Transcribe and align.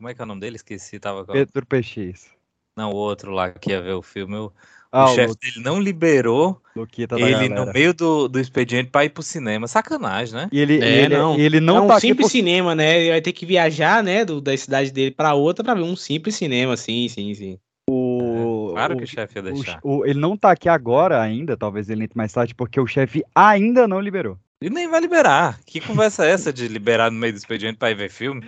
Como 0.00 0.08
é 0.08 0.14
que 0.14 0.20
é 0.22 0.24
o 0.24 0.26
nome 0.26 0.40
dele? 0.40 0.56
Esqueci, 0.56 0.98
tava 0.98 1.26
com... 1.26 1.32
Pedro 1.34 1.66
PX. 1.66 2.30
Não, 2.74 2.90
o 2.90 2.96
outro 2.96 3.32
lá 3.32 3.50
que 3.50 3.70
ia 3.70 3.82
ver 3.82 3.92
o 3.92 4.00
filme. 4.00 4.34
O, 4.34 4.50
Ah, 4.90 5.04
o 5.04 5.12
o 5.12 5.14
chefe 5.14 5.34
dele 5.36 5.62
não 5.62 5.78
liberou 5.78 6.58
Luquita 6.74 7.20
ele 7.20 7.50
no 7.50 7.66
meio 7.66 7.92
do, 7.92 8.26
do 8.26 8.40
expediente 8.40 8.88
pra 8.88 9.04
ir 9.04 9.10
pro 9.10 9.22
cinema. 9.22 9.68
Sacanagem, 9.68 10.34
né? 10.36 10.48
E 10.50 10.58
ele, 10.58 10.82
É, 10.82 11.02
ele, 11.02 11.18
não. 11.18 11.36
ele 11.38 11.60
não 11.60 11.76
é 11.76 11.80
um 11.82 11.86
tá 11.86 11.96
aqui 11.96 12.06
simples 12.06 12.26
por... 12.28 12.30
cinema, 12.30 12.74
né? 12.74 12.98
Ele 12.98 13.10
vai 13.10 13.20
ter 13.20 13.34
que 13.34 13.44
viajar, 13.44 14.02
né, 14.02 14.24
do, 14.24 14.40
da 14.40 14.56
cidade 14.56 14.90
dele 14.90 15.10
pra 15.10 15.34
outra 15.34 15.62
pra 15.62 15.74
ver 15.74 15.82
um 15.82 15.94
simples 15.94 16.34
cinema, 16.34 16.78
sim, 16.78 17.06
sim, 17.10 17.34
sim. 17.34 17.58
o, 17.90 18.70
Claro 18.72 18.94
o- 18.94 18.98
que 18.98 19.04
o 19.04 19.06
chefe 19.06 19.36
ia 19.38 19.42
o- 19.42 19.54
deixar. 19.54 19.82
o- 19.82 20.06
ele 20.06 20.18
não 20.18 20.34
tá 20.34 20.50
aqui 20.52 20.68
agora 20.68 21.20
ainda, 21.20 21.58
talvez 21.58 21.90
ele 21.90 22.04
entre 22.04 22.16
mais 22.16 22.32
tarde, 22.32 22.54
porque 22.54 22.80
o 22.80 22.86
chefe 22.86 23.22
ainda 23.34 23.86
não 23.86 24.00
liberou. 24.00 24.38
E 24.62 24.68
nem 24.68 24.88
vai 24.88 25.00
liberar. 25.00 25.58
Que 25.64 25.80
conversa 25.80 26.26
é 26.26 26.30
essa 26.32 26.52
de 26.52 26.68
liberar 26.68 27.10
no 27.10 27.18
meio 27.18 27.32
do 27.32 27.36
expediente 27.38 27.78
pra 27.78 27.90
ir 27.90 27.94
ver 27.94 28.10
filme? 28.10 28.42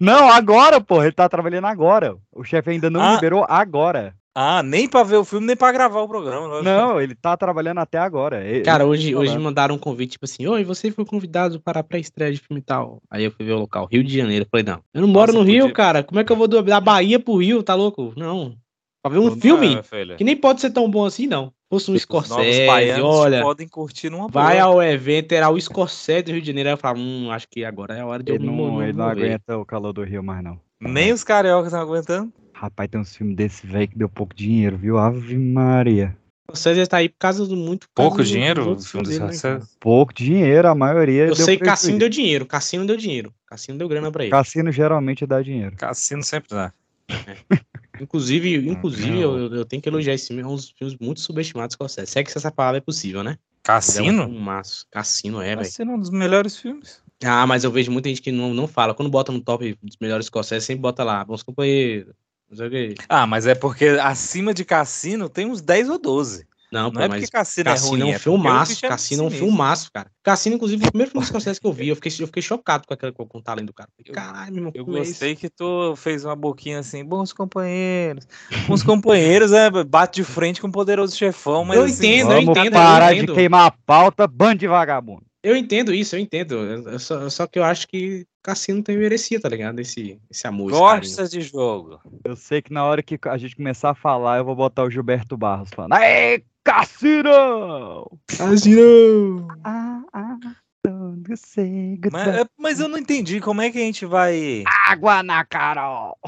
Não, 0.00 0.30
agora, 0.30 0.80
porra, 0.80 1.04
ele 1.04 1.12
tá 1.12 1.28
trabalhando 1.28 1.66
agora. 1.66 2.16
O 2.34 2.42
chefe 2.42 2.70
ainda 2.70 2.88
não 2.88 3.00
Ah. 3.02 3.14
liberou 3.14 3.44
agora. 3.48 4.14
Ah, 4.34 4.62
nem 4.62 4.88
pra 4.88 5.02
ver 5.02 5.16
o 5.16 5.24
filme, 5.24 5.46
nem 5.46 5.56
pra 5.56 5.72
gravar 5.72 6.00
o 6.00 6.08
programa. 6.08 6.62
Não, 6.62 7.00
ele 7.00 7.14
tá 7.14 7.36
trabalhando 7.36 7.78
até 7.78 7.98
agora. 7.98 8.42
Ele- 8.46 8.62
Cara, 8.64 8.86
hoje, 8.86 9.12
tá 9.12 9.18
hoje 9.18 9.34
lá. 9.34 9.40
mandaram 9.40 9.74
um 9.74 9.78
convite, 9.78 10.12
tipo 10.12 10.24
assim, 10.26 10.46
oi, 10.46 10.62
você 10.64 10.90
foi 10.92 11.04
convidado 11.04 11.60
para 11.60 11.80
a 11.80 11.82
pré-estreia 11.82 12.32
de 12.32 12.38
filme 12.38 12.60
e 12.60 12.64
tal. 12.64 13.02
Aí 13.10 13.24
eu 13.24 13.32
fui 13.32 13.44
ver 13.44 13.52
o 13.52 13.58
local, 13.58 13.88
Rio 13.90 14.04
de 14.04 14.16
Janeiro. 14.16 14.44
Eu 14.44 14.48
falei, 14.48 14.64
não, 14.64 14.80
eu 14.94 15.00
não 15.02 15.08
moro 15.08 15.32
Nossa, 15.32 15.44
no 15.44 15.50
Rio, 15.50 15.62
podia- 15.62 15.74
cara. 15.74 16.02
Como 16.04 16.20
é 16.20 16.24
que 16.24 16.30
eu 16.32 16.36
vou 16.36 16.46
do- 16.48 16.62
da 16.62 16.80
Bahia 16.80 17.18
pro 17.18 17.36
Rio? 17.36 17.62
Tá 17.64 17.74
louco? 17.74 18.12
Não. 18.16 18.54
Pra 19.02 19.12
ver 19.12 19.18
um 19.18 19.26
Não 19.26 19.36
é, 19.36 19.40
filme 19.40 19.68
minha 19.68 19.82
filha. 19.82 20.16
que 20.16 20.24
nem 20.24 20.36
pode 20.36 20.60
ser 20.60 20.70
tão 20.70 20.88
bom 20.88 21.04
assim, 21.04 21.26
não. 21.26 21.52
Fosse 21.70 21.90
um 21.90 21.94
Os 21.94 22.06
novos 22.08 22.26
Scorsese, 22.26 22.66
baianos 22.66 23.04
olha, 23.04 23.42
podem 23.42 23.68
curtir 23.68 24.08
numa 24.08 24.26
vai 24.28 24.56
boa. 24.58 24.64
ao 24.68 24.82
evento, 24.82 25.32
era 25.32 25.50
o 25.50 25.60
Scorsese 25.60 26.22
do 26.22 26.32
Rio 26.32 26.40
de 26.40 26.46
Janeiro. 26.46 26.70
Eu 26.70 26.76
falo, 26.78 26.98
hum, 26.98 27.30
acho 27.30 27.46
que 27.50 27.62
agora 27.64 27.94
é 27.94 28.00
a 28.00 28.06
hora 28.06 28.22
de 28.22 28.30
eu 28.32 28.36
Ele 28.36 28.44
me 28.44 28.50
não, 28.50 28.54
mo- 28.70 28.82
ele 28.82 28.94
não 28.94 29.04
aguenta 29.06 29.58
o 29.58 29.66
calor 29.66 29.92
do 29.92 30.02
Rio 30.02 30.22
mais, 30.22 30.42
não. 30.42 30.58
Nem 30.80 31.12
os 31.12 31.22
cariocas 31.22 31.66
estão 31.66 31.80
aguentando. 31.82 32.32
Rapaz, 32.54 32.88
tem 32.90 32.98
uns 33.00 33.14
filmes 33.14 33.36
desse 33.36 33.66
velho 33.66 33.86
que 33.88 33.98
deu 33.98 34.08
pouco 34.08 34.34
dinheiro, 34.34 34.76
viu? 34.78 34.96
Ave 34.98 35.36
Maria. 35.36 36.16
O 36.50 36.56
Scorsese 36.56 36.88
tá 36.88 36.96
aí 36.96 37.10
por 37.10 37.18
causa 37.18 37.46
do 37.46 37.54
muito... 37.54 37.86
Pouco 37.94 38.16
do- 38.16 38.24
dinheiro 38.24 38.78
filme 38.80 39.04
do 39.04 39.10
dele, 39.10 39.24
né? 39.26 39.60
Pouco 39.78 40.14
dinheiro, 40.14 40.66
a 40.68 40.74
maioria 40.74 41.24
Eu 41.26 41.34
deu 41.34 41.44
sei 41.44 41.58
que. 41.58 41.64
Cassino 41.64 41.98
deu 41.98 42.08
dinheiro, 42.08 42.46
Cassino 42.46 42.86
deu 42.86 42.96
dinheiro. 42.96 43.30
Cassino 43.46 43.76
deu 43.76 43.86
grana 43.88 44.10
pra 44.10 44.22
ele. 44.24 44.30
Cassino 44.30 44.72
geralmente 44.72 45.26
dá 45.26 45.42
dinheiro. 45.42 45.76
Cassino 45.76 46.22
sempre 46.24 46.48
dá. 46.50 46.72
Inclusive, 48.02 48.54
inclusive 48.68 49.18
eu, 49.20 49.54
eu 49.54 49.64
tenho 49.64 49.82
que 49.82 49.88
elogiar 49.88 50.14
esse 50.14 50.28
filme, 50.28 50.42
é 50.42 50.46
um 50.46 50.54
dos 50.54 50.70
filmes 50.70 50.96
muito 51.00 51.20
subestimados 51.20 51.74
que 51.74 51.78
Scorsese. 51.78 52.10
Se 52.10 52.18
é 52.18 52.24
que 52.24 52.36
essa 52.36 52.50
palavra 52.50 52.78
é 52.78 52.80
possível, 52.80 53.22
né? 53.22 53.38
Mas 53.66 53.96
É 53.96 54.00
um 54.02 54.04
Cassino? 54.06 54.24
filmaço. 54.24 54.86
Cassino, 54.90 55.40
é, 55.42 55.48
velho. 55.48 55.58
Cassino 55.58 55.92
é 55.92 55.94
um 55.94 55.98
dos 56.00 56.10
melhores 56.10 56.56
filmes. 56.56 57.02
Ah, 57.24 57.46
mas 57.46 57.64
eu 57.64 57.70
vejo 57.70 57.90
muita 57.90 58.08
gente 58.08 58.22
que 58.22 58.32
não, 58.32 58.54
não 58.54 58.66
fala. 58.66 58.94
Quando 58.94 59.10
bota 59.10 59.30
no 59.32 59.40
top 59.40 59.76
dos 59.82 59.96
melhores 60.00 60.26
Scorsese, 60.26 60.64
sempre 60.64 60.82
bota 60.82 61.04
lá, 61.04 61.24
bons 61.24 61.42
companheiros. 61.42 62.14
Não 62.48 62.56
sei 62.56 62.66
o 62.66 62.70
quê. 62.70 62.94
Ah, 63.08 63.26
mas 63.26 63.46
é 63.46 63.54
porque 63.54 63.86
acima 64.00 64.54
de 64.54 64.64
Cassino 64.64 65.28
tem 65.28 65.44
uns 65.46 65.60
10 65.60 65.90
ou 65.90 65.98
12. 65.98 66.46
Não, 66.70 66.84
Não, 66.84 66.92
pô, 66.92 67.00
é 67.00 67.08
mas 67.08 67.20
porque 67.20 67.30
Cassino, 67.32 67.68
é 67.68 67.72
Cassino 67.72 67.90
ruim. 68.04 68.12
é 68.12 68.16
um 68.16 68.18
filmaço. 68.18 68.84
é 68.84 68.88
Cassino 68.88 69.22
é 69.22 69.26
um 69.26 69.30
filmaço, 69.30 69.90
cara. 69.92 70.10
Cassino, 70.22 70.56
inclusive, 70.56 70.80
foi 70.80 70.88
o 70.88 70.92
primeiro 70.92 71.10
filme 71.10 71.22
de 71.24 71.28
Scorsese 71.28 71.58
que 71.60 71.66
eu 71.66 71.72
vi. 71.72 71.88
Eu 71.88 71.96
fiquei, 71.96 72.12
eu 72.20 72.26
fiquei 72.26 72.42
chocado 72.42 72.86
com, 72.86 72.92
aquele, 72.92 73.12
com, 73.12 73.26
o 73.32 73.42
talento 73.42 73.66
do 73.68 73.72
cara. 73.72 73.88
Eu- 74.04 74.12
Caralho, 74.12 74.52
meu 74.54 74.56
irmão, 74.68 74.72
Eu 74.74 74.96
é 74.98 75.00
isso? 75.00 75.10
gostei 75.12 75.34
que 75.34 75.48
tu 75.48 75.94
fez 75.96 76.24
uma 76.24 76.36
boquinha 76.36 76.80
assim, 76.80 77.02
bons 77.04 77.32
companheiros. 77.32 78.26
Bons 78.66 78.82
companheiros, 78.82 79.52
é, 79.52 79.70
bate 79.84 80.16
de 80.16 80.24
frente 80.24 80.60
com 80.60 80.68
o 80.68 80.72
poderoso 80.72 81.16
chefão, 81.16 81.64
mas 81.64 81.78
Eu 81.78 81.84
assim, 81.84 81.94
entendo, 82.06 82.32
eu 82.32 82.38
entendo, 82.40 82.66
eu 82.66 82.72
parar 82.72 83.12
de 83.12 83.18
entendo. 83.20 83.34
queimar 83.34 83.66
a 83.66 83.70
pauta, 83.70 84.26
bando 84.26 84.56
de 84.58 84.66
vagabundo. 84.66 85.22
Eu 85.42 85.56
entendo 85.56 85.94
isso, 85.94 86.16
eu 86.16 86.20
entendo. 86.20 86.54
Eu- 86.56 86.88
eu 86.90 86.98
só, 86.98 87.30
só 87.30 87.46
que 87.46 87.58
eu 87.58 87.64
acho 87.64 87.86
que 87.88 88.26
Cassino 88.42 88.82
também 88.82 89.00
merecia, 89.00 89.40
tá 89.40 89.48
ligado? 89.48 89.78
Esse, 89.78 90.18
esse 90.30 90.46
amor, 90.46 90.72
esse 90.72 90.80
carinho. 90.80 91.28
De 91.28 91.40
jogo. 91.40 92.00
Eu 92.24 92.34
sei 92.34 92.60
que 92.60 92.72
na 92.72 92.84
hora 92.84 93.02
que 93.02 93.18
a 93.24 93.36
gente 93.38 93.54
começar 93.56 93.90
a 93.90 93.94
falar, 93.94 94.38
eu 94.38 94.44
vou 94.44 94.56
botar 94.56 94.82
o 94.84 94.90
Gilberto 94.90 95.36
Barros 95.36 95.70
falando. 95.74 95.92
Aê, 95.92 96.42
Cassino! 96.68 98.04
Cassino! 98.26 99.48
Ah, 99.64 100.02
ah, 100.12 100.36
don't 100.84 101.34
say 101.34 101.98
Mas, 102.12 102.46
mas 102.58 102.78
eu 102.78 102.88
não 102.88 102.98
entendi 102.98 103.40
como 103.40 103.62
é 103.62 103.70
que 103.70 103.78
a 103.78 103.80
gente 103.80 104.04
vai. 104.04 104.64
Água 104.86 105.22
na 105.22 105.46
Carol! 105.46 106.18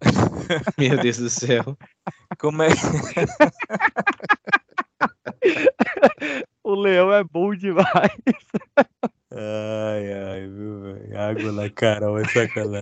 Meu 0.76 1.00
Deus 1.00 1.18
do 1.18 1.30
céu. 1.30 1.78
Como 2.40 2.64
é, 2.64 2.70
O 6.64 6.74
leão 6.74 7.12
é 7.12 7.22
bom 7.22 7.54
demais. 7.54 7.86
Ai, 9.30 10.12
ai, 10.12 10.48
viu, 10.48 10.82
velho? 10.82 11.20
Água 11.20 11.52
na 11.52 11.70
Carol 11.70 12.18
é 12.18 12.24
sacanagem. 12.24 12.80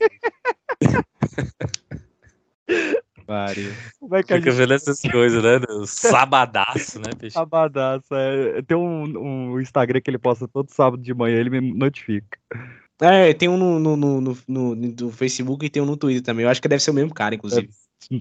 Mário. 3.31 3.73
Como 4.01 4.17
é 4.17 4.23
que 4.23 4.33
a 4.33 4.37
Fica 4.37 4.51
gente 4.51 4.59
vendo 4.59 4.75
essas 4.75 5.01
coisas, 5.01 5.43
né? 5.43 5.61
Sabadaço, 5.87 6.99
né, 6.99 7.11
bicho? 7.17 7.39
abadaça? 7.39 8.09
É, 8.13 8.63
tem 8.63 8.77
um, 8.77 9.53
um 9.55 9.61
Instagram 9.61 10.01
que 10.01 10.11
ele 10.11 10.19
posta 10.19 10.49
todo 10.49 10.69
sábado 10.71 11.03
de 11.03 11.15
manhã, 11.15 11.39
ele 11.39 11.51
me 11.51 11.61
notifica. 11.73 12.39
É, 13.01 13.33
tem 13.33 13.49
um 13.49 13.57
no, 13.57 13.79
no, 13.79 13.97
no, 13.97 14.21
no, 14.21 14.37
no- 14.49 14.75
no 14.75 15.11
Facebook 15.11 15.65
e 15.65 15.71
tem 15.71 15.83
um 15.83 15.87
no 15.87 15.97
Twitter 15.97 16.23
também. 16.23 16.45
Eu 16.45 16.51
acho 16.51 16.61
que 16.61 16.69
deve 16.69 16.83
ser 16.83 16.91
o 16.91 16.95
mesmo 16.95 17.15
cara, 17.15 17.35
inclusive. 17.35 17.71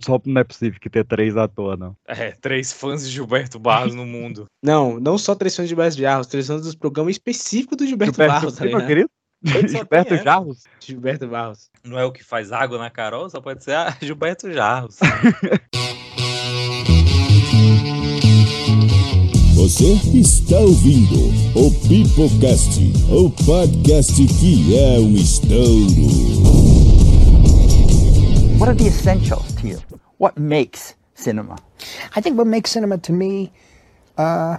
Só 0.03 0.21
não 0.25 0.41
é 0.41 0.43
possível 0.43 0.79
que 0.79 0.89
ter 0.89 1.05
três 1.05 1.35
à 1.37 1.47
toa, 1.47 1.75
não. 1.75 1.95
É, 2.07 2.31
três 2.31 2.71
fãs 2.71 3.03
de 3.05 3.13
Gilberto 3.13 3.57
Barros 3.57 3.95
no 3.95 4.05
mundo. 4.05 4.45
Não, 4.63 4.99
não 4.99 5.17
só 5.17 5.33
três 5.33 5.55
fãs 5.55 5.65
de 5.65 5.69
Gilberto 5.69 5.97
Jarros, 5.97 6.27
três 6.27 6.47
fãs 6.47 6.61
dos 6.61 6.75
programas 6.75 7.13
específicos 7.15 7.77
do 7.77 7.87
Gilberto, 7.87 8.17
Barros, 8.17 8.55
tá 8.55 8.85
querido? 8.85 9.09
Gilberto 9.41 10.09
tem 10.09 10.17
essa. 10.17 10.23
Jarros? 10.23 10.63
Gilberto 10.81 11.27
Barros. 11.27 11.69
Não 11.83 11.97
é 11.97 12.03
o 12.03 12.11
que 12.11 12.23
faz 12.23 12.51
água 12.51 12.77
na 12.77 12.89
Carol, 12.89 13.29
só 13.29 13.39
pode 13.39 13.63
ser 13.63 13.73
a 13.73 13.95
Gilberto 14.01 14.51
Jarros. 14.51 14.97
Você 19.55 19.93
está 20.17 20.57
ouvindo 20.57 21.29
o 21.55 21.71
Pipocast, 21.87 22.79
o 23.11 23.29
podcast 23.45 24.13
que 24.39 24.77
é 24.77 24.99
um 24.99 25.15
estouro. 25.15 26.09
What 28.59 28.69
are 28.71 28.75
the 28.77 28.87
essentials 28.87 29.53
to 29.53 29.67
you? 29.67 29.79
What 30.19 30.39
makes 30.39 30.95
cinema? 31.13 31.55
I 32.15 32.21
think 32.21 32.37
what 32.37 32.49
makes 32.49 32.71
cinema 32.71 32.97
to 32.97 33.13
me, 33.13 33.51
uh, 34.17 34.57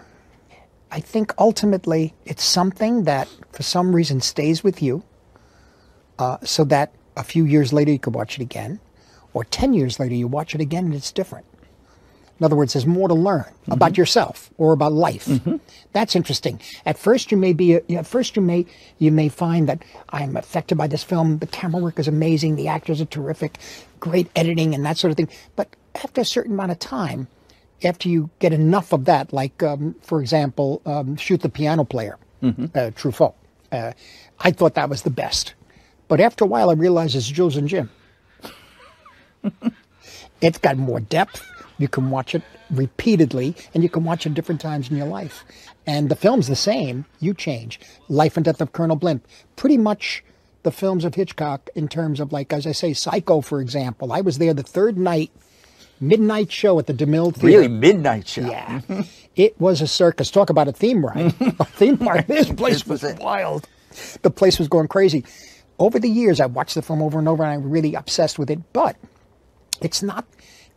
I 0.90 1.00
think 1.00 1.32
ultimately 1.38 2.14
it's 2.24 2.44
something 2.44 3.04
that 3.04 3.28
for 3.52 3.62
some 3.62 3.94
reason 3.94 4.20
stays 4.20 4.64
with 4.64 4.82
you, 4.82 5.04
uh, 6.18 6.38
so 6.42 6.64
that 6.64 6.92
a 7.16 7.22
few 7.22 7.44
years 7.44 7.72
later 7.72 7.92
you 7.92 7.98
could 7.98 8.14
watch 8.14 8.38
it 8.38 8.42
again, 8.42 8.80
or 9.32 9.44
10 9.44 9.72
years 9.72 10.00
later 10.00 10.14
you 10.14 10.26
watch 10.26 10.54
it 10.54 10.60
again 10.60 10.86
and 10.86 10.94
it's 10.94 11.12
different. 11.12 11.46
In 12.40 12.44
other 12.44 12.56
words, 12.56 12.72
there's 12.72 12.86
more 12.86 13.06
to 13.06 13.14
learn 13.14 13.44
about 13.68 13.98
yourself 13.98 14.48
or 14.56 14.72
about 14.72 14.94
life. 14.94 15.28
That's 15.92 16.16
interesting. 16.16 16.58
At 16.86 16.96
first, 16.96 17.30
you 17.30 17.36
may 17.36 17.52
be. 17.52 17.74
At 17.74 18.06
first, 18.06 18.34
you 18.34 18.40
may 18.40 18.64
you 18.98 19.12
may 19.12 19.28
find 19.28 19.68
that 19.68 19.82
I'm 20.08 20.38
affected 20.38 20.78
by 20.78 20.86
this 20.86 21.02
film. 21.02 21.36
The 21.38 21.46
camera 21.46 21.82
work 21.82 21.98
is 21.98 22.08
amazing. 22.08 22.56
The 22.56 22.68
actors 22.68 22.98
are 23.02 23.04
terrific. 23.04 23.58
Great 24.00 24.30
editing 24.34 24.74
and 24.74 24.86
that 24.86 24.96
sort 24.96 25.10
of 25.10 25.18
thing. 25.18 25.28
But 25.54 25.68
after 25.94 26.22
a 26.22 26.24
certain 26.24 26.52
amount 26.52 26.72
of 26.72 26.78
time, 26.78 27.28
after 27.84 28.08
you 28.08 28.30
get 28.38 28.52
enough 28.52 28.92
of 28.92 29.04
that, 29.06 29.32
like 29.32 29.62
um, 29.62 29.94
for 30.02 30.20
example, 30.20 30.82
um, 30.86 31.16
shoot 31.16 31.40
the 31.40 31.48
piano 31.48 31.84
player, 31.84 32.18
uh, 32.42 32.90
Truffaut. 32.94 33.34
Uh, 33.72 33.92
I 34.40 34.50
thought 34.50 34.74
that 34.74 34.88
was 34.88 35.02
the 35.02 35.10
best, 35.10 35.54
but 36.08 36.20
after 36.20 36.44
a 36.44 36.48
while, 36.48 36.70
I 36.70 36.74
realized 36.74 37.14
it's 37.14 37.28
Jules 37.28 37.56
and 37.56 37.68
Jim. 37.68 37.90
it's 40.40 40.58
got 40.58 40.76
more 40.76 41.00
depth. 41.00 41.42
You 41.78 41.88
can 41.88 42.10
watch 42.10 42.34
it 42.34 42.42
repeatedly, 42.70 43.56
and 43.74 43.82
you 43.82 43.88
can 43.88 44.04
watch 44.04 44.26
it 44.26 44.34
different 44.34 44.60
times 44.60 44.90
in 44.90 44.96
your 44.96 45.06
life. 45.06 45.44
And 45.86 46.10
the 46.10 46.16
film's 46.16 46.46
the 46.46 46.56
same. 46.56 47.06
You 47.20 47.32
change. 47.32 47.80
Life 48.08 48.36
and 48.36 48.44
Death 48.44 48.60
of 48.60 48.72
Colonel 48.72 48.96
Blimp. 48.96 49.26
Pretty 49.56 49.78
much 49.78 50.22
the 50.62 50.70
films 50.70 51.04
of 51.04 51.14
Hitchcock 51.14 51.70
in 51.74 51.88
terms 51.88 52.20
of, 52.20 52.32
like, 52.32 52.52
as 52.52 52.66
I 52.66 52.72
say, 52.72 52.92
Psycho, 52.92 53.40
for 53.40 53.60
example. 53.60 54.12
I 54.12 54.20
was 54.20 54.38
there 54.38 54.52
the 54.52 54.62
third 54.62 54.98
night, 54.98 55.30
midnight 56.00 56.50
show 56.50 56.78
at 56.78 56.86
the 56.86 56.94
DeMille 56.94 57.34
Theater. 57.34 57.46
Really, 57.46 57.68
midnight 57.68 58.26
show. 58.26 58.42
Yeah. 58.42 58.80
it 59.36 59.60
was 59.60 59.80
a 59.80 59.86
circus. 59.86 60.30
Talk 60.30 60.50
about 60.50 60.68
a 60.68 60.72
theme 60.72 61.04
ride. 61.04 61.34
a 61.40 61.64
theme 61.64 61.98
park. 61.98 62.26
This 62.26 62.50
place 62.50 62.74
This 62.82 62.86
was 62.86 63.02
was 63.02 63.14
wild. 63.14 63.68
The 64.22 64.30
place 64.30 64.58
was 64.58 64.68
going 64.68 64.88
crazy. 64.88 65.24
Over 65.78 65.98
the 65.98 66.08
years, 66.08 66.40
I 66.40 66.46
watched 66.46 66.74
the 66.74 66.82
film 66.82 67.02
over 67.02 67.18
and 67.18 67.28
over, 67.28 67.42
and 67.42 67.52
I'm 67.52 67.70
really 67.70 67.94
obsessed 67.94 68.38
with 68.38 68.50
it. 68.50 68.60
But 68.72 68.96
it's 69.80 70.02
not 70.02 70.26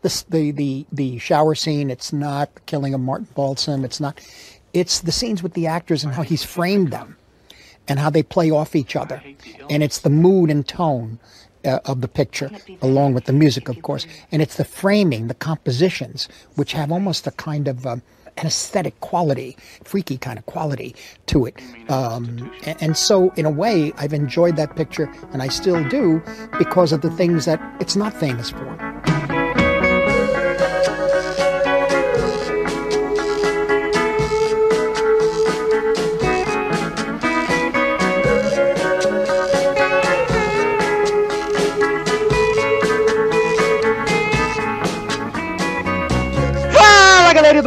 the 0.02 0.24
the 0.30 0.52
the, 0.52 0.86
the 0.92 1.18
shower 1.20 1.56
scene. 1.56 1.90
It's 1.90 2.14
not 2.14 2.54
the 2.56 2.62
killing 2.62 2.94
of 2.94 3.02
Martin 3.02 3.28
Balsam. 3.36 3.86
It's 3.86 4.00
not. 4.00 4.20
It's 4.74 5.02
the 5.02 5.12
scenes 5.12 5.44
with 5.44 5.54
the 5.54 5.68
actors 5.68 6.04
and 6.04 6.14
how 6.14 6.24
he's 6.24 6.44
framed 6.44 6.92
them, 6.92 7.16
and 7.88 8.00
how 8.00 8.10
they 8.10 8.24
play 8.24 8.50
off 8.50 8.76
each 8.76 8.96
other, 8.96 9.22
and 9.70 9.84
it's 9.84 10.00
the 10.00 10.10
mood 10.10 10.50
and 10.50 10.68
tone. 10.68 11.20
Uh, 11.66 11.80
of 11.86 12.02
the 12.02 12.10
picture, 12.10 12.52
along 12.82 13.14
with 13.14 13.24
the 13.24 13.32
music, 13.32 13.70
of 13.70 13.82
course, 13.84 14.06
and 14.34 14.42
it's 14.42 14.58
the 14.58 14.66
framing, 14.66 15.28
the 15.28 15.34
compositions, 15.34 16.28
which 16.56 16.74
have 16.74 16.92
almost 16.92 17.26
a 17.26 17.32
kind 17.32 17.70
of 17.70 17.88
um, 17.88 18.02
an 18.38 18.48
aesthetic 18.48 19.00
quality, 19.00 19.56
freaky 19.84 20.18
kind 20.18 20.38
of 20.38 20.46
quality 20.46 20.94
to 21.28 21.46
it. 21.46 21.56
Um, 21.90 22.52
and, 22.82 22.98
so, 22.98 23.32
in 23.38 23.46
a 23.46 23.50
way, 23.50 23.94
I've 23.98 24.14
enjoyed 24.14 24.58
that 24.58 24.76
picture, 24.76 25.10
and 25.32 25.42
I 25.42 25.48
still 25.48 25.88
do, 25.88 26.22
because 26.58 26.92
of 26.92 27.00
the 27.02 27.12
things 27.12 27.46
that 27.46 27.62
it's 27.80 27.96
not 27.96 28.14
famous 28.14 28.50
for. 28.50 29.13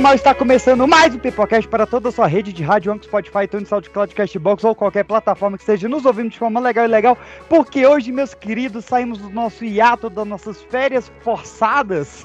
Fala 0.07 0.15
galerinha 0.15 0.15
do 0.15 0.15
mal, 0.15 0.15
está 0.15 0.35
começando 0.35 0.87
mais 0.87 1.15
um 1.17 1.19
Pipocast 1.19 1.69
para 1.69 1.85
toda 1.85 2.11
a 2.11 2.13
sua 2.13 2.29
rede 2.29 2.53
de 2.53 2.63
rádio, 2.63 2.93
Anchor, 2.93 3.07
Spotify, 3.07 3.45
iTunes, 3.45 3.69
SoundCloud, 3.69 4.15
Castbox 4.15 4.63
ou 4.63 4.73
qualquer 4.73 5.05
plataforma 5.05 5.57
que 5.57 5.65
esteja 5.65 5.89
nos 5.89 6.05
ouvindo 6.07 6.31
de 6.31 6.39
forma 6.39 6.61
legal 6.61 6.85
e 6.85 6.89
legal, 6.89 7.19
porque 7.49 7.85
hoje, 7.85 8.13
meus 8.13 8.33
queridos, 8.33 8.85
saímos 8.85 9.19
do 9.19 9.29
nosso 9.31 9.65
hiato, 9.65 10.09
das 10.09 10.27
nossas 10.27 10.63
férias 10.63 11.11
forçadas, 11.23 12.25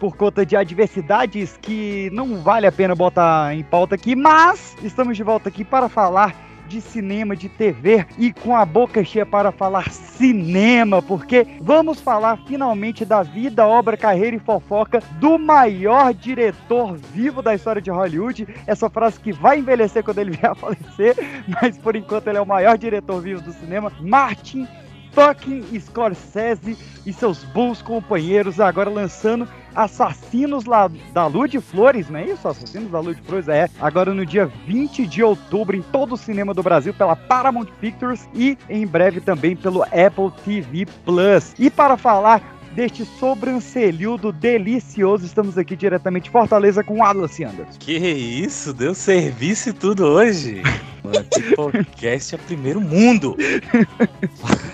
por 0.00 0.16
conta 0.16 0.44
de 0.44 0.56
adversidades 0.56 1.56
que 1.62 2.10
não 2.12 2.42
vale 2.42 2.66
a 2.66 2.72
pena 2.72 2.94
botar 2.94 3.54
em 3.54 3.62
pauta 3.62 3.94
aqui, 3.94 4.16
mas 4.16 4.76
estamos 4.82 5.16
de 5.16 5.22
volta 5.22 5.48
aqui 5.48 5.64
para 5.64 5.88
falar 5.88 6.34
de 6.68 6.80
cinema, 6.80 7.36
de 7.36 7.48
TV 7.48 8.06
e 8.18 8.32
com 8.32 8.56
a 8.56 8.64
boca 8.64 9.04
cheia 9.04 9.26
para 9.26 9.52
falar 9.52 9.90
cinema, 9.90 11.02
porque 11.02 11.46
vamos 11.60 12.00
falar 12.00 12.38
finalmente 12.46 13.04
da 13.04 13.22
vida, 13.22 13.66
obra, 13.66 13.96
carreira 13.96 14.36
e 14.36 14.40
fofoca 14.40 15.02
do 15.18 15.38
maior 15.38 16.14
diretor 16.14 16.96
vivo 16.96 17.42
da 17.42 17.54
história 17.54 17.82
de 17.82 17.90
Hollywood. 17.90 18.46
Essa 18.66 18.88
frase 18.88 19.20
que 19.20 19.32
vai 19.32 19.58
envelhecer 19.58 20.02
quando 20.02 20.18
ele 20.18 20.30
vier 20.36 20.50
a 20.50 20.54
falecer, 20.54 21.16
mas 21.60 21.78
por 21.78 21.96
enquanto 21.96 22.28
ele 22.28 22.38
é 22.38 22.40
o 22.40 22.46
maior 22.46 22.78
diretor 22.78 23.20
vivo 23.20 23.40
do 23.42 23.52
cinema, 23.52 23.92
Martin 24.00 24.66
fucking 25.12 25.78
Scorsese 25.78 26.76
e 27.04 27.12
seus 27.12 27.44
bons 27.44 27.82
companheiros 27.82 28.60
agora 28.60 28.90
lançando 28.90 29.46
Assassinos 29.74 30.64
lá 30.64 30.90
da 31.12 31.26
Lua 31.26 31.48
de 31.48 31.60
Flores, 31.60 32.08
não 32.08 32.18
é 32.20 32.26
isso? 32.26 32.46
Assassinos 32.46 32.90
da 32.90 33.00
Lua 33.00 33.14
de 33.14 33.22
Flores, 33.22 33.48
é. 33.48 33.68
Agora 33.80 34.12
no 34.12 34.24
dia 34.24 34.46
20 34.66 35.06
de 35.06 35.22
outubro 35.22 35.76
em 35.76 35.82
todo 35.82 36.12
o 36.12 36.16
cinema 36.16 36.52
do 36.54 36.62
Brasil 36.62 36.92
pela 36.94 37.16
Paramount 37.16 37.68
Pictures 37.80 38.28
e 38.34 38.56
em 38.68 38.86
breve 38.86 39.20
também 39.20 39.56
pelo 39.56 39.82
Apple 39.82 40.30
TV 40.44 40.86
Plus. 41.04 41.54
E 41.58 41.70
para 41.70 41.96
falar 41.96 42.42
deste 42.74 43.04
sobrancelhudo 43.04 44.32
delicioso, 44.32 45.24
estamos 45.24 45.58
aqui 45.58 45.76
diretamente 45.76 46.24
de 46.24 46.30
Fortaleza 46.30 46.82
com 46.82 46.94
o 46.94 46.98
Wallace 46.98 47.44
Anderson. 47.44 47.78
Que 47.78 47.96
isso, 47.96 48.72
deu 48.72 48.94
serviço 48.94 49.70
e 49.70 49.72
tudo 49.72 50.04
hoje. 50.04 50.62
Mano, 51.02 51.24
que 51.24 51.56
podcast 51.56 52.34
é 52.36 52.38
primeiro 52.38 52.80
mundo. 52.80 53.36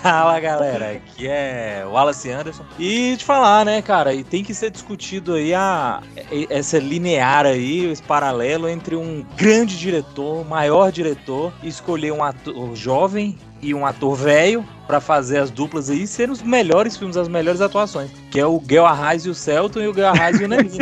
Fala 0.01 0.39
galera, 0.39 0.91
aqui 0.91 1.27
é 1.27 1.83
o 1.85 1.93
Wallace 1.93 2.29
Anderson. 2.29 2.63
E 2.77 3.17
te 3.17 3.25
falar, 3.25 3.65
né, 3.65 3.81
cara, 3.81 4.13
e 4.13 4.23
tem 4.23 4.43
que 4.43 4.53
ser 4.53 4.69
discutido 4.69 5.33
aí 5.33 5.55
a, 5.55 6.03
essa 6.49 6.77
linear 6.77 7.47
aí, 7.47 7.91
esse 7.91 8.03
paralelo 8.03 8.69
entre 8.69 8.95
um 8.95 9.25
grande 9.35 9.75
diretor, 9.75 10.45
maior 10.45 10.91
diretor, 10.91 11.51
e 11.63 11.67
escolher 11.67 12.11
um 12.11 12.23
ator 12.23 12.75
jovem 12.75 13.35
e 13.61 13.73
um 13.73 13.85
ator 13.85 14.15
velho 14.15 14.65
para 14.87 14.99
fazer 14.99 15.37
as 15.39 15.49
duplas 15.51 15.89
aí 15.89 16.03
e 16.03 16.07
ser 16.07 16.29
os 16.29 16.41
melhores 16.41 16.97
filmes, 16.97 17.15
as 17.17 17.27
melhores 17.27 17.61
atuações. 17.61 18.09
Que 18.31 18.39
é 18.39 18.45
o 18.45 18.59
Gale 18.59 18.87
Arraes 18.87 19.25
e 19.25 19.29
o 19.29 19.35
Celton 19.35 19.81
e 19.81 19.87
o 19.87 19.93
Gale 19.93 20.17
Arraes 20.17 20.39
e 20.39 20.43
o 20.43 20.47
Nenini. 20.49 20.77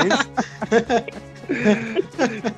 Mas... 0.00 0.28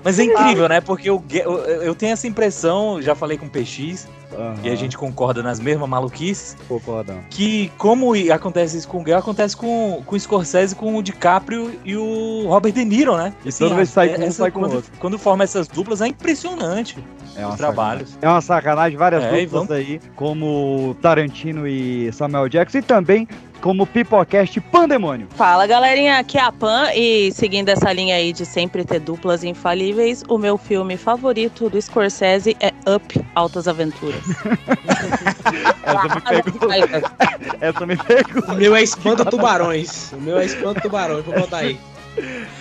Mas 0.04 0.18
é 0.18 0.24
incrível, 0.24 0.68
né? 0.68 0.80
Porque 0.80 1.10
eu, 1.10 1.22
eu, 1.30 1.52
eu 1.82 1.94
tenho 1.94 2.12
essa 2.12 2.26
impressão, 2.28 3.02
já 3.02 3.14
falei 3.14 3.36
com 3.36 3.46
o 3.46 3.50
PX, 3.50 4.08
Uhum. 4.36 4.54
e 4.64 4.68
a 4.68 4.74
gente 4.74 4.98
concorda 4.98 5.40
nas 5.42 5.58
mesmas 5.58 5.88
maluquices, 5.88 6.56
Concordão. 6.68 7.20
que 7.30 7.70
como 7.78 8.12
acontece 8.30 8.76
isso 8.76 8.86
com 8.88 8.98
o 8.98 9.02
Gale, 9.02 9.20
acontece 9.20 9.56
com, 9.56 10.02
com 10.04 10.14
o 10.16 10.20
Scorsese, 10.20 10.74
com 10.74 10.94
o 10.96 11.02
DiCaprio 11.02 11.72
e 11.84 11.96
o 11.96 12.44
Robert 12.46 12.72
De 12.72 12.84
Niro, 12.84 13.16
né? 13.16 13.32
E 13.46 13.52
toda 13.52 13.76
vez 13.76 13.88
que 13.88 13.94
sai 13.94 14.08
com 14.10 14.20
um, 14.20 14.24
essa- 14.24 14.32
sai 14.42 14.50
com 14.50 14.60
quando, 14.60 14.74
outro. 14.74 14.90
quando 14.98 15.18
forma 15.18 15.42
essas 15.44 15.66
duplas 15.68 16.02
é 16.02 16.08
impressionante 16.08 16.98
É 17.36 17.56
trabalhos. 17.56 18.10
sacanagem. 18.10 18.18
É 18.22 18.28
uma 18.28 18.40
sacanagem, 18.40 18.98
várias 18.98 19.24
É, 19.24 19.28
duplas 19.30 19.50
vamos- 19.50 19.70
aí, 19.70 20.00
como 20.16 20.96
Tarantino 21.02 21.66
e 21.66 22.10
Samuel 22.12 22.48
Jackson, 22.48 22.78
e 22.78 22.82
também 22.82 23.28
como 23.60 23.86
Pipocast 23.86 24.60
Pandemônio. 24.60 25.26
Fala 25.34 25.66
galerinha, 25.66 26.18
aqui 26.18 26.38
é 26.38 26.42
a 26.42 26.52
Pan 26.52 26.90
e 26.94 27.32
seguindo 27.32 27.68
essa 27.68 27.92
linha 27.92 28.14
aí 28.16 28.32
de 28.32 28.44
sempre 28.46 28.84
ter 28.84 29.00
duplas 29.00 29.42
infalíveis, 29.42 30.22
o 30.28 30.38
meu 30.38 30.56
filme 30.58 30.96
favorito 30.96 31.68
do 31.70 31.80
Scorsese 31.80 32.56
é 32.60 32.72
Up, 32.88 33.20
Altas 33.34 33.66
Aventuras. 33.66 34.20
Essa 35.82 36.14
me 36.14 36.20
pegou. 36.42 36.70
Essa 37.60 37.86
me 37.86 37.96
pegou. 37.96 38.54
O 38.54 38.54
meu 38.56 38.76
é 38.76 38.82
Espanta 38.82 39.24
Tubarões. 39.24 40.12
O 40.12 40.20
meu 40.20 40.38
é 40.38 40.44
Espanta 40.44 40.80
Tubarões. 40.80 41.24
Vou 41.24 41.34
botar 41.34 41.58
aí. 41.58 41.78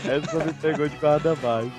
Essa 0.06 0.44
me 0.44 0.54
pegou 0.54 0.88
de 0.88 0.96
guarda 0.98 1.36
baixo. 1.36 1.72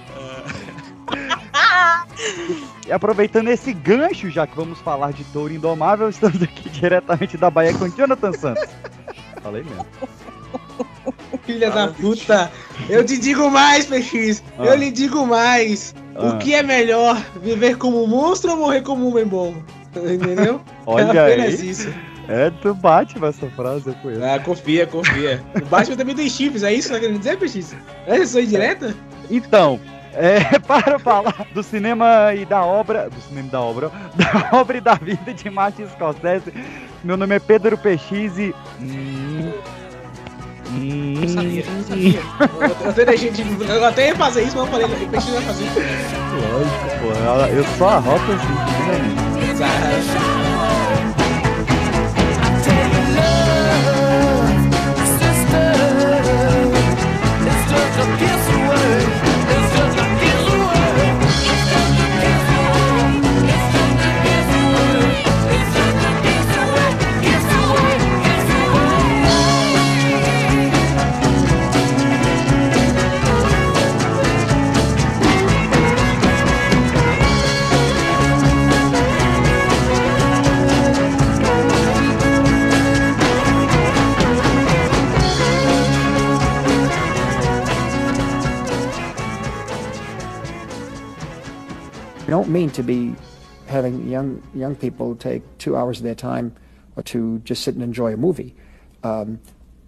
E 2.86 2.92
aproveitando 2.92 3.48
esse 3.48 3.72
gancho, 3.72 4.30
já 4.30 4.46
que 4.46 4.54
vamos 4.54 4.78
falar 4.80 5.12
de 5.12 5.24
Touro 5.24 5.52
Indomável, 5.52 6.08
estamos 6.08 6.42
aqui 6.42 6.68
diretamente 6.70 7.36
da 7.36 7.50
Bahia 7.50 7.74
com 7.74 7.88
Jonathan 7.88 8.32
Santos. 8.32 8.68
Falei 9.42 9.64
mesmo. 9.64 9.86
Filha 11.44 11.70
da 11.70 11.88
puta. 11.88 12.50
Eu 12.88 13.04
te 13.04 13.18
digo 13.18 13.50
mais, 13.50 13.86
PX. 13.86 14.42
Ah. 14.58 14.66
Eu 14.66 14.74
lhe 14.76 14.90
digo 14.90 15.26
mais. 15.26 15.94
Ah. 16.14 16.28
O 16.28 16.38
que 16.38 16.54
é 16.54 16.62
melhor? 16.62 17.20
Viver 17.42 17.76
como 17.76 18.02
um 18.02 18.06
monstro 18.06 18.52
ou 18.52 18.56
morrer 18.56 18.82
como 18.82 19.06
um 19.06 19.10
homem 19.10 19.26
bom? 19.26 19.54
Entendeu? 19.96 20.60
Olha 20.86 21.12
é 21.12 21.32
apenas 21.34 21.60
aí. 21.60 21.70
isso. 21.70 21.92
É 22.28 22.50
do 22.50 22.74
Batman 22.74 23.28
essa 23.28 23.48
frase, 23.50 23.86
eu 23.86 23.94
conheço. 23.94 24.24
Ah, 24.24 24.38
confia, 24.40 24.86
confia. 24.86 25.40
O 25.54 25.66
Batman 25.66 25.96
também 25.96 26.14
tem 26.16 26.28
chifres, 26.28 26.64
é 26.64 26.72
isso 26.72 26.88
que 26.88 26.94
tá 26.94 27.00
querendo 27.00 27.18
dizer, 27.18 27.38
PX? 27.38 27.76
É 28.06 28.18
isso 28.18 28.36
aí 28.36 28.46
direta? 28.46 28.94
Então, 29.30 29.78
é, 30.16 30.58
para 30.66 30.98
falar 30.98 31.46
do 31.52 31.62
cinema 31.62 32.34
e 32.34 32.44
da 32.44 32.64
obra. 32.64 33.08
Do 33.10 33.20
cinema 33.20 33.48
e 33.48 33.50
da 33.50 33.60
obra. 33.60 33.90
Da 34.16 34.58
obra 34.58 34.78
e 34.78 34.80
da 34.80 34.94
vida 34.94 35.32
de 35.32 35.50
Martin 35.50 35.86
Scorsese. 35.88 36.52
Meu 37.04 37.16
nome 37.16 37.36
é 37.36 37.38
Pedro 37.38 37.76
PX 37.76 38.38
e. 38.38 38.54
Hum, 38.80 39.52
hum, 40.70 41.14
Eu 41.22 41.28
sabia, 41.28 41.64
eu 41.64 41.84
sabia. 41.84 42.20
Eu, 43.68 43.76
eu 43.76 43.84
até. 43.84 44.04
Eu 44.04 44.08
ia 44.08 44.16
fazer 44.16 44.42
isso, 44.42 44.56
mas 44.56 44.66
eu 44.66 44.72
falei, 44.72 44.86
o 44.86 45.08
PX 45.08 45.28
vai 45.28 45.42
fazer. 45.42 45.64
Lógico, 46.52 46.86
pô. 47.00 47.08
Eu 47.54 47.64
só 47.78 47.88
arroto 47.88 48.32
assim, 48.32 48.54
né? 48.54 49.36
I 92.26 92.30
don't 92.30 92.48
mean 92.48 92.70
to 92.70 92.82
be 92.82 93.14
having 93.66 94.08
young 94.08 94.42
young 94.52 94.74
people 94.74 95.14
take 95.14 95.42
two 95.58 95.76
hours 95.76 95.98
of 95.98 96.04
their 96.04 96.14
time 96.14 96.54
or 96.96 97.02
to 97.04 97.38
just 97.40 97.62
sit 97.62 97.74
and 97.74 97.84
enjoy 97.84 98.12
a 98.12 98.16
movie. 98.16 98.54
Um, 99.04 99.40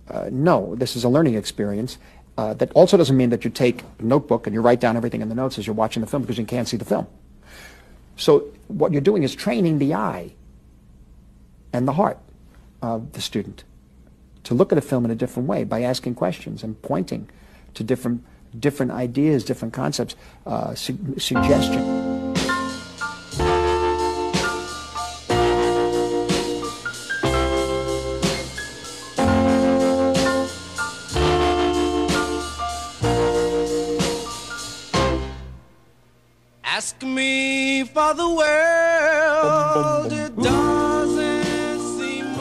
uh, 0.09 0.29
no, 0.31 0.75
this 0.77 0.95
is 0.95 1.05
a 1.05 1.09
learning 1.09 1.35
experience. 1.35 1.99
Uh, 2.37 2.55
that 2.55 2.71
also 2.71 2.97
doesn't 2.97 3.17
mean 3.17 3.31
that 3.31 3.45
you 3.45 3.51
take 3.51 3.83
a 3.99 4.03
notebook 4.05 4.47
and 4.47 4.55
you 4.55 4.61
write 4.61 4.79
down 4.79 4.97
everything 4.97 5.21
in 5.21 5.29
the 5.29 5.35
notes 5.35 5.59
as 5.59 5.67
you're 5.67 5.75
watching 5.75 6.01
the 6.01 6.07
film 6.07 6.23
because 6.23 6.39
you 6.39 6.45
can't 6.45 6.69
see 6.69 6.77
the 6.77 6.85
film. 6.85 7.05
So 8.17 8.45
what 8.69 8.93
you're 8.93 9.01
doing 9.01 9.25
is 9.25 9.35
training 9.35 9.81
the 9.81 9.95
eye 9.95 10.31
and 11.73 11.89
the 11.89 11.95
heart 11.95 12.19
of 12.81 13.15
the 13.15 13.21
student 13.21 13.65
to 14.45 14.55
look 14.55 14.71
at 14.71 14.79
a 14.79 14.81
film 14.81 15.05
in 15.05 15.11
a 15.11 15.17
different 15.17 15.49
way 15.49 15.65
by 15.65 15.83
asking 15.83 16.15
questions 16.15 16.63
and 16.63 16.81
pointing 16.81 17.29
to 17.75 17.83
different 17.83 18.25
different 18.59 18.93
ideas, 18.93 19.45
different 19.45 19.75
concepts, 19.75 20.15
uh, 20.47 20.75
su- 20.75 21.17
suggestion. 21.19 21.98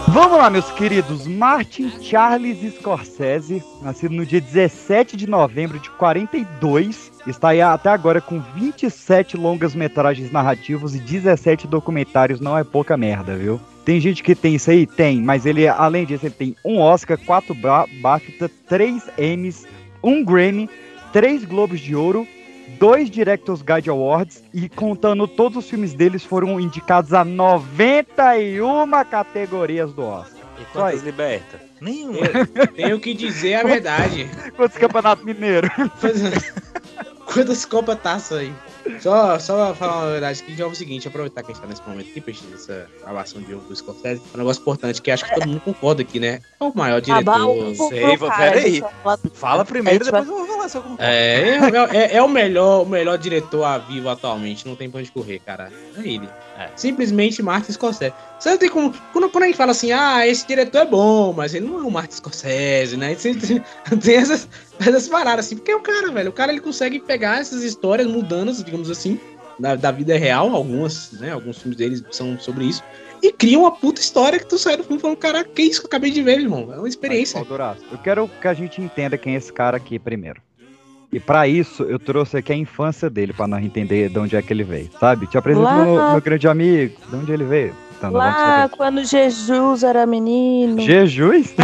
Vamos 0.09 0.37
lá, 0.37 0.49
meus 0.49 0.71
queridos. 0.71 1.27
Martin 1.27 1.91
Charles 2.01 2.57
Scorsese, 2.79 3.63
nascido 3.83 4.15
no 4.15 4.25
dia 4.25 4.41
17 4.41 5.15
de 5.15 5.27
novembro 5.27 5.79
de 5.79 5.89
42, 5.91 7.11
está 7.27 7.49
aí 7.49 7.61
até 7.61 7.89
agora 7.89 8.19
com 8.19 8.39
27 8.55 9.37
longas 9.37 9.75
metragens 9.75 10.31
narrativos 10.31 10.95
e 10.95 10.99
17 10.99 11.67
documentários. 11.67 12.39
Não 12.39 12.57
é 12.57 12.63
pouca 12.63 12.97
merda, 12.97 13.35
viu? 13.35 13.59
Tem 13.85 13.99
gente 14.01 14.23
que 14.23 14.33
tem 14.33 14.55
isso 14.55 14.71
aí? 14.71 14.87
Tem, 14.87 15.21
mas 15.21 15.45
ele, 15.45 15.67
além 15.67 16.05
disso, 16.05 16.25
ele 16.25 16.33
tem 16.33 16.55
um 16.65 16.79
Oscar, 16.79 17.17
quatro 17.17 17.53
Ba- 17.53 17.85
BAFTA, 18.01 18.49
três 18.67 19.03
Emmys, 19.19 19.65
um 20.03 20.23
Grammy, 20.25 20.67
três 21.13 21.45
Globos 21.45 21.79
de 21.79 21.95
Ouro, 21.95 22.27
dois 22.79 23.09
Directors 23.09 23.61
Guide 23.61 23.89
Awards 23.89 24.43
e 24.53 24.67
contando 24.69 25.27
todos 25.27 25.57
os 25.57 25.69
filmes 25.69 25.93
deles 25.93 26.23
foram 26.23 26.59
indicados 26.59 27.13
a 27.13 27.23
91 27.23 28.89
categorias 29.09 29.93
do 29.93 30.03
Oscar. 30.03 30.47
E 30.59 30.65
quantas 30.65 31.03
liberta? 31.03 31.61
Nenhuma. 31.79 32.27
Tenho 32.75 32.99
que 32.99 33.13
dizer 33.13 33.55
a 33.55 33.63
verdade. 33.63 34.29
Quantos 34.55 34.77
campeonatos 34.77 35.23
mineiros? 35.23 35.69
Quantas 37.25 37.65
copas 37.65 37.99
taça 38.01 38.37
aí? 38.37 38.53
Só, 39.01 39.37
só 39.39 39.73
falar 39.75 39.97
uma 40.03 40.11
verdade 40.11 40.41
aqui, 40.41 40.55
já 40.55 40.63
é 40.63 40.67
o 40.67 40.75
seguinte, 40.75 41.07
aproveitar 41.07 41.43
que 41.43 41.51
a 41.51 41.53
gente 41.53 41.61
tá 41.61 41.67
nesse 41.67 41.81
momento 41.87 42.09
aqui, 42.09 42.21
peixe, 42.21 42.43
essa 42.53 42.87
gravação 43.03 43.41
de 43.41 43.53
do 43.55 43.75
Scorsese, 43.75 44.21
é 44.33 44.35
um 44.35 44.39
negócio 44.39 44.61
importante 44.61 45.01
que 45.01 45.11
acho 45.11 45.25
que 45.25 45.33
todo 45.35 45.47
mundo 45.47 45.61
concorda 45.61 46.01
aqui, 46.01 46.19
né? 46.19 46.39
É 46.59 46.63
o 46.63 46.71
maior 46.75 46.97
Acabar 46.97 47.39
diretor. 47.39 47.75
pro 47.75 47.87
sei, 47.89 48.17
cara, 48.17 48.17
pera 48.37 48.57
a 48.57 48.61
gente 48.61 48.65
aí. 48.75 48.79
vai 48.81 48.91
falar- 49.03 49.19
Fala 49.33 49.65
primeiro, 49.65 50.05
vai- 50.05 50.21
depois 50.21 50.39
eu 50.39 50.45
vou 50.45 50.55
falar 50.55 50.69
se 50.69 50.77
eu 50.77 50.81
concordo. 50.81 51.03
É, 51.03 51.57
é, 51.93 51.97
é- 51.97 52.15
é 52.17 52.23
o 52.23 52.27
melhor, 52.29 52.83
o 52.83 52.85
melhor 52.85 53.17
diretor 53.17 53.63
a 53.63 53.77
vivo 53.77 54.09
atualmente, 54.09 54.67
não 54.67 54.75
tem 54.75 54.89
pra 54.89 54.99
onde 54.99 55.11
correr, 55.11 55.39
cara. 55.39 55.71
É 55.97 55.99
ele. 56.01 56.29
É. 56.59 56.69
Simplesmente 56.75 57.41
Martin 57.43 57.71
Scorsese. 57.71 58.13
Você 58.39 58.49
não 58.49 58.57
tem 58.57 58.69
como. 58.69 58.91
Quando, 59.13 59.29
quando 59.29 59.43
a 59.43 59.47
gente 59.47 59.55
fala 59.57 59.71
assim, 59.71 59.91
ah, 59.91 60.25
esse 60.27 60.45
diretor 60.47 60.79
é 60.79 60.85
bom, 60.85 61.31
mas 61.33 61.53
ele 61.53 61.67
não 61.67 61.79
é 61.79 61.83
o 61.83 61.91
Martin 61.91 62.15
Scorsese, 62.15 62.97
né? 62.97 63.13
Você 63.15 63.33
tem, 63.35 63.63
tem 64.01 64.15
essas, 64.15 64.47
essas 64.87 65.07
paradas 65.07 65.45
assim, 65.45 65.55
porque 65.55 65.71
é 65.71 65.75
o 65.75 65.81
cara, 65.81 66.11
velho. 66.11 66.29
O 66.29 66.33
cara 66.33 66.51
ele 66.51 66.61
consegue 66.61 66.99
pegar 66.99 67.39
essas 67.39 67.63
histórias 67.63 68.07
mundanas, 68.07 68.63
digamos 68.63 68.89
assim, 68.89 69.19
da, 69.59 69.75
da 69.75 69.91
vida 69.91 70.17
real, 70.17 70.55
algumas, 70.55 71.11
né? 71.13 71.31
Alguns 71.31 71.57
filmes 71.59 71.77
deles 71.77 72.03
são 72.11 72.39
sobre 72.39 72.65
isso. 72.65 72.83
E 73.21 73.31
cria 73.31 73.57
uma 73.57 73.71
puta 73.71 73.99
história 73.99 74.37
que 74.37 74.45
tu 74.45 74.59
sai 74.59 74.77
do 74.77 74.83
filme 74.83 75.01
falando, 75.01 75.17
cara, 75.17 75.43
que 75.43 75.63
isso 75.63 75.81
que 75.81 75.87
eu 75.87 75.89
acabei 75.89 76.11
de 76.11 76.21
ver, 76.21 76.39
irmão? 76.39 76.71
É 76.71 76.77
uma 76.77 76.87
experiência. 76.87 77.39
Valdoraço, 77.39 77.83
Eu 77.91 77.97
quero 77.97 78.29
que 78.41 78.47
a 78.47 78.53
gente 78.53 78.79
entenda 78.79 79.17
quem 79.17 79.33
é 79.33 79.37
esse 79.37 79.51
cara 79.51 79.77
aqui 79.77 79.97
primeiro. 79.97 80.39
E 81.11 81.19
pra 81.19 81.47
isso, 81.47 81.83
eu 81.83 81.97
trouxe 81.97 82.37
aqui 82.37 82.51
a 82.51 82.55
infância 82.55 83.09
dele, 83.09 83.33
pra 83.33 83.47
nós 83.47 83.63
entender 83.63 84.09
de 84.09 84.19
onde 84.19 84.35
é 84.35 84.41
que 84.41 84.51
ele 84.51 84.63
veio, 84.63 84.89
sabe? 84.99 85.25
Te 85.25 85.37
apresento 85.37 85.63
Lá- 85.63 85.85
meu, 85.85 86.11
meu 86.11 86.21
grande 86.21 86.47
amigo, 86.47 86.99
de 87.09 87.15
onde 87.15 87.31
ele 87.31 87.45
veio. 87.45 87.73
Vamos 88.01 88.19
Lá, 88.19 88.69
quando 88.69 89.03
Jesus 89.03 89.83
era 89.83 90.05
menino. 90.05 90.79
Jesus? 90.81 91.55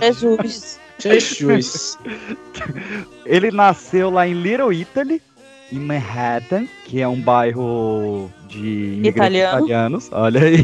Jesus. 0.00 0.81
Jesus. 1.02 1.98
Ele 3.26 3.50
nasceu 3.50 4.10
lá 4.10 4.26
em 4.26 4.34
Little 4.34 4.72
Italy, 4.72 5.20
em 5.72 5.78
Manhattan, 5.78 6.66
que 6.84 7.00
é 7.00 7.08
um 7.08 7.20
bairro 7.20 8.30
de 8.48 9.00
Italiano. 9.04 9.58
italianos. 9.58 10.08
Olha 10.12 10.40
aí. 10.42 10.62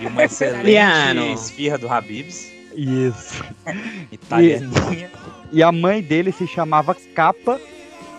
E 0.00 0.06
uma 0.06 0.24
excelente 0.24 0.60
Italiano. 0.60 1.32
esfirra 1.32 1.78
do 1.78 1.88
Habibs, 1.88 2.50
Isso. 2.74 3.44
italianinha. 4.10 5.10
E 5.52 5.62
a 5.62 5.70
mãe 5.70 6.02
dele 6.02 6.32
se 6.32 6.46
chamava 6.46 6.96
Capa, 7.14 7.60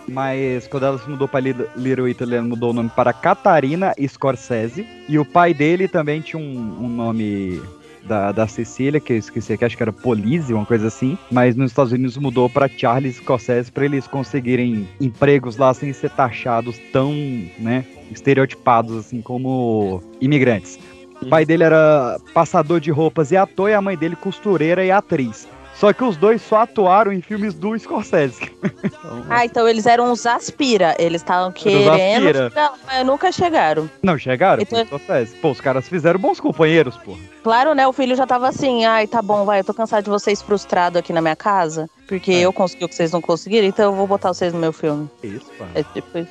mas 0.07 0.67
quando 0.67 0.85
ela 0.85 0.97
se 0.97 1.09
mudou 1.09 1.27
para 1.27 1.41
Little 1.75 2.07
Italy, 2.07 2.35
ela 2.35 2.47
mudou 2.47 2.71
o 2.71 2.73
nome 2.73 2.89
para 2.95 3.13
Catarina 3.13 3.93
Scorsese. 4.07 4.85
E 5.07 5.17
o 5.17 5.25
pai 5.25 5.53
dele 5.53 5.87
também 5.87 6.21
tinha 6.21 6.41
um, 6.41 6.77
um 6.85 6.87
nome 6.87 7.61
da, 8.03 8.31
da 8.31 8.47
Cecília, 8.47 8.99
que 8.99 9.13
eu 9.13 9.17
esqueci, 9.17 9.57
que 9.57 9.65
acho 9.65 9.77
que 9.77 9.83
era 9.83 9.93
Polise, 9.93 10.53
uma 10.53 10.65
coisa 10.65 10.87
assim. 10.87 11.17
Mas 11.31 11.55
nos 11.55 11.71
Estados 11.71 11.91
Unidos 11.91 12.17
mudou 12.17 12.49
para 12.49 12.67
Charles 12.67 13.17
Scorsese 13.17 13.71
para 13.71 13.85
eles 13.85 14.07
conseguirem 14.07 14.87
empregos 14.99 15.57
lá 15.57 15.73
sem 15.73 15.93
ser 15.93 16.09
taxados 16.11 16.79
tão, 16.91 17.13
né, 17.59 17.85
estereotipados 18.11 18.95
assim 18.97 19.21
como 19.21 20.01
imigrantes. 20.19 20.79
O 21.21 21.27
pai 21.27 21.45
dele 21.45 21.63
era 21.63 22.17
passador 22.33 22.79
de 22.79 22.89
roupas 22.89 23.31
e 23.31 23.37
ator, 23.37 23.69
e 23.69 23.73
a 23.73 23.81
mãe 23.81 23.95
dele 23.95 24.15
costureira 24.15 24.83
e 24.83 24.89
atriz. 24.89 25.47
Só 25.81 25.91
que 25.91 26.03
os 26.03 26.15
dois 26.15 26.43
só 26.43 26.57
atuaram 26.57 27.11
em 27.11 27.21
filmes 27.21 27.55
do 27.55 27.75
Scorsese. 27.79 28.51
Então, 28.83 29.25
Ah, 29.27 29.43
então 29.45 29.67
eles 29.67 29.87
eram 29.87 30.11
os 30.11 30.27
aspira. 30.27 30.95
Eles 30.99 31.21
estavam 31.21 31.51
querendo 31.51 31.89
aspira. 31.91 32.51
lá, 32.55 32.73
mas 32.85 33.03
nunca 33.05 33.31
chegaram. 33.31 33.89
não 34.03 34.15
chegaram 34.15 34.61
Então- 34.61 34.85
Scorsese. 34.85 35.35
Pô, 35.37 35.49
os 35.49 35.59
caras 35.59 35.89
fizeram 35.89 36.19
bons 36.19 36.39
companheiros, 36.39 36.95
pô. 36.97 37.17
Claro, 37.43 37.73
né? 37.73 37.87
O 37.87 37.93
filho 37.93 38.15
já 38.15 38.27
tava 38.27 38.47
assim, 38.47 38.85
ai, 38.85 39.07
tá 39.07 39.23
bom, 39.23 39.43
vai, 39.43 39.61
eu 39.61 39.63
tô 39.63 39.73
cansado 39.73 40.03
de 40.03 40.09
vocês 40.11 40.39
frustrados 40.39 40.99
aqui 40.99 41.11
na 41.11 41.19
minha 41.21 41.35
casa, 41.35 41.89
porque 42.07 42.31
É. 42.31 42.41
eu 42.41 42.53
consegui 42.53 42.85
o 42.85 42.87
que 42.87 42.93
vocês 42.93 43.11
não 43.11 43.19
conseguiram, 43.19 43.65
então 43.67 43.85
eu 43.91 43.95
vou 43.97 44.05
botar 44.05 44.31
vocês 44.31 44.53
no 44.53 44.59
meu 44.59 44.71
filme. 44.71 45.09
Isso, 45.23 45.49
pô. 45.57 45.63
É 45.73 45.81
tipo 45.81 46.15
isso. 46.19 46.29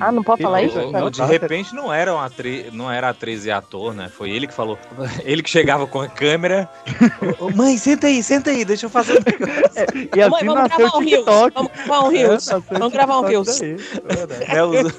Ah, 0.00 0.12
não 0.12 0.22
pode 0.22 0.42
falar 0.42 0.62
isso? 0.62 0.78
Ou 0.78 1.10
de 1.10 1.22
repente 1.24 1.74
não 1.74 1.92
era, 1.92 2.12
uma 2.14 2.24
atri... 2.26 2.68
não 2.72 2.90
era 2.90 3.08
atriz 3.10 3.44
e 3.44 3.50
ator, 3.50 3.94
né? 3.94 4.08
Foi 4.08 4.30
ele 4.30 4.46
que 4.46 4.54
falou. 4.54 4.78
Ele 5.24 5.42
que 5.42 5.50
chegava 5.50 5.86
com 5.86 6.00
a 6.00 6.08
câmera. 6.08 6.68
Ô, 7.38 7.50
mãe, 7.50 7.76
senta 7.78 8.06
aí, 8.06 8.22
senta 8.22 8.50
aí, 8.50 8.64
deixa 8.64 8.86
eu 8.86 8.90
fazer 8.90 9.12
um 9.14 9.22
negócio. 9.24 10.10
E 10.16 10.20
assim 10.20 10.30
Mãe, 10.30 10.44
vamos 10.44 10.68
gravar 10.68 10.94
o 10.94 10.98
um. 10.98 11.04
TikTok. 11.04 11.54
Vamos 11.54 11.72
gravar 11.72 12.02
um 12.04 12.12
É, 12.12 12.16
Reels. 12.18 12.48
Vamos 12.70 12.92
gravar 12.92 13.18
um 13.18 13.22
Reels. 13.24 13.60
é 13.60 13.66
né? 13.72 14.92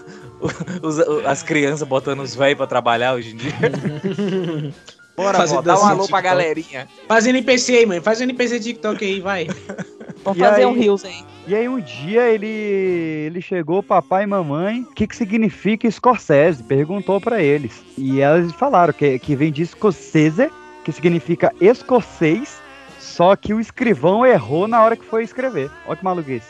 Os- 0.81 0.99
os- 0.99 1.25
as 1.25 1.41
crianças 1.43 1.87
botando 1.87 2.19
os 2.21 2.35
velhos 2.35 2.57
pra 2.57 2.67
trabalhar 2.67 3.13
hoje 3.15 3.33
em 3.33 3.37
dia. 3.37 3.53
Bora, 5.15 5.37
Fazer 5.39 5.55
vó, 5.55 5.61
dá 5.61 5.79
um 5.79 5.85
alô 5.85 6.07
pra 6.07 6.21
galerinha. 6.21 6.87
Faz 7.07 7.25
NPC 7.25 7.77
aí, 7.77 7.85
mãe. 7.87 7.99
Faz 7.99 8.21
NPC 8.21 8.59
TikTok 8.59 9.03
aí, 9.03 9.19
vai. 9.19 9.47
Vamos 10.27 10.39
E 10.41 10.43
fazer 10.43 10.61
aí? 10.61 10.65
um 10.65 10.73
Reels 10.73 11.05
aí. 11.05 11.23
E 11.47 11.55
aí 11.55 11.69
um 11.69 11.79
dia 11.79 12.27
ele, 12.27 12.47
ele 12.47 13.41
chegou, 13.41 13.81
papai 13.81 14.23
e 14.23 14.27
mamãe, 14.27 14.81
o 14.81 14.93
que 14.93 15.07
que 15.07 15.15
significa 15.15 15.89
Scorsese? 15.89 16.61
Perguntou 16.63 17.21
pra 17.21 17.41
eles. 17.41 17.81
E 17.97 18.19
elas 18.19 18.51
falaram 18.53 18.91
que, 18.93 19.17
que 19.19 19.35
vem 19.35 19.51
de 19.51 19.65
Scorsese, 19.65 20.49
que 20.83 20.91
significa 20.91 21.53
escocês, 21.61 22.59
só 22.99 23.35
que 23.37 23.53
o 23.53 23.59
escrivão 23.61 24.25
errou 24.25 24.67
na 24.67 24.83
hora 24.83 24.97
que 24.97 25.05
foi 25.05 25.23
escrever. 25.23 25.71
Olha 25.87 25.95
que 25.95 26.03
maluquice. 26.03 26.47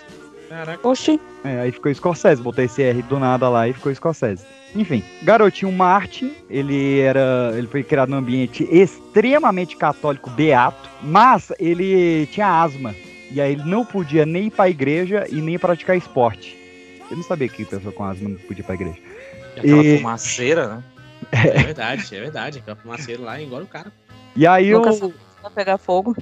Caraca. 0.50 0.88
Oxi. 0.88 1.20
É, 1.44 1.60
aí 1.62 1.72
ficou 1.72 1.94
Scorsese, 1.94 2.42
botei 2.42 2.66
esse 2.66 2.82
R 2.82 3.02
do 3.04 3.20
nada 3.20 3.48
lá 3.50 3.68
e 3.68 3.74
ficou 3.74 3.94
Scorsese. 3.94 4.44
Enfim, 4.76 5.04
garotinho 5.24 5.72
Martin, 5.72 6.34
ele 6.50 7.00
era, 7.00 7.52
ele 7.56 7.68
foi 7.68 7.84
criado 7.84 8.10
num 8.10 8.18
ambiente 8.18 8.68
extremamente 8.72 9.78
católico 9.78 10.30
beato, 10.32 10.90
mas 11.04 11.52
ele 11.60 12.26
tinha 12.28 12.62
asma 12.62 12.96
e 13.32 13.40
aí 13.42 13.54
ele 13.54 13.64
não 13.64 13.84
podia 13.86 14.26
nem 14.26 14.48
ir 14.48 14.52
pra 14.52 14.70
igreja 14.70 15.26
e 15.30 15.36
nem 15.42 15.58
praticar 15.60 15.98
esporte. 15.98 16.58
Eu 17.10 17.18
não 17.18 17.24
sabia 17.24 17.48
que 17.48 17.64
pessoa 17.66 17.94
com 17.94 18.04
asma 18.04 18.30
não 18.30 18.38
podia 18.38 18.62
ir 18.62 18.64
pra 18.66 18.76
igreja. 18.76 18.98
Aquela 19.58 19.84
E- 19.84 19.98
fumaceira, 19.98 20.68
né? 20.68 20.84
É 21.32 21.64
verdade, 21.64 22.16
é 22.16 22.20
verdade. 22.20 22.60
Aquela 22.60 22.78
fumaceira 22.78 23.22
lá 23.24 23.42
engole 23.42 23.64
o 23.64 23.68
cara. 23.68 23.92
E 24.36 24.46
aí 24.46 24.72
Nunca 24.72 24.92
o- 24.94 25.14
pegar 25.56 25.78
fogo. 25.78 26.16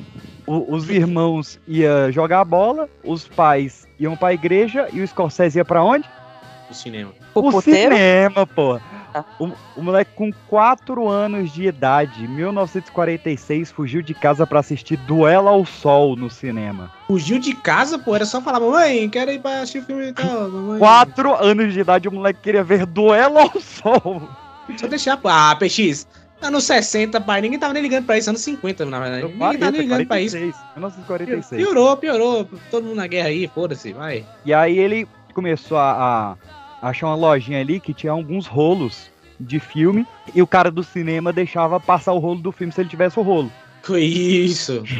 o- 0.47 0.73
os 0.73 0.89
irmãos 0.89 1.59
iam 1.67 2.11
jogar 2.11 2.43
bola, 2.45 2.87
os 3.03 3.27
pais 3.27 3.85
iam 3.99 4.15
pra 4.15 4.33
igreja 4.33 4.87
e 4.93 5.01
o 5.01 5.07
Scorsese 5.07 5.57
ia 5.57 5.65
pra 5.65 5.83
onde? 5.83 6.07
Do 6.69 6.73
cinema. 6.75 7.11
O, 7.33 7.47
o 7.49 7.61
cinema, 7.61 8.45
pô. 8.47 8.79
O, 9.39 9.51
o 9.77 9.83
moleque 9.83 10.11
com 10.15 10.31
4 10.47 11.07
anos 11.07 11.51
de 11.51 11.65
idade, 11.65 12.27
1946, 12.27 13.71
fugiu 13.71 14.01
de 14.01 14.13
casa 14.13 14.47
pra 14.47 14.59
assistir 14.59 14.97
Duelo 14.97 15.47
ao 15.47 15.65
Sol 15.65 16.15
no 16.15 16.29
cinema. 16.29 16.91
Fugiu 17.07 17.39
de 17.39 17.53
casa, 17.53 17.99
pô. 17.99 18.15
Era 18.15 18.25
só 18.25 18.41
falar, 18.41 18.59
mamãe, 18.59 19.09
quero 19.09 19.31
ir 19.31 19.39
pra 19.39 19.59
assistir 19.59 19.79
o 19.79 19.83
filme 19.83 20.07
e 20.07 20.13
tal. 20.13 20.49
Mamãe. 20.49 20.79
4 20.79 21.35
anos 21.35 21.73
de 21.73 21.79
idade, 21.79 22.07
o 22.07 22.11
moleque 22.11 22.39
queria 22.41 22.63
ver 22.63 22.85
Duelo 22.85 23.37
ao 23.37 23.61
Sol. 23.61 24.21
Só 24.77 24.87
deixar. 24.87 25.19
Ah, 25.23 25.55
PX. 25.55 26.07
Anos 26.41 26.65
60, 26.65 27.21
pai. 27.21 27.41
Ninguém 27.41 27.57
tava 27.57 27.73
nem 27.73 27.81
ligando 27.81 28.05
pra 28.05 28.17
isso. 28.17 28.29
Anos 28.29 28.41
50, 28.41 28.85
na 28.85 28.99
verdade. 28.99 29.23
Ninguém 29.23 29.59
tava 29.59 29.71
nem 29.71 29.81
ligando 29.81 30.07
pra 30.07 30.19
isso. 30.19 30.35
46, 30.35 30.55
1946. 30.75 31.63
Piorou, 31.63 31.97
piorou. 31.97 32.49
Todo 32.69 32.83
mundo 32.83 32.95
na 32.97 33.07
guerra 33.07 33.29
aí, 33.29 33.47
foda-se, 33.47 33.93
vai. 33.93 34.25
E 34.43 34.53
aí 34.53 34.77
ele 34.77 35.07
começou 35.33 35.77
a, 35.77 35.91
a 36.31 36.35
achar 36.89 37.07
uma 37.07 37.15
lojinha 37.15 37.59
ali 37.59 37.79
que 37.79 37.93
tinha 37.93 38.11
alguns 38.11 38.45
rolos 38.45 39.09
de 39.39 39.59
filme 39.59 40.05
e 40.33 40.41
o 40.41 40.47
cara 40.47 40.69
do 40.69 40.83
cinema 40.83 41.33
deixava 41.33 41.79
passar 41.79 42.13
o 42.13 42.19
rolo 42.19 42.39
do 42.39 42.51
filme 42.51 42.71
se 42.71 42.81
ele 42.81 42.89
tivesse 42.89 43.19
o 43.19 43.23
rolo. 43.23 43.51
Isso. 43.89 44.83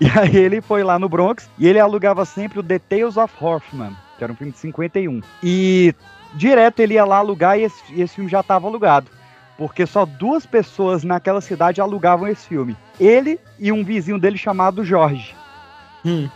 E 0.00 0.06
aí 0.18 0.36
ele 0.36 0.60
foi 0.60 0.82
lá 0.82 0.98
no 0.98 1.08
Bronx 1.08 1.48
e 1.58 1.68
ele 1.68 1.78
alugava 1.78 2.24
sempre 2.24 2.58
o 2.58 2.62
The 2.62 2.78
Tales 2.78 3.16
of 3.16 3.32
Hoffman, 3.40 3.94
que 4.16 4.24
era 4.24 4.32
um 4.32 4.36
filme 4.36 4.52
de 4.52 4.58
51. 4.58 5.20
E 5.42 5.94
direto 6.34 6.80
ele 6.80 6.94
ia 6.94 7.04
lá 7.04 7.18
alugar 7.18 7.58
e 7.58 7.62
esse, 7.62 7.82
esse 8.00 8.14
filme 8.14 8.30
já 8.30 8.40
estava 8.40 8.66
alugado. 8.66 9.10
Porque 9.58 9.86
só 9.86 10.06
duas 10.06 10.46
pessoas 10.46 11.04
naquela 11.04 11.40
cidade 11.40 11.80
alugavam 11.80 12.28
esse 12.28 12.46
filme. 12.46 12.76
Ele 12.98 13.38
e 13.58 13.70
um 13.70 13.84
vizinho 13.84 14.18
dele 14.18 14.38
chamado 14.38 14.84
Jorge. 14.84 15.34
Hum. 16.04 16.28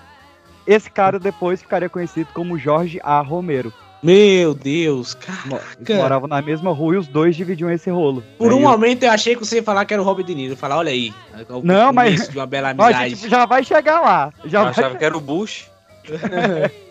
Esse 0.67 0.91
cara 0.91 1.19
depois 1.19 1.63
ficaria 1.63 1.89
conhecido 1.89 2.29
como 2.35 2.59
Jorge 2.59 3.01
A. 3.03 3.21
Romero. 3.21 3.73
Meu 4.05 4.55
Deus, 4.55 5.15
cara. 5.15 5.63
moravam 5.97 6.29
na 6.29 6.43
mesma 6.43 6.71
rua 6.73 6.95
e 6.95 6.99
os 6.99 7.07
dois 7.09 7.35
dividiam 7.35 7.71
esse 7.71 7.89
rolo. 7.91 8.23
Por 8.39 8.51
Aí 8.53 8.59
um 8.59 8.61
eu- 8.63 8.69
momento 8.69 9.03
eu 9.05 9.11
achei 9.11 9.35
que 9.35 9.45
você 9.45 9.57
ia 9.57 9.63
falar 9.63 9.85
que 9.87 9.95
era 9.95 10.03
o 10.03 10.05
Robert 10.05 10.25
De 10.27 10.35
Niro. 10.35 10.55
Falar, 10.57 10.77
olha 10.77 10.91
aí. 10.93 11.13
o 11.49 11.63
Não, 11.63 11.93
mas- 11.93 12.29
De 12.29 12.37
uma 12.37 12.47
bela 12.47 12.69
Ó, 12.79 12.83
a 12.83 12.87
amizade. 12.89 13.15
gente 13.15 13.31
já 13.31 13.47
vai 13.47 13.65
chegar 13.65 14.01
lá. 14.01 14.33
Já 14.45 14.59
Eu 14.59 14.63
vai... 14.65 14.71
achava 14.73 14.97
que 14.97 15.05
era 15.05 15.17
o 15.17 15.21
Bush. 15.21 15.71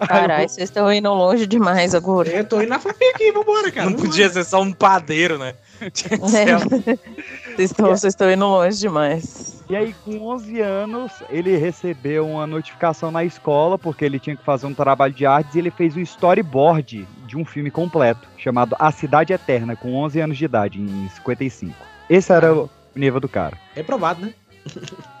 Caralho, 0.00 0.48
vocês 0.48 0.68
estão 0.68 0.92
indo 0.92 1.08
longe 1.14 1.46
demais 1.46 1.94
agora. 1.94 2.28
Eu 2.28 2.44
tô 2.44 2.60
indo 2.60 2.70
na 2.70 2.80
família 2.80 3.12
aqui, 3.14 3.30
vambora, 3.30 3.70
cara. 3.70 3.84
Não 3.86 3.92
vambora. 3.92 4.08
podia 4.10 4.28
ser 4.28 4.42
só 4.44 4.60
um 4.60 4.72
padeiro, 4.72 5.38
né? 5.38 5.54
Tinha 5.94 6.18
que 6.18 6.28
ser 6.28 6.98
Vocês 7.60 7.72
estão, 7.72 7.86
vocês 7.88 8.14
estão 8.14 8.32
indo 8.32 8.46
longe 8.46 8.78
demais. 8.78 9.62
E 9.68 9.76
aí, 9.76 9.94
com 10.02 10.28
11 10.28 10.60
anos, 10.62 11.12
ele 11.28 11.58
recebeu 11.58 12.26
uma 12.26 12.46
notificação 12.46 13.10
na 13.10 13.22
escola, 13.22 13.78
porque 13.78 14.02
ele 14.02 14.18
tinha 14.18 14.34
que 14.34 14.42
fazer 14.42 14.66
um 14.66 14.72
trabalho 14.72 15.12
de 15.12 15.26
artes, 15.26 15.54
e 15.54 15.58
ele 15.58 15.70
fez 15.70 15.94
o 15.94 16.00
storyboard 16.00 17.06
de 17.26 17.36
um 17.36 17.44
filme 17.44 17.70
completo, 17.70 18.26
chamado 18.38 18.74
A 18.78 18.90
Cidade 18.90 19.34
Eterna, 19.34 19.76
com 19.76 19.94
11 19.94 20.20
anos 20.20 20.38
de 20.38 20.44
idade, 20.46 20.80
em 20.80 21.06
55. 21.10 21.74
Esse 22.08 22.32
era 22.32 22.54
o 22.54 22.70
nível 22.96 23.20
do 23.20 23.28
cara. 23.28 23.58
Reprovado, 23.74 24.24
né? 24.24 24.32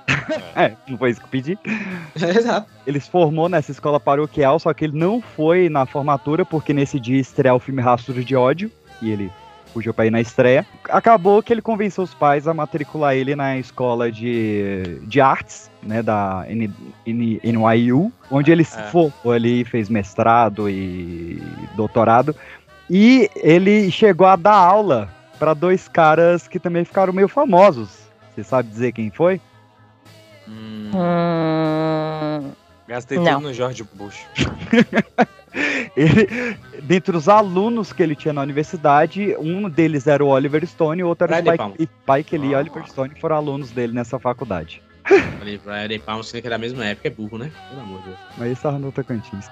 É, 0.54 0.76
não 0.88 0.98
foi 0.98 1.10
isso 1.10 1.20
que 1.20 1.26
eu 1.26 1.30
pedi. 1.30 1.58
Exato. 2.14 2.70
Ele 2.86 3.00
se 3.00 3.10
formou 3.10 3.48
nessa 3.48 3.70
escola 3.70 3.98
paroquial, 3.98 4.58
só 4.58 4.72
que 4.72 4.84
ele 4.84 4.96
não 4.98 5.20
foi 5.20 5.68
na 5.68 5.86
formatura, 5.86 6.44
porque 6.44 6.72
nesse 6.72 7.00
dia 7.00 7.16
ia 7.16 7.20
estrear 7.20 7.54
o 7.54 7.60
filme 7.60 7.82
Rastros 7.82 8.24
de 8.24 8.36
Ódio, 8.36 8.70
e 9.02 9.10
ele 9.10 9.30
fugiu 9.72 9.94
pra 9.94 10.06
ir 10.06 10.10
na 10.10 10.20
estreia. 10.20 10.66
Acabou 10.88 11.42
que 11.42 11.52
ele 11.52 11.62
convenceu 11.62 12.04
os 12.04 12.12
pais 12.14 12.46
a 12.48 12.54
matricular 12.54 13.14
ele 13.14 13.34
na 13.36 13.56
escola 13.58 14.10
de, 14.10 14.98
de 15.02 15.20
artes, 15.20 15.70
né, 15.82 16.02
da 16.02 16.44
N, 16.48 16.70
N, 17.06 17.40
NYU, 17.42 18.12
onde 18.30 18.50
ele 18.52 18.64
se 18.64 18.78
É. 18.78 18.82
formou 18.84 19.32
ali, 19.32 19.64
fez 19.64 19.88
mestrado 19.88 20.68
e 20.68 21.42
doutorado. 21.76 22.34
E 22.88 23.30
ele 23.36 23.90
chegou 23.90 24.26
a 24.26 24.36
dar 24.36 24.54
aula 24.56 25.08
para 25.38 25.54
dois 25.54 25.88
caras 25.88 26.46
que 26.48 26.58
também 26.58 26.84
ficaram 26.84 27.12
meio 27.12 27.28
famosos. 27.28 28.10
Você 28.34 28.42
sabe 28.44 28.68
dizer 28.68 28.92
quem 28.92 29.10
foi? 29.10 29.40
Hum, 30.48 30.90
Hum, 30.92 32.50
gastei 32.88 33.18
Não. 33.18 33.24
tudo 33.36 33.40
no 33.48 33.54
George 33.54 33.84
Bush. 33.94 34.26
Ele, 35.96 36.56
dentre 36.82 37.16
os 37.16 37.28
alunos 37.28 37.92
que 37.92 38.02
ele 38.02 38.14
tinha 38.14 38.32
na 38.32 38.42
universidade, 38.42 39.34
um 39.38 39.68
deles 39.68 40.06
era 40.06 40.24
o 40.24 40.28
Oliver 40.28 40.64
Stone 40.66 41.00
e 41.00 41.04
o 41.04 41.08
outro 41.08 41.26
era 41.26 41.40
o 41.40 41.42
Brian 41.42 41.54
Spike, 41.56 41.78
Lee. 41.78 41.88
Spike 42.22 42.38
Lee 42.38 42.50
e. 42.50 42.54
Oliver 42.54 42.86
Stone 42.88 43.14
foram 43.20 43.36
alunos 43.36 43.70
dele 43.70 43.92
nessa 43.92 44.18
faculdade. 44.18 44.82
Falei, 45.38 45.58
Brian 45.58 45.88
De 45.88 45.98
Palma, 45.98 46.22
que 46.22 46.36
é 46.38 46.50
da 46.50 46.58
mesma 46.58 46.84
época, 46.84 47.08
é 47.08 47.10
burro, 47.10 47.38
né? 47.38 47.50
Pelo 47.68 47.80
amor 47.80 47.98
de 48.00 48.04
Deus. 48.06 48.18
Mas 48.38 48.52
isso 48.52 48.70
no 48.72 48.92
Tocantins. 48.92 49.46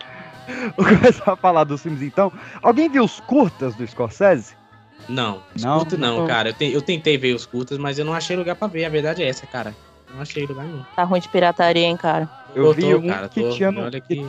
Vou 0.76 0.86
começar 0.86 1.32
a 1.32 1.36
falar 1.36 1.64
dos 1.64 1.82
filmes 1.82 2.00
então. 2.02 2.32
Alguém 2.62 2.88
viu 2.88 3.04
os 3.04 3.18
curtas 3.20 3.74
do 3.74 3.86
Scorsese? 3.86 4.54
Não, 5.08 5.42
os 5.54 5.62
Não? 5.64 5.78
curtas 5.78 5.98
não, 5.98 6.18
Não. 6.20 6.26
cara. 6.26 6.50
Eu, 6.50 6.54
te- 6.54 6.72
eu 6.72 6.82
tentei 6.82 7.18
ver 7.18 7.34
os 7.34 7.44
curtas, 7.44 7.76
mas 7.78 7.98
eu 7.98 8.04
não 8.04 8.14
achei 8.14 8.36
lugar 8.36 8.54
pra 8.56 8.68
ver. 8.68 8.84
A 8.84 8.88
verdade 8.88 9.22
é 9.22 9.28
essa, 9.28 9.46
cara. 9.46 9.74
Não 10.14 10.20
achei 10.22 10.46
lugar 10.46 10.64
não. 10.64 10.86
tá 10.96 11.02
ruim 11.04 11.20
de 11.20 11.28
pirataria, 11.28 11.86
hein, 11.86 11.96
cara? 11.96 12.28
Eu 12.54 12.64
Tô, 12.66 12.72
vi 12.72 12.82
tô, 12.82 12.98
um 12.98 13.06
cara, 13.08 13.28
que 13.28 13.42
tô. 13.42 13.50
tinha 13.50 13.70
no, 13.70 13.82
Olha 13.82 14.00
que 14.00 14.12
aqui. 14.20 14.26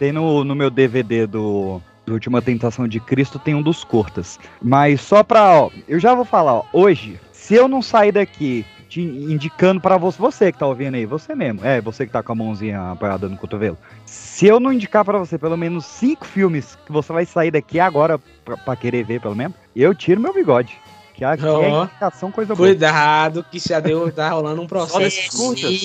Tem 0.00 0.12
no, 0.12 0.42
no 0.44 0.54
meu 0.54 0.70
DVD 0.70 1.26
do, 1.26 1.78
do 2.06 2.14
Última 2.14 2.40
Tentação 2.40 2.88
de 2.88 2.98
Cristo, 2.98 3.38
tem 3.38 3.54
um 3.54 3.60
dos 3.60 3.84
curtas. 3.84 4.40
Mas 4.62 5.02
só 5.02 5.22
pra, 5.22 5.60
ó, 5.60 5.70
eu 5.86 6.00
já 6.00 6.14
vou 6.14 6.24
falar, 6.24 6.54
ó, 6.54 6.64
hoje, 6.72 7.20
se 7.30 7.54
eu 7.54 7.68
não 7.68 7.82
sair 7.82 8.10
daqui 8.10 8.64
te 8.88 9.02
indicando 9.02 9.78
pra 9.78 9.98
você, 9.98 10.18
você 10.18 10.50
que 10.50 10.58
tá 10.58 10.66
ouvindo 10.66 10.94
aí, 10.94 11.04
você 11.04 11.34
mesmo, 11.34 11.60
é, 11.62 11.82
você 11.82 12.06
que 12.06 12.12
tá 12.12 12.22
com 12.22 12.32
a 12.32 12.34
mãozinha 12.34 12.92
apoiada 12.92 13.28
no 13.28 13.36
cotovelo. 13.36 13.76
Se 14.06 14.46
eu 14.46 14.58
não 14.58 14.72
indicar 14.72 15.04
pra 15.04 15.18
você 15.18 15.36
pelo 15.36 15.56
menos 15.58 15.84
cinco 15.84 16.24
filmes 16.24 16.78
que 16.86 16.90
você 16.90 17.12
vai 17.12 17.26
sair 17.26 17.50
daqui 17.50 17.78
agora 17.78 18.18
pra 18.64 18.74
querer 18.74 19.04
ver, 19.04 19.20
pelo 19.20 19.36
menos, 19.36 19.54
eu 19.76 19.94
tiro 19.94 20.18
meu 20.18 20.32
bigode. 20.32 20.78
Que 21.20 21.24
aqui 21.26 21.44
é 21.44 21.50
Ó. 21.50 21.84
indicação 21.84 22.32
coisa 22.32 22.54
boa. 22.54 22.66
Cuidado, 22.66 23.44
que 23.44 23.58
já 23.58 23.78
deu, 23.78 24.10
tá 24.10 24.30
rolando 24.30 24.62
um 24.62 24.66
processo. 24.66 25.00
desses 25.00 25.28
curtas? 25.28 25.78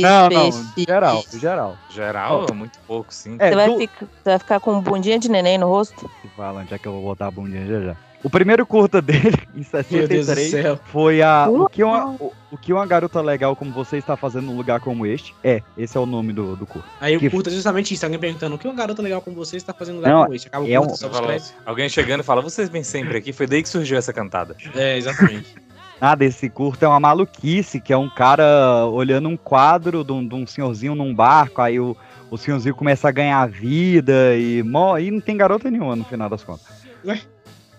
Não, 0.00 0.28
não, 0.28 0.50
geral, 0.76 1.24
geral. 1.32 1.76
Geral, 1.88 2.46
muito 2.52 2.76
pouco, 2.84 3.14
sim. 3.14 3.36
É, 3.38 3.50
Você 3.50 3.54
vai, 3.54 3.68
do- 3.68 3.78
ficar, 3.78 4.06
você 4.06 4.30
vai 4.30 4.38
ficar 4.40 4.58
com 4.58 4.80
bundinha 4.80 5.20
de 5.20 5.28
neném 5.30 5.56
no 5.56 5.68
rosto? 5.68 6.10
Fala 6.36 6.62
onde 6.62 6.74
é 6.74 6.78
que 6.80 6.88
eu 6.88 6.92
vou 6.94 7.02
botar 7.02 7.28
a 7.28 7.30
bundinha 7.30 7.64
já 7.64 7.80
já. 7.80 7.96
O 8.26 8.30
primeiro 8.30 8.66
curta 8.66 9.00
dele, 9.00 9.38
em 9.54 9.64
Meu 9.88 10.08
Deus 10.08 10.26
do 10.26 10.34
63, 10.34 10.50
céu. 10.50 10.80
foi 10.86 11.22
a. 11.22 11.46
O 11.48 11.68
que, 11.68 11.84
uma, 11.84 12.08
o, 12.08 12.32
o 12.50 12.58
que 12.58 12.72
uma 12.72 12.84
garota 12.84 13.20
legal 13.20 13.54
como 13.54 13.70
você 13.70 13.98
está 13.98 14.16
fazendo 14.16 14.46
num 14.46 14.56
lugar 14.56 14.80
como 14.80 15.06
este? 15.06 15.32
É, 15.44 15.62
esse 15.78 15.96
é 15.96 16.00
o 16.00 16.06
nome 16.06 16.32
do, 16.32 16.56
do 16.56 16.66
curta. 16.66 16.88
Aí 17.00 17.16
Que- 17.20 17.28
o 17.28 17.30
curta 17.30 17.50
é 17.50 17.52
justamente 17.52 17.94
isso. 17.94 18.04
Alguém 18.04 18.18
perguntando, 18.18 18.56
o 18.56 18.58
que 18.58 18.66
uma 18.66 18.74
garota 18.74 19.00
legal 19.00 19.20
como 19.20 19.36
você 19.36 19.56
está 19.56 19.72
fazendo 19.72 19.96
lugar 19.98 20.10
Não, 20.12 20.22
como 20.24 20.34
este? 20.34 20.48
Acaba 20.48 20.64
o 20.64 20.68
é 20.68 20.76
curta, 20.76 21.06
um- 21.06 21.10
créditos. 21.24 21.54
Alguém 21.64 21.88
chegando 21.88 22.20
e 22.22 22.24
fala, 22.24 22.42
vocês 22.42 22.68
vêm 22.68 22.82
sempre 22.82 23.16
aqui, 23.16 23.32
foi 23.32 23.46
daí 23.46 23.62
que 23.62 23.68
surgiu 23.68 23.96
essa 23.96 24.12
cantada. 24.12 24.56
É, 24.74 24.98
exatamente. 24.98 25.54
Nada, 26.00 26.24
esse 26.24 26.50
curta 26.50 26.84
é 26.84 26.88
uma 26.88 26.98
maluquice, 26.98 27.80
que 27.80 27.92
é 27.92 27.96
um 27.96 28.08
cara 28.08 28.86
olhando 28.86 29.28
um 29.28 29.36
quadro 29.36 30.02
de 30.02 30.10
um, 30.12 30.26
de 30.26 30.34
um 30.34 30.44
senhorzinho 30.48 30.96
num 30.96 31.14
barco, 31.14 31.62
aí 31.62 31.78
o, 31.78 31.96
o 32.28 32.36
senhorzinho 32.36 32.74
começa 32.74 33.08
a 33.08 33.12
ganhar 33.12 33.46
vida 33.46 34.36
e, 34.36 34.64
mo- 34.64 34.98
e 34.98 35.12
não 35.12 35.20
tem 35.20 35.36
garota 35.36 35.70
nenhuma 35.70 35.94
no 35.94 36.04
final 36.04 36.28
das 36.28 36.42
contas. 36.42 36.66
Ué? 37.04 37.20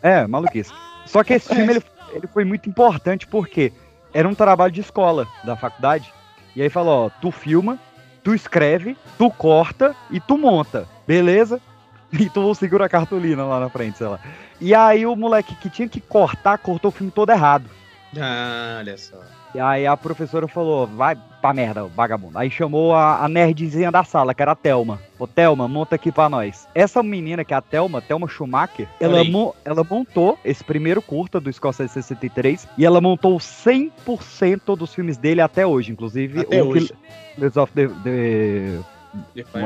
É, 0.07 0.25
maluquice. 0.25 0.71
Só 1.05 1.23
que 1.23 1.33
esse 1.33 1.53
filme 1.53 1.73
ele, 1.73 1.83
ele 2.13 2.27
foi 2.27 2.45
muito 2.45 2.69
importante 2.69 3.27
porque 3.27 3.73
era 4.13 4.27
um 4.27 4.33
trabalho 4.33 4.71
de 4.71 4.81
escola 4.81 5.27
da 5.43 5.55
faculdade. 5.55 6.13
E 6.55 6.61
aí 6.61 6.69
falou, 6.69 7.05
ó, 7.05 7.09
tu 7.21 7.29
filma, 7.29 7.77
tu 8.23 8.33
escreve, 8.33 8.97
tu 9.17 9.29
corta 9.29 9.93
e 10.09 10.19
tu 10.19 10.37
monta, 10.37 10.87
beleza? 11.05 11.59
E 12.09 12.29
tu 12.29 12.55
segura 12.55 12.85
a 12.85 12.89
cartolina 12.89 13.43
lá 13.43 13.59
na 13.59 13.69
frente, 13.69 13.97
sei 13.97 14.07
lá. 14.07 14.17
E 14.61 14.73
aí 14.73 15.05
o 15.05 15.13
moleque 15.13 15.53
que 15.55 15.69
tinha 15.69 15.89
que 15.89 15.99
cortar, 15.99 16.57
cortou 16.57 16.87
o 16.87 16.91
filme 16.91 17.11
todo 17.11 17.33
errado. 17.33 17.69
Ah, 18.17 18.77
olha 18.79 18.97
só. 18.97 19.17
E 19.55 19.59
aí 19.59 19.87
a 19.87 19.95
professora 19.95 20.47
falou, 20.47 20.85
vai 20.85 21.17
pra 21.41 21.53
merda, 21.53 21.85
vagabundo. 21.85 22.37
Aí 22.37 22.49
chamou 22.51 22.93
a, 22.93 23.23
a 23.23 23.29
nerdzinha 23.29 23.91
da 23.91 24.03
sala, 24.03 24.33
que 24.33 24.41
era 24.41 24.51
a 24.51 24.55
Thelma. 24.55 24.99
Ô, 25.17 25.25
Thelma, 25.25 25.67
monta 25.67 25.95
aqui 25.95 26.11
pra 26.11 26.27
nós. 26.29 26.67
Essa 26.75 27.01
menina, 27.01 27.43
que 27.45 27.53
é 27.53 27.57
a 27.57 27.61
Thelma, 27.61 28.01
Thelma 28.01 28.27
Schumacher, 28.27 28.87
ela, 28.99 29.23
mo- 29.23 29.55
ela 29.63 29.83
montou 29.83 30.37
esse 30.43 30.63
primeiro 30.63 31.01
curta 31.01 31.39
do 31.39 31.51
Scorsese 31.51 31.93
63 31.93 32.67
e 32.77 32.85
ela 32.85 32.99
montou 33.01 33.37
100% 33.37 34.75
dos 34.75 34.93
filmes 34.93 35.17
dele 35.17 35.41
até 35.41 35.65
hoje, 35.65 35.91
inclusive 35.91 36.41
Até 36.41 36.61
o 36.61 36.67
hoje. 36.67 36.91
Killers 37.35 37.57
of 37.57 37.71
the, 37.73 37.87
the- 38.03 38.79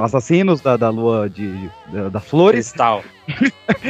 Assassinos 0.03 0.61
da, 0.61 0.77
da 0.77 0.89
Lua 0.89 1.29
de, 1.29 1.69
da- 1.91 2.09
das 2.09 2.25
Flores 2.27 2.69
Cristal. 2.69 3.03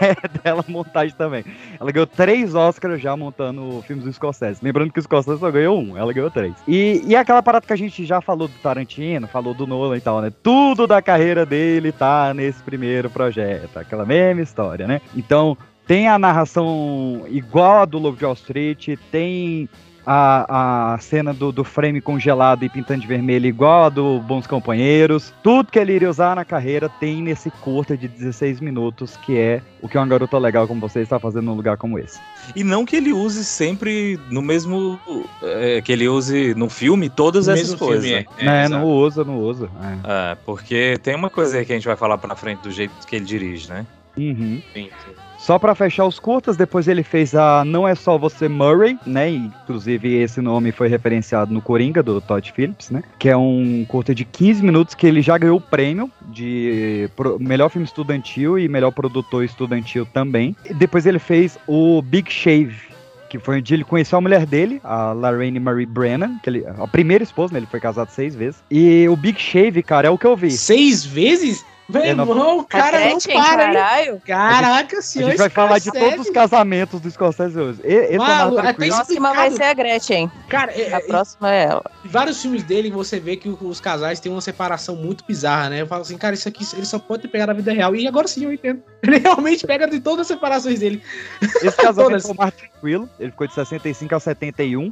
é 0.00 0.38
dela 0.42 0.64
a 0.66 0.70
montagem 0.70 1.14
também. 1.16 1.44
Ela 1.80 1.90
ganhou 1.90 2.06
três 2.06 2.54
Oscars 2.54 3.00
já 3.00 3.16
montando 3.16 3.82
filmes 3.86 4.04
do 4.04 4.12
Scorsese. 4.12 4.60
Lembrando 4.62 4.92
que 4.92 4.98
o 4.98 5.02
Scorsese 5.02 5.38
só 5.40 5.50
ganhou 5.50 5.80
um, 5.80 5.96
ela 5.96 6.12
ganhou 6.12 6.30
três. 6.30 6.54
E, 6.66 7.02
e 7.06 7.16
aquela 7.16 7.42
parada 7.42 7.66
que 7.66 7.72
a 7.72 7.76
gente 7.76 8.04
já 8.04 8.20
falou 8.20 8.48
do 8.48 8.54
Tarantino, 8.62 9.26
falou 9.26 9.54
do 9.54 9.66
Nolan 9.66 9.96
e 9.96 10.00
tal, 10.00 10.20
né? 10.20 10.32
Tudo 10.42 10.86
da 10.86 11.00
carreira 11.02 11.44
dele 11.44 11.92
tá 11.92 12.32
nesse 12.34 12.62
primeiro 12.62 13.10
projeto. 13.10 13.76
Aquela 13.78 14.04
mesma 14.04 14.42
história, 14.42 14.86
né? 14.86 15.00
Então, 15.16 15.56
tem 15.86 16.08
a 16.08 16.18
narração 16.18 17.24
igual 17.28 17.80
a 17.80 17.84
do 17.84 17.98
Lobo 17.98 18.16
de 18.16 18.24
Wall 18.24 18.34
Street, 18.34 18.96
tem 19.10 19.68
a, 20.06 20.94
a 20.94 20.98
cena 20.98 21.32
do, 21.32 21.50
do 21.52 21.64
frame 21.64 22.00
congelado 22.00 22.64
e 22.64 22.68
pintando 22.68 23.00
de 23.00 23.06
vermelho 23.06 23.46
igual 23.46 23.84
a 23.84 23.88
do 23.88 24.20
Bons 24.20 24.46
Companheiros. 24.46 25.32
Tudo 25.42 25.70
que 25.70 25.78
ele 25.78 25.92
iria 25.94 26.10
usar 26.10 26.36
na 26.36 26.44
carreira 26.44 26.88
tem 26.88 27.22
nesse 27.22 27.50
curta 27.50 27.96
de 27.96 28.08
16 28.08 28.60
minutos, 28.60 29.16
que 29.16 29.36
é 29.38 29.62
o 29.80 29.88
que 29.88 29.96
uma 29.98 30.06
garota 30.06 30.38
legal 30.38 30.66
como 30.66 30.80
você 30.80 31.00
está 31.00 31.18
fazendo 31.18 31.44
num 31.44 31.54
lugar 31.54 31.76
como 31.76 31.98
esse. 31.98 32.18
E 32.54 32.62
não 32.64 32.84
que 32.84 32.96
ele 32.96 33.12
use 33.12 33.44
sempre 33.44 34.18
no 34.30 34.42
mesmo. 34.42 34.98
é, 35.42 35.80
que 35.82 35.92
ele 35.92 36.08
use 36.08 36.54
no 36.54 36.68
filme 36.68 37.08
todas 37.08 37.46
No 37.46 37.54
essas 37.54 37.74
coisas. 37.74 38.04
filme, 38.04 38.26
é. 38.38 38.44
né? 38.44 38.64
exato. 38.64 38.80
Não 38.80 38.88
usa, 38.90 39.24
não 39.24 39.38
usa. 39.38 39.68
É. 40.04 40.32
É, 40.32 40.36
porque 40.44 40.98
tem 41.02 41.14
uma 41.14 41.30
coisa 41.30 41.58
aí 41.58 41.64
que 41.64 41.72
a 41.72 41.76
gente 41.76 41.86
vai 41.86 41.96
falar 41.96 42.18
pra 42.18 42.34
frente 42.36 42.60
do 42.60 42.70
jeito 42.70 42.92
que 43.06 43.16
ele 43.16 43.24
dirige, 43.24 43.68
né? 43.68 43.86
Uhum. 44.16 44.62
Sim, 44.72 44.88
sim. 45.04 45.23
Só 45.44 45.58
pra 45.58 45.74
fechar 45.74 46.06
os 46.06 46.18
curtas, 46.18 46.56
depois 46.56 46.88
ele 46.88 47.02
fez 47.02 47.34
a 47.34 47.66
Não 47.66 47.86
É 47.86 47.94
Só 47.94 48.16
Você 48.16 48.48
Murray, 48.48 48.98
né? 49.04 49.28
Inclusive 49.28 50.14
esse 50.14 50.40
nome 50.40 50.72
foi 50.72 50.88
referenciado 50.88 51.52
no 51.52 51.60
Coringa, 51.60 52.02
do 52.02 52.18
Todd 52.18 52.50
Phillips, 52.50 52.88
né? 52.88 53.02
Que 53.18 53.28
é 53.28 53.36
um 53.36 53.84
curta 53.86 54.14
de 54.14 54.24
15 54.24 54.64
minutos 54.64 54.94
que 54.94 55.06
ele 55.06 55.20
já 55.20 55.36
ganhou 55.36 55.58
o 55.58 55.60
prêmio 55.60 56.10
de 56.30 57.10
melhor 57.38 57.68
filme 57.68 57.84
estudantil 57.84 58.58
e 58.58 58.66
melhor 58.70 58.90
produtor 58.90 59.44
estudantil 59.44 60.06
também. 60.06 60.56
E 60.64 60.72
depois 60.72 61.04
ele 61.04 61.18
fez 61.18 61.58
o 61.66 62.00
Big 62.00 62.32
Shave, 62.32 62.80
que 63.28 63.38
foi 63.38 63.58
onde 63.58 63.74
ele 63.74 63.84
conheceu 63.84 64.16
a 64.16 64.22
mulher 64.22 64.46
dele, 64.46 64.80
a 64.82 65.12
Lorraine 65.12 65.60
Marie 65.60 65.84
Brennan, 65.84 66.38
que 66.42 66.48
ele, 66.48 66.64
a 66.66 66.88
primeira 66.88 67.22
esposa, 67.22 67.52
né? 67.52 67.58
Ele 67.58 67.66
foi 67.66 67.80
casado 67.80 68.08
seis 68.08 68.34
vezes. 68.34 68.64
E 68.70 69.06
o 69.10 69.14
Big 69.14 69.38
Shave, 69.38 69.82
cara, 69.82 70.08
é 70.08 70.10
o 70.10 70.16
que 70.16 70.26
eu 70.26 70.38
vi. 70.38 70.52
Seis 70.52 71.04
vezes? 71.04 71.62
Meu 71.86 72.02
É, 72.02 72.08
irmão, 72.08 72.58
o 72.60 72.64
cara 72.64 72.98
não 72.98 73.08
Gretchen, 73.18 73.34
para, 73.34 73.66
hein? 73.66 73.72
caralho. 73.74 74.22
Caraca, 74.26 74.98
A 74.98 75.02
senhor. 75.02 75.28
gente 75.30 75.38
vai 75.38 75.50
falar 75.50 75.78
de 75.78 75.92
todos 75.92 76.26
os 76.26 76.30
casamentos 76.30 76.98
do 76.98 77.10
Scorsese 77.10 77.58
hoje. 77.58 77.80
E- 77.84 77.92
Esse 77.92 78.14
é 78.14 78.18
Malu, 78.18 78.58
até. 78.58 78.68
A 78.70 78.74
próxima 78.74 79.02
explicado. 79.02 79.34
vai 79.34 79.50
ser 79.50 79.62
a 79.64 79.74
Gretchen. 79.74 80.30
Cara, 80.48 80.72
é, 80.72 80.94
A 80.94 80.96
é, 80.96 81.00
próxima 81.00 81.52
é 81.54 81.64
ela. 81.64 81.84
em 82.02 82.08
vários 82.08 82.40
filmes 82.40 82.62
dele 82.62 82.90
você 82.90 83.20
vê 83.20 83.36
que 83.36 83.50
os 83.50 83.80
casais 83.80 84.18
têm 84.18 84.32
uma 84.32 84.40
separação 84.40 84.96
muito 84.96 85.24
bizarra, 85.26 85.68
né? 85.68 85.82
Eu 85.82 85.86
falo 85.86 86.00
assim, 86.00 86.16
cara, 86.16 86.34
isso 86.34 86.48
aqui 86.48 86.66
ele 86.74 86.86
só 86.86 86.98
pode 86.98 87.22
ter 87.22 87.28
pegado 87.28 87.48
na 87.52 87.54
vida 87.58 87.70
real. 87.72 87.94
E 87.94 88.08
agora 88.08 88.26
sim 88.26 88.44
eu 88.44 88.52
entendo. 88.52 88.82
Ele 89.04 89.18
realmente 89.18 89.66
pega 89.66 89.86
de 89.86 90.00
todas 90.00 90.20
as 90.22 90.26
separações 90.28 90.80
dele. 90.80 91.02
Esse 91.42 91.76
casamento 91.76 92.22
foi 92.22 92.34
mais 92.34 92.54
tranquilo. 92.54 93.06
Ele 93.20 93.30
ficou 93.30 93.46
de 93.46 93.52
65 93.52 94.14
a 94.14 94.18
71. 94.20 94.90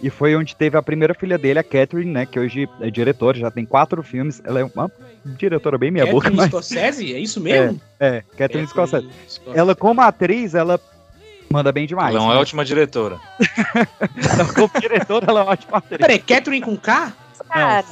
E 0.00 0.10
foi 0.10 0.34
onde 0.34 0.56
teve 0.56 0.76
a 0.76 0.82
primeira 0.82 1.14
filha 1.14 1.38
dele, 1.38 1.58
a 1.58 1.62
Catherine, 1.62 2.10
né? 2.10 2.26
Que 2.26 2.38
hoje 2.38 2.68
é 2.80 2.90
diretora, 2.90 3.38
já 3.38 3.50
tem 3.50 3.64
quatro 3.64 4.02
filmes. 4.02 4.40
Ela 4.44 4.60
é 4.60 4.64
uma 4.64 4.90
diretora 5.24 5.78
bem 5.78 5.90
meia 5.90 6.06
boca, 6.06 6.30
Catherine 6.30 6.36
mas. 6.38 6.48
Scorsese? 6.48 7.14
É 7.14 7.18
isso 7.18 7.40
mesmo? 7.40 7.80
É, 8.00 8.22
Catherine 8.36 8.66
Scorsese. 8.66 9.08
Scorsese. 9.28 9.58
Ela, 9.58 9.74
como 9.76 10.00
atriz, 10.00 10.54
ela 10.54 10.80
manda 11.50 11.70
bem 11.70 11.86
demais. 11.86 12.14
Ela 12.14 12.24
é 12.24 12.26
uma 12.26 12.34
né? 12.34 12.40
ótima 12.40 12.64
diretora. 12.64 13.20
Ela, 14.32 14.52
como 14.54 14.70
diretora, 14.80 15.26
ela 15.28 15.40
é 15.40 15.42
uma 15.44 15.52
ótima 15.52 15.78
atriz. 15.78 15.98
Peraí, 15.98 16.18
Catherine 16.18 16.64
com 16.64 16.76
K? 16.76 17.12
Cara, 17.48 17.84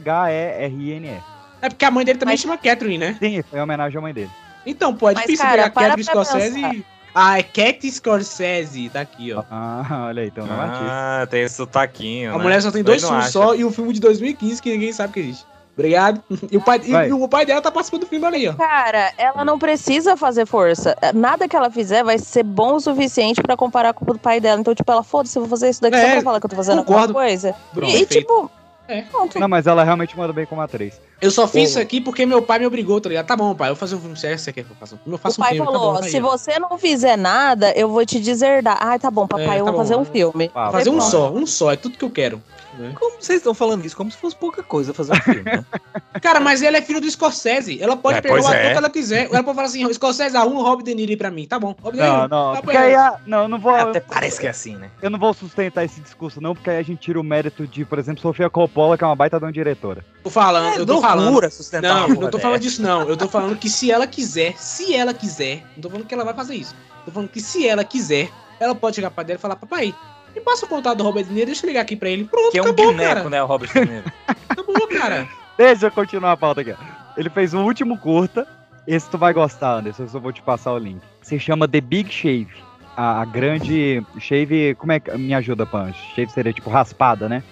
C-A-T-H-E-R-I-N-E. 0.00 1.20
É 1.62 1.68
porque 1.68 1.84
a 1.84 1.90
mãe 1.90 2.04
dele 2.04 2.18
também 2.18 2.32
Mas- 2.32 2.40
chama 2.40 2.56
Catherine, 2.58 2.98
né? 2.98 3.16
Sim, 3.18 3.42
foi 3.42 3.58
em 3.58 3.62
homenagem 3.62 3.98
à 3.98 4.00
mãe 4.00 4.12
dele. 4.14 4.30
Então, 4.66 4.94
pô, 4.94 5.08
é 5.10 5.14
Mas, 5.14 5.22
difícil 5.24 5.44
cara, 5.44 5.70
pegar 5.70 5.70
Catherine 5.70 6.04
Scorsese 6.04 6.54
pensar. 6.54 6.74
e... 6.74 6.84
Ah, 7.14 7.38
é 7.38 7.42
Cat 7.42 7.90
Scorsese, 7.90 8.88
tá 8.88 9.00
aqui, 9.00 9.32
ó. 9.32 9.42
Ah, 9.50 10.04
olha 10.08 10.22
aí, 10.22 10.28
então 10.28 10.46
não 10.46 10.54
é. 10.62 10.66
Ah, 10.66 11.26
tem 11.30 11.42
esse 11.42 11.56
sotaquinho. 11.56 12.32
A 12.34 12.36
né? 12.38 12.42
mulher 12.42 12.62
só 12.62 12.70
tem 12.70 12.82
dois 12.82 13.02
filmes 13.04 13.26
só 13.26 13.54
e 13.54 13.64
um 13.64 13.72
filme 13.72 13.92
de 13.92 14.00
2015 14.00 14.62
que 14.62 14.70
ninguém 14.70 14.92
sabe 14.92 15.12
que 15.12 15.20
existe. 15.20 15.46
Obrigado. 15.72 16.22
E 16.50 16.56
o 16.58 16.60
pai, 16.60 16.80
e- 16.84 17.12
o 17.12 17.28
pai 17.28 17.46
dela 17.46 17.62
tá 17.62 17.70
participando 17.70 18.02
do 18.02 18.06
filme, 18.06 18.26
aí, 18.26 18.48
ó. 18.48 18.52
cara, 18.52 19.12
ela 19.16 19.44
não 19.46 19.58
precisa 19.58 20.14
fazer 20.16 20.44
força. 20.46 20.94
Nada 21.14 21.48
que 21.48 21.56
ela 21.56 21.70
fizer 21.70 22.04
vai 22.04 22.18
ser 22.18 22.42
bom 22.42 22.74
o 22.74 22.80
suficiente 22.80 23.40
pra 23.40 23.56
comparar 23.56 23.94
com 23.94 24.04
o 24.04 24.18
pai 24.18 24.40
dela. 24.40 24.60
Então, 24.60 24.74
tipo, 24.74 24.90
ela, 24.92 25.02
foda-se, 25.02 25.38
eu 25.38 25.42
vou 25.42 25.48
fazer 25.48 25.70
isso 25.70 25.80
daqui 25.80 25.96
É, 25.96 26.02
só 26.02 26.10
pra 26.10 26.22
falar 26.22 26.40
que 26.40 26.46
eu 26.46 26.50
tô 26.50 26.56
fazendo 26.56 26.78
concordo. 26.84 27.02
alguma 27.08 27.24
coisa. 27.24 27.54
Pronto, 27.72 27.90
E, 27.96 28.02
e, 28.02 28.06
tipo, 28.06 28.50
É. 28.90 29.02
pronto. 29.02 29.38
Não, 29.38 29.48
mas 29.48 29.66
ela 29.66 29.84
realmente 29.84 30.16
manda 30.16 30.32
bem 30.32 30.44
como 30.46 30.60
atriz. 30.60 31.00
Eu 31.20 31.30
só 31.30 31.46
fiz 31.46 31.62
Ô. 31.62 31.64
isso 31.70 31.78
aqui 31.80 32.00
porque 32.00 32.26
meu 32.26 32.42
pai 32.42 32.58
me 32.58 32.66
obrigou, 32.66 33.00
tá 33.00 33.08
ligado? 33.08 33.26
Tá 33.26 33.36
bom, 33.36 33.54
pai, 33.54 33.68
eu 33.70 33.74
vou 33.74 33.78
fazer 33.80 33.94
um 33.94 34.00
filme. 34.00 34.16
Se 34.16 34.36
você 34.36 34.52
quer 34.52 34.64
que 34.64 34.70
eu 34.70 34.76
faça 34.76 34.94
um 34.94 34.98
filme, 34.98 35.12
eu 35.12 35.14
O 35.16 35.18
faço 35.18 35.40
um 35.40 35.44
pai 35.44 35.54
filme. 35.54 35.66
tá 35.66 35.72
falou: 35.72 35.92
bom, 35.94 35.98
tá 36.00 36.04
aí, 36.06 36.10
se 36.10 36.18
ó. 36.20 36.22
você 36.22 36.58
não 36.58 36.76
fizer 36.78 37.16
nada, 37.16 37.72
eu 37.72 37.88
vou 37.88 38.04
te 38.04 38.18
deserdar. 38.18 38.78
Ai, 38.80 38.98
tá 38.98 39.10
bom, 39.10 39.26
papai, 39.26 39.58
É, 39.58 39.60
eu 39.60 39.64
tá 39.64 39.70
vou 39.70 39.72
bom. 39.72 39.78
fazer 39.78 39.96
um 39.96 40.04
filme. 40.04 40.50
Ah, 40.54 40.64
Vou 40.64 40.72
fazer 40.72 40.90
um 40.90 40.96
Pronto. 40.96 41.10
só, 41.10 41.30
um 41.32 41.46
só, 41.46 41.72
é 41.72 41.76
tudo 41.76 41.96
que 41.96 42.04
eu 42.04 42.10
quero. 42.10 42.42
Né? 42.78 42.92
Como 42.98 43.16
vocês 43.20 43.38
estão 43.38 43.52
falando 43.54 43.84
isso? 43.84 43.96
Como 43.96 44.10
se 44.10 44.16
fosse 44.16 44.36
pouca 44.36 44.62
coisa 44.62 44.92
fazer 44.94 45.12
um 45.12 45.20
filme, 45.20 45.42
né? 45.42 45.64
Cara, 46.20 46.40
mas 46.40 46.62
ela 46.62 46.76
é 46.76 46.82
filho 46.82 47.00
do 47.00 47.10
Scorsese. 47.10 47.82
Ela 47.82 47.96
pode 47.96 48.18
É, 48.18 48.20
pegar 48.20 48.34
o 48.34 48.38
ator 48.46 48.54
é. 48.54 48.70
que 48.72 48.76
ela 48.78 48.90
quiser. 48.90 49.26
Ela 49.26 49.42
pode 49.42 49.54
falar 49.56 49.68
assim: 49.68 49.92
Scorsese, 49.92 50.36
arruma 50.36 50.60
o 50.60 50.62
Rob 50.62 50.82
De 50.82 50.94
Niro 50.94 51.10
aí 51.10 51.16
pra 51.16 51.30
mim. 51.30 51.46
Tá 51.46 51.58
bom, 51.58 51.74
Rob. 51.82 51.96
Não, 51.96 52.28
não, 52.28 52.54
tá 52.54 52.62
porque 52.62 52.76
aí, 52.76 52.94
a- 52.94 53.18
não, 53.26 53.42
eu 53.42 53.48
não 53.48 53.58
vou, 53.58 53.74
Até 53.74 54.00
parece 54.00 54.40
que 54.40 54.46
é 54.46 54.50
assim, 54.50 54.76
né? 54.76 54.90
eu 55.02 55.10
não 55.10 55.18
vou 55.18 55.32
sustentar 55.34 55.84
esse 55.84 56.00
discurso 56.00 56.40
não, 56.40 56.54
porque 56.54 56.70
aí 56.70 56.78
a 56.78 56.82
gente 56.82 57.00
tira 57.00 57.18
o 57.20 57.24
mérito 57.24 57.66
de, 57.66 57.84
por 57.84 57.98
exemplo, 57.98 58.20
Sofia 58.20 58.50
Coppola, 58.50 58.96
que 58.98 59.04
é 59.04 59.06
uma 59.06 59.16
baita 59.16 59.38
de 59.38 59.44
uma 59.44 59.52
diretora. 59.52 60.04
Tô 60.22 60.30
falando, 60.30 60.76
eu 60.76 60.86
tô 60.86 61.00
falando. 61.00 61.24
loucura 61.26 61.50
sustentar 61.50 61.82
Não, 61.94 62.08
não 62.08 62.30
tô 62.30 62.38
falando 62.38 62.58
dessa. 62.58 62.68
disso, 62.70 62.82
não. 62.82 63.08
Eu 63.08 63.16
tô 63.16 63.28
falando 63.28 63.56
que 63.56 63.68
se 63.68 63.90
ela 63.90 64.06
quiser, 64.06 64.54
se 64.56 64.94
ela 64.94 65.14
quiser, 65.14 65.64
não 65.76 65.82
tô 65.82 65.90
falando 65.90 66.06
que 66.06 66.14
ela 66.14 66.24
vai 66.24 66.34
fazer 66.34 66.54
isso. 66.54 66.74
Tô 67.04 67.10
falando 67.10 67.28
que 67.30 67.40
se 67.40 67.66
ela 67.66 67.82
quiser, 67.84 68.28
ela 68.58 68.74
pode 68.74 68.96
chegar 68.96 69.10
pra 69.10 69.24
dela 69.24 69.38
e 69.38 69.40
falar, 69.40 69.56
papai, 69.56 69.94
me 70.34 70.40
passa 70.40 70.66
o 70.66 70.68
contato 70.68 70.98
do 70.98 71.04
Robert 71.04 71.24
De 71.24 71.32
Niro, 71.32 71.46
deixa 71.46 71.64
eu 71.64 71.68
ligar 71.68 71.82
aqui 71.82 71.96
pra 71.96 72.08
ele. 72.08 72.24
Pronto, 72.24 72.50
Que 72.52 72.58
é 72.58 72.62
um 72.62 72.66
acabou, 72.66 72.86
boneco, 72.86 73.14
cara. 73.14 73.30
né, 73.30 73.42
o 73.42 73.46
Robert 73.46 73.72
De 73.72 73.80
Niro? 73.84 74.04
Acabou, 74.48 74.88
cara. 74.88 75.28
Deixa 75.56 75.86
eu 75.86 75.90
continuar 75.90 76.32
a 76.32 76.36
pauta 76.36 76.60
aqui. 76.62 76.74
Ele 77.16 77.30
fez 77.30 77.52
um 77.54 77.64
último 77.64 77.98
curta. 77.98 78.46
Esse 78.86 79.08
tu 79.10 79.18
vai 79.18 79.32
gostar, 79.32 79.74
Anderson. 79.78 80.04
Eu 80.04 80.08
só 80.08 80.18
vou 80.18 80.32
te 80.32 80.42
passar 80.42 80.72
o 80.72 80.78
link. 80.78 81.00
Se 81.22 81.38
chama 81.38 81.68
The 81.68 81.80
Big 81.80 82.10
Shave. 82.10 82.48
A, 82.96 83.20
a 83.20 83.24
grande 83.24 84.02
shave. 84.18 84.74
Como 84.76 84.90
é 84.92 84.98
que. 85.00 85.10
Me 85.16 85.34
ajuda, 85.34 85.64
Pan. 85.66 85.92
Shave 86.14 86.30
seria 86.32 86.52
tipo 86.52 86.70
raspada, 86.70 87.28
né? 87.28 87.42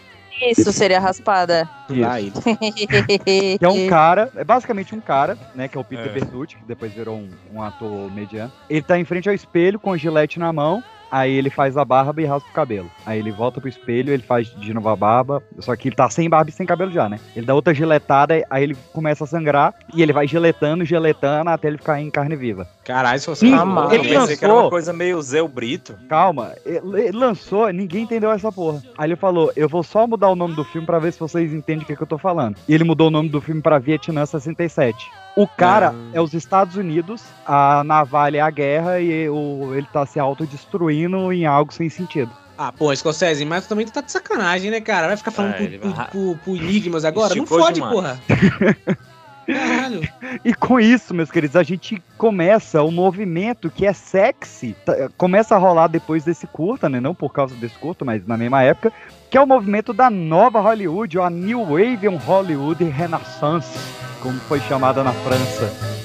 Isso 0.40 0.72
seria 0.72 1.00
raspada. 1.00 1.68
Isso. 1.90 2.42
Que 3.58 3.64
é 3.64 3.68
um 3.68 3.86
cara, 3.90 4.30
é 4.36 4.44
basicamente 4.44 4.94
um 4.94 5.00
cara, 5.00 5.36
né? 5.54 5.68
Que 5.68 5.76
é 5.76 5.80
o 5.80 5.84
Peter 5.84 6.06
É. 6.06 6.12
Bertucci, 6.12 6.56
que 6.56 6.64
depois 6.64 6.92
virou 6.92 7.16
um, 7.16 7.28
um 7.52 7.62
ator 7.62 8.10
mediano. 8.12 8.50
Ele 8.70 8.82
tá 8.82 8.98
em 8.98 9.04
frente 9.04 9.28
ao 9.28 9.34
espelho 9.34 9.78
com 9.80 9.90
o 9.90 9.96
gilete 9.96 10.38
na 10.38 10.52
mão. 10.52 10.82
Aí 11.10 11.32
ele 11.32 11.50
faz 11.50 11.76
a 11.76 11.84
barba 11.84 12.20
e 12.20 12.24
raspa 12.24 12.48
o 12.48 12.52
cabelo. 12.52 12.90
Aí 13.06 13.18
ele 13.18 13.30
volta 13.30 13.60
pro 13.60 13.68
espelho, 13.68 14.12
ele 14.12 14.22
faz 14.22 14.48
de 14.48 14.74
novo 14.74 14.88
a 14.88 14.96
barba. 14.96 15.42
Só 15.58 15.74
que 15.74 15.88
ele 15.88 15.96
tá 15.96 16.08
sem 16.10 16.28
barba 16.28 16.50
e 16.50 16.52
sem 16.52 16.66
cabelo 16.66 16.90
já, 16.90 17.08
né? 17.08 17.18
Ele 17.34 17.46
dá 17.46 17.54
outra 17.54 17.74
giletada, 17.74 18.42
aí 18.50 18.62
ele 18.62 18.76
começa 18.92 19.24
a 19.24 19.26
sangrar. 19.26 19.74
E 19.94 20.02
ele 20.02 20.12
vai 20.12 20.26
giletando, 20.26 20.84
giletando 20.84 21.50
até 21.50 21.68
ele 21.68 21.78
ficar 21.78 22.00
em 22.00 22.10
carne 22.10 22.36
viva. 22.36 22.66
Caralho, 22.84 23.20
se 23.20 23.26
você 23.26 23.46
Sim, 23.46 23.56
falou, 23.56 23.92
ele 23.92 24.14
eu 24.14 24.20
pensei 24.20 24.36
que 24.36 24.44
era 24.44 24.54
uma 24.54 24.70
coisa 24.70 24.92
meio 24.92 25.20
Zé 25.20 25.46
Brito. 25.46 25.94
Calma, 26.08 26.54
ele, 26.64 27.12
lançou, 27.12 27.70
ninguém 27.70 28.04
entendeu 28.04 28.30
essa 28.30 28.50
porra. 28.50 28.82
Aí 28.96 29.08
ele 29.08 29.16
falou: 29.16 29.52
Eu 29.54 29.68
vou 29.68 29.82
só 29.82 30.06
mudar 30.06 30.28
o 30.28 30.36
nome 30.36 30.54
do 30.54 30.64
filme 30.64 30.86
pra 30.86 30.98
ver 30.98 31.12
se 31.12 31.20
vocês 31.20 31.52
entendem 31.52 31.84
o 31.84 31.86
que, 31.86 31.96
que 31.96 32.02
eu 32.02 32.06
tô 32.06 32.18
falando. 32.18 32.56
E 32.66 32.74
ele 32.74 32.84
mudou 32.84 33.08
o 33.08 33.10
nome 33.10 33.28
do 33.28 33.40
filme 33.40 33.60
pra 33.60 33.78
Vietnã 33.78 34.24
67. 34.24 35.10
O 35.40 35.46
cara 35.46 35.90
Ah. 35.94 36.10
é 36.14 36.20
os 36.20 36.34
Estados 36.34 36.74
Unidos, 36.76 37.22
a 37.46 37.84
navalha 37.84 38.38
é 38.38 38.40
a 38.40 38.50
guerra 38.50 38.98
e 39.00 39.28
o, 39.28 39.72
ele 39.74 39.86
tá 39.92 40.04
se 40.04 40.18
autodestruindo 40.18 41.32
em 41.32 41.46
algo 41.46 41.72
sem 41.72 41.88
sentido. 41.88 42.30
Ah, 42.56 42.72
pô, 42.72 42.94
Scorsese, 42.94 43.44
mas 43.44 43.66
também 43.68 43.86
tu 43.86 43.92
tá 43.92 44.00
de 44.00 44.10
sacanagem, 44.10 44.68
né, 44.70 44.80
cara? 44.80 45.06
Vai 45.06 45.16
ficar 45.16 45.30
falando 45.30 45.52
Ah, 45.52 45.56
pro, 45.56 45.64
ele 45.64 45.78
pro, 45.78 45.90
vai- 45.90 46.08
pro- 46.08 46.38
pro 46.42 46.56
Enigmas 46.56 47.04
agora? 47.04 47.34
Não 47.36 47.44
Esticou 47.44 47.60
fode, 47.60 47.74
demais. 47.74 47.92
porra. 47.94 48.20
Caralho. 49.46 50.06
E 50.44 50.52
com 50.52 50.78
isso, 50.78 51.14
meus 51.14 51.30
queridos, 51.30 51.56
a 51.56 51.62
gente 51.62 52.02
começa 52.18 52.82
um 52.82 52.90
movimento 52.90 53.70
que 53.70 53.86
é 53.86 53.92
sexy. 53.94 54.76
tá- 54.84 55.08
Começa 55.16 55.54
a 55.54 55.58
rolar 55.58 55.86
depois 55.86 56.22
desse 56.24 56.46
curta, 56.46 56.86
né? 56.88 57.00
Não 57.00 57.14
por 57.14 57.32
causa 57.32 57.54
desse 57.54 57.74
curta, 57.78 58.04
mas 58.04 58.26
na 58.26 58.36
mesma 58.36 58.62
época. 58.62 58.92
Que 59.30 59.36
é 59.36 59.40
o 59.40 59.46
movimento 59.46 59.92
da 59.92 60.08
nova 60.08 60.58
Hollywood, 60.58 61.18
ou 61.18 61.24
a 61.24 61.28
New 61.28 61.60
Wave 61.60 62.08
Hollywood 62.16 62.82
Renaissance, 62.84 63.78
como 64.22 64.40
foi 64.40 64.58
chamada 64.60 65.04
na 65.04 65.12
França. 65.12 65.97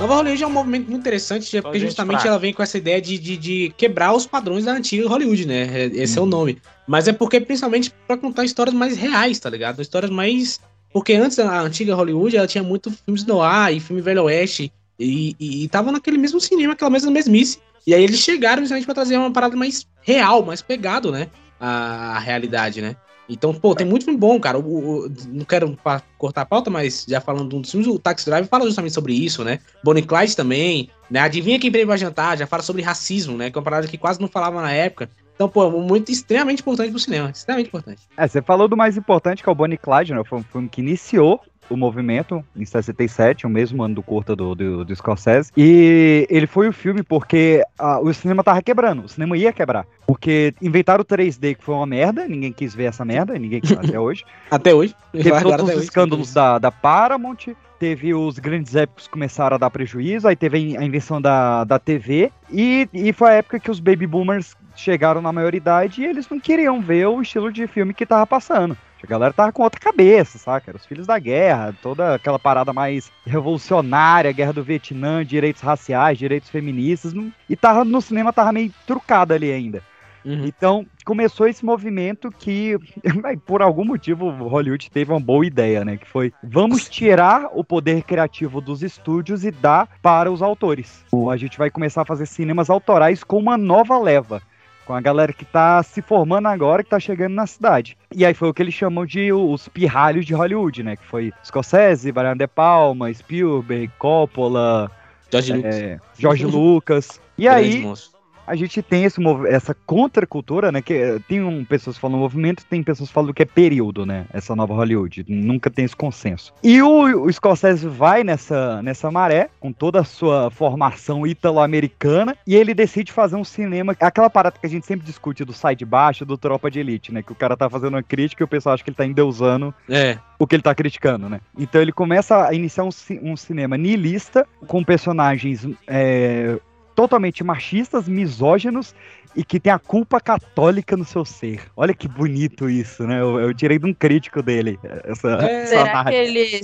Nova 0.00 0.14
Hollywood 0.16 0.42
é 0.42 0.46
um 0.46 0.50
movimento 0.50 0.88
muito 0.90 1.00
interessante, 1.00 1.62
porque 1.62 1.78
gente 1.78 1.88
justamente 1.88 2.16
fraca. 2.16 2.28
ela 2.28 2.38
vem 2.38 2.52
com 2.52 2.62
essa 2.62 2.76
ideia 2.76 3.00
de, 3.00 3.16
de, 3.18 3.36
de 3.36 3.72
quebrar 3.76 4.12
os 4.14 4.26
padrões 4.26 4.64
da 4.64 4.72
antiga 4.72 5.08
Hollywood, 5.08 5.46
né? 5.46 5.62
É- 5.84 5.90
Esse 6.02 6.18
é 6.18 6.20
o 6.22 6.26
nome. 6.26 6.58
Mas 6.86 7.08
é 7.08 7.12
porque, 7.12 7.40
principalmente, 7.40 7.92
pra 8.06 8.16
contar 8.16 8.44
histórias 8.44 8.74
mais 8.74 8.96
reais, 8.96 9.38
tá 9.38 9.48
ligado? 9.48 9.80
Histórias 9.80 10.10
mais. 10.10 10.60
Porque 10.92 11.14
antes 11.14 11.38
a 11.38 11.60
antiga 11.60 11.94
Hollywood 11.94 12.36
ela 12.36 12.46
tinha 12.46 12.64
muito 12.64 12.90
filmes 12.90 13.24
no 13.24 13.40
ar 13.40 13.72
e 13.72 13.80
filme 13.80 14.02
velho 14.02 14.24
oeste. 14.24 14.72
E, 14.98 15.36
e, 15.38 15.64
e 15.64 15.68
tava 15.68 15.92
naquele 15.92 16.18
mesmo 16.18 16.40
cinema, 16.40 16.72
aquela 16.72 16.90
mesma 16.90 17.10
mesmice. 17.10 17.58
E 17.86 17.94
aí 17.94 18.02
eles 18.02 18.18
chegaram 18.18 18.62
justamente 18.62 18.84
pra 18.86 18.94
trazer 18.94 19.16
uma 19.16 19.30
parada 19.30 19.56
mais 19.56 19.86
real, 20.02 20.44
mais 20.44 20.60
pegado, 20.62 21.12
né? 21.12 21.28
A, 21.60 22.16
a 22.16 22.18
realidade, 22.18 22.82
né? 22.82 22.96
Então, 23.28 23.52
pô, 23.52 23.74
tem 23.74 23.86
muito 23.86 24.04
filme 24.04 24.18
bom, 24.18 24.38
cara. 24.38 24.58
O, 24.58 25.06
o- 25.06 25.12
não 25.28 25.44
quero 25.44 25.76
cortar 26.16 26.42
a 26.42 26.46
pauta, 26.46 26.70
mas 26.70 27.04
já 27.08 27.20
falando 27.20 27.48
de 27.48 27.56
um 27.56 27.60
dos 27.60 27.70
filmes, 27.70 27.88
o 27.88 27.98
Taxi 27.98 28.24
Drive 28.26 28.46
fala 28.46 28.64
justamente 28.64 28.94
sobre 28.94 29.12
isso, 29.14 29.42
né? 29.42 29.58
Bonnie 29.82 30.02
Clyde 30.04 30.36
também, 30.36 30.88
né? 31.10 31.20
Adivinha 31.20 31.58
quem 31.58 31.70
veio 31.70 31.86
pra 31.86 31.96
jantar, 31.96 32.38
já 32.38 32.46
fala 32.46 32.62
sobre 32.62 32.82
racismo, 32.82 33.36
né? 33.36 33.50
Que 33.50 33.56
é 33.56 33.58
uma 33.58 33.64
parada 33.64 33.88
que 33.88 33.98
quase 33.98 34.20
não 34.20 34.28
falava 34.28 34.62
na 34.62 34.72
época. 34.72 35.10
Então, 35.36 35.48
pô, 35.48 35.70
muito 35.70 36.10
extremamente 36.10 36.60
importante 36.60 36.90
pro 36.90 36.98
cinema, 36.98 37.30
extremamente 37.30 37.68
importante. 37.68 38.02
É, 38.16 38.26
você 38.26 38.40
falou 38.40 38.66
do 38.66 38.76
mais 38.76 38.96
importante, 38.96 39.42
que 39.42 39.48
é 39.48 39.52
o 39.52 39.54
Bonnie 39.54 39.76
Clyde, 39.76 40.14
né? 40.14 40.24
Foi 40.24 40.38
um 40.38 40.42
filme 40.42 40.68
que 40.68 40.80
iniciou 40.80 41.40
o 41.68 41.76
movimento 41.76 42.44
em 42.56 42.64
67, 42.64 43.46
o 43.46 43.50
mesmo 43.50 43.82
ano 43.82 43.96
do 43.96 44.02
curta 44.02 44.34
do, 44.34 44.54
do, 44.54 44.84
do 44.84 44.96
Scorsese. 44.96 45.50
E 45.56 46.26
ele 46.30 46.46
foi 46.46 46.68
o 46.68 46.72
filme 46.72 47.02
porque 47.02 47.62
ah, 47.78 48.00
o 48.00 48.12
cinema 48.14 48.42
tava 48.42 48.62
quebrando, 48.62 49.04
o 49.04 49.08
cinema 49.08 49.36
ia 49.36 49.52
quebrar. 49.52 49.86
Porque 50.06 50.54
inventaram 50.62 51.02
o 51.02 51.04
3D, 51.04 51.56
que 51.56 51.64
foi 51.64 51.74
uma 51.74 51.86
merda, 51.86 52.26
ninguém 52.26 52.52
quis 52.52 52.74
ver 52.74 52.84
essa 52.84 53.04
merda, 53.04 53.38
ninguém 53.38 53.60
quis 53.60 53.72
até 53.76 53.98
hoje. 53.98 54.24
Até 54.50 54.74
hoje. 54.74 54.94
Teve 55.12 55.30
todos 55.42 55.64
os 55.64 55.70
hoje. 55.70 55.84
escândalos 55.84 56.32
da, 56.32 56.58
da 56.58 56.70
Paramount, 56.70 57.48
teve 57.78 58.14
os 58.14 58.38
grandes 58.38 58.74
épicos 58.74 59.06
começaram 59.08 59.54
a 59.54 59.58
dar 59.58 59.70
prejuízo, 59.70 60.26
aí 60.28 60.36
teve 60.36 60.76
a 60.76 60.82
invenção 60.82 61.20
da, 61.20 61.64
da 61.64 61.78
TV, 61.78 62.32
e, 62.50 62.88
e 62.92 63.12
foi 63.12 63.30
a 63.30 63.34
época 63.34 63.60
que 63.60 63.70
os 63.70 63.80
baby 63.80 64.06
boomers 64.06 64.56
chegaram 64.74 65.22
na 65.22 65.32
maioridade 65.32 66.02
e 66.02 66.04
eles 66.04 66.28
não 66.28 66.38
queriam 66.38 66.80
ver 66.80 67.06
o 67.06 67.22
estilo 67.22 67.50
de 67.50 67.66
filme 67.66 67.94
que 67.94 68.04
tava 68.04 68.26
passando. 68.26 68.76
A 69.02 69.06
galera 69.06 69.32
tava 69.32 69.52
com 69.52 69.62
outra 69.62 69.80
cabeça, 69.80 70.36
saca? 70.36 70.70
Era 70.70 70.76
os 70.76 70.84
filhos 70.84 71.06
da 71.06 71.16
guerra, 71.16 71.72
toda 71.80 72.16
aquela 72.16 72.40
parada 72.40 72.72
mais 72.72 73.12
revolucionária, 73.24 74.32
guerra 74.32 74.54
do 74.54 74.64
Vietnã, 74.64 75.24
direitos 75.24 75.62
raciais, 75.62 76.18
direitos 76.18 76.50
feministas, 76.50 77.14
e 77.48 77.54
tava 77.54 77.84
no 77.84 78.00
cinema 78.00 78.32
tava 78.32 78.52
meio 78.52 78.72
trucado 78.84 79.32
ali 79.32 79.52
ainda. 79.52 79.82
Uhum. 80.26 80.44
Então 80.44 80.84
começou 81.04 81.46
esse 81.46 81.64
movimento 81.64 82.32
que, 82.32 82.76
por 83.46 83.62
algum 83.62 83.84
motivo, 83.84 84.28
Hollywood 84.28 84.90
teve 84.90 85.12
uma 85.12 85.20
boa 85.20 85.46
ideia, 85.46 85.84
né? 85.84 85.96
Que 85.96 86.06
foi 86.06 86.32
vamos 86.42 86.88
tirar 86.88 87.48
o 87.52 87.62
poder 87.62 88.02
criativo 88.02 88.60
dos 88.60 88.82
estúdios 88.82 89.44
e 89.44 89.52
dar 89.52 89.88
para 90.02 90.30
os 90.30 90.42
autores. 90.42 91.04
A 91.30 91.36
gente 91.36 91.56
vai 91.56 91.70
começar 91.70 92.02
a 92.02 92.04
fazer 92.04 92.26
cinemas 92.26 92.68
autorais 92.68 93.22
com 93.22 93.38
uma 93.38 93.56
nova 93.56 93.96
leva. 93.98 94.42
Com 94.84 94.94
a 94.94 95.00
galera 95.00 95.32
que 95.32 95.44
tá 95.44 95.82
se 95.82 96.00
formando 96.00 96.46
agora, 96.46 96.82
que 96.82 96.90
tá 96.90 97.00
chegando 97.00 97.34
na 97.34 97.44
cidade. 97.44 97.96
E 98.14 98.24
aí 98.24 98.34
foi 98.34 98.48
o 98.48 98.54
que 98.54 98.62
eles 98.62 98.74
chamam 98.74 99.04
de 99.04 99.32
os 99.32 99.66
pirralhos 99.66 100.24
de 100.24 100.32
Hollywood, 100.32 100.82
né? 100.84 100.94
Que 100.94 101.04
foi 101.04 101.32
Scorsese, 101.44 102.12
Brian 102.12 102.36
De 102.36 102.46
Palma, 102.46 103.12
Spielberg, 103.12 103.90
Coppola, 103.98 104.88
George 105.28 105.52
Lucas. 105.54 105.74
é, 105.74 105.98
George 106.16 106.46
Lucas. 106.46 107.20
E 107.36 107.48
aí, 107.48 107.80
monstro. 107.80 108.15
A 108.46 108.54
gente 108.54 108.82
tem 108.82 109.04
esse, 109.04 109.20
essa 109.48 109.74
contracultura, 109.74 110.70
né? 110.70 110.80
Que 110.82 110.94
eh, 110.94 111.18
tem 111.28 111.42
um, 111.42 111.64
pessoas 111.64 111.96
que 111.96 112.00
falam 112.02 112.18
movimento, 112.18 112.64
tem 112.64 112.82
pessoas 112.82 113.08
que 113.08 113.14
falam 113.14 113.32
que 113.32 113.42
é 113.42 113.46
período, 113.46 114.06
né? 114.06 114.26
Essa 114.32 114.54
nova 114.54 114.74
Hollywood. 114.74 115.24
Nunca 115.28 115.70
tem 115.70 115.84
esse 115.84 115.96
consenso. 115.96 116.52
E 116.62 116.80
o, 116.82 117.24
o 117.24 117.32
Scorsese 117.32 117.86
vai 117.88 118.22
nessa, 118.24 118.82
nessa 118.82 119.10
maré, 119.10 119.48
com 119.60 119.72
toda 119.72 120.00
a 120.00 120.04
sua 120.04 120.50
formação 120.50 121.26
italo-americana, 121.26 122.36
e 122.46 122.54
ele 122.54 122.74
decide 122.74 123.12
fazer 123.12 123.36
um 123.36 123.44
cinema. 123.44 123.96
Aquela 124.00 124.30
parada 124.30 124.58
que 124.58 124.66
a 124.66 124.70
gente 124.70 124.86
sempre 124.86 125.06
discute 125.06 125.44
do 125.44 125.52
sai 125.52 125.74
de 125.74 125.84
baixo, 125.84 126.24
do 126.24 126.36
Tropa 126.38 126.70
de 126.70 126.78
Elite, 126.80 127.12
né? 127.12 127.22
Que 127.22 127.32
o 127.32 127.36
cara 127.36 127.56
tá 127.56 127.68
fazendo 127.68 127.94
uma 127.94 128.02
crítica 128.02 128.42
e 128.42 128.44
o 128.44 128.48
pessoal 128.48 128.74
acha 128.74 128.84
que 128.84 128.90
ele 128.90 128.96
tá 128.96 129.04
endeusando 129.06 129.74
É. 129.88 130.18
o 130.38 130.46
que 130.46 130.54
ele 130.54 130.62
tá 130.62 130.74
criticando, 130.74 131.28
né? 131.28 131.40
Então 131.58 131.80
ele 131.80 131.92
começa 131.92 132.46
a 132.46 132.54
iniciar 132.54 132.84
um, 132.84 132.90
um 133.22 133.36
cinema 133.36 133.76
nihilista, 133.76 134.46
com 134.66 134.84
personagens 134.84 135.66
é, 135.86 136.58
totalmente 136.96 137.44
machistas, 137.44 138.08
misóginos 138.08 138.92
e 139.36 139.44
que 139.44 139.60
tem 139.60 139.70
a 139.72 139.78
culpa 139.78 140.18
católica 140.20 140.96
no 140.96 141.04
seu 141.04 141.24
ser. 141.24 141.60
Olha 141.76 141.92
que 141.94 142.08
bonito 142.08 142.68
isso, 142.68 143.06
né? 143.06 143.20
Eu, 143.20 143.38
eu 143.38 143.54
tirei 143.54 143.78
de 143.78 143.86
um 143.86 143.92
crítico 143.94 144.42
dele. 144.42 144.78
Essa, 145.04 145.28
É. 145.46 145.62
essa 145.62 145.66
Será 145.68 145.82
que 145.84 145.92
narrativa. 145.92 146.16
ele, 146.24 146.60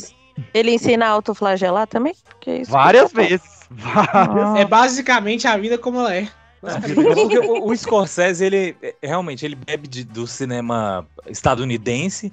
ele 0.55 0.71
ensina 0.73 1.07
a 1.07 1.11
autoflagelar 1.11 1.87
também? 1.87 2.15
Isso 2.47 2.71
Várias 2.73 3.13
vezes. 3.13 3.69
Várias. 3.71 4.09
Ah. 4.15 4.55
É 4.59 4.65
basicamente 4.65 5.47
a 5.47 5.57
vida 5.57 5.77
como 5.79 5.99
ela 6.01 6.15
é. 6.17 6.27
Porque 6.95 7.39
o, 7.41 7.67
o 7.69 7.77
Scorsese, 7.77 8.45
ele 8.45 8.77
é, 8.83 8.95
realmente 9.03 9.45
ele 9.45 9.57
bebe 9.57 9.87
de- 9.89 10.05
do 10.05 10.27
cinema 10.27 11.05
estadunidense 11.27 12.33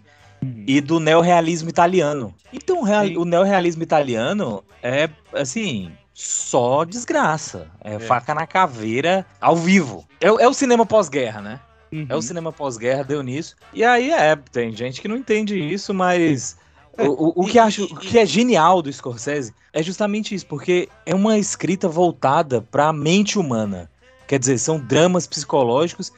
e 0.68 0.80
do 0.80 1.00
neorrealismo 1.00 1.68
italiano. 1.70 2.34
Então, 2.54 2.80
o 2.80 2.84
real- 2.84 3.08
o 3.18 3.26
neorrealismo 3.26 3.84
italiano 3.84 4.64
é, 4.82 5.10
assim, 5.34 5.92
só 6.22 6.84
desgraça. 6.84 7.68
É, 7.80 7.98
faca 7.98 8.34
na 8.36 8.46
caveira 8.46 9.26
ao 9.40 9.56
vivo. 9.56 10.06
É, 10.20 10.30
o- 10.30 10.38
é 10.38 10.46
o 10.48 10.54
cinema 10.54 10.86
pós-guerra, 10.86 11.40
né? 11.42 11.60
É 11.92 11.96
Uhum. 11.96 12.20
o 12.20 12.22
cinema 12.22 12.52
pós-guerra, 12.52 13.04
deu 13.06 13.24
nisso. 13.24 13.56
E 13.74 13.86
aí 13.86 14.12
é, 14.12 14.36
tem 14.36 14.76
gente 14.76 15.00
que 15.02 15.08
não 15.08 15.16
entende 15.16 15.58
isso, 15.58 15.94
mas. 15.94 16.58
O, 16.98 17.04
o, 17.42 17.44
o 17.44 17.46
que 17.48 17.58
acho 17.58 17.86
o 17.86 17.96
que 17.96 18.20
é 18.20 18.26
genial 18.26 18.82
do 18.82 18.92
Scorsese 18.92 19.54
é 19.72 19.82
justamente 19.82 20.36
isso, 20.36 20.46
porque 20.46 20.90
é 21.06 21.16
uma 21.16 21.38
escrita 21.38 21.88
voltada 21.88 22.62
para 22.62 22.90
a 22.90 22.94
mente 22.94 23.40
humana. 23.40 23.90
Quer 24.28 24.40
dizer, 24.40 24.58
são 24.58 24.78
dramas 24.78 25.26
psicológicos 25.26 26.12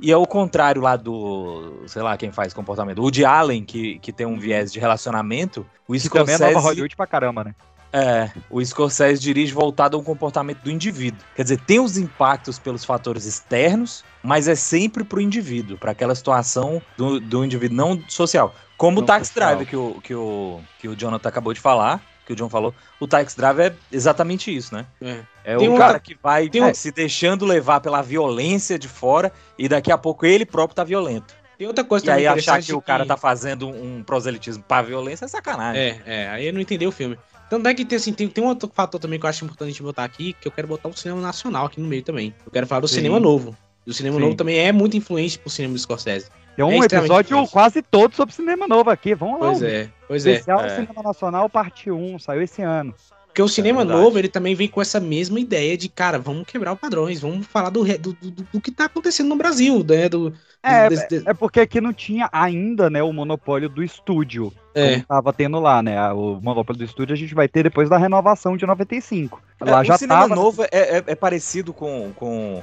e 0.00 0.10
é 0.10 0.16
o 0.16 0.26
contrário 0.26 0.82
lá 0.82 0.96
do, 0.96 1.84
sei 1.86 2.02
lá, 2.02 2.16
quem 2.16 2.32
faz 2.32 2.52
comportamento, 2.52 2.98
o 2.98 3.02
Woody 3.02 3.24
Allen, 3.24 3.64
que, 3.64 4.00
que 4.00 4.12
tem 4.12 4.26
um 4.26 4.36
viés 4.36 4.72
de 4.72 4.80
relacionamento, 4.80 5.64
o 5.86 5.92
Que 5.92 6.08
também 6.08 6.34
é 6.34 6.38
nova 6.38 6.50
Scorsese, 6.50 6.66
Hollywood 6.66 6.96
pra 6.96 7.06
caramba, 7.06 7.44
né? 7.44 7.54
É, 7.94 8.28
o 8.50 8.64
Scorsese 8.64 9.20
dirige 9.22 9.52
voltado 9.52 9.96
ao 9.96 10.02
comportamento 10.02 10.58
do 10.62 10.70
indivíduo. 10.70 11.20
Quer 11.36 11.44
dizer, 11.44 11.60
tem 11.60 11.78
os 11.78 11.96
impactos 11.96 12.58
pelos 12.58 12.84
fatores 12.84 13.24
externos, 13.24 14.04
mas 14.20 14.48
é 14.48 14.56
sempre 14.56 15.04
pro 15.04 15.20
indivíduo, 15.20 15.78
para 15.78 15.92
aquela 15.92 16.12
situação 16.16 16.82
do, 16.96 17.20
do 17.20 17.44
indivíduo 17.44 17.76
não 17.76 18.02
social. 18.08 18.52
Como 18.76 18.96
Não 18.96 19.04
o 19.04 19.06
Taxi 19.06 19.32
social. 19.32 19.50
Driver 19.50 19.68
que 19.68 19.76
o, 19.76 20.00
que, 20.00 20.14
o, 20.14 20.60
que 20.80 20.88
o 20.88 20.96
Jonathan 20.96 21.28
acabou 21.28 21.52
de 21.54 21.60
falar, 21.60 22.02
que 22.26 22.32
o 22.32 22.36
John 22.36 22.48
falou, 22.48 22.74
o 22.98 23.06
Taxi 23.06 23.36
Driver 23.36 23.66
é 23.66 23.74
exatamente 23.92 24.54
isso, 24.54 24.74
né? 24.74 24.86
É. 25.00 25.20
É 25.44 25.56
Tem 25.56 25.68
o 25.68 25.74
um- 25.74 25.78
cara 25.78 26.00
que 26.00 26.16
vai 26.20 26.48
tem 26.48 26.62
um- 26.62 26.66
é, 26.66 26.74
se 26.74 26.90
deixando 26.90 27.44
levar 27.44 27.80
pela 27.80 28.02
violência 28.02 28.76
de 28.76 28.88
fora 28.88 29.30
e 29.56 29.68
daqui 29.68 29.92
a 29.92 29.98
pouco 29.98 30.26
ele 30.26 30.44
próprio 30.44 30.74
tá 30.74 30.82
violento. 30.82 31.32
Tem 31.56 31.68
outra 31.68 31.84
coisa 31.84 32.06
E 32.06 32.10
aí 32.10 32.24
também 32.24 32.26
achar 32.26 32.40
interessante 32.42 32.66
que 32.66 32.74
o 32.74 32.82
cara 32.82 33.06
tá 33.06 33.16
fazendo 33.16 33.68
um 33.68 34.02
proselitismo 34.02 34.64
pra 34.66 34.82
violência 34.82 35.26
é 35.26 35.28
sacanagem. 35.28 35.80
É, 35.80 36.02
é, 36.04 36.28
aí 36.30 36.46
eu 36.48 36.52
não 36.52 36.60
entendi 36.60 36.84
o 36.84 36.90
filme. 36.90 37.16
Tanto 37.50 37.68
é 37.68 37.74
que 37.74 37.84
tem, 37.84 37.96
assim, 37.96 38.12
tem, 38.12 38.28
tem 38.28 38.42
um 38.42 38.48
outro 38.48 38.70
fator 38.74 39.00
também 39.00 39.18
que 39.18 39.26
eu 39.26 39.30
acho 39.30 39.44
importante 39.44 39.82
botar 39.82 40.04
aqui, 40.04 40.32
que 40.40 40.48
eu 40.48 40.52
quero 40.52 40.66
botar 40.66 40.88
o 40.88 40.96
cinema 40.96 41.20
nacional 41.20 41.66
aqui 41.66 41.80
no 41.80 41.86
meio 41.86 42.02
também. 42.02 42.34
Eu 42.44 42.50
quero 42.50 42.66
falar 42.66 42.80
do 42.80 42.88
Sim. 42.88 42.96
cinema 42.96 43.20
novo. 43.20 43.56
O 43.86 43.92
cinema 43.92 44.16
Sim. 44.16 44.22
novo 44.22 44.34
também 44.34 44.58
é 44.58 44.72
muito 44.72 44.96
influente 44.96 45.38
pro 45.38 45.50
cinema 45.50 45.74
do 45.74 45.78
Scorsese. 45.78 46.30
Tem 46.56 46.64
um 46.64 46.82
É 46.82 46.86
episódio 46.86 47.46
quase 47.48 47.82
todo 47.82 48.14
sobre 48.14 48.34
cinema 48.34 48.66
novo 48.66 48.88
aqui. 48.88 49.14
Vamos 49.14 49.40
lá. 49.40 49.48
Pois 49.48 49.62
é, 49.62 49.90
pois 50.06 50.26
é. 50.26 50.32
Especial 50.32 50.60
É. 50.64 50.70
Cinema 50.70 51.02
Nacional, 51.02 51.50
parte 51.50 51.90
1, 51.90 52.18
saiu 52.18 52.42
esse 52.42 52.62
ano. 52.62 52.94
Porque 53.34 53.42
o 53.42 53.48
cinema 53.48 53.80
verdade. 53.80 54.00
novo, 54.00 54.16
ele 54.16 54.28
também 54.28 54.54
vem 54.54 54.68
com 54.68 54.80
essa 54.80 55.00
mesma 55.00 55.40
ideia 55.40 55.76
de, 55.76 55.88
cara, 55.88 56.20
vamos 56.20 56.46
quebrar 56.46 56.72
os 56.72 56.78
padrões, 56.78 57.20
vamos 57.20 57.44
falar 57.48 57.68
do, 57.68 57.82
do, 57.98 58.12
do, 58.12 58.30
do 58.30 58.60
que 58.60 58.70
tá 58.70 58.84
acontecendo 58.84 59.28
no 59.28 59.34
Brasil, 59.34 59.84
né? 59.84 60.08
Do, 60.08 60.32
É, 60.62 60.88
desse- 60.88 61.20
É 61.26 61.34
porque 61.34 61.58
aqui 61.58 61.80
não 61.80 61.92
tinha 61.92 62.28
ainda, 62.32 62.88
né, 62.88 63.02
o 63.02 63.12
monopólio 63.12 63.68
do 63.68 63.82
estúdio. 63.82 64.52
é. 64.72 64.92
Como 64.94 65.06
tava 65.06 65.32
tendo 65.32 65.58
lá, 65.58 65.82
né? 65.82 66.12
O 66.12 66.38
monopólio 66.40 66.78
do 66.78 66.84
estúdio 66.84 67.12
a 67.12 67.16
gente 67.16 67.34
vai 67.34 67.48
ter 67.48 67.64
depois 67.64 67.88
da 67.90 67.98
renovação 67.98 68.56
de 68.56 68.64
95. 68.66 69.42
É, 69.60 69.64
Lá 69.68 69.80
o 69.80 69.84
já 69.84 69.98
cinema 69.98 70.20
tava. 70.28 70.36
novo 70.36 70.62
é, 70.62 70.68
é- 70.98 71.04
é 71.04 71.14
parecido 71.16 71.72
com, 71.72 72.12
com, 72.14 72.62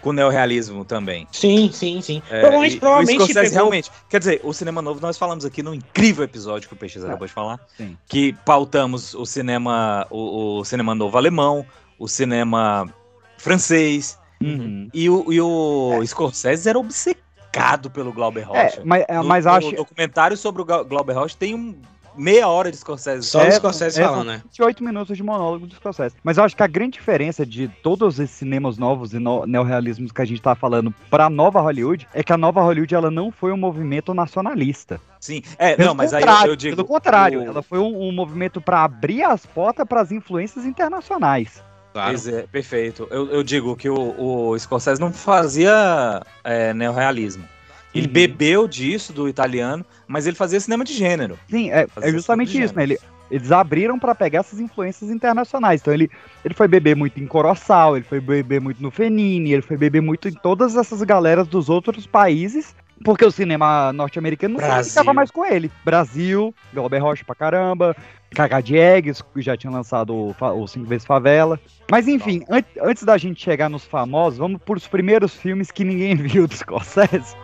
com 0.00 0.10
o 0.10 0.12
neorrealismo 0.12 0.84
também. 0.84 1.26
Sim, 1.32 1.70
sim, 1.72 2.00
sim. 2.00 2.22
É, 2.30 2.40
provavelmente, 2.40 2.76
e- 2.76 2.80
provavelmente 2.80 3.16
o 3.18 3.22
Scorsese 3.24 3.40
pegou- 3.50 3.54
realmente. 3.56 3.90
Quer 4.08 4.18
dizer, 4.18 4.40
o 4.44 4.52
cinema 4.52 4.80
novo, 4.82 5.00
nós 5.00 5.16
falamos 5.18 5.44
aqui 5.44 5.62
no 5.62 5.74
incrível 5.74 6.24
episódio 6.24 6.68
que 6.68 6.74
o 6.74 6.76
Peixes 6.76 7.04
acabou 7.04 7.26
de 7.26 7.32
falar. 7.32 7.60
sim. 7.76 7.96
Que 8.08 8.32
pautamos 8.44 9.14
o 9.14 9.24
cinema, 9.26 10.06
o, 10.10 10.58
o 10.60 10.64
cinema 10.64 10.94
novo 10.94 11.16
alemão, 11.18 11.64
o 11.98 12.08
cinema 12.08 12.86
francês. 13.38 14.18
Uhum. 14.42 14.88
E 14.94 15.10
o, 15.10 15.32
e 15.32 15.40
o 15.40 16.00
Scorsese 16.06 16.68
era 16.68 16.78
obcecado 16.78 17.90
pelo 17.90 18.12
Glauber 18.12 18.40
É, 18.52 18.64
Rocha. 18.64 18.82
mas, 18.84 19.04
é, 19.08 19.14
No- 19.18 19.24
mas 19.24 19.44
no 19.44 19.50
acho. 19.52 19.72
documentário 19.72 20.36
sobre 20.36 20.62
o 20.62 20.64
Glau- 20.64 20.84
Glauber 20.84 21.12
Rocha 21.12 21.36
tem 21.38 21.54
um, 21.54 21.74
meia 22.20 22.46
hora 22.48 22.70
de 22.70 22.76
Scorsese. 22.76 23.26
Só 23.26 23.42
É, 23.42 23.48
o 23.48 23.52
Scorsese 23.52 24.00
é, 24.00 24.04
falando, 24.04 24.26
né? 24.26 24.42
28 24.44 24.84
minutos 24.84 25.16
de 25.16 25.22
monólogo 25.22 25.66
do 25.66 25.74
Scorsese. 25.74 26.14
Mas 26.22 26.36
eu 26.38 26.44
acho 26.44 26.56
que 26.56 26.62
a 26.62 26.66
grande 26.66 26.92
diferença 26.98 27.44
de 27.46 27.68
todos 27.82 28.18
esses 28.20 28.36
cinemas 28.36 28.76
novos 28.78 29.12
e 29.14 29.18
no, 29.18 29.46
neorrealismos 29.46 30.12
que 30.12 30.20
a 30.20 30.24
gente 30.24 30.40
tá 30.42 30.54
falando 30.54 30.94
pra 31.08 31.30
nova 31.30 31.60
Hollywood 31.60 32.06
é 32.12 32.22
que 32.22 32.32
a 32.32 32.36
nova 32.36 32.60
Hollywood 32.62 32.94
ela 32.94 33.10
não 33.10 33.30
foi 33.32 33.52
um 33.52 33.56
movimento 33.56 34.12
nacionalista. 34.12 35.00
Sim, 35.18 35.42
é, 35.58 35.74
Pelo 35.76 35.88
não, 35.88 35.94
mas 35.94 36.12
aí 36.14 36.24
eu, 36.46 36.56
digo. 36.56 36.76
Pelo 36.76 36.86
contrário, 36.88 37.40
o- 37.40 37.44
ela 37.46 37.62
foi 37.62 37.78
um, 37.78 38.08
um 38.08 38.12
movimento 38.12 38.60
pra 38.60 38.84
abrir 38.84 39.22
as 39.22 39.44
portas 39.46 39.86
para 39.86 40.00
as 40.00 40.10
influências 40.12 40.64
internacionais. 40.64 41.62
Claro. 41.92 42.10
Pois 42.10 42.28
é, 42.28 42.42
perfeito. 42.42 43.08
Eu, 43.10 43.30
eu 43.30 43.42
digo 43.42 43.74
que 43.76 43.88
o, 43.90 44.50
o 44.52 44.58
Scorsese 44.58 45.00
não 45.00 45.12
fazia 45.12 46.22
é, 46.44 46.72
neorrealismo. 46.72 47.44
Ele 47.94 48.06
Uhum. 48.06 48.12
bebeu 48.12 48.68
disso 48.68 49.12
do 49.12 49.28
italiano, 49.28 49.84
mas 50.06 50.26
ele 50.26 50.36
fazia 50.36 50.60
cinema 50.60 50.84
de 50.84 50.92
gênero. 50.94 51.38
Sim, 51.48 51.70
é, 51.70 51.86
é 52.00 52.10
justamente 52.12 52.60
isso, 52.60 52.74
né? 52.76 52.84
Ele- 52.84 52.98
eles 53.30 53.52
abriram 53.52 53.98
pra 53.98 54.14
pegar 54.14 54.40
essas 54.40 54.58
influências 54.60 55.10
internacionais. 55.10 55.80
Então 55.80 55.94
ele, 55.94 56.10
ele 56.44 56.54
foi 56.54 56.66
beber 56.68 56.96
muito 56.96 57.20
em 57.20 57.26
Coroçal, 57.26 57.96
ele 57.96 58.04
foi 58.04 58.20
beber 58.20 58.60
muito 58.60 58.82
no 58.82 58.90
Fenini, 58.90 59.52
ele 59.52 59.62
foi 59.62 59.76
beber 59.76 60.00
muito 60.02 60.28
em 60.28 60.32
todas 60.32 60.76
essas 60.76 61.00
galeras 61.02 61.46
dos 61.46 61.68
outros 61.68 62.06
países, 62.08 62.74
porque 63.04 63.24
o 63.24 63.30
cinema 63.30 63.92
norte-americano 63.92 64.58
não 64.58 64.60
comunicava 64.68 65.14
mais 65.14 65.30
com 65.30 65.44
ele. 65.46 65.70
Brasil, 65.84 66.52
Glauber 66.74 66.98
Rocha 66.98 67.24
pra 67.24 67.34
caramba, 67.36 67.96
Cagá 68.32 68.60
Diegues, 68.60 69.22
que 69.22 69.40
já 69.42 69.56
tinha 69.56 69.72
lançado 69.72 70.12
o, 70.14 70.34
o 70.60 70.66
Cinco 70.66 70.86
Vezes 70.86 71.06
Favela. 71.06 71.58
Mas 71.90 72.06
enfim, 72.08 72.42
an- 72.50 72.62
antes 72.82 73.04
da 73.04 73.16
gente 73.16 73.40
chegar 73.42 73.68
nos 73.70 73.84
famosos, 73.84 74.38
vamos 74.38 74.60
pros 74.64 74.86
primeiros 74.88 75.34
filmes 75.34 75.70
que 75.70 75.84
ninguém 75.84 76.14
viu 76.16 76.46
do 76.48 76.54
Scorsese. 76.56 77.34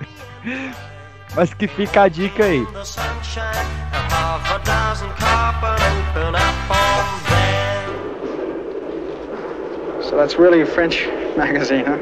Mas 1.35 1.52
que 1.52 1.66
fica 1.66 2.02
a 2.02 2.09
dica 2.09 2.44
aí. 2.44 2.64
the 2.72 2.85
sunshine, 2.85 3.46
and 3.92 4.12
half 4.12 4.48
a 4.54 4.59
dozen 4.64 5.11
carpet 5.18 5.80
open 5.82 6.35
up 6.37 6.70
on 6.70 7.22
there. 7.30 7.82
So 10.02 10.16
that's 10.16 10.37
really 10.38 10.61
a 10.61 10.66
French 10.66 11.06
magazine, 11.37 11.85
huh? 11.85 11.98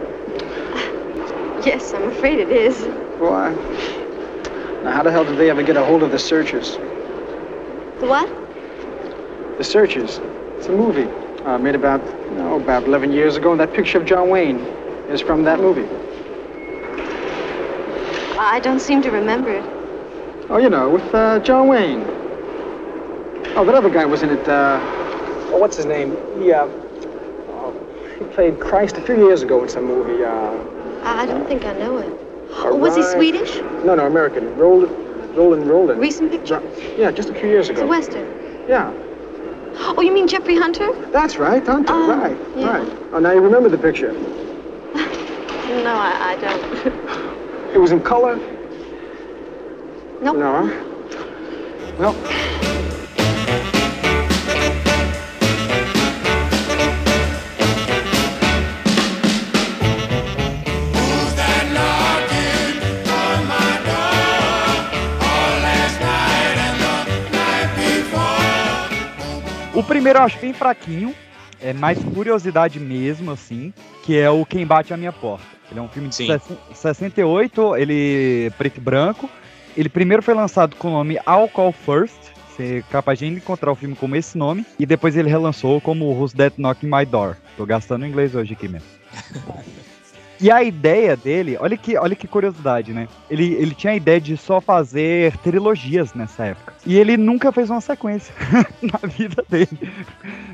Yes, 1.64 1.94
I'm 1.94 2.08
afraid 2.08 2.38
it 2.38 2.50
is. 2.50 2.86
Why? 3.18 3.54
Now, 4.84 4.92
how 4.92 5.02
the 5.02 5.10
hell 5.10 5.24
did 5.24 5.38
they 5.38 5.48
ever 5.48 5.62
get 5.62 5.78
a 5.78 5.84
hold 5.84 6.02
of 6.02 6.10
the 6.10 6.18
searchers? 6.18 6.76
The 8.00 8.06
what? 8.06 8.28
The 9.56 9.64
Searchers. 9.64 10.20
It's 10.58 10.66
a 10.66 10.72
movie 10.72 11.08
uh, 11.44 11.56
made 11.58 11.74
about, 11.74 12.02
oh, 12.38 12.60
about 12.60 12.84
11 12.84 13.12
years 13.12 13.36
ago. 13.36 13.52
And 13.52 13.60
that 13.60 13.72
picture 13.72 13.98
of 13.98 14.04
John 14.04 14.28
Wayne 14.28 14.58
is 15.08 15.22
from 15.22 15.44
that 15.44 15.60
movie. 15.60 15.88
I 18.38 18.60
don't 18.60 18.80
seem 18.80 19.02
to 19.02 19.10
remember 19.10 19.50
it. 19.50 19.64
Oh, 20.50 20.58
you 20.58 20.68
know, 20.68 20.90
with 20.90 21.14
uh, 21.14 21.38
John 21.40 21.68
Wayne. 21.68 22.02
Oh, 23.56 23.64
that 23.64 23.74
other 23.74 23.90
guy 23.90 24.04
was 24.04 24.22
in 24.22 24.30
it. 24.30 24.48
Uh, 24.48 24.78
oh, 25.52 25.58
what's 25.58 25.76
his 25.76 25.86
name? 25.86 26.16
He, 26.40 26.52
uh, 26.52 26.66
oh, 26.66 27.74
he 28.18 28.24
played 28.26 28.58
Christ 28.60 28.96
a 28.96 29.02
few 29.02 29.16
years 29.26 29.42
ago 29.42 29.62
in 29.62 29.68
some 29.68 29.84
movie. 29.84 30.24
Uh, 30.24 30.52
I 31.04 31.26
don't 31.26 31.46
think 31.46 31.64
I 31.64 31.72
know 31.74 31.98
it. 31.98 32.12
Oh, 32.50 32.76
was 32.76 32.96
he 32.96 33.02
Swedish? 33.02 33.56
no, 33.84 33.94
no, 33.94 34.06
American. 34.06 34.56
Roland, 34.56 35.36
Roland, 35.36 35.66
Roland. 35.68 36.00
Recent 36.00 36.30
picture? 36.30 36.62
Yeah, 36.96 37.10
just 37.10 37.28
a 37.30 37.34
few 37.34 37.48
years 37.48 37.68
It's 37.68 37.80
a. 37.80 37.86
Western. 37.86 38.26
Yeah, 38.68 38.92
Oh, 39.76 40.00
you 40.00 40.12
mean 40.12 40.28
Jeffrey 40.28 40.56
Hunter? 40.56 40.92
that's 41.10 41.36
right, 41.36 41.64
Hunter. 41.64 41.92
Oh, 41.92 42.08
right, 42.16 42.36
yeah. 42.56 42.78
right. 42.78 42.98
Oh, 43.12 43.18
now 43.18 43.32
you 43.32 43.40
remember 43.40 43.68
the 43.68 43.78
picture. 43.78 44.12
No, 45.64 45.96
I, 45.96 46.32
I 46.32 46.36
don't. 46.36 47.40
It 47.74 47.78
was 47.78 47.90
in 47.90 48.00
color. 48.00 48.36
Nope. 50.22 50.36
No. 50.36 50.70
Well, 51.98 52.14
O 69.74 69.82
primeiro 69.82 70.20
eu 70.20 70.22
acho 70.22 70.38
bem 70.38 70.52
fraquinho, 70.52 71.12
é 71.64 71.72
mais 71.72 71.98
curiosidade 72.04 72.78
mesmo, 72.78 73.30
assim, 73.30 73.72
que 74.04 74.18
é 74.18 74.28
o 74.28 74.44
Quem 74.44 74.66
Bate 74.66 74.92
a 74.92 74.96
Minha 74.96 75.12
Porta. 75.12 75.44
Ele 75.70 75.80
é 75.80 75.82
um 75.82 75.88
filme 75.88 76.10
de 76.10 76.14
Sim. 76.14 76.26
sess- 76.26 76.58
68, 76.74 77.76
ele 77.76 78.46
é 78.46 78.50
preto 78.50 78.76
e 78.76 78.80
branco. 78.80 79.28
Ele 79.76 79.88
primeiro 79.88 80.22
foi 80.22 80.34
lançado 80.34 80.76
com 80.76 80.88
o 80.88 80.92
nome 80.92 81.18
All 81.24 81.48
Call 81.48 81.72
First, 81.72 82.14
você 82.54 82.76
é 82.78 82.82
capaz 82.92 83.18
de 83.18 83.26
encontrar 83.26 83.72
o 83.72 83.74
filme 83.74 83.96
como 83.96 84.14
esse 84.14 84.36
nome, 84.38 84.64
e 84.78 84.86
depois 84.86 85.16
ele 85.16 85.28
relançou 85.28 85.80
como 85.80 86.04
Who's 86.12 86.32
That 86.34 86.60
Knocking 86.60 86.86
My 86.86 87.04
Door. 87.04 87.36
Tô 87.56 87.64
gastando 87.66 88.06
inglês 88.06 88.34
hoje 88.34 88.52
aqui 88.52 88.68
mesmo. 88.68 88.86
E 90.44 90.50
a 90.50 90.62
ideia 90.62 91.16
dele, 91.16 91.56
olha 91.58 91.74
que, 91.74 91.96
olha 91.96 92.14
que 92.14 92.28
curiosidade, 92.28 92.92
né? 92.92 93.08
Ele, 93.30 93.54
ele 93.54 93.74
tinha 93.74 93.94
a 93.94 93.96
ideia 93.96 94.20
de 94.20 94.36
só 94.36 94.60
fazer 94.60 95.34
trilogias 95.38 96.12
nessa 96.12 96.44
época. 96.44 96.74
E 96.84 96.98
ele 96.98 97.16
nunca 97.16 97.50
fez 97.50 97.70
uma 97.70 97.80
sequência 97.80 98.34
na 98.82 99.08
vida 99.08 99.42
dele. 99.48 99.90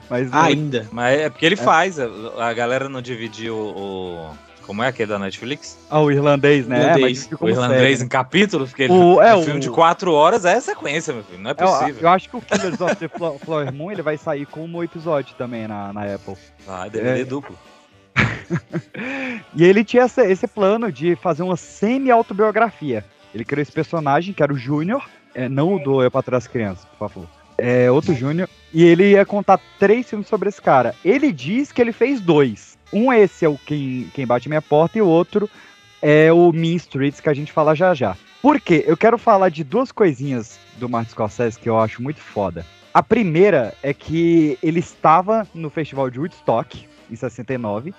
Mas 0.09 0.33
Ainda. 0.33 0.87
Mas 0.93 1.19
é 1.19 1.29
porque 1.29 1.45
ele 1.45 1.57
faz. 1.57 1.99
A, 1.99 2.53
galera 2.53 2.89
não 2.89 3.03
dividiu 3.03 3.57
o. 3.57 4.31
Como 4.65 4.81
é 4.85 4.87
aquele 4.87 5.09
da 5.09 5.19
Netflix? 5.19 5.77
Ah, 5.91 5.99
o 6.01 6.13
irlandês, 6.13 6.69
né? 6.69 6.79
Irlandês. 6.83 6.97
É, 6.97 7.09
mas 7.09 7.27
fica 7.27 7.45
O 7.45 7.49
irlandês 7.49 7.81
série, 7.99 8.05
em 8.05 8.09
capítulos? 8.09 8.69
Porque 8.71 8.85
ele, 8.85 8.93
O- 8.93 9.21
é, 9.21 9.35
um 9.35 9.41
o- 9.41 9.43
filme 9.43 9.59
de 9.59 9.71
quatro 9.71 10.13
horas 10.13 10.45
é 10.45 10.61
sequência, 10.61 11.13
meu 11.13 11.25
filho. 11.25 11.43
Não 11.43 11.51
é 11.51 11.55
né? 11.55 11.61
Eu, 11.61 11.67
possível. 11.67 12.03
eu 12.03 12.09
acho 12.11 12.29
que 12.31 12.37
o 12.37 12.41
Killers 12.41 12.81
of 12.81 12.95
the 12.95 13.09
Flo- 13.09 13.37
Flower 13.45 13.75
Moon 13.75 13.91
ele 13.91 14.03
vai 14.03 14.17
sair 14.17 14.47
como 14.47 14.85
episódio 14.85 15.35
também 15.37 15.67
na, 15.67 15.93
na 15.93 16.15
Apple. 16.15 16.37
Ah, 16.69 16.87
DVD 16.87 17.23
É. 17.23 17.25
duplo. 17.25 17.59
E 19.55 19.65
ele 19.65 19.85
tinha 19.85 20.05
essa- 20.05 20.25
esse 20.25 20.47
plano 20.47 20.91
de 20.93 21.17
fazer 21.17 21.43
uma 21.43 21.57
semi-autobiografia. 21.57 23.05
Ele 23.35 23.45
criou 23.45 23.63
esse 23.63 23.73
personagem, 23.73 24.33
que 24.35 24.43
era 24.43 24.53
o 24.53 24.57
Júnior, 24.57 25.09
é, 25.35 25.49
não 25.49 25.75
o 25.75 25.79
do 25.79 26.03
Eu 26.03 26.11
Pra 26.11 26.23
Trás 26.23 26.47
Crianças, 26.47 26.85
por 26.85 26.99
favor. 27.09 27.29
É 27.59 27.91
outro 27.91 28.15
Júnior. 28.15 28.49
E 28.73 28.83
ele 28.85 29.11
ia 29.11 29.25
contar 29.27 29.61
três 29.79 30.09
filmes 30.09 30.29
sobre 30.29 30.49
esse 30.49 30.61
cara. 30.61 30.95
Ele 31.05 31.33
diz 31.33 31.71
que 31.73 31.81
ele 31.81 31.93
fez 31.93 32.21
dois. 32.21 32.79
Um 32.93 33.13
esse 33.13 33.45
é 33.45 33.49
o 33.49 33.59
Quem, 33.59 34.11
Quem 34.15 34.27
Bate 34.27 34.49
Minha 34.49 34.63
Porta 34.63 34.99
e 34.99 35.03
o 35.03 35.07
outro 35.07 35.49
é 36.03 36.33
o 36.33 36.53
Mean 36.53 36.77
Streets, 36.77 37.21
que 37.21 37.29
a 37.29 37.35
gente 37.35 37.53
fala 37.53 37.75
já 37.75 37.93
já. 37.95 38.17
Por 38.41 38.61
quê? 38.61 38.85
Eu 38.87 38.97
quero 38.97 39.19
falar 39.19 39.51
de 39.51 39.63
duas 39.63 39.93
coisinhas 39.93 40.59
do 40.79 40.89
Martin 40.89 41.11
Scorsese 41.11 41.59
que 41.59 41.69
eu 41.69 41.79
acho 41.79 42.03
muito 42.03 42.21
foda. 42.21 42.65
A 42.95 43.03
primeira 43.03 43.75
é 43.83 43.93
que 43.93 44.59
ele 44.63 44.81
estava 44.81 45.47
no 45.55 45.69
festival 45.71 46.09
de 46.11 46.19
Woodstock, 46.19 46.89
em 47.11 47.15
69, 47.17 47.93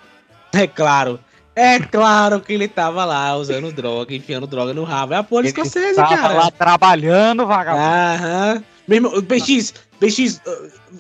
É 0.54 0.68
claro. 0.68 1.20
É 1.56 1.80
claro 1.80 2.40
que 2.40 2.54
ele 2.54 2.68
tava 2.68 3.04
lá 3.04 3.36
usando 3.36 3.72
droga, 3.74 4.16
enfiando 4.16 4.48
droga 4.48 4.74
no 4.74 4.84
rabo. 4.84 5.14
É 5.14 5.18
a 5.18 5.26
Ele 5.34 5.48
escocesa, 5.50 6.02
tava 6.02 6.16
cara. 6.16 6.34
lá 6.34 6.52
trabalhando, 6.52 7.46
vagabundo. 7.46 7.84
Aham. 7.84 8.64
Meu 8.88 8.96
irmão, 8.98 9.22
BX, 9.22 9.74
BX, 10.00 10.42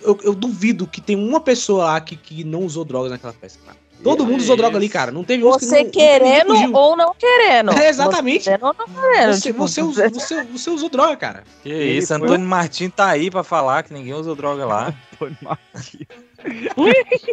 eu, 0.03 0.19
eu 0.23 0.35
duvido 0.35 0.85
que 0.85 1.01
tem 1.01 1.15
uma 1.15 1.39
pessoa 1.39 1.85
lá 1.85 2.01
que, 2.01 2.15
que 2.15 2.43
não 2.43 2.61
usou 2.61 2.85
drogas 2.85 3.11
naquela 3.11 3.33
festa, 3.33 3.59
cara. 3.65 3.77
Todo 4.03 4.25
mundo 4.25 4.39
usou 4.41 4.57
droga 4.57 4.77
ali, 4.77 4.89
cara. 4.89 5.11
Não 5.11 5.23
teve 5.23 5.43
um 5.43 5.51
que 5.57 5.65
Você 5.65 5.83
não- 5.83 5.91
querendo 5.91 6.47
fugiu. 6.55 6.73
ou 6.73 6.95
não 6.97 7.13
querendo. 7.13 7.71
É, 7.79 7.89
exatamente. 7.89 8.43
Você 8.43 8.49
querendo 8.51 8.65
ou 8.67 8.75
não 8.77 8.87
querendo. 8.87 9.33
Você, 9.33 9.41
tipo, 9.41 9.59
você, 9.59 9.81
usou, 9.81 10.09
você, 10.09 10.43
você 10.43 10.69
usou 10.69 10.89
droga, 10.89 11.15
cara. 11.17 11.43
Que 11.63 11.69
Ele 11.69 11.97
isso, 11.99 12.07
foi 12.07 12.17
Antônio 12.17 12.47
Martim 12.47 12.89
tá 12.89 13.07
aí 13.07 13.29
pra 13.29 13.43
falar 13.43 13.83
que 13.83 13.93
ninguém 13.93 14.13
usou 14.13 14.35
droga 14.35 14.65
lá. 14.65 14.93
Antônio 15.13 15.37
Martins. 15.41 16.07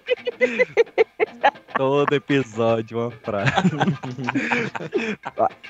Todo 1.77 2.13
episódio 2.13 2.99
uma 2.99 3.11
frase. 3.11 3.53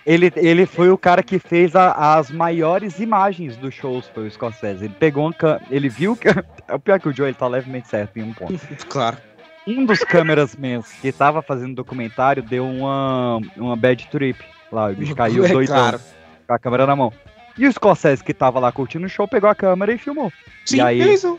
ele, 0.07 0.33
ele 0.37 0.67
foi 0.67 0.91
o 0.91 0.97
cara 0.99 1.23
que 1.23 1.39
fez 1.39 1.77
a- 1.77 2.17
as 2.17 2.31
maiores 2.31 2.99
imagens 2.99 3.57
dos 3.57 3.75
shows, 3.75 4.11
foi 4.15 4.27
o 4.27 4.31
Scorsese. 4.31 4.87
Ele 4.87 4.95
pegou 4.99 5.25
uma 5.25 5.33
câmera, 5.33 5.63
ele 5.71 5.89
viu 5.89 6.17
que... 6.17 6.29
É 6.67 6.75
o 6.75 6.79
pior 6.79 6.99
que 6.99 7.09
o 7.09 7.13
Joe, 7.15 7.27
ele 7.29 7.35
tá 7.35 7.47
levemente 7.47 7.89
certo 7.89 8.17
em 8.19 8.23
um 8.23 8.33
ponto. 8.33 8.59
Claro. 8.89 9.19
Um 9.67 9.85
dos 9.85 10.01
cameramans 10.01 10.91
que 11.01 11.13
tava 11.13 11.43
fazendo 11.43 11.75
documentário 11.75 12.43
deu 12.43 12.65
uma, 12.65 13.41
uma 13.57 13.77
bad 13.77 14.07
trip 14.11 14.39
lá, 14.73 14.91
o 14.91 14.95
bicho 14.95 15.15
caiu 15.15 15.45
É 15.45 15.49
doidão 15.49 15.77
claro. 15.77 16.01
com 16.47 16.55
a 16.55 16.59
câmera 16.59 16.87
na 16.87 16.97
mão. 16.97 17.13
E 17.57 17.67
o 17.67 17.73
Scorsese 17.73 18.23
que 18.23 18.33
tava 18.33 18.61
lá 18.61 18.71
curtindo 18.71 19.07
o 19.07 19.09
show 19.09 19.27
pegou 19.27 19.51
a 19.51 19.55
câmera 19.55 19.93
e 19.93 19.99
filmou. 19.99 20.33
Sim, 20.65 20.77
e 20.77 20.81
aí 20.81 21.15
isso. 21.15 21.39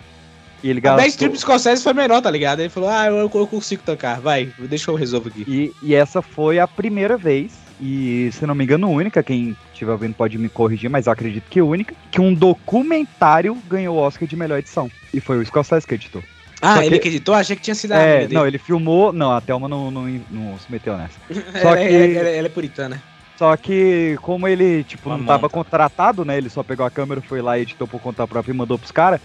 e 0.61 0.69
ele 0.69 0.79
A 0.79 0.81
gastou... 0.81 1.03
bad 1.03 1.17
trip 1.17 1.39
Scorsese 1.39 1.83
foi 1.83 1.93
menor, 1.93 2.21
tá 2.21 2.29
ligado? 2.29 2.59
Ele 2.59 2.69
falou, 2.69 2.89
ah, 2.89 3.07
eu, 3.07 3.17
eu 3.17 3.47
consigo 3.47 3.81
tocar, 3.83 4.19
vai, 4.19 4.51
deixa 4.59 4.91
eu 4.91 4.95
resolver 4.95 5.29
aqui. 5.29 5.45
E, 5.47 5.73
e 5.81 5.95
essa 5.95 6.21
foi 6.21 6.59
a 6.59 6.67
primeira 6.67 7.17
vez, 7.17 7.57
e 7.79 8.29
se 8.33 8.45
não 8.45 8.53
me 8.53 8.65
engano, 8.65 8.89
única, 8.89 9.23
quem 9.23 9.55
estiver 9.71 9.93
ouvindo 9.93 10.13
pode 10.13 10.37
me 10.37 10.49
corrigir, 10.49 10.89
mas 10.89 11.07
eu 11.07 11.13
acredito 11.13 11.45
que 11.49 11.61
única, 11.61 11.95
que 12.11 12.19
um 12.19 12.33
documentário 12.33 13.55
ganhou 13.69 13.95
o 13.95 13.99
Oscar 13.99 14.27
de 14.27 14.35
melhor 14.35 14.59
edição. 14.59 14.91
E 15.13 15.21
foi 15.21 15.39
o 15.39 15.45
Scorsese 15.45 15.87
que 15.87 15.95
editou. 15.95 16.21
Ah, 16.61 16.75
Só 16.75 16.81
ele 16.81 16.89
que- 16.91 16.95
acreditou? 16.97 17.35
Achei 17.35 17.55
que 17.55 17.61
tinha 17.61 17.75
sido 17.75 17.93
a 17.93 17.97
é, 17.97 18.21
não, 18.23 18.41
dele. 18.43 18.47
ele 18.47 18.57
filmou. 18.57 19.13
Não, 19.13 19.31
a 19.31 19.39
Thelma 19.41 19.67
não, 19.69 19.89
não, 19.89 20.03
não 20.29 20.57
se 20.59 20.69
meteu 20.71 20.97
nessa. 20.97 21.13
Só 21.61 21.69
ela, 21.75 21.77
que- 21.77 21.83
ela- 21.95 22.19
ela- 22.19 22.29
ela 22.29 22.47
é 22.47 22.49
puritana. 22.49 23.01
Só 23.37 23.55
que, 23.55 24.17
como 24.21 24.47
ele, 24.47 24.83
tipo, 24.83 25.07
Uma 25.09 25.17
não 25.17 25.25
tava 25.25 25.43
monta. 25.43 25.53
contratado, 25.53 26.25
né? 26.25 26.37
Ele 26.37 26.49
só 26.49 26.61
pegou 26.61 26.85
a 26.85 26.91
câmera, 26.91 27.21
foi 27.21 27.41
lá, 27.41 27.57
editou 27.57 27.87
por 27.87 28.01
conta 28.01 28.27
própria 28.27 28.51
e 28.51 28.55
mandou 28.55 28.77
pros 28.77 28.91
caras. 28.91 29.21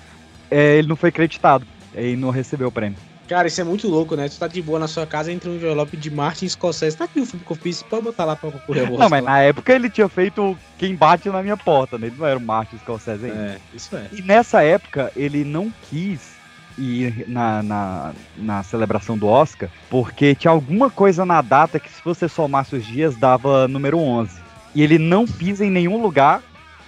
é, 0.51 0.77
ele 0.77 0.87
não 0.87 0.95
foi 0.95 1.11
creditado. 1.11 1.67
E 1.97 2.15
não 2.15 2.31
recebeu 2.31 2.69
o 2.69 2.73
prêmio. 2.73 2.97
Cara, 3.27 3.49
isso 3.49 3.61
é 3.61 3.65
muito 3.65 3.89
louco, 3.89 4.15
né? 4.15 4.29
Tu 4.29 4.39
tá 4.39 4.47
de 4.47 4.61
boa 4.63 4.79
na 4.79 4.87
sua 4.87 5.07
casa, 5.07 5.33
entra 5.33 5.51
um 5.51 5.55
envelope 5.55 5.97
de 5.97 6.11
Martin 6.11 6.47
Scorsese. 6.49 6.97
Tá 6.97 7.05
aqui 7.05 7.19
o 7.21 7.27
filme 7.27 7.45
que 7.45 7.51
eu 7.51 7.57
fiz, 7.57 7.83
pode 7.83 8.05
botar 8.05 8.25
lá 8.27 8.37
pra 8.37 8.51
concorrer 8.53 8.87
ao 8.87 8.93
Não, 8.99 9.09
mas 9.09 9.25
na 9.25 9.41
época 9.41 9.73
ele 9.73 9.89
tinha 9.89 10.09
feito 10.09 10.57
quem 10.79 10.95
bate 10.95 11.29
na 11.31 11.43
minha 11.43 11.57
porta, 11.57 11.97
né? 11.99 12.09
Ele 12.09 12.17
não 12.19 12.27
era 12.27 12.39
o 12.39 12.43
Martin 12.43 12.77
Scorsese 12.79 13.25
ainda. 13.25 13.37
É, 13.37 13.59
isso 13.75 13.97
é. 13.97 14.07
E 14.13 14.21
nessa 14.23 14.63
época 14.63 15.11
ele 15.17 15.43
não 15.45 15.73
quis 15.91 16.34
ir 16.79 17.25
na, 17.29 17.63
na, 17.63 18.13
na 18.37 18.63
celebração 18.63 19.17
do 19.17 19.27
Oscar, 19.27 19.69
porque 19.89 20.35
tinha 20.35 20.51
alguma 20.51 20.91
coisa 20.91 21.25
na 21.25 21.41
data 21.41 21.79
que 21.79 21.91
se 21.91 22.03
você 22.05 22.29
somasse 22.29 22.77
os 22.77 22.85
dias 22.85 23.17
dava 23.17 23.69
número 23.69 23.99
11. 23.99 24.43
E 24.75 24.83
ele 24.83 24.99
não 24.99 25.27
pisa 25.27 25.65
em 25.65 25.71
nenhum 25.71 26.01
lugar 26.03 26.43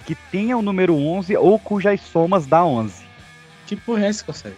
que 0.05 0.15
tenha 0.15 0.57
o 0.57 0.61
número 0.61 0.95
11 0.95 1.35
ou 1.37 1.57
cujas 1.59 2.01
somas 2.01 2.45
dá 2.45 2.63
11. 2.63 2.93
Que 3.65 3.75
porra 3.75 4.05
é 4.05 4.09
essa, 4.09 4.19
Scorsese? 4.19 4.55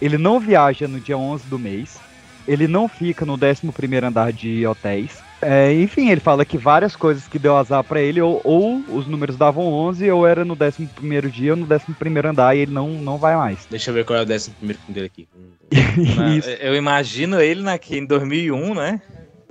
Ele 0.00 0.18
não 0.18 0.38
viaja 0.38 0.86
no 0.86 1.00
dia 1.00 1.16
11 1.16 1.46
do 1.46 1.58
mês. 1.58 1.98
Ele 2.46 2.66
não 2.66 2.88
fica 2.88 3.26
no 3.26 3.36
11º 3.36 4.04
andar 4.04 4.32
de 4.32 4.66
hotéis. 4.66 5.18
É, 5.40 5.72
enfim, 5.74 6.10
ele 6.10 6.20
fala 6.20 6.44
que 6.44 6.58
várias 6.58 6.96
coisas 6.96 7.28
que 7.28 7.38
deu 7.38 7.56
azar 7.56 7.84
pra 7.84 8.00
ele, 8.00 8.20
ou, 8.20 8.40
ou 8.42 8.82
os 8.88 9.06
números 9.06 9.36
davam 9.36 9.64
11, 9.72 10.10
ou 10.10 10.26
era 10.26 10.44
no 10.44 10.56
11º 10.56 11.30
dia 11.30 11.52
ou 11.52 11.56
no 11.56 11.66
11º 11.66 12.26
andar, 12.30 12.56
e 12.56 12.60
ele 12.60 12.72
não, 12.72 12.88
não 12.88 13.18
vai 13.18 13.36
mais. 13.36 13.66
Deixa 13.70 13.90
eu 13.90 13.94
ver 13.94 14.04
qual 14.04 14.18
é 14.18 14.22
o 14.22 14.26
décimo 14.26 14.56
primeiro 14.56 14.80
filme 14.80 14.94
dele 14.94 15.06
aqui. 15.06 15.28
Na- 16.16 16.34
Isso. 16.36 16.48
Eu 16.50 16.74
imagino 16.74 17.40
ele 17.40 17.62
naquele, 17.62 18.00
em 18.00 18.06
2001, 18.06 18.74
né? 18.74 19.00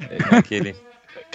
É, 0.10 0.18
Naquele. 0.32 0.76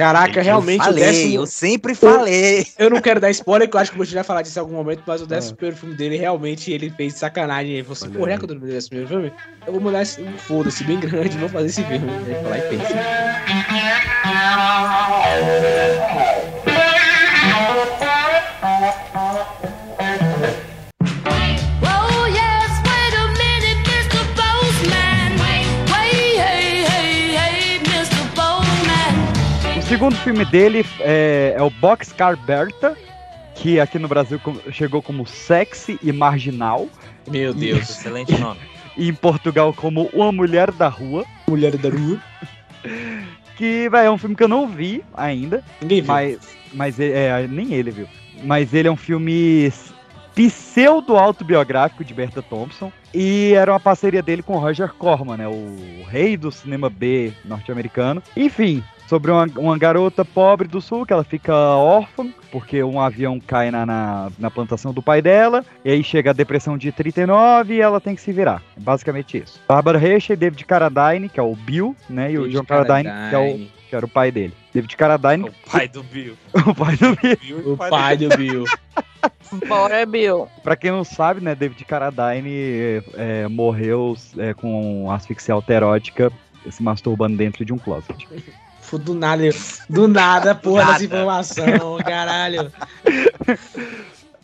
Caraca, 0.03 0.43
realmente 0.43 0.81
eu 0.81 0.85
falei, 0.85 1.03
o 1.05 1.07
décimo... 1.07 1.35
eu 1.35 1.47
sempre 1.47 1.95
falei. 1.95 2.67
Eu 2.77 2.91
não 2.91 3.01
quero 3.01 3.21
dar 3.21 3.31
spoiler, 3.31 3.69
que 3.71 3.77
eu 3.77 3.81
acho 3.81 3.93
que 3.93 3.97
Bush 3.97 4.13
vai 4.13 4.25
falar 4.25 4.43
disso 4.43 4.59
em 4.59 4.61
algum 4.61 4.75
momento, 4.75 5.05
mas 5.07 5.21
o 5.21 5.25
É. 5.25 5.29
décimo 5.29 5.57
primeiro 5.57 5.77
filme 5.77 5.95
dele, 5.95 6.17
realmente, 6.17 6.73
ele 6.73 6.91
fez 6.91 7.15
sacanagem. 7.15 7.75
Ele 7.75 7.85
falou 7.85 7.93
assim, 7.93 8.11
porra, 8.11 8.33
é 8.33 8.39
que 8.39 8.43
eu 8.45 8.49
tô 8.49 8.55
no 8.55 8.61
décimo 8.61 8.89
primeiro 8.89 9.09
filme? 9.09 9.33
Eu 9.65 9.73
vou 9.73 9.81
mandar 9.81 10.03
esse 10.03 10.21
um 10.21 10.37
foda-se 10.39 10.83
bem 10.83 10.99
grande, 10.99 11.39
vou 11.39 11.49
fazer 11.49 11.67
esse 11.67 11.85
filme. 11.85 12.11
Ele 12.27 12.35
vai 12.35 12.51
lá 12.51 12.59
e 12.59 12.63
pensa. 12.63 12.95
Segundo 29.93 30.17
filme 30.17 30.43
dele 30.47 30.87
é, 31.01 31.55
é 31.55 31.63
o 31.63 31.69
Boxcar 31.69 32.35
Berta, 32.35 32.97
que 33.55 33.79
aqui 33.79 33.99
no 33.99 34.09
Brasil 34.09 34.41
chegou 34.71 35.03
como 35.03 35.27
Sexy 35.27 35.99
e 36.03 36.11
Marginal, 36.11 36.89
Meu 37.31 37.53
Deus. 37.53 37.91
Excelente 38.01 38.33
nome. 38.39 38.59
e 38.97 39.11
em 39.11 39.13
Portugal 39.13 39.75
como 39.75 40.09
Uma 40.15 40.33
Mulher 40.33 40.71
da 40.71 40.89
Rua, 40.89 41.27
Mulher 41.47 41.77
da 41.77 41.91
rua. 41.91 42.19
que 43.55 43.87
véi, 43.91 44.07
é 44.07 44.11
um 44.11 44.17
filme 44.17 44.35
que 44.35 44.43
eu 44.43 44.49
não 44.49 44.67
vi 44.67 45.05
ainda, 45.13 45.63
Ninguém 45.83 46.01
viu. 46.01 46.11
mas, 46.11 46.39
mas 46.73 46.99
é, 46.99 47.43
é, 47.43 47.47
nem 47.47 47.75
ele 47.75 47.91
viu. 47.91 48.09
Mas 48.45 48.73
ele 48.73 48.89
é 48.89 48.91
um 48.91 48.97
filme 48.97 49.71
pseudo-autobiográfico 50.35 52.03
de 52.03 52.15
Berta 52.15 52.41
Thompson. 52.41 52.91
E 53.13 53.53
era 53.53 53.71
uma 53.71 53.81
parceria 53.81 54.23
dele 54.23 54.43
com 54.43 54.57
o 54.57 54.59
Roger 54.59 54.91
Corman, 54.95 55.37
né? 55.37 55.47
O 55.47 56.03
rei 56.09 56.35
do 56.39 56.51
cinema 56.51 56.89
B 56.89 57.35
norte-americano. 57.45 58.23
Enfim, 58.35 58.83
sobre 59.13 59.31
uma, 59.31 59.47
uma 59.59 59.77
garota 59.77 60.25
pobre 60.25 60.67
do 60.67 60.81
sul 60.81 61.05
que 61.05 61.13
ela 61.13 61.23
fica 61.23 61.55
órfã, 61.55 62.33
porque 62.51 62.83
um 62.83 62.99
avião 62.99 63.39
cai 63.39 63.71
na, 63.71 63.85
na, 63.85 64.33
na 64.39 64.51
plantação 64.51 64.91
do 64.91 65.03
pai 65.03 65.21
dela. 65.21 65.63
E 65.85 65.91
aí 65.91 66.03
chega 66.03 66.31
a 66.31 66.33
depressão 66.33 66.79
de 66.79 66.91
39 66.91 67.75
e 67.75 67.81
ela 67.83 68.01
tem 68.01 68.15
que 68.15 68.23
se 68.23 68.33
virar. 68.33 68.63
É 68.75 68.81
Basicamente 68.81 69.37
isso. 69.37 69.61
Barbara 69.69 70.03
Hershey, 70.03 70.35
David 70.35 70.65
Carradine, 70.65 71.29
que 71.29 71.39
é 71.39 71.43
o 71.43 71.55
Bill, 71.55 71.95
né? 72.09 72.33
E 72.33 72.39
o 72.39 72.45
David 72.45 72.57
John 72.57 72.65
Carradine, 72.65 73.11
que 73.29 73.35
é 73.35 73.39
o 73.39 73.83
que 73.91 73.97
era 73.97 74.07
o 74.07 74.09
pai 74.09 74.33
dele. 74.33 74.55
David 74.73 74.97
Carradine, 74.97 75.51
O 75.51 75.71
pai 75.71 75.89
do 75.89 76.03
Bill. 76.05 76.35
o 76.67 76.75
pai 76.75 76.97
do 76.97 77.15
Bill. 77.15 77.37
Bill 77.37 77.59
e 77.59 77.71
O 77.71 77.77
pai 77.77 78.17
do 78.17 78.29
Bill. 78.31 78.65
Bora, 79.69 80.07
Bill. 80.07 80.49
Pra 80.63 80.75
quem 80.75 80.91
não 80.91 81.05
sabe, 81.05 81.45
né, 81.45 81.55
David 81.55 81.85
Carradine 81.85 83.03
é, 83.13 83.47
morreu 83.49 84.17
é, 84.39 84.55
com 84.55 85.11
asfixia 85.11 85.53
alterótica 85.53 86.33
se 86.71 86.83
masturbando 86.83 87.37
dentro 87.37 87.63
de 87.63 87.75
um 87.75 87.79
closet. 87.79 88.27
Fu- 88.93 88.99
Do 88.99 89.15
nada, 89.15 89.43
do 89.89 90.07
nada, 90.07 90.53
porra, 90.55 90.81
Nada. 90.85 90.93
dessa 90.93 91.05
informação, 91.07 91.97
caralho. 92.05 92.71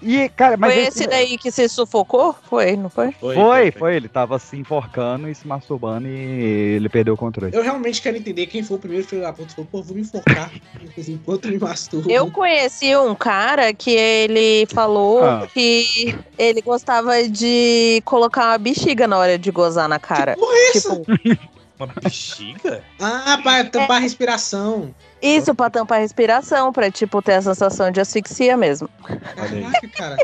E, 0.00 0.28
cara, 0.30 0.56
mas 0.56 0.72
foi 0.72 0.82
esse- 0.84 0.98
esse 1.00 1.06
daí 1.08 1.36
que 1.36 1.50
se 1.50 1.68
sufocou? 1.68 2.34
Foi, 2.48 2.76
não 2.76 2.88
foi? 2.88 3.10
foi, 3.12 3.70
foi, 3.72 3.96
ele 3.96 4.08
tava 4.08 4.38
se 4.38 4.56
enforcando 4.56 5.28
e 5.28 5.34
se 5.34 5.46
masturbando 5.46 6.06
e 6.06 6.76
ele 6.76 6.88
perdeu 6.88 7.14
o 7.14 7.16
controle. 7.16 7.54
Eu 7.54 7.62
realmente 7.64 8.00
quero 8.00 8.16
entender 8.16 8.46
quem 8.46 8.62
foi 8.62 8.76
o 8.76 8.80
primeiro 8.80 9.04
filho 9.06 9.22
da 9.22 9.32
puta. 9.32 9.52
Falou, 9.54 9.68
pô, 9.70 9.82
vou 9.82 9.96
me 9.96 10.02
enforcar 10.02 10.50
enquanto 10.96 11.48
me 11.48 11.58
masturbo. 11.58 12.08
Eu 12.10 12.30
conheci 12.30 12.96
um 12.96 13.14
cara 13.14 13.74
que 13.74 13.90
ele 13.90 14.66
falou 14.72 15.24
Ah. 15.24 15.48
que 15.52 16.14
ele 16.38 16.62
gostava 16.62 17.28
de 17.28 18.00
colocar 18.04 18.50
uma 18.52 18.58
bexiga 18.58 19.06
na 19.08 19.18
hora 19.18 19.36
de 19.36 19.50
gozar 19.50 19.88
na 19.88 19.98
cara. 19.98 20.36
Porra, 20.36 20.54
é 20.54 20.70
essa? 20.76 20.96
Tipo, 21.00 21.48
Uma 21.78 21.86
bexiga? 22.02 22.82
Ah, 23.00 23.38
pra 23.42 23.64
tampar 23.64 23.98
a 23.98 24.00
respiração. 24.00 24.94
isso 25.22 25.54
pra 25.54 25.70
tampar 25.70 25.98
a 25.98 26.00
respiração, 26.02 26.72
pra 26.72 26.90
tipo 26.90 27.22
ter 27.22 27.34
a 27.34 27.42
sensação 27.42 27.90
de 27.90 28.00
asfixia 28.00 28.56
mesmo. 28.56 28.88
Caraca, 29.02 29.88
cara. 29.96 30.16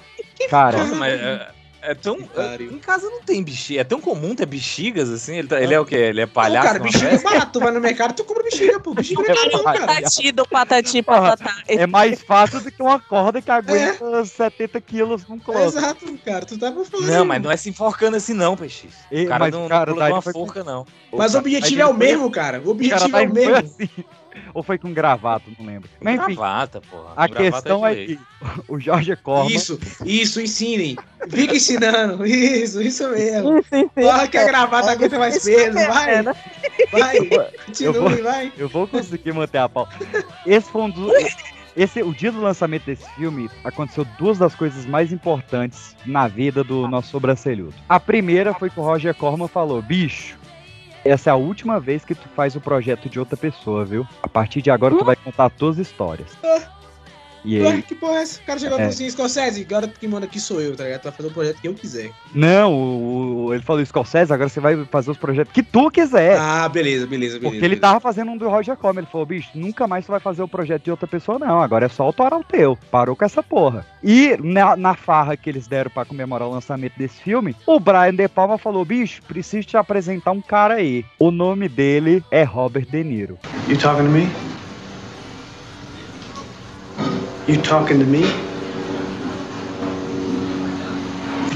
Cara, 0.50 0.78
Nossa, 0.78 0.94
mas 0.96 1.12
é, 1.14 1.48
é 1.84 1.94
tão. 1.94 2.18
Em 2.60 2.78
casa 2.78 3.08
não 3.08 3.22
tem 3.22 3.42
bexiga. 3.42 3.80
É 3.80 3.84
tão 3.84 4.00
comum 4.00 4.34
ter 4.34 4.46
bexigas 4.46 5.10
assim. 5.10 5.36
Ele, 5.36 5.48
tá- 5.48 5.60
ele 5.60 5.74
é 5.74 5.78
o 5.80 5.84
quê? 5.84 5.96
Ele 5.96 6.20
é 6.22 6.26
palhaço? 6.26 6.66
Não, 6.66 6.72
cara, 6.72 6.82
bexiga 6.82 7.10
é 7.10 7.18
barato. 7.18 7.52
Tu 7.52 7.60
vai 7.60 7.72
no 7.72 7.80
mercado, 7.80 8.14
tu 8.14 8.24
compra 8.24 8.42
bexiga, 8.42 8.80
pô. 8.80 8.94
Bexiga 8.94 9.22
é 9.22 9.48
não, 9.50 9.64
cara. 9.64 9.86
Patati 9.86 10.32
do 10.32 10.48
patati 10.48 11.02
patatá. 11.02 11.56
é 11.68 11.86
mais 11.86 12.22
fácil 12.22 12.60
do 12.60 12.70
que 12.70 12.82
uma 12.82 12.98
corda 12.98 13.42
que 13.42 13.50
aguenta 13.50 14.24
70 14.24 14.80
quilos 14.80 15.26
num 15.28 15.38
closet. 15.38 15.76
Exato, 15.78 16.18
cara. 16.24 16.44
Tu 16.46 16.58
tá 16.58 16.72
por 16.72 16.86
falar. 16.86 17.06
Não, 17.06 17.24
mas 17.24 17.42
não 17.42 17.50
é 17.50 17.56
se 17.56 17.68
enforcando 17.68 18.16
assim, 18.16 18.32
não, 18.32 18.56
peixe. 18.56 18.88
O 19.10 19.26
cara 19.26 19.38
mas, 19.44 19.52
não, 19.52 19.68
cara, 19.68 19.90
não 19.90 19.94
pula 19.94 20.08
uma 20.10 20.22
forca, 20.22 20.64
não. 20.64 20.86
Mas 21.12 21.34
o 21.34 21.38
objetivo 21.38 21.82
é 21.82 21.86
o 21.86 21.94
mesmo, 21.94 22.30
cara. 22.30 22.60
O 22.64 22.70
objetivo 22.70 23.16
é 23.16 23.26
o 23.26 23.32
mesmo. 23.32 23.74
Ou 24.52 24.62
foi 24.62 24.78
com 24.78 24.92
gravata, 24.92 25.44
não 25.58 25.66
lembro. 25.66 25.88
Mas 26.00 26.20
enfim, 26.20 26.34
Gravata, 26.34 26.80
porra. 26.90 27.12
a 27.16 27.26
gravata 27.26 27.52
questão 27.52 27.86
é 27.86 27.94
que 27.94 28.18
o 28.68 28.78
Jorge 28.78 29.16
Corman 29.16 29.52
Isso, 29.54 29.78
isso, 30.04 30.40
ensinem. 30.40 30.96
Fica 31.28 31.56
ensinando. 31.56 32.24
Isso, 32.26 32.80
isso 32.82 33.08
mesmo. 33.10 33.62
Sim. 33.72 33.88
Fala 33.94 34.28
que 34.28 34.36
a 34.38 34.44
gravata 34.44 34.90
aguenta 34.92 35.18
mais 35.18 35.42
peso. 35.42 35.74
Vai, 35.74 36.14
É, 36.16 36.22
né? 36.22 36.34
vai. 36.92 37.16
Eu 37.18 37.28
vou- 37.28 37.44
Continue, 37.66 38.22
vai. 38.22 38.52
Eu 38.56 38.68
vou 38.68 38.86
conseguir 38.86 39.32
manter 39.32 39.58
a 39.58 39.68
pau. 39.68 39.88
Esse 40.46 40.70
foi 40.70 40.82
um 40.82 40.90
dos. 40.90 41.12
Esse, 41.76 42.02
o 42.04 42.14
dia 42.14 42.30
do 42.30 42.40
lançamento 42.40 42.84
desse 42.86 43.04
filme 43.16 43.50
aconteceu 43.64 44.04
duas 44.16 44.38
das 44.38 44.54
coisas 44.54 44.86
mais 44.86 45.12
importantes 45.12 45.96
na 46.06 46.28
vida 46.28 46.62
do 46.62 46.86
nosso 46.86 47.08
sobrancelhudo. 47.10 47.74
A 47.88 47.98
primeira 47.98 48.54
foi 48.54 48.70
que 48.70 48.78
o 48.78 48.82
Roger 48.84 49.12
Corman 49.14 49.48
falou: 49.48 49.82
bicho, 49.82 50.36
essa 51.04 51.30
é 51.30 51.32
a 51.32 51.36
última 51.36 51.78
vez 51.78 52.04
que 52.04 52.14
tu 52.14 52.28
faz 52.34 52.56
o 52.56 52.60
projeto 52.60 53.08
de 53.08 53.18
outra 53.18 53.36
pessoa, 53.36 53.84
viu? 53.84 54.06
A 54.22 54.28
partir 54.28 54.62
de 54.62 54.70
agora 54.70 54.96
tu 54.96 55.04
vai 55.04 55.16
contar 55.16 55.50
todas 55.50 55.78
as 55.78 55.86
histórias. 55.86 56.36
E 57.44 57.60
aí, 57.64 57.82
que 57.82 57.94
porra 57.94 58.14
é 58.18 58.22
essa? 58.22 58.40
O 58.40 58.44
cara 58.44 58.58
chegou 58.58 58.78
e 58.78 58.80
É. 58.80 58.84
falou 58.84 58.94
assim, 58.94 59.10
Scorsese, 59.10 59.66
agora 59.68 59.86
quem 60.00 60.08
manda 60.08 60.24
aqui 60.26 60.40
sou 60.40 60.60
eu, 60.62 60.74
tá 60.74 60.84
ligado? 60.84 61.00
Tu 61.00 61.04
vai 61.04 61.12
fazer 61.12 61.28
o 61.28 61.32
projeto 61.32 61.60
que 61.60 61.68
eu 61.68 61.74
quiser. 61.74 62.10
não, 62.34 62.72
o- 62.72 63.44
o- 63.46 63.54
ele 63.54 63.62
falou: 63.62 63.84
Scorsese, 63.84 64.32
agora 64.32 64.48
você 64.48 64.60
vai 64.60 64.82
fazer 64.86 65.10
os 65.10 65.18
projetos 65.18 65.52
que 65.52 65.62
tu 65.62 65.90
quiser. 65.90 66.38
Ah, 66.38 66.68
beleza, 66.68 67.06
beleza, 67.06 67.34
beleza. 67.34 67.40
Porque 67.40 67.56
ele 67.56 67.60
beleza. 67.76 67.80
tava 67.80 68.00
fazendo 68.00 68.30
um 68.30 68.36
do 68.36 68.48
Roger 68.48 68.76
Corman. 68.76 69.02
Ele 69.02 69.10
falou, 69.10 69.26
bicho, 69.26 69.50
nunca 69.54 69.86
mais 69.86 70.06
tu 70.06 70.10
vai 70.10 70.20
fazer 70.20 70.42
o 70.42 70.48
projeto 70.48 70.84
de 70.84 70.90
outra 70.90 71.06
pessoa, 71.06 71.38
não. 71.38 71.60
Agora 71.60 71.86
é 71.86 71.88
só 71.88 72.02
autorar 72.04 72.38
o 72.40 72.44
teu. 72.44 72.78
Parou 72.90 73.14
com 73.14 73.24
essa 73.24 73.42
porra. 73.42 73.84
E 74.02 74.36
na, 74.42 74.76
na 74.76 74.94
farra 74.94 75.36
que 75.36 75.48
eles 75.50 75.66
deram 75.66 75.90
pra 75.90 76.04
comemorar 76.04 76.48
o 76.48 76.52
lançamento 76.52 76.94
desse 76.96 77.20
filme, 77.22 77.54
o 77.66 77.78
Brian 77.78 78.14
De 78.14 78.26
Palma 78.28 78.56
falou, 78.58 78.84
bicho, 78.84 79.22
preciso 79.28 79.66
te 79.68 79.76
apresentar 79.76 80.30
um 80.32 80.40
cara 80.40 80.74
aí. 80.74 81.04
O 81.18 81.30
nome 81.30 81.68
dele 81.68 82.22
é 82.30 82.42
Robert 82.42 82.86
De 82.86 83.04
Niro. 83.04 83.38
You 83.68 83.78
talking 83.78 84.04
to 84.04 84.10
me? 84.10 84.32
You 87.46 87.60
talking 87.60 87.98
to 87.98 88.06
me? 88.06 88.20
You 88.22 88.28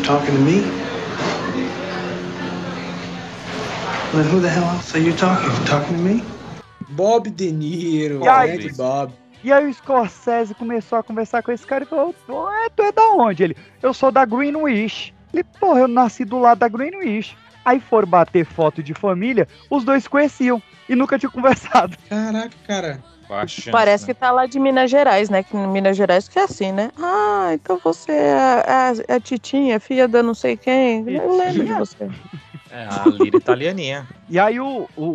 talking 0.04 0.34
to 0.34 0.40
me? 0.40 0.60
Then 4.12 4.26
who 4.26 4.40
the 4.40 4.50
hell 4.50 4.64
else 4.64 4.94
are 4.94 4.98
you 4.98 5.14
talking? 5.14 5.50
You 5.50 5.64
talking 5.64 5.96
to 5.96 6.02
me? 6.02 6.22
Bob 6.90 7.30
De 7.30 7.50
Niro, 7.50 8.22
E 8.22 8.28
aí? 8.28 8.70
Bob. 8.72 9.12
E 9.42 9.50
aí 9.50 9.66
o 9.66 9.72
Scorsese 9.72 10.54
começou 10.54 10.98
a 10.98 11.02
conversar 11.02 11.42
com 11.42 11.52
esse 11.52 11.66
cara 11.66 11.84
e 11.84 11.86
falou, 11.86 12.14
Ué, 12.28 12.68
tu 12.76 12.82
é 12.82 12.92
da 12.92 13.08
onde? 13.12 13.44
Ele, 13.44 13.56
eu 13.82 13.94
sou 13.94 14.10
da 14.10 14.26
Greenwich. 14.26 15.14
Ele, 15.32 15.44
porra, 15.58 15.80
eu 15.80 15.88
nasci 15.88 16.22
do 16.24 16.38
lado 16.38 16.58
da 16.58 16.68
Greenwich. 16.68 17.34
Aí 17.64 17.80
foram 17.80 18.08
bater 18.08 18.44
foto 18.44 18.82
de 18.82 18.92
família, 18.94 19.48
os 19.70 19.84
dois 19.84 20.02
se 20.02 20.10
conheciam 20.10 20.60
e 20.88 20.94
nunca 20.94 21.18
tinham 21.18 21.30
conversado. 21.32 21.96
Caraca, 22.08 22.50
cara. 22.66 23.02
Chance, 23.46 23.70
Parece 23.70 24.06
né? 24.06 24.14
que 24.14 24.18
tá 24.18 24.30
lá 24.30 24.46
de 24.46 24.58
Minas 24.58 24.90
Gerais, 24.90 25.28
né? 25.28 25.42
Que 25.42 25.56
em 25.56 25.66
Minas 25.68 25.96
Gerais 25.96 26.28
que 26.28 26.38
é 26.38 26.42
assim, 26.44 26.72
né? 26.72 26.90
Ah, 27.00 27.50
então 27.52 27.78
você 27.82 28.12
é 28.12 28.32
a, 28.34 28.92
é 29.08 29.14
a 29.14 29.20
Titinha, 29.20 29.78
filha 29.78 30.08
da 30.08 30.22
não 30.22 30.34
sei 30.34 30.56
quem. 30.56 31.04
Eu 31.08 31.36
lembro 31.36 31.64
de 31.64 31.72
você. 31.74 32.08
É, 32.70 32.86
a 32.86 33.08
lira 33.08 33.38
italianinha. 33.38 34.06
E 34.28 34.38
aí 34.38 34.60
o, 34.60 34.86
o, 34.94 35.06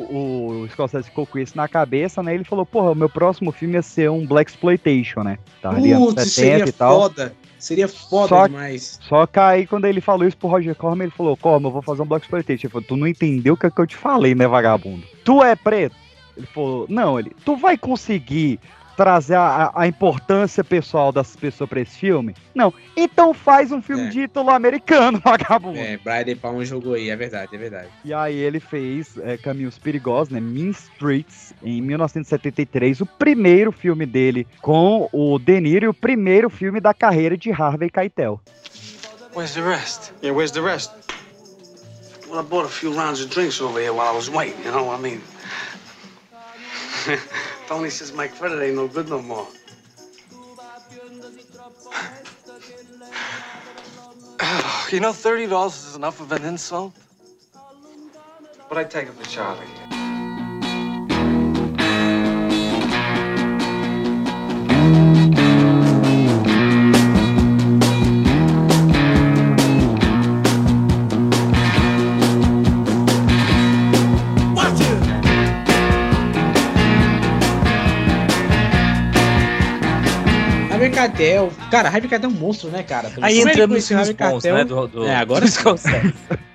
o 0.64 0.70
Scorsese 0.70 1.08
ficou 1.10 1.28
com 1.28 1.38
isso 1.38 1.56
na 1.56 1.68
cabeça, 1.68 2.24
né? 2.24 2.34
Ele 2.34 2.44
falou, 2.44 2.66
porra, 2.66 2.92
o 2.92 2.96
meu 2.96 3.08
próximo 3.08 3.52
filme 3.52 3.76
ia 3.76 3.82
ser 3.84 4.10
um 4.10 4.26
Black 4.26 4.50
Exploitation, 4.50 5.22
né? 5.22 5.38
Tá 5.62 5.70
ali 5.70 5.94
Putz, 5.94 6.24
70 6.24 6.30
seria 6.32 6.66
e 6.66 6.72
tal. 6.72 7.02
foda. 7.02 7.36
Seria 7.60 7.88
foda 7.88 8.28
Só- 8.28 8.48
demais. 8.48 9.00
Só 9.08 9.28
que 9.28 9.40
aí 9.40 9.68
quando 9.68 9.86
ele 9.86 10.02
falou 10.02 10.28
isso 10.28 10.36
pro 10.36 10.50
Roger 10.50 10.76
Corman, 10.76 11.06
ele 11.06 11.14
falou, 11.16 11.38
Corman, 11.38 11.68
eu 11.70 11.74
vou 11.74 11.82
fazer 11.84 12.02
um 12.02 12.06
Black 12.06 12.26
Exploitation. 12.26 12.66
Ele 12.66 12.72
falou, 12.72 12.88
tu 12.88 12.98
não 12.98 13.08
entendeu 13.08 13.54
o 13.54 13.58
que, 13.58 13.68
é 13.68 13.70
que 13.72 13.80
eu 13.80 13.88
te 13.88 13.96
falei, 13.96 14.34
né, 14.34 14.48
vagabundo? 14.48 15.04
Tu 15.24 15.44
é 15.44 15.56
preto? 15.56 15.96
Ele 16.38 16.48
falou, 16.48 16.86
não, 16.90 17.20
ele, 17.20 17.32
tu 17.46 17.56
vai 17.56 17.78
conseguir 17.78 18.60
trazer 18.96 19.34
a, 19.34 19.72
a- 19.74 19.88
importância 19.88 20.64
pessoal 20.64 21.12
das 21.12 21.36
pessoas 21.36 21.68
pra 21.68 21.82
esse 21.82 21.98
filme? 21.98 22.36
Não. 22.54 22.72
Então 22.96 23.34
faz 23.34 23.72
um 23.72 23.82
filme 23.82 24.04
É. 24.04 24.10
de 24.10 24.22
título 24.28 24.52
americano, 24.52 25.20
vagabundo. 25.26 25.80
É, 25.80 25.98
Brian 25.98 26.24
De 26.24 26.36
Palma 26.36 26.64
jogou 26.64 26.94
aí, 26.94 27.10
é 27.10 27.16
verdade, 27.16 27.56
é 27.56 27.58
verdade. 27.58 27.88
E 28.06 28.14
aí 28.14 28.36
ele 28.36 28.60
fez 28.60 29.18
é, 29.24 29.36
Caminhos 29.36 29.80
Perigosos, 29.80 30.30
né? 30.32 30.40
Mean 30.40 30.70
Streets, 30.70 31.54
em 31.64 31.82
1973, 31.82 33.02
o 33.02 33.06
primeiro 33.08 33.72
filme 33.72 34.06
dele 34.06 34.46
com 34.62 35.10
o 35.12 35.40
De 35.40 35.60
Niro 35.60 35.86
e 35.86 35.90
o 35.90 35.94
primeiro 35.94 36.50
filme 36.50 36.80
da 36.80 36.94
carreira 36.94 37.36
de 37.36 37.52
Harvey 37.52 37.90
Keitel. 37.90 38.40
Where's 39.36 39.56
the 39.56 39.62
rest? 39.64 40.12
Yeah, 40.22 40.38
where's 40.38 40.52
the 40.52 40.62
rest? 40.62 40.92
Well, 42.30 42.40
I 42.40 42.44
bought 42.44 42.66
a 42.66 42.70
few 42.70 42.94
rounds 42.94 43.20
of 43.22 43.30
drinks 43.32 43.60
over 43.60 43.80
here 43.80 43.92
while 43.94 44.08
I 44.08 44.16
was 44.16 44.30
waiting, 44.30 44.64
you 44.64 44.72
know? 44.72 44.92
I 44.92 45.00
mean, 45.00 45.20
Tony 47.68 47.90
says 47.90 48.14
my 48.14 48.28
credit 48.28 48.64
ain't 48.64 48.76
no 48.76 48.88
good 48.88 49.10
no 49.10 49.22
more. 49.22 49.48
you 54.92 55.00
know, 55.00 55.12
thirty 55.14 55.48
dollars 55.48 55.86
is 55.86 55.96
enough 55.96 56.22
of 56.22 56.32
an 56.32 56.44
insult. 56.46 56.94
But 58.70 58.78
I 58.78 58.84
take 58.86 59.08
it 59.08 59.14
for 59.14 59.30
Charlie. 59.30 59.93
Keitel. 80.94 81.52
Cara, 81.72 81.90
Harvey 81.90 82.10
Keitel 82.10 82.30
é 82.30 82.34
um 82.34 82.36
monstro, 82.36 82.70
né, 82.70 82.84
cara? 82.84 83.12
Aí 83.22 83.38
Como 83.38 83.50
é 83.50 83.52
entramos 83.52 83.68
conheceu 83.68 83.98
nos 83.98 84.08
Keitel? 84.10 84.56
né? 84.56 84.64
Do, 84.64 84.88
do, 84.88 85.06
É, 85.06 85.16
agora 85.16 85.42
dos 85.42 85.58
conceitos. 85.58 86.14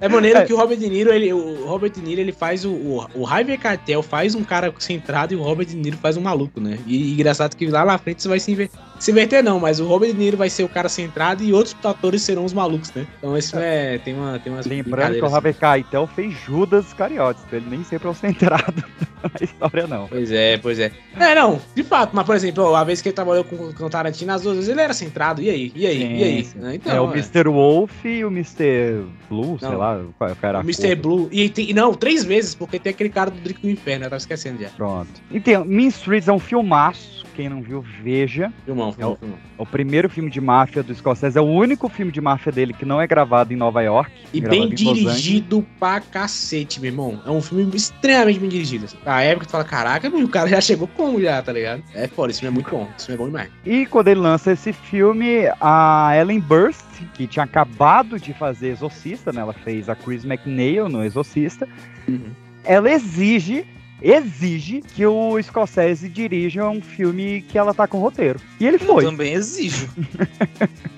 É 0.00 0.08
maneiro 0.08 0.44
que 0.46 0.52
o 0.52 0.56
Robert 0.56 0.78
De 0.78 0.88
Niro, 0.88 1.12
ele, 1.12 1.32
o 1.32 1.66
Robert 1.66 1.90
De 1.90 2.00
Niro, 2.00 2.20
ele 2.20 2.32
faz 2.32 2.64
o, 2.64 2.70
o, 2.70 3.06
o 3.14 3.26
Harvey 3.26 3.58
Keitel 3.58 4.02
faz 4.02 4.34
um 4.34 4.44
cara 4.44 4.72
centrado 4.78 5.34
e 5.34 5.36
o 5.36 5.42
Robert 5.42 5.66
De 5.66 5.76
Niro 5.76 5.96
faz 5.96 6.16
um 6.16 6.20
maluco, 6.20 6.60
né? 6.60 6.78
E, 6.86 7.12
engraçado 7.12 7.56
que 7.56 7.66
lá 7.66 7.84
na 7.84 7.98
frente 7.98 8.22
você 8.22 8.28
vai 8.28 8.38
se, 8.38 8.52
inver, 8.52 8.70
se 9.00 9.10
inverter 9.10 9.42
não, 9.42 9.58
mas 9.58 9.80
o 9.80 9.86
Robert 9.86 10.12
De 10.12 10.16
Niro 10.16 10.36
vai 10.36 10.48
ser 10.48 10.62
o 10.62 10.68
cara 10.68 10.88
centrado 10.88 11.42
e 11.42 11.52
outros 11.52 11.74
atores 11.82 12.22
serão 12.22 12.44
os 12.44 12.52
malucos, 12.52 12.92
né? 12.94 13.06
Então 13.18 13.36
isso 13.36 13.58
é, 13.58 13.98
tem 13.98 14.14
uma 14.14 14.38
tem 14.38 14.52
umas 14.52 14.66
Lembrando 14.66 15.14
que 15.14 15.24
o 15.24 15.28
Robert 15.28 15.56
Keitel 15.56 16.06
fez 16.06 16.32
Judas 16.46 16.86
Iscariotes, 16.86 17.42
então 17.46 17.58
ele 17.58 17.68
nem 17.68 17.82
sempre 17.82 18.06
é 18.06 18.10
o 18.10 18.14
centrado 18.14 18.84
na 19.22 19.44
história, 19.44 19.86
não. 19.86 20.06
Pois 20.08 20.30
é, 20.30 20.58
pois 20.58 20.78
é. 20.78 20.90
É, 21.18 21.34
não, 21.34 21.60
de 21.74 21.82
fato, 21.82 22.14
mas 22.14 22.24
por 22.24 22.36
exemplo, 22.36 22.74
a 22.74 22.84
vez 22.84 23.00
que 23.00 23.08
ele 23.08 23.14
trabalhou 23.14 23.44
com, 23.44 23.72
com 23.72 23.84
o 23.84 23.90
Tarantino, 23.90 24.32
as 24.32 24.42
duas 24.42 24.56
vezes 24.56 24.70
ele 24.70 24.80
era 24.80 24.94
centrado. 24.94 25.42
E 25.42 25.50
aí? 25.50 25.72
E 25.74 25.86
aí? 25.86 25.98
Sim, 25.98 26.16
e 26.16 26.24
aí? 26.24 26.44
sim. 26.44 26.58
Né? 26.58 26.74
Então, 26.76 26.94
é 26.94 27.00
o 27.00 27.10
é. 27.10 27.12
Mr. 27.14 27.48
Wolf 27.48 28.04
e 28.04 28.24
o 28.24 28.28
Mr. 28.28 29.04
Blue, 29.28 29.58
sei 29.58 29.68
Não. 29.68 29.78
lá, 29.78 30.00
qual, 30.16 30.36
qual 30.36 30.48
era 30.48 30.58
O 30.58 30.62
Mr. 30.62 30.94
Blue. 30.94 31.28
E 31.30 31.48
tem, 31.48 31.72
não, 31.72 31.94
três 31.94 32.24
vezes, 32.24 32.54
porque 32.54 32.78
tem 32.78 32.90
aquele 32.90 33.10
cara 33.10 33.30
do 33.30 33.40
Drink 33.40 33.60
do 33.60 33.70
Inferno, 33.70 34.04
eu 34.04 34.10
tava 34.10 34.18
esquecendo 34.18 34.62
já. 34.62 34.68
Pronto. 34.70 35.08
Então, 35.30 35.64
Mean 35.64 35.88
Streets 35.88 36.28
é 36.28 36.32
um 36.32 36.38
filmaço. 36.38 37.26
Quem 37.38 37.48
não 37.48 37.62
viu, 37.62 37.84
veja. 38.02 38.52
Filmão, 38.64 38.88
É 38.88 38.92
filmão, 38.94 39.12
o, 39.12 39.16
filmão. 39.16 39.38
é 39.56 39.62
o 39.62 39.64
primeiro 39.64 40.10
filme 40.10 40.28
de 40.28 40.40
máfia 40.40 40.82
do 40.82 40.92
Scorsese. 40.92 41.38
É 41.38 41.40
o 41.40 41.44
único 41.44 41.88
filme 41.88 42.10
de 42.10 42.20
máfia 42.20 42.50
dele 42.50 42.72
que 42.72 42.84
não 42.84 43.00
é 43.00 43.06
gravado 43.06 43.52
em 43.52 43.56
Nova 43.56 43.80
York. 43.80 44.10
E 44.34 44.40
bem 44.40 44.68
dirigido 44.68 45.64
pra 45.78 46.00
cacete, 46.00 46.80
meu 46.80 46.90
irmão. 46.90 47.22
É 47.24 47.30
um 47.30 47.40
filme 47.40 47.70
extremamente 47.76 48.40
bem 48.40 48.48
dirigido. 48.48 48.86
assim. 48.86 48.96
A 49.06 49.22
época 49.22 49.46
tu 49.46 49.50
fala, 49.52 49.62
caraca, 49.62 50.10
meu, 50.10 50.24
o 50.24 50.28
cara 50.28 50.48
já 50.48 50.60
chegou 50.60 50.88
como 50.88 51.20
já, 51.20 51.40
tá 51.40 51.52
ligado? 51.52 51.80
É 51.94 52.08
foda, 52.08 52.32
esse 52.32 52.40
filme 52.40 52.52
é 52.52 52.54
muito 52.54 52.70
bom. 52.72 52.88
Esse 52.98 53.06
filme 53.06 53.14
é 53.14 53.24
bom 53.24 53.26
demais. 53.30 53.50
E 53.64 53.86
quando 53.86 54.08
ele 54.08 54.18
lança 54.18 54.50
esse 54.50 54.72
filme, 54.72 55.42
a 55.60 56.10
Ellen 56.16 56.40
Burst, 56.40 56.82
que 57.14 57.28
tinha 57.28 57.44
acabado 57.44 58.18
de 58.18 58.34
fazer 58.34 58.70
Exorcista, 58.70 59.32
né? 59.32 59.42
Ela 59.42 59.52
fez 59.52 59.88
a 59.88 59.94
Chris 59.94 60.24
McNeil 60.24 60.88
no 60.88 61.04
Exorcista. 61.04 61.68
Uhum. 62.08 62.32
Ela 62.64 62.90
exige, 62.90 63.64
exige 64.00 64.82
que 64.94 65.04
o 65.06 65.40
Scorsese 65.42 66.08
dirija 66.08 66.68
um 66.68 66.80
filme 66.80 67.42
que 67.48 67.58
ela 67.58 67.74
tá 67.74 67.86
com 67.86 67.98
roteiro. 67.98 68.40
E 68.60 68.66
ele 68.66 68.76
Eu 68.76 68.80
foi. 68.86 69.04
também 69.04 69.32
exijo. 69.34 69.88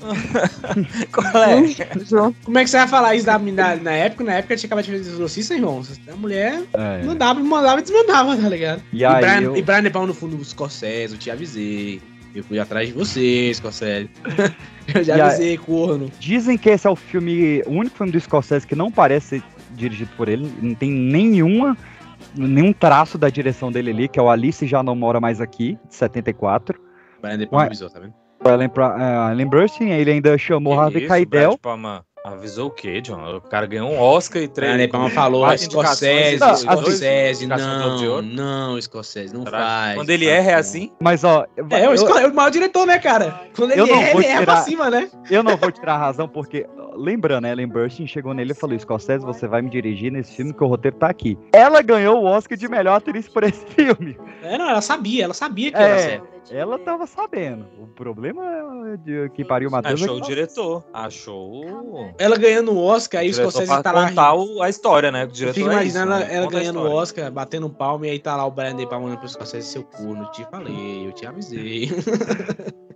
Qual 1.12 1.42
é? 1.44 1.62
Como 2.44 2.58
é 2.58 2.64
que 2.64 2.70
você 2.70 2.78
vai 2.78 2.88
falar 2.88 3.14
isso 3.14 3.26
da, 3.26 3.38
na, 3.38 3.76
na 3.76 3.92
época? 3.92 4.24
Na 4.24 4.34
época 4.34 4.56
tinha 4.56 4.68
acabado 4.68 4.84
de 4.84 4.92
fazer 4.92 5.10
exorcista, 5.10 5.54
irmão. 5.54 5.82
A 6.10 6.16
mulher 6.16 6.62
É. 6.72 7.02
mandava, 7.04 7.40
mandava 7.40 7.80
e 7.80 7.82
desmandava, 7.82 8.36
tá 8.36 8.48
ligado? 8.48 8.82
E 8.92 8.98
E, 9.00 9.04
aí 9.04 9.20
Brian, 9.20 9.40
eu- 9.42 9.56
e 9.56 9.62
Brian 9.62 9.82
De 9.82 9.90
Palma 9.90 10.08
no 10.08 10.14
fundo 10.14 10.36
do 10.36 10.44
Scorsese, 10.44 11.14
eu 11.14 11.18
te 11.18 11.30
avisei. 11.30 12.00
Eu 12.34 12.44
fui 12.44 12.58
atrás 12.60 12.86
de 12.88 12.94
você, 12.94 13.50
Scorsese. 13.54 14.08
eu 14.94 15.02
já 15.02 15.16
E 15.16 15.20
avisei, 15.20 15.58
corno. 15.58 16.10
Dizem 16.20 16.56
que 16.56 16.68
esse 16.70 16.86
é 16.86 16.90
o 16.90 16.96
filme, 16.96 17.62
o 17.66 17.70
único 17.72 17.96
filme 17.96 18.12
do 18.12 18.20
Scorsese 18.20 18.66
que 18.66 18.74
não 18.76 18.90
parece 18.90 19.26
ser 19.40 19.42
dirigido 19.74 20.10
por 20.16 20.28
ele, 20.28 20.50
não 20.60 20.74
tem 20.74 20.90
nenhuma 20.90 21.76
nenhum 22.34 22.72
traço 22.72 23.16
da 23.18 23.28
direção 23.28 23.70
dele 23.72 23.90
ali, 23.90 24.08
que 24.08 24.18
é 24.18 24.22
o 24.22 24.28
Alice 24.30 24.66
Já 24.66 24.82
Não 24.82 24.94
Mora 24.94 25.20
Mais 25.20 25.40
Aqui, 25.40 25.78
de 25.88 25.94
74. 25.94 26.80
Brian 27.20 27.38
De 27.38 27.46
Palma 27.46 27.62
Ué. 27.62 27.66
avisou, 27.66 27.90
tá 27.90 28.00
vendo? 28.00 28.14
Pra- 28.70 28.96
eh, 29.28 29.32
Ellen 29.32 29.46
Burstyn, 29.46 29.90
ele 29.90 30.10
ainda 30.12 30.36
chamou 30.38 30.78
Harvey 30.80 31.06
Keitel. 31.06 31.50
Brad 31.50 31.58
Palma 31.60 32.04
avisou 32.24 32.68
o 32.68 32.70
quê, 32.70 33.00
John? 33.00 33.36
O 33.36 33.40
cara 33.40 33.66
ganhou 33.66 33.90
um 33.90 33.98
Oscar 33.98 34.42
e 34.42 34.48
três. 34.48 34.72
Brian 34.72 34.86
De 34.86 34.92
Palma 34.92 35.10
falou, 35.10 35.40
quatro 35.42 35.64
Scorsese, 35.64 36.38
Não, 36.38 36.56
Scorsese, 36.56 37.46
não, 37.46 38.10
Ouro. 38.10 38.22
não, 38.22 38.80
Scorsese, 38.80 39.32
não 39.34 39.42
Será? 39.44 39.58
faz. 39.58 39.94
Quando 39.96 40.10
ele 40.10 40.26
erra 40.26 40.50
é 40.52 40.54
assim? 40.54 40.92
Mas 41.00 41.24
ó, 41.24 41.46
É, 41.70 41.86
eu, 41.86 41.92
o, 41.92 41.96
Scor- 41.98 42.18
é 42.20 42.26
o 42.26 42.34
maior 42.34 42.50
diretor, 42.50 42.86
né, 42.86 42.98
cara? 42.98 43.40
Quando 43.56 43.72
ele 43.72 43.80
Eu 43.80 43.86
erra, 43.86 44.10
ele 44.18 44.26
erra 44.26 44.42
pra 44.42 44.56
cima, 44.58 44.90
né? 44.90 45.10
eu 45.30 45.42
não 45.42 45.56
vou 45.56 45.70
tirar 45.70 45.94
a 45.94 45.98
razão, 45.98 46.28
porque, 46.28 46.66
lembrando, 46.94 47.42
né, 47.44 47.52
Ellen 47.52 47.68
Burstyn 47.68 48.06
chegou 48.06 48.34
nele 48.34 48.52
e 48.52 48.54
falou: 48.54 48.78
Scorsese, 48.78 49.24
você 49.24 49.46
vai 49.46 49.62
me 49.62 49.70
dirigir 49.70 50.12
nesse 50.12 50.34
filme 50.36 50.52
que 50.52 50.62
o 50.62 50.66
roteiro 50.66 50.96
tá 50.98 51.08
aqui. 51.08 51.38
Ela 51.52 51.80
ganhou 51.82 52.22
o 52.22 52.24
Oscar 52.26 52.56
de 52.58 52.68
melhor 52.68 52.96
atriz 52.96 53.28
por 53.28 53.44
esse 53.44 53.64
filme. 53.74 54.16
É, 54.42 54.58
não, 54.58 54.68
ela 54.68 54.80
sabia, 54.82 55.24
ela 55.24 55.34
sabia 55.34 55.70
que 55.72 55.78
É. 55.78 55.82
era 55.82 55.98
certo. 55.98 56.39
Ela 56.50 56.78
tava 56.78 57.06
sabendo. 57.06 57.66
O 57.78 57.86
problema 57.86 58.42
é 58.92 58.96
de 58.96 59.28
que 59.30 59.44
pariu 59.44 59.68
o 59.68 59.72
Matheus. 59.72 60.00
é 60.00 60.04
Achou 60.04 60.16
o 60.16 60.20
diretor. 60.20 60.84
Achou. 60.92 62.14
Ela 62.18 62.38
ganhando 62.38 62.72
o 62.72 62.82
Oscar, 62.82 63.20
aí 63.20 63.30
o 63.30 63.34
Scorsese 63.34 63.82
tá 63.82 63.92
lá. 63.92 64.08
contar 64.08 64.32
a 64.60 64.68
história, 64.68 65.10
né? 65.10 65.24
O 65.24 65.28
diretor 65.28 65.54
Fica 65.54 65.70
é 65.70 65.72
imaginando 65.72 66.12
isso, 66.12 66.22
ela, 66.22 66.28
né? 66.28 66.36
ela 66.36 66.46
ganhando 66.50 66.80
o. 66.80 66.90
Oscar, 66.90 67.30
batendo 67.30 67.68
palma, 67.70 68.06
e 68.06 68.10
aí 68.10 68.18
tá 68.18 68.36
lá 68.36 68.46
o 68.46 68.50
Brian 68.50 68.76
De 68.76 68.86
Palma 68.86 69.06
olhando 69.06 69.18
pro 69.18 69.28
Scorsese, 69.28 69.66
seu 69.66 69.82
corno, 69.82 70.30
te 70.32 70.44
falei, 70.50 71.06
eu 71.06 71.12
te 71.12 71.26
avisei. 71.26 71.90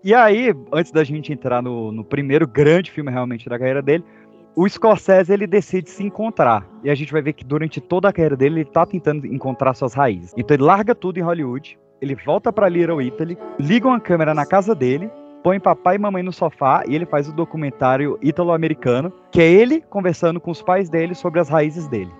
E 0.05 0.13
aí, 0.13 0.53
antes 0.71 0.93
da 0.93 1.03
gente 1.03 1.33
entrar 1.33 1.63
no, 1.63 1.91
no 1.91 2.05
primeiro 2.05 2.47
grande 2.47 2.91
filme 2.91 3.11
realmente 3.11 3.49
da 3.49 3.59
carreira 3.59 3.81
dele, 3.81 4.05
o 4.55 4.69
Scorsese 4.69 5.33
ele 5.33 5.47
decide 5.47 5.89
se 5.89 6.03
encontrar. 6.03 6.69
E 6.83 6.91
a 6.91 6.95
gente 6.95 7.11
vai 7.11 7.23
ver 7.23 7.33
que 7.33 7.43
durante 7.43 7.81
toda 7.81 8.11
a 8.11 8.13
carreira 8.13 8.37
dele 8.37 8.61
ele 8.61 8.71
tá 8.71 8.85
tentando 8.85 9.27
encontrar 9.27 9.73
suas 9.73 9.95
raízes. 9.95 10.35
Então 10.37 10.55
ele 10.55 10.63
larga 10.63 10.95
tudo 10.95 11.19
em 11.19 11.23
Hollywood, 11.23 11.79
ele 12.05 12.15
volta 12.15 12.53
pra 12.53 12.69
Little 12.69 13.01
Italy, 13.01 13.39
liga 13.59 13.89
uma 13.89 13.99
câmera 13.99 14.35
na 14.35 14.45
casa 14.45 14.75
dele, 14.75 15.11
põe 15.43 15.59
papai 15.59 15.97
e 15.97 15.99
mamãe 15.99 16.23
no 16.23 16.33
sofá 16.33 16.85
e 16.87 16.95
ele 16.95 17.07
faz 17.07 17.29
o 17.29 17.33
documentário 17.33 18.19
ítalo-americano, 18.23 19.13
que 19.33 19.41
é 19.41 19.51
ele 19.51 19.81
conversando 19.89 20.39
com 20.39 20.51
os 20.51 20.63
pais 20.63 20.91
dele 20.91 21.15
sobre 21.15 21.41
as 21.41 21.49
raízes 21.49 21.89
dele. 21.89 22.13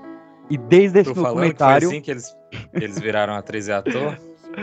E 0.49 0.57
desde 0.57 1.01
esse 1.01 1.13
Tô 1.13 1.23
falando 1.23 1.33
que 1.33 1.41
foi 1.41 1.49
documentário, 1.49 1.89
assim 1.89 2.01
que 2.01 2.11
eles, 2.11 2.35
que 2.51 2.85
eles 2.85 2.99
viraram 2.99 3.35
atriz 3.35 3.69
e 3.69 3.73
ator. 3.73 4.19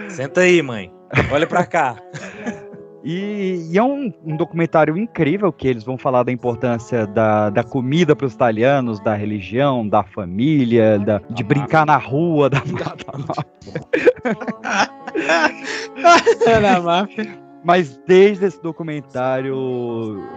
Senta 0.09 0.41
aí, 0.41 0.61
mãe. 0.61 0.91
Olha 1.31 1.45
pra 1.45 1.65
cá. 1.65 1.95
E, 3.03 3.67
e 3.71 3.77
é 3.77 3.83
um, 3.83 4.11
um 4.23 4.35
documentário 4.35 4.97
incrível 4.97 5.51
que 5.51 5.67
eles 5.67 5.83
vão 5.83 5.97
falar 5.97 6.23
da 6.23 6.31
importância 6.31 7.07
da, 7.07 7.49
da 7.49 7.63
comida 7.63 8.15
para 8.15 8.27
os 8.27 8.33
italianos, 8.33 8.99
da 8.99 9.15
religião, 9.15 9.87
da 9.87 10.03
família, 10.03 10.99
da, 10.99 11.19
de 11.29 11.43
brincar 11.43 11.85
na 11.85 11.97
rua, 11.97 12.49
da, 12.49 12.61
Na 16.61 16.79
máfia. 16.79 17.41
Mas 17.63 17.99
desde 18.07 18.45
esse 18.45 18.61
documentário, 18.61 19.55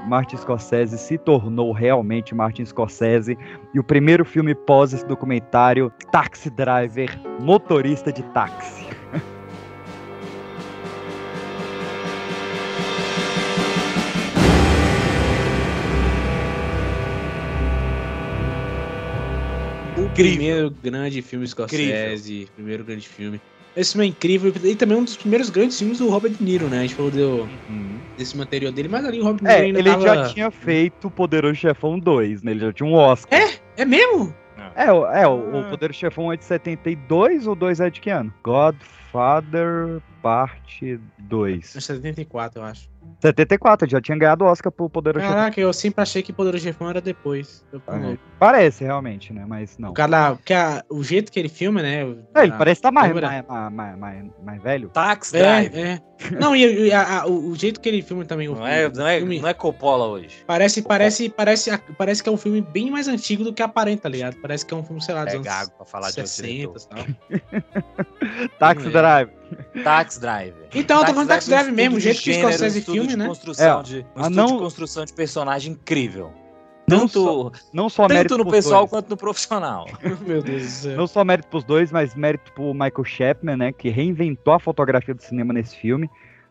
Martin 0.07 0.37
Scorsese 0.37 0.99
se 0.99 1.17
tornou 1.17 1.73
realmente 1.73 2.35
Martin 2.35 2.67
Scorsese. 2.67 3.39
E 3.75 3.79
o 3.79 3.85
primeiro 3.85 4.25
filme 4.25 4.55
pós 4.55 4.93
esse 4.93 5.07
documentário, 5.07 5.91
Taxi 6.12 6.51
Driver, 6.51 7.09
motorista 7.41 8.12
de 8.12 8.23
táxi. 8.25 8.87
O 20.15 20.27
primeiro 20.37 20.71
grande 20.83 21.21
filme 21.23 21.47
Scorsese, 21.47 22.49
primeiro 22.55 22.85
grande 22.85 23.09
filme. 23.09 23.41
Esse 23.77 23.93
filme 23.93 24.07
é 24.07 24.11
incrível 24.11 24.53
e 24.62 24.77
também 24.77 24.97
é 24.97 25.01
um 25.01 25.05
dos 25.05 25.17
primeiros 25.17 25.51
grandes 25.51 25.77
filmes 25.77 25.99
do 25.99 26.09
Robert 26.09 26.31
De 26.31 26.45
Niro, 26.45 26.69
né? 26.69 26.79
A 26.79 26.83
gente 26.83 26.95
falou 26.95 27.11
do, 27.11 27.49
desse 28.17 28.37
material 28.37 28.71
dele, 28.73 28.89
mas 28.89 29.05
ali 29.05 29.21
o 29.21 29.25
Robert 29.25 29.39
De 29.41 29.45
Niro 29.45 29.57
É, 29.59 29.65
ainda 29.65 29.79
ele 29.81 29.91
tava... 29.91 30.03
já 30.05 30.29
tinha 30.29 30.51
feito 30.51 31.11
Poderoso 31.11 31.57
Chefão 31.57 31.99
2, 31.99 32.43
né? 32.43 32.53
Ele 32.53 32.61
já 32.61 32.73
tinha 32.73 32.89
um 32.89 32.95
Oscar. 32.95 33.37
É? 33.37 33.55
É 33.77 33.85
mesmo? 33.85 34.33
É, 34.77 34.93
o- 34.93 35.07
é, 35.07 35.27
o, 35.27 35.61
o 35.61 35.65
Poder 35.65 35.93
Chefão 35.93 36.33
é 36.33 36.37
de 36.37 36.45
72 36.45 37.49
ou 37.49 37.57
2 37.57 37.81
é 37.81 37.91
de 37.91 38.01
que 38.01 38.11
ano? 38.11 38.33
Godfather 38.45 40.01
Parte 40.29 40.99
2. 41.18 41.77
É 41.77 41.81
74, 41.81 42.59
eu 42.62 42.64
acho. 42.64 42.89
74, 43.20 43.85
ele 43.85 43.93
já 43.93 44.01
tinha 44.01 44.16
ganhado 44.16 44.43
o 44.43 44.47
Oscar 44.49 44.72
pro 44.72 44.89
Poder 44.89 45.12
Chefão. 45.16 45.29
Caraca, 45.29 45.61
eu 45.61 45.70
sempre 45.75 46.01
achei 46.01 46.22
que 46.22 46.33
Poderoso 46.33 46.64
Chefão 46.64 46.89
era 46.89 47.03
depois. 47.03 47.62
É, 47.87 47.95
louco. 47.95 48.18
Parece 48.39 48.85
realmente, 48.85 49.31
né? 49.35 49.45
Mas 49.47 49.77
não. 49.77 49.91
O 49.91 49.93
cara, 49.93 50.35
porque 50.37 50.55
a- 50.55 50.83
o 50.89 51.05
jeito 51.05 51.31
que 51.31 51.39
ele 51.39 51.51
filma, 51.51 51.83
né? 51.83 52.01
É, 52.35 52.43
ele 52.45 52.53
a 52.55 52.57
parece 52.57 52.79
estar 52.79 52.91
mais, 52.91 53.09
câmera- 53.09 53.29
mais, 53.29 53.47
mais, 53.47 53.72
mais, 53.72 53.99
mais, 53.99 54.25
mais 54.43 54.62
velho. 54.62 54.89
Taxi 54.89 55.37
É, 55.37 55.41
Drive. 55.41 55.77
é. 55.77 56.01
Não, 56.41 56.57
e, 56.57 56.87
e 56.87 56.93
a- 56.95 57.20
a- 57.20 57.27
o, 57.27 57.51
o 57.51 57.55
jeito 57.55 57.79
que 57.79 57.87
ele 57.91 58.01
filma 58.01 58.25
também. 58.25 58.49
o 58.49 58.55
Não, 58.55 58.66
é, 58.66 58.89
não, 58.89 59.07
é, 59.07 59.18
filme- 59.18 59.41
não 59.41 59.49
é 59.49 59.53
Coppola 59.53 60.07
hoje. 60.07 60.43
Parece, 60.47 60.81
parece, 60.81 61.29
parece, 61.29 61.77
parece 61.99 62.22
que 62.22 62.29
é 62.31 62.33
um 62.33 62.39
filme 62.39 62.62
bem 62.62 62.91
mais 62.91 63.07
antigo 63.09 63.45
do 63.45 63.53
que 63.53 63.62
aparenta, 63.62 64.05
tá 64.05 64.09
ligado? 64.09 64.37
Parece 64.41 64.64
que 64.64 64.72
é 64.72 64.77
um 64.79 64.83
filme, 64.83 65.03
sei 65.03 65.14
lá, 65.14 65.25
dos 65.25 65.35
É 65.35 65.37
anos 65.37 65.47
gago 65.47 65.70
pra 65.72 65.85
falar 65.85 66.11
de 66.11 66.20
outro 66.20 66.27
60 66.33 66.79
e 66.79 66.89
tal. 66.89 68.49
Taxi 68.59 68.87
é. 68.87 68.91
Drive. 68.91 69.31
Taxi 69.83 70.21
Drive. 70.21 70.55
Então, 70.75 71.01
eu 71.01 71.07
tô 71.07 71.13
falando 71.13 71.29
Taxi 71.29 71.49
Drive 71.51 71.71
um 71.71 71.75
mesmo, 71.75 71.97
o 71.97 72.01
jeito 72.01 72.17
de 72.19 72.23
que 72.25 72.33
gênero, 72.33 72.53
Scorsese 72.53 72.79
um 72.81 72.93
filme, 72.95 73.17
né? 73.17 73.27
Construção 73.27 73.81
É, 73.81 73.83
de, 73.83 73.99
um 73.99 74.05
ah, 74.17 74.21
estudo 74.23 74.35
não- 74.37 74.47
de 74.47 74.59
construção 74.59 75.05
de 75.05 75.13
personagem 75.13 75.73
incrível. 75.73 76.33
Não 76.87 77.01
Tanto, 77.01 77.13
só, 77.25 77.51
não 77.73 77.89
só 77.89 78.07
mérito 78.07 78.37
tanto 78.37 78.45
no 78.45 78.51
pessoal 78.51 78.81
dois. 78.83 78.91
quanto 78.91 79.09
no 79.09 79.17
profissional. 79.17 79.87
Meu 80.27 80.43
Deus 80.43 80.63
do 80.63 80.69
céu. 80.69 80.97
Não 80.99 81.07
só 81.07 81.25
mérito 81.25 81.49
pros 81.49 81.65
dois, 81.65 81.91
mas 81.91 82.15
mérito 82.15 82.53
pro 82.53 82.75
Michael 82.75 83.05
Chapman, 83.05 83.57
né? 83.57 83.73
Que 83.73 83.89
reinventou 83.89 84.53
a 84.53 84.61
fotografia 84.61 85.15
do 85.15 85.23
cinema 85.23 85.55
nesse 85.55 85.77
filme. 85.77 86.11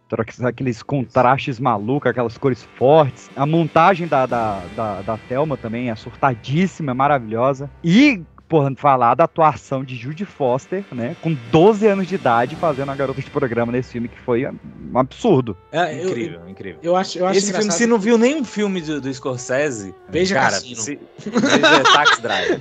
Trouxe 0.09 0.43
Aqueles 0.45 0.81
contrastes 0.81 1.59
malucos, 1.59 2.09
aquelas 2.09 2.35
cores 2.37 2.67
fortes. 2.77 3.29
A 3.35 3.45
montagem 3.45 4.07
da, 4.07 4.25
da, 4.25 4.61
da, 4.75 5.01
da 5.01 5.17
Thelma 5.17 5.55
também 5.55 5.91
é 5.91 5.95
surtadíssima, 5.95 6.91
é 6.91 6.93
maravilhosa. 6.95 7.69
E 7.83 8.21
porra, 8.53 8.71
falar 8.75 9.15
da 9.15 9.23
atuação 9.23 9.83
de 9.83 9.95
Judy 9.95 10.25
Foster, 10.25 10.85
né? 10.91 11.15
Com 11.23 11.33
12 11.51 11.87
anos 11.87 12.05
de 12.05 12.13
idade, 12.13 12.55
fazendo 12.55 12.91
a 12.91 12.95
garota 12.95 13.19
de 13.19 13.27
programa 13.31 13.71
nesse 13.71 13.93
filme, 13.93 14.07
que 14.07 14.19
foi 14.19 14.45
um 14.47 14.99
absurdo. 14.99 15.57
É, 15.71 15.95
eu- 16.03 16.09
Incrível, 16.09 16.47
incrível. 16.47 16.79
Eu 16.83 16.95
acho, 16.95 17.17
eu 17.17 17.25
acho 17.25 17.39
Esse 17.39 17.51
filme, 17.51 17.71
se 17.71 17.87
não 17.87 17.97
viu 17.97 18.15
nenhum 18.15 18.43
filme 18.43 18.79
do, 18.79 19.01
do 19.01 19.11
Scorsese, 19.11 19.95
Veja 20.07 20.35
cara, 20.35 20.51
Cassino. 20.51 20.81
se- 20.81 20.99
veja 21.17 21.83
Taxi 21.95 22.21
Drive. 22.21 22.59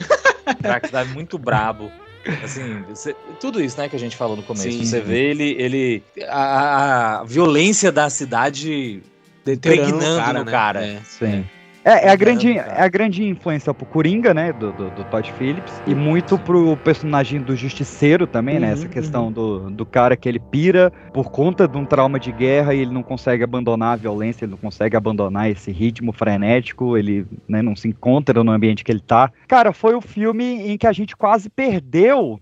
Taxi 0.62 0.90
Drive 0.92 1.10
é 1.10 1.12
muito 1.12 1.38
brabo. 1.38 1.92
Assim, 2.42 2.82
você- 2.88 3.14
tudo 3.38 3.60
isso, 3.62 3.76
né, 3.78 3.86
que 3.86 3.96
a 3.96 3.98
gente 3.98 4.16
falou 4.16 4.34
no 4.34 4.42
começo. 4.42 4.70
Sim. 4.72 4.86
Você 4.86 4.98
vê 4.98 5.24
ele, 5.30 5.56
ele 5.58 6.02
a, 6.26 7.18
a 7.20 7.24
violência 7.24 7.92
da 7.92 8.08
cidade 8.08 9.02
Deteriorando 9.44 9.96
impregnando 9.96 10.38
no 10.38 10.44
né? 10.46 10.50
cara. 10.50 10.86
É. 10.86 11.00
Sim. 11.04 11.26
É, 11.26 11.61
é 11.84 11.90
a 11.90 12.00
Caramba, 12.00 12.16
grande, 12.16 12.58
é 12.58 12.82
a 12.82 12.88
grande 12.88 13.24
influência 13.24 13.74
pro 13.74 13.86
Coringa, 13.86 14.32
né, 14.32 14.52
do, 14.52 14.72
do, 14.72 14.90
do 14.90 15.04
Todd 15.04 15.32
Phillips, 15.32 15.82
e 15.86 15.94
muito 15.94 16.38
pro 16.38 16.76
personagem 16.78 17.40
do 17.40 17.56
Justiceiro 17.56 18.26
também, 18.26 18.58
né, 18.58 18.68
Uhum, 18.68 18.72
essa 18.72 18.88
questão 18.88 19.32
do, 19.32 19.70
do 19.70 19.84
cara 19.84 20.16
que 20.16 20.28
ele 20.28 20.38
pira 20.38 20.92
por 21.12 21.30
conta 21.30 21.66
de 21.66 21.76
um 21.76 21.84
trauma 21.84 22.18
de 22.18 22.32
guerra 22.32 22.74
e 22.74 22.80
ele 22.80 22.92
não 22.92 23.02
consegue 23.02 23.44
abandonar 23.44 23.94
a 23.94 23.96
violência, 23.96 24.44
ele 24.44 24.52
não 24.52 24.58
consegue 24.58 24.96
abandonar 24.96 25.50
esse 25.50 25.70
ritmo 25.70 26.12
frenético, 26.12 26.96
ele 26.96 27.26
né, 27.48 27.60
não 27.60 27.74
se 27.74 27.88
encontra 27.88 28.42
no 28.42 28.50
ambiente 28.50 28.84
que 28.84 28.92
ele 28.92 29.00
tá. 29.00 29.30
Cara, 29.48 29.72
foi 29.72 29.94
o 29.94 30.00
filme 30.00 30.72
em 30.72 30.78
que 30.78 30.86
a 30.86 30.92
gente 30.92 31.16
quase 31.16 31.50
perdeu 31.50 32.40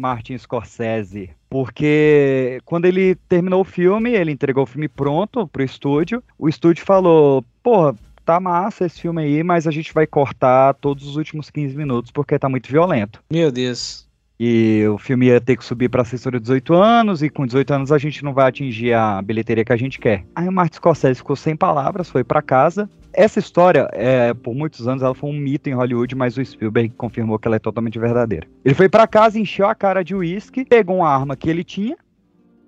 Martin 0.00 0.38
Scorsese, 0.38 1.30
porque 1.50 2.60
quando 2.64 2.84
ele 2.84 3.16
terminou 3.28 3.62
o 3.62 3.64
filme, 3.64 4.12
ele 4.12 4.30
entregou 4.30 4.62
o 4.62 4.66
filme 4.66 4.88
pronto 4.88 5.48
pro 5.48 5.64
estúdio, 5.64 6.22
o 6.38 6.48
estúdio 6.48 6.84
falou, 6.84 7.44
porra, 7.62 7.96
tá 8.28 8.38
massa 8.38 8.84
esse 8.84 9.00
filme 9.00 9.22
aí, 9.22 9.42
mas 9.42 9.66
a 9.66 9.70
gente 9.70 9.94
vai 9.94 10.06
cortar 10.06 10.74
todos 10.74 11.06
os 11.08 11.16
últimos 11.16 11.48
15 11.48 11.74
minutos 11.74 12.10
porque 12.10 12.38
tá 12.38 12.46
muito 12.46 12.70
violento. 12.70 13.22
Meu 13.32 13.50
Deus. 13.50 14.06
E 14.38 14.84
o 14.86 14.98
filme 14.98 15.26
ia 15.26 15.40
ter 15.40 15.56
que 15.56 15.64
subir 15.64 15.88
pra 15.88 16.04
censura 16.04 16.38
de 16.38 16.42
18 16.42 16.74
anos, 16.74 17.22
e 17.22 17.30
com 17.30 17.46
18 17.46 17.72
anos 17.72 17.90
a 17.90 17.96
gente 17.96 18.22
não 18.22 18.34
vai 18.34 18.46
atingir 18.46 18.92
a 18.92 19.20
bilheteria 19.22 19.64
que 19.64 19.72
a 19.72 19.76
gente 19.76 19.98
quer. 19.98 20.24
Aí 20.36 20.46
o 20.46 20.52
Martin 20.52 20.76
Scorsese 20.76 21.18
ficou 21.18 21.34
sem 21.34 21.56
palavras, 21.56 22.10
foi 22.10 22.22
pra 22.22 22.42
casa. 22.42 22.88
Essa 23.14 23.38
história, 23.38 23.88
é, 23.92 24.34
por 24.34 24.54
muitos 24.54 24.86
anos, 24.86 25.02
ela 25.02 25.14
foi 25.14 25.30
um 25.30 25.32
mito 25.32 25.70
em 25.70 25.72
Hollywood, 25.72 26.14
mas 26.14 26.36
o 26.36 26.44
Spielberg 26.44 26.90
confirmou 26.90 27.38
que 27.38 27.48
ela 27.48 27.56
é 27.56 27.58
totalmente 27.58 27.98
verdadeira. 27.98 28.46
Ele 28.62 28.74
foi 28.74 28.88
pra 28.88 29.08
casa, 29.08 29.40
encheu 29.40 29.66
a 29.66 29.74
cara 29.74 30.04
de 30.04 30.14
uísque, 30.14 30.66
pegou 30.66 30.98
uma 30.98 31.08
arma 31.08 31.34
que 31.34 31.48
ele 31.48 31.64
tinha, 31.64 31.96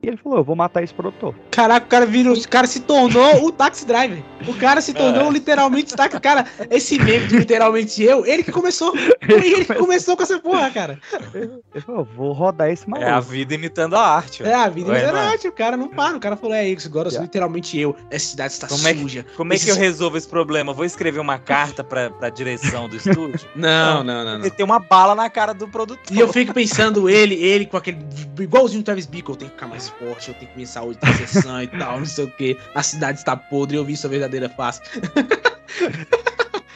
e 0.02 0.08
ele 0.08 0.16
falou, 0.16 0.38
eu 0.38 0.44
vou 0.44 0.56
matar 0.56 0.82
esse 0.82 0.94
produtor. 0.94 1.34
Caraca, 1.50 1.84
o 1.86 1.88
cara 1.88 2.06
virou. 2.06 2.34
O 2.34 2.48
cara 2.48 2.66
se 2.66 2.80
tornou 2.80 3.44
o 3.44 3.52
taxi 3.52 3.84
driver. 3.86 4.22
O 4.48 4.54
cara 4.54 4.80
se 4.80 4.94
tornou 4.94 5.28
É. 5.28 5.30
literalmente 5.30 5.94
taxi. 5.94 6.18
Cara, 6.20 6.46
esse 6.70 6.98
meme 6.98 7.26
do 7.26 7.36
literalmente 7.36 8.02
eu, 8.02 8.24
ele 8.24 8.42
que 8.42 8.50
começou. 8.52 8.94
Ele 9.20 9.64
que 9.64 9.74
começou 9.74 10.16
com 10.16 10.22
essa 10.22 10.38
porra, 10.38 10.70
cara. 10.70 10.98
Ele 11.34 11.84
falou, 11.84 12.04
vou 12.16 12.32
rodar 12.32 12.70
esse 12.70 12.88
maluco. 12.88 13.08
É 13.08 13.12
a 13.12 13.20
vida 13.20 13.54
imitando 13.54 13.94
a 13.94 14.00
arte. 14.06 14.42
ó. 14.42 14.46
É, 14.46 14.54
a 14.54 14.68
vida 14.68 14.96
é 14.96 15.06
mano. 15.12 15.18
arte, 15.18 15.46
o 15.48 15.52
cara 15.52 15.76
não 15.76 15.88
para. 15.88 16.16
O 16.16 16.20
cara 16.20 16.36
falou, 16.36 16.54
é 16.56 16.66
isso, 16.68 16.88
agora 16.88 17.08
eu 17.08 17.10
sou 17.10 17.18
Yeah. 17.20 17.26
literalmente 17.26 17.78
eu. 17.78 17.94
Essa 18.10 18.26
cidade 18.30 18.52
está 18.54 18.66
Como 18.68 18.88
é 18.88 18.94
que- 18.94 19.00
suja. 19.00 19.26
Como 19.36 19.52
é 19.52 19.58
que 19.58 19.68
eu 19.68 19.76
resolvo 19.76 20.16
esse 20.16 20.26
problema? 20.28 20.72
Vou 20.72 20.84
escrever 20.84 21.20
uma 21.20 21.38
carta 21.38 21.84
pra, 21.84 22.08
pra 22.10 22.30
direção 22.30 22.88
do 22.88 22.96
estúdio? 22.96 23.38
Não, 23.54 24.02
não, 24.02 24.24
não, 24.24 24.38
não. 24.38 24.40
Ele 24.40 24.50
tem 24.50 24.64
uma 24.64 24.78
bala 24.78 25.14
na 25.14 25.28
cara 25.28 25.52
do 25.52 25.68
produtor. 25.68 25.98
E 26.10 26.18
eu 26.18 26.32
fico 26.32 26.54
pensando, 26.54 27.08
ele, 27.10 27.34
ele 27.34 27.66
com 27.66 27.76
aquele. 27.76 27.98
Igualzinho 28.38 28.80
o 28.80 28.84
Travis 28.84 29.04
Bickle, 29.06 29.36
tenho 29.36 29.50
que 29.50 29.56
ficar 29.56 29.66
mais 29.68 29.89
forte, 29.90 30.28
eu 30.28 30.34
tenho 30.34 30.50
que 30.50 30.56
minha 30.56 30.66
saúde 30.66 30.98
tá 30.98 31.12
sessão 31.14 31.62
e 31.62 31.66
tal, 31.66 31.98
não 31.98 32.06
sei 32.06 32.24
o 32.24 32.30
que. 32.30 32.58
A 32.74 32.82
cidade 32.82 33.18
está 33.18 33.36
podre, 33.36 33.76
eu 33.76 33.84
vi 33.84 33.96
sua 33.96 34.10
verdadeira 34.10 34.48
face. 34.48 34.80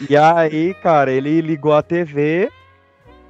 E 0.08 0.16
aí, 0.16 0.74
cara, 0.74 1.12
ele 1.12 1.40
ligou 1.40 1.72
a 1.72 1.82
TV 1.82 2.50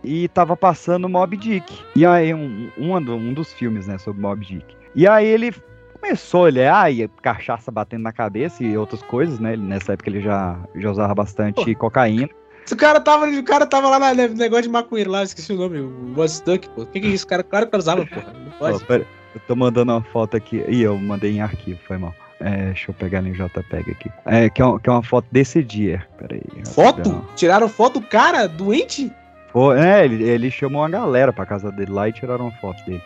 e 0.02 0.28
tava 0.28 0.56
passando 0.56 1.08
Mob 1.08 1.36
Dick. 1.36 1.82
E 1.94 2.06
aí, 2.06 2.32
um, 2.32 2.70
um, 2.78 2.96
um 2.96 3.34
dos 3.34 3.52
filmes, 3.52 3.86
né, 3.86 3.98
sobre 3.98 4.22
Mob 4.22 4.44
Dick. 4.44 4.64
E 4.94 5.06
aí 5.06 5.26
ele 5.26 5.54
começou 6.00 6.40
a 6.40 6.44
olhar 6.44 6.92
e 6.92 7.08
cachaça 7.22 7.70
batendo 7.70 8.02
na 8.02 8.12
cabeça 8.12 8.62
e 8.62 8.76
outras 8.76 9.02
coisas, 9.02 9.38
né? 9.38 9.56
Nessa 9.56 9.92
época 9.92 10.10
ele 10.10 10.20
já, 10.20 10.58
já 10.76 10.90
usava 10.90 11.14
bastante 11.14 11.74
cocaína. 11.74 12.28
O 12.70 12.76
cara 12.76 13.00
tava, 13.00 13.26
o 13.26 13.44
cara 13.44 13.66
tava 13.66 13.88
lá 13.88 14.14
no 14.14 14.28
negócio 14.34 14.64
de 14.64 14.70
maconheiro 14.70 15.10
lá, 15.10 15.22
esqueci 15.22 15.52
o 15.52 15.56
nome, 15.56 15.80
o 15.80 16.14
Woodstock, 16.16 16.68
pô. 16.70 16.82
O 16.82 16.86
que 16.86 17.00
que 17.00 17.06
é 17.06 17.10
isso? 17.10 17.26
Cara, 17.26 17.42
claro 17.42 17.66
que 17.66 17.76
o 17.76 17.78
usava, 17.78 18.06
porra. 18.06 18.32
Não 18.32 18.50
pode. 18.52 18.84
pera, 18.84 19.06
eu 19.34 19.40
tô 19.46 19.56
mandando 19.56 19.92
uma 19.92 20.02
foto 20.02 20.36
aqui. 20.36 20.64
Ih, 20.68 20.82
eu 20.82 20.96
mandei 20.98 21.32
em 21.32 21.40
arquivo, 21.40 21.78
foi 21.86 21.98
mal. 21.98 22.14
É, 22.40 22.66
deixa 22.66 22.90
eu 22.90 22.94
pegar 22.94 23.18
ali 23.20 23.30
em 23.30 23.32
JPEG 23.32 23.90
aqui. 23.92 24.10
É, 24.26 24.50
que 24.50 24.60
é, 24.60 24.66
um- 24.66 24.78
que 24.78 24.88
é 24.88 24.92
uma 24.92 25.02
foto 25.02 25.26
desse 25.30 25.62
dia. 25.62 26.06
Pera 26.18 26.34
aí. 26.34 26.42
Foto? 26.66 27.24
Tiraram 27.36 27.68
foto 27.68 28.00
do 28.00 28.06
cara 28.06 28.46
doente? 28.46 29.10
Foi, 29.52 29.78
é, 29.78 30.04
ele, 30.04 30.24
ele 30.24 30.50
chamou 30.50 30.82
uma 30.82 30.88
galera 30.90 31.32
pra 31.32 31.46
casa 31.46 31.70
dele 31.70 31.92
lá 31.92 32.08
e 32.08 32.12
tiraram 32.12 32.46
uma 32.46 32.58
foto 32.58 32.84
dele. 32.84 33.02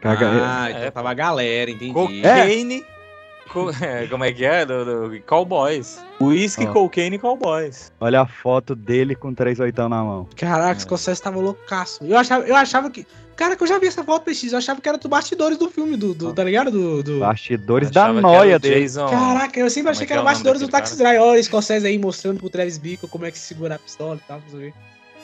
Caga- 0.00 0.30
Ah, 0.44 0.70
então 0.70 0.82
é, 0.82 0.90
tava 0.90 1.10
a 1.10 1.14
galera, 1.14 1.70
entendi. 1.70 1.92
Cocaine. 1.92 2.84
co- 3.48 3.70
é, 3.82 4.06
como 4.06 4.22
é 4.24 4.32
que 4.32 4.44
é? 4.44 4.64
Do, 4.64 5.08
do 5.08 5.20
Cowboys. 5.22 6.04
Whisky, 6.20 6.66
Ó. 6.66 6.72
cocaine 6.72 7.16
e 7.16 7.18
cowboys. 7.18 7.90
Olha 7.98 8.20
a 8.20 8.26
foto 8.26 8.76
dele 8.76 9.16
com 9.16 9.34
três 9.34 9.58
oitão 9.58 9.88
na 9.88 10.02
mão. 10.04 10.28
Caraca, 10.36 10.78
o 10.78 10.80
Scorsese 10.82 11.20
tava 11.22 11.40
loucaço. 11.40 12.04
Eu 12.04 12.16
achava, 12.16 12.44
eu 12.46 12.54
achava 12.54 12.90
que. 12.90 13.06
Cara, 13.38 13.54
que 13.54 13.62
eu 13.62 13.66
já 13.68 13.78
vi 13.78 13.86
essa 13.86 14.02
foto, 14.02 14.24
PX. 14.24 14.50
Eu 14.52 14.58
achava 14.58 14.80
que 14.80 14.88
era 14.88 14.98
dos 14.98 15.08
bastidores 15.08 15.56
do 15.56 15.70
filme, 15.70 15.96
do, 15.96 16.12
do- 16.12 16.34
tá 16.34 16.42
ligado? 16.42 16.72
Do, 16.72 17.02
do- 17.04 17.20
Bastidores 17.20 17.88
da 17.88 18.08
era 18.08 18.12
noia 18.20 18.58
dele. 18.58 18.80
Jason. 18.80 19.08
Caraca, 19.08 19.60
eu 19.60 19.70
sempre 19.70 19.92
achei 19.92 20.02
é 20.02 20.06
que 20.06 20.08
que 20.08 20.12
é 20.12 20.16
era 20.16 20.22
o 20.22 20.24
nome 20.24 20.34
bastidores 20.34 20.60
do 20.60 20.68
Taxi 20.68 20.98
Drive. 20.98 21.18
Olha 21.20 21.38
o 21.40 21.44
Scorsese 21.44 21.86
aí 21.86 21.96
mostrando 22.00 22.38
pro 22.40 22.50
Travis 22.50 22.76
Bickle 22.78 23.08
como 23.08 23.24
é 23.26 23.30
que 23.30 23.38
se 23.38 23.46
segura 23.46 23.76
a 23.76 23.78
pistola 23.78 24.16
e 24.16 24.26
tal, 24.26 24.40
não 24.40 24.48
sei 24.58 24.68
o 24.68 24.72
quê. 24.72 24.78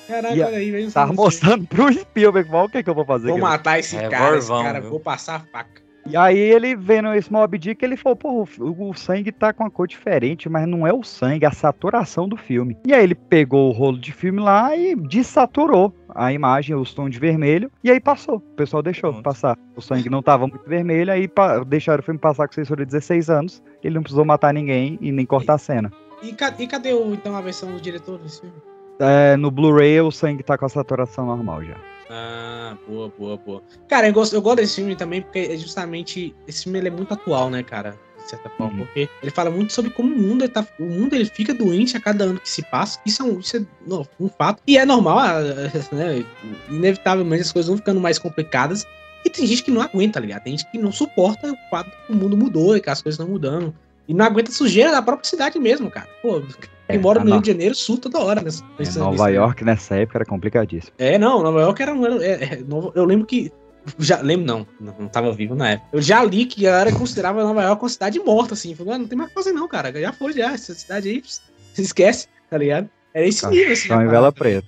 Caraca, 0.06 0.34
E 0.36 0.42
olha 0.42 0.56
aí, 0.58 0.70
velho. 0.70 0.92
Tava 0.92 1.12
mostrando 1.12 1.66
pro 1.66 1.92
Spielberg, 1.92 2.48
o 2.54 2.68
que, 2.68 2.82
que 2.84 2.88
eu 2.90 2.94
vou 2.94 3.04
fazer? 3.04 3.26
Vou 3.26 3.34
aqui? 3.34 3.42
matar 3.42 3.78
esse 3.80 3.96
É, 3.96 4.08
cara, 4.08 4.38
esse 4.38 4.46
Vorvão, 4.46 4.64
cara, 4.64 4.80
viu? 4.80 4.90
vou 4.90 5.00
passar 5.00 5.34
a 5.36 5.40
faca. 5.40 5.82
E 6.06 6.16
aí 6.16 6.36
ele 6.38 6.76
vendo 6.76 7.12
esse 7.14 7.32
Mob 7.32 7.56
Dick, 7.56 7.82
ele 7.82 7.96
falou, 7.96 8.14
pô, 8.16 8.46
o, 8.60 8.90
o 8.90 8.94
sangue 8.94 9.32
tá 9.32 9.52
com 9.54 9.64
uma 9.64 9.70
cor 9.70 9.88
diferente, 9.88 10.48
mas 10.50 10.68
não 10.68 10.86
é 10.86 10.92
o 10.92 11.02
sangue, 11.02 11.46
é 11.46 11.48
a 11.48 11.52
saturação 11.52 12.28
do 12.28 12.36
filme. 12.36 12.76
E 12.86 12.92
aí 12.92 13.02
ele 13.02 13.14
pegou 13.14 13.70
o 13.70 13.72
rolo 13.72 13.98
de 13.98 14.12
filme 14.12 14.38
lá 14.40 14.76
e 14.76 14.94
desaturou 14.94 15.94
a 16.14 16.30
imagem, 16.32 16.76
os 16.76 16.92
tons 16.92 17.10
de 17.10 17.18
vermelho, 17.18 17.70
e 17.82 17.90
aí 17.90 17.98
passou. 17.98 18.36
O 18.36 18.40
pessoal 18.40 18.82
deixou 18.82 19.10
Pronto. 19.12 19.24
passar. 19.24 19.56
O 19.74 19.80
sangue 19.80 20.10
não 20.10 20.22
tava 20.22 20.46
muito 20.46 20.68
vermelho, 20.68 21.10
aí 21.10 21.28
deixaram 21.66 22.00
o 22.00 22.04
filme 22.04 22.20
passar 22.20 22.46
com 22.46 22.52
censura 22.54 22.84
de 22.84 22.92
16 22.92 23.30
anos. 23.30 23.62
Ele 23.82 23.94
não 23.94 24.02
precisou 24.02 24.24
matar 24.26 24.52
ninguém 24.52 24.98
e 25.00 25.10
nem 25.10 25.24
cortar 25.24 25.54
a 25.54 25.58
cena. 25.58 25.90
E, 26.22 26.32
ca- 26.32 26.54
e 26.58 26.66
cadê 26.66 26.92
o, 26.92 27.14
então 27.14 27.34
a 27.34 27.40
versão 27.40 27.72
do 27.72 27.80
diretor 27.80 28.18
desse 28.18 28.42
filme? 28.42 28.56
É, 29.00 29.36
no 29.36 29.50
Blu-ray 29.50 30.00
o 30.02 30.10
sangue 30.12 30.42
tá 30.42 30.56
com 30.56 30.66
a 30.66 30.68
saturação 30.68 31.26
normal 31.26 31.64
já. 31.64 31.74
Ah, 32.16 32.76
boa, 32.86 33.12
boa, 33.18 33.36
boa. 33.36 33.62
Cara, 33.88 34.06
eu 34.06 34.12
gosto, 34.12 34.34
eu 34.34 34.40
gosto 34.40 34.58
desse 34.58 34.76
filme 34.76 34.94
também 34.94 35.20
porque 35.20 35.40
é 35.50 35.56
justamente. 35.56 36.32
Esse 36.46 36.62
filme 36.62 36.78
ele 36.78 36.86
é 36.86 36.90
muito 36.92 37.12
atual, 37.12 37.50
né, 37.50 37.60
cara? 37.64 37.98
De 38.22 38.30
certa 38.30 38.48
forma. 38.50 38.78
Uhum. 38.78 38.84
Porque 38.86 39.08
ele 39.20 39.32
fala 39.32 39.50
muito 39.50 39.72
sobre 39.72 39.90
como 39.90 40.14
o 40.14 40.16
mundo, 40.18 40.48
tá, 40.48 40.64
o 40.78 40.84
mundo 40.84 41.14
ele 41.14 41.24
fica 41.24 41.52
doente 41.52 41.96
a 41.96 42.00
cada 42.00 42.24
ano 42.24 42.38
que 42.40 42.48
se 42.48 42.62
passa. 42.70 43.00
Isso 43.04 43.20
é 43.22 43.24
um, 43.26 43.40
isso 43.40 43.56
é 43.56 43.62
no- 43.84 44.06
um 44.20 44.28
fato. 44.28 44.62
E 44.64 44.78
é 44.78 44.84
normal, 44.86 45.18
ah, 45.18 45.40
né? 45.92 46.24
Inevitavelmente 46.70 47.42
as 47.42 47.52
coisas 47.52 47.68
vão 47.68 47.76
ficando 47.76 48.00
mais 48.00 48.16
complicadas. 48.18 48.86
E 49.24 49.30
tem 49.30 49.44
gente 49.46 49.62
que 49.64 49.70
não 49.70 49.80
aguenta, 49.80 50.14
tá 50.14 50.20
ligado? 50.20 50.42
Tem 50.44 50.56
gente 50.56 50.70
que 50.70 50.78
não 50.78 50.92
suporta 50.92 51.50
o 51.50 51.56
fato 51.70 51.90
que 52.06 52.12
o 52.12 52.16
mundo 52.16 52.36
mudou 52.36 52.76
e 52.76 52.80
que 52.80 52.90
as 52.90 53.02
coisas 53.02 53.18
estão 53.18 53.30
mudando. 53.32 53.74
E 54.06 54.14
não 54.14 54.24
aguenta 54.24 54.50
sujeira 54.52 54.90
da 54.92 55.00
própria 55.02 55.28
cidade 55.28 55.58
mesmo, 55.58 55.90
cara. 55.90 56.06
Pô, 56.22 56.40
quem 56.40 56.96
É, 56.96 56.98
mora 56.98 57.18
tá 57.20 57.24
no 57.24 57.32
Rio 57.32 57.40
de 57.42 57.48
Janeiro 57.50 57.74
surta 57.74 58.10
toda 58.10 58.22
hora 58.24 58.42
nessa, 58.42 58.62
É, 58.62 58.82
nessa- 58.82 58.98
Nova 59.00 59.24
nesse- 59.24 59.36
York 59.36 59.64
nessa 59.64 59.96
época 59.96 60.18
era 60.18 60.24
complicadíssimo. 60.26 60.92
é, 60.98 61.16
não, 61.18 61.42
Nova 61.42 61.60
York 61.60 61.82
era 61.82 61.92
é, 62.22 62.32
é, 62.56 62.62
eu 62.94 63.04
lembro 63.04 63.26
que. 63.26 63.50
Já, 63.98 64.20
lembro, 64.22 64.46
não, 64.46 64.66
não, 64.80 64.94
não 65.00 65.08
tava 65.08 65.30
vivo 65.32 65.54
na 65.54 65.72
época. 65.72 65.88
Eu 65.92 66.00
já 66.00 66.24
li 66.24 66.46
que 66.46 66.66
a 66.66 66.70
galera 66.72 66.92
considerava 66.92 67.42
Nova 67.44 67.62
York 67.62 67.82
uma 67.82 67.88
cidade 67.90 68.18
morta, 68.18 68.54
assim. 68.54 68.74
Falou, 68.74 68.94
ah, 68.94 68.98
não 68.98 69.06
tem 69.06 69.16
mais 69.16 69.28
o 69.28 69.34
que 69.34 69.34
fazer, 69.42 69.52
não, 69.52 69.68
cara. 69.68 69.92
Já 70.00 70.10
foi, 70.12 70.32
já. 70.32 70.52
Essa 70.54 70.72
cidade 70.74 71.08
aí, 71.08 71.22
se 71.74 71.82
esquece, 71.82 72.26
tá 72.48 72.56
ligado? 72.56 72.88
Era 73.12 73.26
esse 73.26 73.46
nível, 73.46 73.72
assim. 73.74 73.92
A 73.92 74.02
em 74.02 74.08
vela 74.08 74.32
preta. 74.32 74.66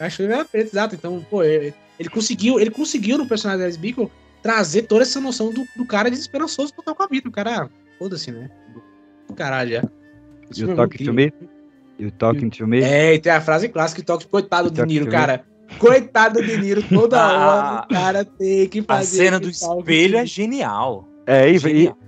Achou 0.00 0.24
em 0.26 0.28
Vela 0.28 0.44
Preta, 0.44 0.68
exato. 0.70 0.94
Então, 0.94 1.24
pô, 1.28 1.42
ele, 1.42 1.72
ele 1.98 2.08
conseguiu, 2.08 2.58
ele 2.60 2.70
conseguiu 2.70 3.16
no 3.18 3.26
personagem 3.26 3.58
da 3.60 3.64
Alice 3.64 3.78
Bickle 3.78 4.10
trazer 4.42 4.82
toda 4.82 5.02
essa 5.02 5.20
noção 5.20 5.52
do, 5.52 5.66
do 5.76 5.84
cara 5.84 6.08
desesperançoso 6.10 6.72
total 6.72 6.94
com 6.94 7.02
a 7.02 7.06
vida. 7.08 7.28
O 7.28 7.32
cara, 7.32 7.68
foda-se, 7.98 8.30
né? 8.32 8.48
Caralho, 9.36 9.70
já. 9.70 9.82
You 10.56 10.70
é 10.72 10.74
talking 10.74 11.04
to 11.04 11.12
me? 11.12 11.32
You 11.98 12.10
talking 12.12 12.48
to 12.50 12.66
me? 12.66 12.80
É, 12.82 13.14
e 13.14 13.18
tem 13.18 13.32
a 13.32 13.40
frase 13.40 13.68
clássica 13.68 14.02
toca, 14.02 14.24
coitado 14.26 14.70
do 14.70 14.86
Niro, 14.86 15.08
cara. 15.10 15.44
Coitado 15.78 16.40
do 16.42 16.56
Niro, 16.58 16.82
toda 16.82 17.18
Ah, 17.20 17.46
hora 17.46 17.84
o 17.84 17.88
cara 17.88 18.24
tem 18.24 18.66
que 18.68 18.80
A 18.80 18.84
fazer. 18.84 19.16
cena 19.24 19.38
do 19.38 19.50
espelho 19.50 20.16
é 20.16 20.24
genial. 20.24 21.06
É, 21.26 21.50
e, 21.50 21.56
e- 21.56 21.58
Genial. 21.58 21.98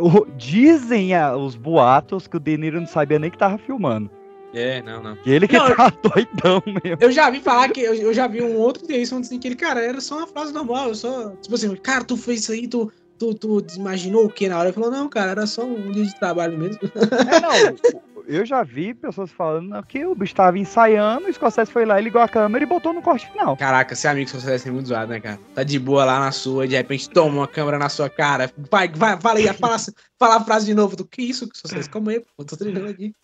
o- 0.00 0.26
dizem 0.36 1.14
ah, 1.14 1.36
os 1.36 1.54
boatos 1.54 2.26
que 2.26 2.36
o 2.36 2.40
De 2.40 2.56
Niro 2.58 2.80
não 2.80 2.88
sabia 2.88 3.18
nem 3.20 3.30
que 3.30 3.38
tava 3.38 3.56
filmando. 3.58 4.10
É, 4.52 4.82
não, 4.82 5.00
não. 5.02 5.16
Que 5.16 5.30
ele 5.30 5.46
que 5.48 5.56
Não, 5.56 5.68
eu- 5.68 5.76
tá 5.76 5.90
doidão 6.02 6.62
mesmo. 6.66 6.98
Eu 7.00 7.12
já 7.12 7.28
vi 7.30 7.40
falar 7.40 7.68
que. 7.70 7.80
Eu, 7.80 7.94
eu 7.94 8.12
já 8.14 8.26
vi 8.26 8.40
um 8.42 8.56
outro 8.56 8.82
entrevista 8.84 9.14
onde 9.16 9.26
assim, 9.26 9.38
que 9.38 9.46
ele, 9.48 9.56
cara, 9.56 9.80
era 9.80 10.00
só 10.00 10.18
uma 10.18 10.26
frase 10.26 10.52
normal. 10.52 10.88
Eu 10.88 10.94
só. 10.94 11.30
Tipo 11.42 11.54
assim, 11.54 11.74
cara, 11.76 12.04
tu 12.04 12.16
fez 12.16 12.40
isso 12.40 12.52
aí, 12.52 12.66
tu. 12.68 12.90
Tu, 13.18 13.34
tu 13.34 13.64
imaginou 13.76 14.24
o 14.24 14.30
que 14.30 14.48
na 14.48 14.58
hora? 14.58 14.68
Ele 14.68 14.74
falou, 14.74 14.90
não, 14.90 15.08
cara, 15.08 15.30
era 15.32 15.46
só 15.46 15.64
um 15.64 15.92
dia 15.92 16.04
de 16.04 16.18
trabalho 16.18 16.58
mesmo. 16.58 16.80
É, 16.84 17.40
não. 17.40 18.02
eu 18.26 18.44
já 18.44 18.62
vi 18.62 18.94
pessoas 18.94 19.30
falando 19.30 19.80
que 19.86 20.04
o 20.04 20.14
bicho 20.14 20.34
tava 20.34 20.58
ensaiando, 20.58 21.28
o 21.28 21.32
Scorsese 21.32 21.70
foi 21.70 21.84
lá, 21.84 22.00
ligou 22.00 22.20
a 22.20 22.28
câmera 22.28 22.64
e 22.64 22.66
botou 22.66 22.92
no 22.92 23.02
corte 23.02 23.30
final. 23.30 23.56
Caraca, 23.56 23.94
ser 23.94 24.08
amigo 24.08 24.28
Scorsese 24.28 24.68
é 24.68 24.72
muito 24.72 24.88
zoado, 24.88 25.12
né, 25.12 25.20
cara? 25.20 25.38
Tá 25.54 25.62
de 25.62 25.78
boa 25.78 26.04
lá 26.04 26.20
na 26.20 26.32
sua, 26.32 26.66
de 26.66 26.74
repente 26.74 27.08
toma 27.10 27.38
uma 27.38 27.48
câmera 27.48 27.78
na 27.78 27.88
sua 27.88 28.08
cara. 28.08 28.50
Vai, 28.70 28.88
vai, 28.88 29.20
fala 29.20 29.38
aí, 29.38 29.52
fala, 29.54 29.76
fala 30.18 30.36
a 30.36 30.44
frase 30.44 30.66
de 30.66 30.74
novo. 30.74 30.96
Do 30.96 31.06
que 31.06 31.22
isso, 31.22 31.48
Scorsese? 31.54 31.88
Calma 31.90 32.12
aí, 32.12 32.20
pô, 32.20 32.26
eu 32.38 32.44
tô 32.44 32.56
treinando 32.56 32.88
aqui. 32.88 33.14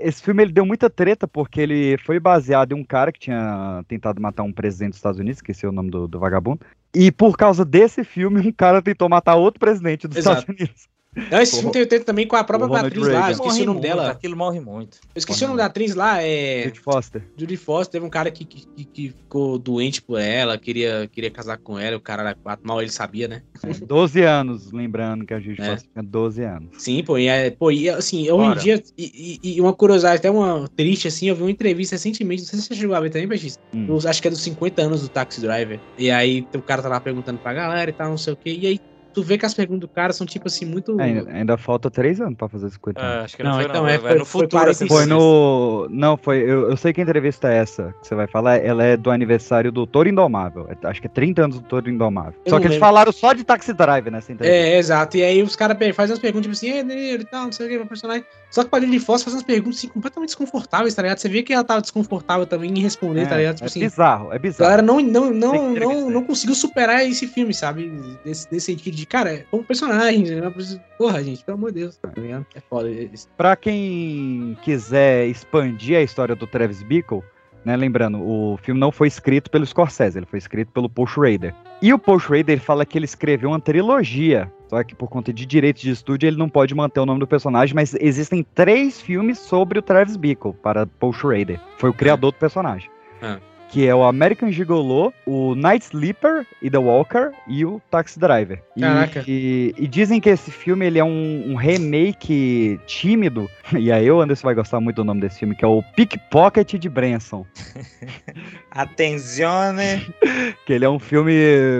Esse 0.00 0.22
filme 0.22 0.42
ele 0.42 0.52
deu 0.52 0.64
muita 0.64 0.88
treta 0.88 1.26
porque 1.26 1.60
ele 1.60 1.98
foi 1.98 2.20
baseado 2.20 2.72
em 2.72 2.74
um 2.74 2.84
cara 2.84 3.10
que 3.10 3.18
tinha 3.18 3.84
tentado 3.88 4.20
matar 4.20 4.44
um 4.44 4.52
presidente 4.52 4.90
dos 4.90 4.98
Estados 4.98 5.18
Unidos, 5.18 5.38
esqueci 5.38 5.66
o 5.66 5.72
nome 5.72 5.90
do, 5.90 6.06
do 6.06 6.18
vagabundo. 6.18 6.60
E 6.94 7.10
por 7.10 7.36
causa 7.36 7.64
desse 7.64 8.04
filme, 8.04 8.40
um 8.40 8.52
cara 8.52 8.80
tentou 8.80 9.08
matar 9.08 9.34
outro 9.34 9.58
presidente 9.58 10.06
dos 10.06 10.18
Exato. 10.18 10.40
Estados 10.40 10.60
Unidos. 10.60 10.88
Não, 11.30 11.40
esse 11.40 11.56
filme 11.56 11.72
tem, 11.72 11.86
tem 11.86 12.00
também 12.02 12.26
com 12.26 12.36
a 12.36 12.44
própria 12.44 12.68
Ronald 12.68 12.86
atriz 12.86 13.02
lá, 13.06 13.10
Reagan. 13.10 13.26
eu 13.28 13.32
esqueci 13.32 13.48
Morre 13.48 13.62
o 13.62 13.66
nome 13.66 13.80
muito, 13.80 13.88
dela. 13.88 14.10
Aquilo 14.10 14.36
morre 14.36 14.60
muito. 14.60 14.98
Eu 15.14 15.18
esqueci 15.18 15.44
o 15.44 15.46
nome 15.48 15.58
da 15.58 15.66
atriz 15.66 15.94
lá, 15.94 16.22
é. 16.22 16.64
Judy 16.64 16.80
Foster. 16.80 17.26
Judy 17.38 17.56
Foster, 17.56 17.92
teve 17.92 18.04
um 18.06 18.10
cara 18.10 18.30
que, 18.30 18.44
que, 18.44 18.62
que- 18.76 18.86
que 18.92 19.08
ficou 19.10 19.58
doente 19.58 20.02
por 20.02 20.20
ela, 20.20 20.58
queria, 20.58 21.08
queria 21.10 21.30
casar 21.30 21.58
com 21.58 21.78
ela, 21.78 21.96
o 21.96 22.00
cara 22.00 22.22
era 22.22 22.34
quatro, 22.42 22.66
mal 22.66 22.80
ele 22.82 22.90
sabia, 22.90 23.26
né? 23.28 23.42
12 23.86 24.22
anos, 24.22 24.70
lembrando 24.72 25.24
que 25.24 25.32
a 25.34 25.40
Judy 25.40 25.60
É. 25.60 25.70
Foster 25.72 25.90
tinha 25.92 26.02
12 26.04 26.42
anos. 26.44 26.68
Sim, 26.78 27.02
pô, 27.02 27.16
e, 27.18 27.26
é, 27.28 27.50
pô, 27.50 27.70
e 27.70 27.88
assim, 27.88 28.30
hoje 28.30 28.46
em 28.46 28.50
Ora. 28.50 28.60
dia, 28.60 28.82
e, 28.96 29.38
e- 29.42 29.56
e 29.56 29.60
uma 29.60 29.72
curiosidade, 29.72 30.18
até 30.18 30.30
uma 30.30 30.68
triste, 30.76 31.08
assim, 31.08 31.28
eu 31.28 31.34
vi 31.34 31.42
uma 31.42 31.50
entrevista 31.50 31.94
recentemente, 31.96 32.42
não 32.42 32.48
sei 32.48 32.58
se 32.60 32.66
você 32.66 32.74
chegou 32.74 32.94
a 32.94 33.00
ver 33.00 33.10
também, 33.10 33.26
Peixes, 33.28 33.54
Hum. 33.74 33.96
acho 34.06 34.20
que 34.22 34.28
é 34.28 34.30
dos 34.30 34.42
50 34.42 34.82
anos 34.82 35.02
do 35.02 35.08
Taxi 35.08 35.40
Driver, 35.40 35.80
e 35.98 36.10
aí 36.10 36.46
o 36.54 36.62
cara 36.62 36.82
tá 36.82 36.88
lá 36.88 37.00
perguntando 37.00 37.38
pra 37.40 37.52
galera 37.54 37.90
e 37.90 37.94
tal, 37.94 38.10
não 38.10 38.18
sei 38.18 38.32
o 38.32 38.36
quê, 38.36 38.54
e 38.54 38.66
aí 38.66 38.78
tu 39.16 39.22
vê 39.22 39.38
que 39.38 39.46
as 39.46 39.54
perguntas 39.54 39.80
do 39.80 39.88
cara 39.88 40.12
são, 40.12 40.26
tipo 40.26 40.46
assim, 40.46 40.66
muito... 40.66 41.00
É, 41.00 41.04
ainda, 41.04 41.30
ainda 41.30 41.56
falta 41.56 41.90
3 41.90 42.20
anos 42.20 42.36
pra 42.36 42.50
fazer 42.50 42.68
50 42.68 43.00
anos. 43.00 43.14
É, 43.16 43.24
acho 43.24 43.36
que 43.38 43.42
não, 43.42 43.52
Não, 43.52 43.56
foi, 43.56 43.64
então, 43.64 43.82
não. 43.82 43.88
é, 43.88 43.96
vai 43.96 44.10
foi- 44.10 44.18
no 44.18 44.24
foi 44.26 44.42
futuro. 44.42 44.60
46. 44.62 44.90
assim, 44.92 44.98
Foi 45.00 45.06
no. 45.06 45.88
Não, 45.90 46.18
foi. 46.18 46.38
Eu, 46.42 46.68
eu 46.70 46.76
sei 46.76 46.92
que 46.92 47.00
a 47.00 47.02
entrevista 47.02 47.50
é 47.50 47.56
essa 47.56 47.94
que 48.02 48.06
você 48.06 48.14
vai 48.14 48.26
falar. 48.26 48.58
Ela 48.58 48.84
é 48.84 48.94
do 48.94 49.10
aniversário 49.10 49.72
do 49.72 49.86
Toro 49.86 50.06
Indomável. 50.06 50.68
É, 50.68 50.86
Acho 50.86 51.00
que 51.00 51.06
é 51.06 51.10
30 51.10 51.44
anos 51.44 51.58
do 51.58 51.66
Toro 51.66 51.88
Indomável. 51.88 52.34
Eu 52.44 52.50
Só 52.50 52.56
que 52.58 52.64
eles 52.66 52.74
lembro. 52.74 52.86
falaram 52.86 53.10
só 53.10 53.32
de 53.32 53.42
Taxi 53.42 53.72
Drive 53.72 54.10
nessa 54.10 54.30
entrevista. 54.32 54.60
É, 54.68 54.76
exato. 54.76 55.16
E 55.16 55.22
aí 55.22 55.42
os 55.42 55.56
caras 55.56 55.78
fazem 55.94 56.12
umas 56.12 56.20
perguntas, 56.20 56.42
tipo 56.42 56.52
assim, 56.52 56.78
é, 56.78 56.84
Danilo 56.84 57.22
e 57.22 57.24
tal, 57.24 57.44
não 57.46 57.52
sei 57.52 57.66
o 57.66 57.70
que, 57.70 57.76
pra 57.78 57.86
personagem. 57.86 58.24
Só 58.50 58.62
que 58.64 58.70
pra 58.70 58.80
Judy 58.80 58.98
Foster 59.00 59.24
faz 59.24 59.34
umas 59.34 59.42
perguntas 59.42 59.78
assim, 59.78 59.88
completamente 59.88 60.28
desconfortáveis, 60.28 60.94
tá 60.94 61.02
ligado? 61.02 61.18
Você 61.18 61.28
vê 61.28 61.42
que 61.42 61.52
ela 61.52 61.64
tava 61.64 61.80
desconfortável 61.80 62.46
também 62.46 62.70
em 62.70 62.80
responder, 62.80 63.22
É, 63.22 63.26
tá 63.26 63.36
ligado? 63.36 63.54
Tipo 63.56 63.64
é 63.64 63.68
assim, 63.68 63.80
bizarro, 63.80 64.32
é 64.32 64.36
a 64.36 64.38
bizarro. 64.38 64.70
galera 64.70 64.82
não, 64.82 65.00
não, 65.00 65.30
não, 65.32 65.74
não, 65.74 66.10
não 66.10 66.24
conseguiu 66.24 66.54
superar 66.54 67.04
esse 67.04 67.26
filme, 67.26 67.52
sabe? 67.52 67.90
Desse, 68.24 68.48
desse 68.50 68.66
sentido 68.66 68.94
de, 68.94 69.04
cara, 69.04 69.32
é 69.34 69.44
um 69.52 69.62
personagem, 69.62 70.22
né? 70.24 70.52
Porra, 70.96 71.22
gente, 71.22 71.44
pelo 71.44 71.58
amor 71.58 71.72
de 71.72 71.80
Deus, 71.80 71.96
tá 71.96 72.10
ligado? 72.16 72.46
É 72.54 72.60
foda. 72.60 72.90
isso. 72.90 73.28
Pra 73.36 73.56
quem 73.56 74.56
quiser 74.62 75.26
expandir 75.26 75.98
a 75.98 76.02
história 76.02 76.34
do 76.34 76.46
Travis 76.46 76.82
Bickle, 76.82 77.22
né, 77.66 77.76
lembrando, 77.76 78.22
o 78.22 78.56
filme 78.62 78.78
não 78.78 78.92
foi 78.92 79.08
escrito 79.08 79.50
pelo 79.50 79.66
Scorsese, 79.66 80.16
ele 80.16 80.26
foi 80.26 80.38
escrito 80.38 80.70
pelo 80.70 80.88
Paul 80.88 81.08
Schrader. 81.08 81.52
E 81.82 81.92
o 81.92 81.98
Paul 81.98 82.20
Schrader 82.20 82.50
ele 82.50 82.60
fala 82.60 82.86
que 82.86 82.96
ele 82.96 83.06
escreveu 83.06 83.50
uma 83.50 83.58
trilogia, 83.58 84.48
só 84.68 84.84
que 84.84 84.94
por 84.94 85.08
conta 85.08 85.32
de 85.32 85.44
direitos 85.44 85.82
de 85.82 85.90
estúdio 85.90 86.28
ele 86.28 86.36
não 86.36 86.48
pode 86.48 86.72
manter 86.76 87.00
o 87.00 87.06
nome 87.06 87.18
do 87.18 87.26
personagem, 87.26 87.74
mas 87.74 87.92
existem 87.94 88.46
três 88.54 89.00
filmes 89.00 89.40
sobre 89.40 89.80
o 89.80 89.82
Travis 89.82 90.16
Bickle 90.16 90.54
para 90.62 90.86
Paul 90.86 91.12
Schrader. 91.12 91.60
Foi 91.76 91.90
o 91.90 91.92
criador 91.92 92.30
do 92.30 92.38
personagem. 92.38 92.88
Ah. 93.20 93.40
Que 93.70 93.86
é 93.86 93.94
o 93.94 94.04
American 94.04 94.50
Gigolo, 94.50 95.12
o 95.26 95.54
Night 95.54 95.84
Sleeper 95.86 96.46
e 96.62 96.70
The 96.70 96.78
Walker 96.78 97.30
e 97.48 97.64
o 97.64 97.80
Taxi 97.90 98.18
Driver. 98.18 98.62
E- 98.76 98.80
Caraca. 98.80 99.24
E, 99.26 99.74
e 99.76 99.86
dizem 99.86 100.20
que 100.20 100.28
esse 100.30 100.50
filme 100.50 100.86
ele 100.86 100.98
é 100.98 101.04
um, 101.04 101.52
um 101.52 101.54
remake 101.56 102.78
tímido 102.86 103.48
e 103.78 103.90
aí 103.90 104.10
o 104.10 104.20
Anderson 104.20 104.46
vai 104.46 104.54
gostar 104.54 104.80
muito 104.80 104.96
do 104.96 105.04
nome 105.04 105.20
desse 105.20 105.40
filme, 105.40 105.54
que 105.54 105.64
é 105.64 105.68
o 105.68 105.82
Pickpocket 105.94 106.74
de 106.74 106.88
Branson. 106.88 107.44
Atenzione. 108.70 110.06
Que 110.64 110.72
ele 110.72 110.84
é 110.84 110.88
um 110.88 110.98
filme 110.98 111.32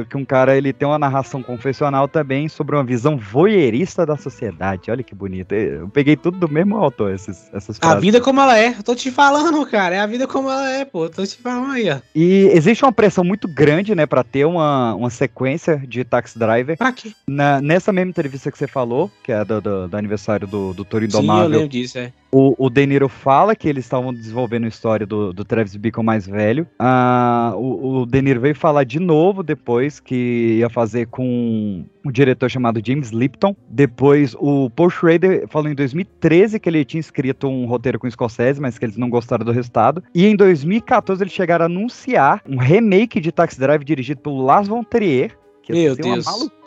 que 0.09 0.17
um 0.17 0.25
cara 0.25 0.57
ele 0.57 0.73
tem 0.73 0.87
uma 0.87 0.99
narração 0.99 1.43
confessional 1.43 2.07
também 2.07 2.49
sobre 2.49 2.77
uma 2.77 2.85
visão 2.85 3.17
voyeurista 3.17 4.07
da 4.07 4.17
sociedade. 4.17 4.91
Olha 4.91 5.03
que 5.03 5.15
bonito. 5.15 5.53
Eu 5.53 5.89
peguei 5.89 6.17
tudo 6.17 6.39
do 6.39 6.49
mesmo 6.49 6.77
autor, 6.77 7.13
esses, 7.13 7.51
essas 7.53 7.79
A 7.83 7.97
vida 7.97 8.21
como 8.21 8.41
ela 8.41 8.57
é, 8.59 8.69
eu 8.69 8.83
tô 8.83 8.95
te 8.95 9.11
falando, 9.11 9.65
cara. 9.67 9.97
É 9.97 10.01
a 10.01 10.07
vida 10.07 10.27
como 10.27 10.49
ela 10.49 10.71
é, 10.71 10.85
pô. 10.85 11.05
Eu 11.07 11.11
tô 11.11 11.25
te 11.27 11.37
falando 11.37 11.73
E 12.15 12.49
existe 12.53 12.85
uma 12.85 12.93
pressão 12.93 13.23
muito 13.25 13.47
grande, 13.49 13.95
né, 13.95 14.07
pra 14.07 14.23
ter 14.25 14.45
uma, 14.45 14.95
uma 14.95 15.11
sequência 15.11 15.77
de 15.87 16.05
Taxi 16.05 16.39
Driver. 16.39 16.77
Pra 16.77 16.93
quê? 16.93 17.13
Na- 17.27 17.61
nessa 17.61 17.93
mesma 17.93 18.11
entrevista 18.11 18.51
que 18.51 18.59
você 18.59 18.67
falou, 18.67 19.11
que 19.23 19.33
é 19.33 19.45
do, 19.45 19.61
do- 19.61 19.89
do 19.89 19.97
aniversário 19.97 20.47
do, 20.47 20.73
do 20.73 20.85
Toro 20.85 21.05
Sim, 21.05 21.17
eu 21.17 21.19
Indomável, 21.23 21.49
lembro 21.51 21.69
disso, 21.69 21.99
é. 21.99 22.13
O, 22.39 22.55
o 22.59 22.69
De 22.69 22.87
Niro 22.87 23.09
fala 23.09 23.57
que 23.57 23.67
eles 23.67 23.87
estavam 23.87 24.13
desenvolvendo 24.13 24.65
a 24.65 24.69
história 24.69 25.07
do, 25.07 25.33
do 25.33 25.43
Travis 25.43 25.75
Bickle 25.75 26.05
mais 26.05 26.27
velho. 26.27 26.69
Ah, 26.79 27.55
o, 27.57 28.03
o 28.03 28.07
De 28.07 28.21
Niro 28.21 28.43
veio 28.43 28.55
falar 28.55 28.85
de 28.85 29.01
novo 29.01 29.43
depois 29.43 29.99
que 29.99 30.59
ia 30.59 30.69
fazer 30.69 31.07
com 31.07 31.83
um 32.05 32.13
diretor 32.13 32.51
chamado 32.51 32.79
James 32.85 33.09
Lipton. 33.09 33.57
Depois 33.71 34.37
o 34.39 34.69
Paul 34.69 34.91
Schrader 34.91 35.49
falou 35.49 35.71
em 35.71 35.75
2013 35.75 36.61
que 36.61 36.69
ele 36.69 36.85
tinha 36.85 37.01
escrito 37.01 37.49
um 37.49 37.65
roteiro 37.65 37.99
com 37.99 38.07
o 38.07 38.11
Scorsese, 38.11 38.61
mas 38.61 38.79
que 38.79 38.85
eles 38.85 38.99
não 38.99 39.09
gostaram 39.09 39.43
do 39.43 39.51
resultado. 39.51 40.05
E 40.15 40.27
em 40.27 40.37
2014 40.37 41.23
eles 41.23 41.33
chegaram 41.33 41.63
a 41.63 41.67
anunciar 41.67 42.43
um 42.47 42.59
remake 42.59 43.19
de 43.19 43.33
Taxi 43.33 43.59
Drive 43.59 43.83
dirigido 43.83 44.21
pelo 44.21 44.45
Lars 44.45 44.69
von 44.69 44.85
Trier. 44.85 45.35
Que 45.63 45.73
Meu 45.73 45.95
uma 45.95 46.03
Deus. 46.03 46.27
maluquice, 46.27 46.66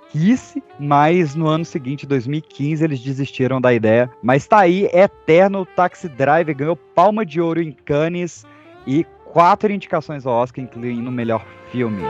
mas 0.80 1.36
no 1.36 1.48
ano 1.48 1.66
seguinte, 1.66 2.06
2015, 2.08 2.84
eles 2.84 3.00
desistiram 3.00 3.62
da 3.62 3.74
ideia. 3.74 4.10
Mas 4.22 4.48
tá 4.48 4.60
aí, 4.60 4.90
eterno 4.94 5.66
Taxi 5.66 6.10
Driver, 6.10 6.56
ganhou 6.56 6.76
palma 6.76 7.26
de 7.26 7.40
ouro 7.40 7.62
em 7.62 7.72
Cannes 7.72 8.46
e 8.88 9.06
quatro 9.26 9.72
indicações 9.72 10.26
ao 10.26 10.34
Oscar, 10.34 10.64
incluindo 10.64 11.10
o 11.10 11.14
melhor 11.14 11.46
filme. 11.72 12.04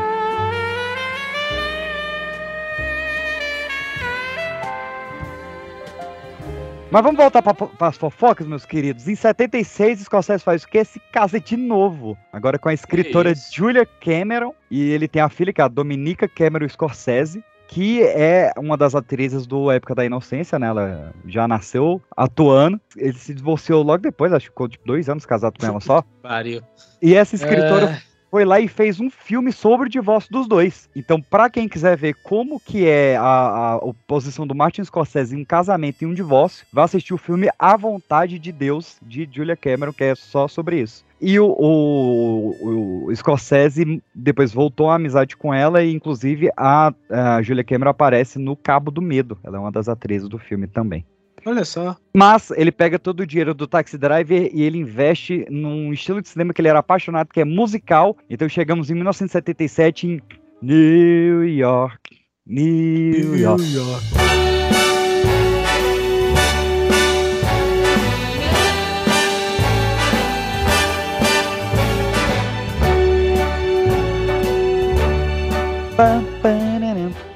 Mas 6.92 7.04
vamos 7.04 7.18
voltar 7.18 7.44
para 7.44 7.88
as 7.88 7.98
fofocas, 7.98 8.48
meus 8.48 8.66
queridos. 8.66 9.08
Em 9.08 9.14
76, 9.14 10.00
Scorsese 10.00 10.44
faz 10.44 10.64
o 10.64 10.68
quê? 10.68 10.84
Se 10.84 11.00
casa 11.12 11.40
de 11.40 11.56
novo. 11.56 12.18
Agora 12.34 12.58
com 12.58 12.68
a 12.68 12.74
escritora? 12.74 13.32
Julia 13.36 13.86
Cameron. 13.86 14.56
E 14.72 14.90
ele 14.90 15.08
tem 15.08 15.22
a 15.22 15.30
filha, 15.30 15.54
que 15.54 15.62
é 15.62 15.64
a 15.64 15.68
Dominica 15.68 16.28
Cameron 16.28 16.68
Scorsese. 16.68 17.44
Que 17.72 18.02
é 18.02 18.52
uma 18.58 18.76
das 18.76 18.96
atrizes 18.96 19.46
do 19.46 19.70
Época 19.70 19.94
da 19.94 20.04
Inocência, 20.04 20.58
né? 20.58 20.68
Ela 20.68 21.14
já 21.28 21.48
nasceu 21.48 22.02
atuando. 22.18 22.82
Ele 22.98 23.14
se 23.14 23.32
divorciou 23.32 23.84
logo 23.84 24.02
depois, 24.02 24.34
acho 24.34 24.46
que 24.46 24.52
ficou 24.52 24.68
tipo 24.68 24.88
dois 24.88 25.08
anos 25.08 25.24
casado 25.24 25.60
com 25.60 25.66
ela 25.68 25.80
só. 25.80 26.04
Pariu. 26.24 26.62
E 27.00 27.14
essa 27.14 27.36
escritora 27.36 27.86
É. 27.92 28.09
foi 28.30 28.46
lá 28.46 28.60
e 28.60 28.68
fez 28.68 29.00
um 29.00 29.10
filme 29.10 29.52
sobre 29.52 29.88
o 29.88 29.90
divórcio 29.90 30.32
dos 30.32 30.48
dois. 30.48 30.90
Então, 30.96 31.22
pra 31.22 31.50
quem 31.50 31.68
quiser 31.68 31.98
ver 31.98 32.16
como 32.24 32.60
que 32.60 32.88
é 32.88 33.18
a, 33.18 33.76
a, 33.76 33.94
posição 34.08 34.46
do 34.46 34.56
Martin 34.56 34.84
Scorsese 34.84 35.36
em 35.36 35.42
um 35.42 35.46
casamento 35.46 36.02
e 36.02 36.06
um 36.06 36.14
divórcio, 36.14 36.66
vai 36.72 36.86
assistir 36.86 37.14
o 37.14 37.18
filme 37.18 37.50
A 37.58 37.76
Vontade 37.76 38.38
de 38.38 38.52
Deus, 38.52 38.98
de 39.02 39.28
Julia 39.32 39.56
Cameron, 39.56 39.94
que 39.94 40.04
é 40.04 40.16
só 40.16 40.48
sobre 40.48 40.82
isso. 40.82 41.06
E 41.22 41.38
o, 41.38 41.48
o, 41.48 43.06
o 43.08 43.16
Scorsese 43.16 44.02
depois 44.16 44.54
voltou 44.54 44.90
à 44.90 44.96
amizade 44.96 45.36
com 45.36 45.54
ela 45.54 45.84
e, 45.84 45.94
inclusive, 45.94 46.50
a, 46.56 46.94
a 47.10 47.42
Julia 47.42 47.64
Cameron 47.64 47.90
aparece 47.90 48.40
no 48.40 48.56
Cabo 48.56 48.90
do 48.90 49.02
Medo. 49.02 49.38
Ela 49.44 49.58
é 49.58 49.60
uma 49.60 49.72
das 49.72 49.90
atrizes 49.90 50.30
do 50.30 50.38
filme 50.38 50.66
também. 50.66 51.06
Olha 51.46 51.66
só. 51.66 51.96
Mas 52.16 52.52
ele 52.52 52.72
pega 52.72 53.00
todo 53.00 53.22
o 53.22 53.26
dinheiro 53.26 53.54
do 53.54 53.68
Taxi 53.68 53.98
Driver 53.98 54.50
e 54.54 54.62
ele 54.62 54.78
investe 54.78 55.46
num 55.50 55.92
estilo 55.94 56.22
de 56.22 56.30
cinema 56.30 56.54
que 56.54 56.62
ele 56.62 56.68
era 56.68 56.80
apaixonado, 56.80 57.30
que 57.30 57.40
é 57.42 57.46
musical. 57.46 58.18
Então 58.30 58.48
chegamos 58.50 58.90
em 58.90 58.96
1977 58.96 60.08
em 60.08 60.22
New 60.62 61.46
York. 61.46 62.20
New 62.46 63.38
York. 63.38 63.64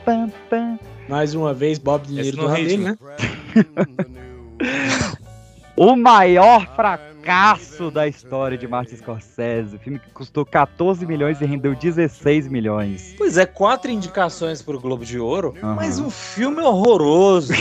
Pam, 0.05 0.29
pam. 0.49 0.79
Mais 1.09 1.35
uma 1.35 1.53
vez, 1.53 1.77
Bob 1.77 2.07
no 2.09 2.31
do 2.31 2.47
ritmo. 2.47 2.83
né? 2.85 2.97
O 5.75 5.95
maior 5.95 6.67
fracasso 6.75 7.89
da 7.89 8.07
história 8.07 8.55
de 8.57 8.67
Martin 8.67 8.95
Scorsese. 8.95 9.75
O 9.75 9.79
filme 9.79 9.97
que 9.97 10.09
custou 10.11 10.45
14 10.45 11.03
milhões 11.05 11.41
e 11.41 11.45
rendeu 11.45 11.73
16 11.75 12.47
milhões. 12.47 13.15
Pois 13.17 13.37
é, 13.37 13.45
quatro 13.45 13.89
indicações 13.89 14.61
pro 14.61 14.79
Globo 14.79 15.03
de 15.03 15.17
Ouro, 15.19 15.55
Aham. 15.63 15.75
mas 15.75 15.99
um 15.99 16.11
filme 16.11 16.61
horroroso. 16.61 17.53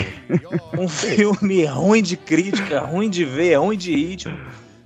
um 0.79 0.87
filme 0.89 1.65
ruim 1.65 2.03
de 2.03 2.17
crítica, 2.17 2.81
ruim 2.81 3.09
de 3.09 3.25
ver, 3.25 3.55
ruim 3.59 3.79
de 3.79 3.95
ritmo. 3.95 4.37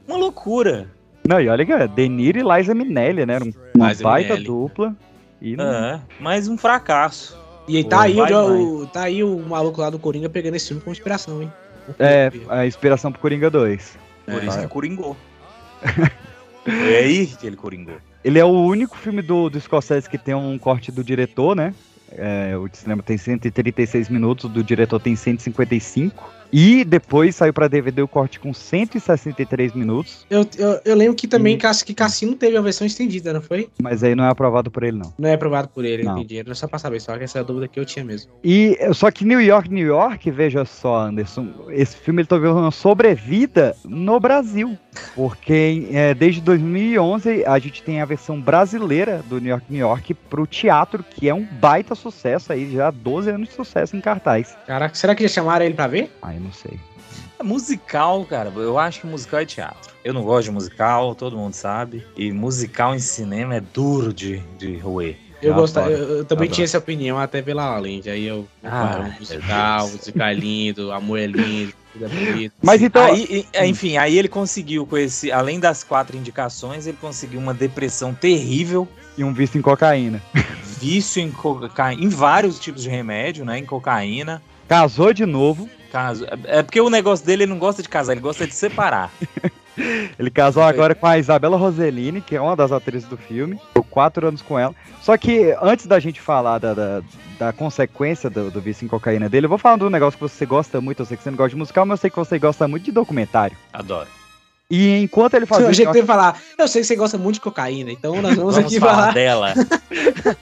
Uma 0.07 0.17
loucura. 0.17 0.89
Não, 1.29 1.41
e 1.41 1.49
olha 1.49 1.67
que 1.67 1.73
é, 1.73 1.89
De 1.89 2.09
Niro 2.09 2.39
e 2.39 2.43
Liza 2.43 2.73
Minnelli, 2.73 3.27
né? 3.27 3.35
Era 3.35 3.45
um- 3.45 3.53
uma 3.75 3.93
baita 3.95 4.29
Minnelli. 4.35 4.45
dupla. 4.47 4.95
E 5.43 5.55
É, 5.61 6.01
mais 6.21 6.47
um 6.47 6.57
fracasso. 6.57 7.37
E 7.69 7.77
aí 7.77 7.85
tá 7.85 8.03
aí, 8.03 8.15
vai, 8.15 8.33
o, 8.33 8.79
vai. 8.79 8.87
tá 8.89 9.03
aí 9.03 9.25
o 9.25 9.39
maluco 9.41 9.81
lá 9.81 9.91
do 9.91 9.99
Coringa 9.99 10.29
pegando 10.29 10.55
esse 10.55 10.69
filme 10.69 10.83
como 10.83 10.93
inspiração, 10.93 11.43
hein? 11.43 11.53
É, 11.99 12.31
a 12.49 12.67
inspiração 12.67 13.11
pro 13.13 13.21
Coringa 13.21 13.51
2. 13.51 13.99
Por 14.25 14.45
isso 14.45 14.59
É. 14.59 14.63
que 14.63 14.69
coringou. 14.69 15.17
Foi 16.65 16.97
aí 16.97 17.27
que 17.27 17.47
ele 17.47 17.57
coringou. 17.57 17.97
Ele 18.25 18.39
é 18.39 18.45
o 18.45 18.49
único 18.49 18.97
filme 18.97 19.23
do, 19.23 19.49
do 19.49 19.61
Scorsese 19.61 20.11
que 20.11 20.19
tem 20.19 20.35
um 20.35 20.59
corte 20.59 20.91
do 20.91 21.05
diretor, 21.05 21.55
né? 21.55 21.73
É, 22.11 22.57
o 22.57 22.69
de 22.69 22.77
cinema 22.77 23.03
tem 23.03 23.17
136 23.17 24.09
minutos, 24.09 24.45
o 24.45 24.49
do 24.49 24.65
diretor 24.65 24.99
tem 25.01 25.15
155. 25.15 26.33
E 26.53 26.85
depois 26.85 27.35
saiu 27.37 27.53
pra 27.53 27.69
DVD 27.69 28.03
o 28.03 28.09
corte 28.09 28.39
com 28.41 28.53
163 28.53 29.73
minutos, 29.75 30.27
Eu, 30.31 30.47
eu, 30.59 30.81
eu 30.85 30.95
lembro 30.97 31.15
que 31.15 31.27
também 31.27 31.57
Cass- 31.59 31.83
que 31.83 31.95
Cassino 31.95 32.35
teve 32.35 32.57
a 32.57 32.61
versão 32.61 32.87
estendida, 32.87 33.33
não 33.33 33.41
foi? 33.43 33.69
mas 33.83 34.03
aí 34.03 34.15
não 34.15 34.25
é 34.25 34.29
aprovado 34.31 34.71
por 34.71 34.83
ele, 34.83 34.97
não. 34.99 35.13
Não 35.19 35.29
é 35.29 35.35
aprovado 35.35 35.69
por 35.69 35.85
ele, 35.85 36.03
Não. 36.03 36.19
entendi. 36.19 36.39
Era 36.39 36.55
só 36.55 36.67
pra 36.67 36.79
saber, 36.79 37.01
só 37.01 37.17
que 37.17 37.25
essa 37.25 37.39
é 37.39 37.41
a 37.41 37.45
dúvida 37.45 37.69
que 37.69 37.79
eu 37.79 37.85
tinha 37.85 38.05
mesmo. 38.05 38.31
E 38.43 38.77
só 38.95 39.11
que 39.11 39.25
New 39.25 39.41
York, 39.41 39.69
New 39.73 39.87
York, 39.87 40.31
veja 40.31 40.65
só, 40.65 40.99
Anderson, 41.07 41.49
esse 41.71 41.97
filme 41.97 42.23
ele 42.23 42.29
teve 42.29 42.47
uma 42.49 42.71
sobrevida 42.71 43.77
no 43.85 44.19
Brasil, 44.21 44.77
porque 45.15 45.89
é, 45.93 46.15
desde 46.15 46.41
2011 46.41 47.45
a 47.45 47.59
gente 47.59 47.83
tem 47.83 48.01
a 48.01 48.05
versão 48.05 48.41
brasileira 48.41 49.23
do 49.29 49.41
New 49.41 49.51
York, 49.51 49.67
New 49.69 49.81
York 49.81 50.15
pro 50.15 50.47
teatro, 50.47 51.05
que 51.09 51.29
é 51.29 51.35
um 51.35 51.45
baita 51.45 51.95
sucesso 51.95 52.53
aí, 52.53 52.71
já 52.73 52.91
12 52.91 53.31
anos 53.31 53.49
de 53.49 53.55
sucesso 53.55 53.97
em 53.97 54.01
cartaz. 54.01 54.57
Caraca, 54.67 54.95
será 54.95 55.15
que 55.15 55.23
já 55.23 55.29
chamaram 55.29 55.65
ele 55.65 55.75
pra 55.75 55.87
ver? 55.87 56.11
Aí 56.23 56.36
não 56.39 56.53
sei. 56.53 56.79
É 57.39 57.43
musical, 57.43 58.25
cara. 58.25 58.51
Eu 58.57 58.79
acho 58.79 59.01
que 59.01 59.07
musical 59.07 59.41
é 59.41 59.45
teatro. 59.47 59.95
Eu 60.05 60.15
não 60.15 60.23
gosto 60.23 60.45
de 60.47 60.51
musical, 60.53 61.15
todo 61.15 61.37
mundo 61.37 61.55
sabe. 61.55 62.05
E 62.17 62.33
musical 62.33 62.95
em 62.95 62.99
cinema 62.99 63.57
é 63.57 63.61
duro 63.61 64.13
de, 64.13 64.39
de 64.59 64.77
roer. 64.79 65.17
Eu, 65.43 65.51
Eu 65.51 65.55
gostava, 65.55 65.91
eu, 65.91 65.99
eu 66.19 66.25
também 66.25 66.45
adoro. 66.45 66.55
tinha 66.55 66.65
essa 66.65 66.79
opinião 66.79 67.19
até 67.19 67.43
ver 67.43 67.53
La 67.55 67.71
La 67.73 67.79
Land. 67.79 68.09
Aí 68.09 68.25
eu, 68.27 68.49
Ah, 68.65 68.95
ah, 68.95 69.03
meu 69.03 69.13
musical, 69.19 69.91
musical 69.91 70.27
é 70.29 70.33
lindo, 70.35 70.91
amor 70.93 71.19
é 71.19 71.27
lindo, 71.27 71.75
tudo 71.93 72.07
é 72.07 72.09
bonito. 72.09 72.55
Mas 72.63 72.81
então. 72.81 73.05
Aí, 73.05 73.45
e- 73.53 73.67
enfim, 73.67 73.99
aí 73.99 74.17
ele 74.17 74.29
conseguiu 74.29 74.87
com 74.87 74.97
esse, 74.97 75.31
além 75.31 75.61
das 75.61 75.85
quatro 75.85 76.17
indicações, 76.17 76.87
ele 76.87 76.97
conseguiu 76.99 77.39
uma 77.39 77.53
depressão 77.53 78.15
terrível, 78.15 78.89
E 79.19 79.23
um 79.23 79.35
vício 79.35 79.59
em 79.59 79.63
cocaína. 79.63 80.23
vício 80.63 81.21
em 81.21 81.31
cocaína, 81.31 82.03
em 82.03 82.09
vários 82.09 82.59
tipos 82.59 82.83
de 82.83 82.89
remédio, 82.89 83.45
né, 83.45 83.59
em 83.59 83.65
cocaína. 83.67 84.43
Casou 84.67 85.13
de 85.13 85.27
novo. 85.27 85.69
Caso, 85.97 86.27
é 86.45 86.63
porque 86.63 86.79
o 86.79 86.91
negócio 86.91 87.25
dele 87.25 87.45
ele 87.45 87.53
não 87.53 87.59
gosta 87.59 87.83
de 87.83 87.89
casar, 87.89 88.13
ele 88.13 88.21
gosta 88.21 88.47
de 88.47 88.55
separar. 88.55 89.11
Ele 90.19 90.31
casou 90.31 90.63
agora 90.63 90.95
com 90.95 91.07
a 91.07 91.19
Isabela 91.19 91.59
Rossellini, 91.59 92.23
que 92.23 92.35
é 92.35 92.41
uma 92.41 92.57
das 92.57 92.73
atrizes 92.73 93.07
do 93.07 93.17
filme. 93.19 93.61
Ficou 93.69 93.85
quatro 93.85 94.27
anos 94.27 94.41
com 94.41 94.59
ela. 94.59 94.75
Só 95.03 95.19
que 95.19 95.55
antes 95.61 95.87
da 95.87 96.01
gente 96.01 96.19
falar 96.19 96.59
da, 96.59 96.73
da, 96.73 97.03
da 97.39 97.53
consequência 97.53 98.31
do, 98.31 98.51
do 98.51 98.59
vício 98.59 98.87
em 98.87 98.89
cocaína 98.89 99.29
dele, 99.29 99.45
eu 99.45 99.51
vou 99.51 99.59
falar 99.59 99.77
de 99.77 99.85
um 99.85 99.91
negócio 99.91 100.19
que 100.19 100.23
você 100.23 100.47
gosta 100.47 100.81
muito. 100.81 101.01
Eu 101.01 101.07
sei 101.07 101.19
que 101.19 101.23
você 101.23 101.31
não 101.31 101.37
gosta 101.37 101.51
de 101.51 101.57
musical, 101.57 101.85
mas 101.85 101.99
eu 101.99 102.01
sei 102.01 102.11
que 102.11 102.17
você 102.17 102.39
gosta 102.39 102.67
muito 102.67 102.85
de 102.85 102.93
documentário. 102.93 103.57
Adoro. 103.71 104.09
E 104.71 104.99
enquanto 104.99 105.35
ele 105.35 105.47
fazia. 105.47 105.85
Eu 105.85 105.91
o 105.91 106.07
falar, 106.07 106.41
eu 106.59 106.67
sei 106.67 106.83
que 106.83 106.89
você 106.89 106.97
gosta 106.97 107.17
muito 107.17 107.35
de 107.35 107.41
cocaína, 107.41 107.93
então 107.93 108.21
nós 108.21 108.35
vamos, 108.35 108.55
Vamos 108.57 108.71
aqui 108.71 108.81
falar 108.81 108.95
falar. 108.95 109.13
dela. 109.15 109.55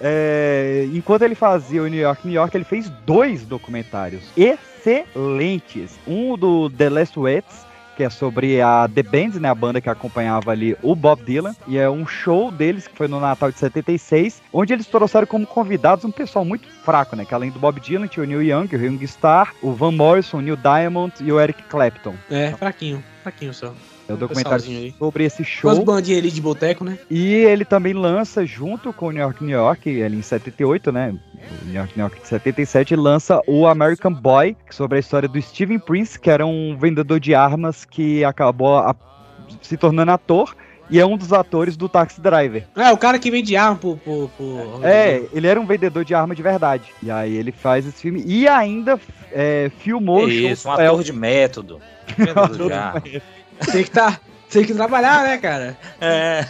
É, 0.00 0.88
enquanto 0.94 1.22
ele 1.22 1.34
fazia 1.34 1.82
o 1.82 1.86
New 1.86 2.00
York, 2.00 2.26
New 2.26 2.34
York, 2.34 2.56
ele 2.56 2.64
fez 2.64 2.88
dois 3.04 3.42
documentários 3.42 4.24
excelentes. 4.34 5.98
Um 6.06 6.36
do 6.36 6.70
The 6.70 6.88
Last 6.88 7.18
Wets, 7.18 7.65
que 7.96 8.04
é 8.04 8.10
sobre 8.10 8.60
a 8.60 8.88
The 8.92 9.02
Band, 9.02 9.40
né, 9.40 9.48
a 9.48 9.54
banda 9.54 9.80
que 9.80 9.88
acompanhava 9.88 10.50
ali 10.50 10.76
o 10.82 10.94
Bob 10.94 11.22
Dylan, 11.24 11.54
e 11.66 11.78
é 11.78 11.88
um 11.88 12.06
show 12.06 12.50
deles 12.50 12.86
que 12.86 12.96
foi 12.96 13.08
no 13.08 13.18
Natal 13.18 13.50
de 13.50 13.58
76, 13.58 14.42
onde 14.52 14.72
eles 14.72 14.86
trouxeram 14.86 15.26
como 15.26 15.46
convidados 15.46 16.04
um 16.04 16.10
pessoal 16.10 16.44
muito 16.44 16.68
fraco, 16.84 17.16
né, 17.16 17.24
que 17.24 17.34
além 17.34 17.50
do 17.50 17.58
Bob 17.58 17.80
Dylan 17.80 18.06
tinha 18.06 18.22
o 18.22 18.26
Neil 18.26 18.42
Young, 18.42 18.68
o 18.74 18.78
Ringo 18.78 19.04
Starr, 19.04 19.54
o 19.62 19.72
Van 19.72 19.92
Morrison, 19.92 20.38
o 20.38 20.42
Neil 20.42 20.56
Diamond 20.56 21.12
e 21.20 21.32
o 21.32 21.40
Eric 21.40 21.62
Clapton. 21.64 22.14
É, 22.30 22.52
fraquinho, 22.52 23.02
fraquinho 23.22 23.54
só. 23.54 23.72
É 24.08 24.12
Um 24.12 24.16
documentário 24.16 24.64
sobre 24.98 25.24
esse 25.24 25.44
show. 25.44 25.84
bandinhas 25.84 26.20
ali 26.20 26.30
de 26.30 26.40
boteco, 26.40 26.84
né? 26.84 26.98
E 27.10 27.34
ele 27.34 27.64
também 27.64 27.92
lança, 27.92 28.46
junto 28.46 28.92
com 28.92 29.08
o 29.08 29.10
New 29.10 29.20
York, 29.20 29.42
New 29.42 29.56
York, 29.56 29.88
ele 29.88 30.16
em 30.16 30.22
78, 30.22 30.92
né? 30.92 31.14
New 31.64 31.74
York, 31.96 32.20
de 32.20 32.28
77, 32.28 32.96
lança 32.96 33.40
o 33.46 33.66
American 33.66 34.12
Boy, 34.12 34.56
sobre 34.70 34.96
a 34.96 35.00
história 35.00 35.28
do 35.28 35.40
Steven 35.40 35.78
Prince, 35.78 36.18
que 36.18 36.30
era 36.30 36.44
um 36.46 36.76
vendedor 36.78 37.18
de 37.20 37.34
armas 37.34 37.84
que 37.84 38.24
acabou 38.24 38.78
a- 38.78 38.94
se 39.62 39.76
tornando 39.76 40.12
ator. 40.12 40.56
E 40.88 41.00
é 41.00 41.04
um 41.04 41.16
dos 41.16 41.32
atores 41.32 41.76
do 41.76 41.88
Taxi 41.88 42.20
Driver. 42.20 42.64
É, 42.76 42.92
o 42.92 42.96
cara 42.96 43.18
que 43.18 43.28
vende 43.28 43.56
arma 43.56 43.74
pro. 43.76 43.96
pro, 43.96 44.28
pro- 44.36 44.80
É, 44.84 45.20
ele 45.32 45.48
era 45.48 45.60
um 45.60 45.66
vendedor 45.66 46.04
de 46.04 46.14
arma 46.14 46.32
de 46.32 46.42
verdade. 46.42 46.84
E 47.02 47.10
aí 47.10 47.36
ele 47.36 47.50
faz 47.50 47.84
esse 47.84 48.00
filme. 48.00 48.22
E 48.24 48.46
ainda 48.46 48.96
é, 49.32 49.68
filmou 49.80 50.28
Isso, 50.28 50.68
um 50.68 50.72
ator 50.72 51.02
de 51.02 51.12
método. 51.12 51.80
Vendedor 52.16 52.68
de 52.68 52.72
arma. 52.72 53.02
Tem 53.72 53.82
que 53.82 53.90
tá. 53.90 54.20
Tem 54.48 54.64
que 54.64 54.72
trabalhar, 54.74 55.24
né, 55.24 55.38
cara? 55.38 55.76
É. 56.00 56.46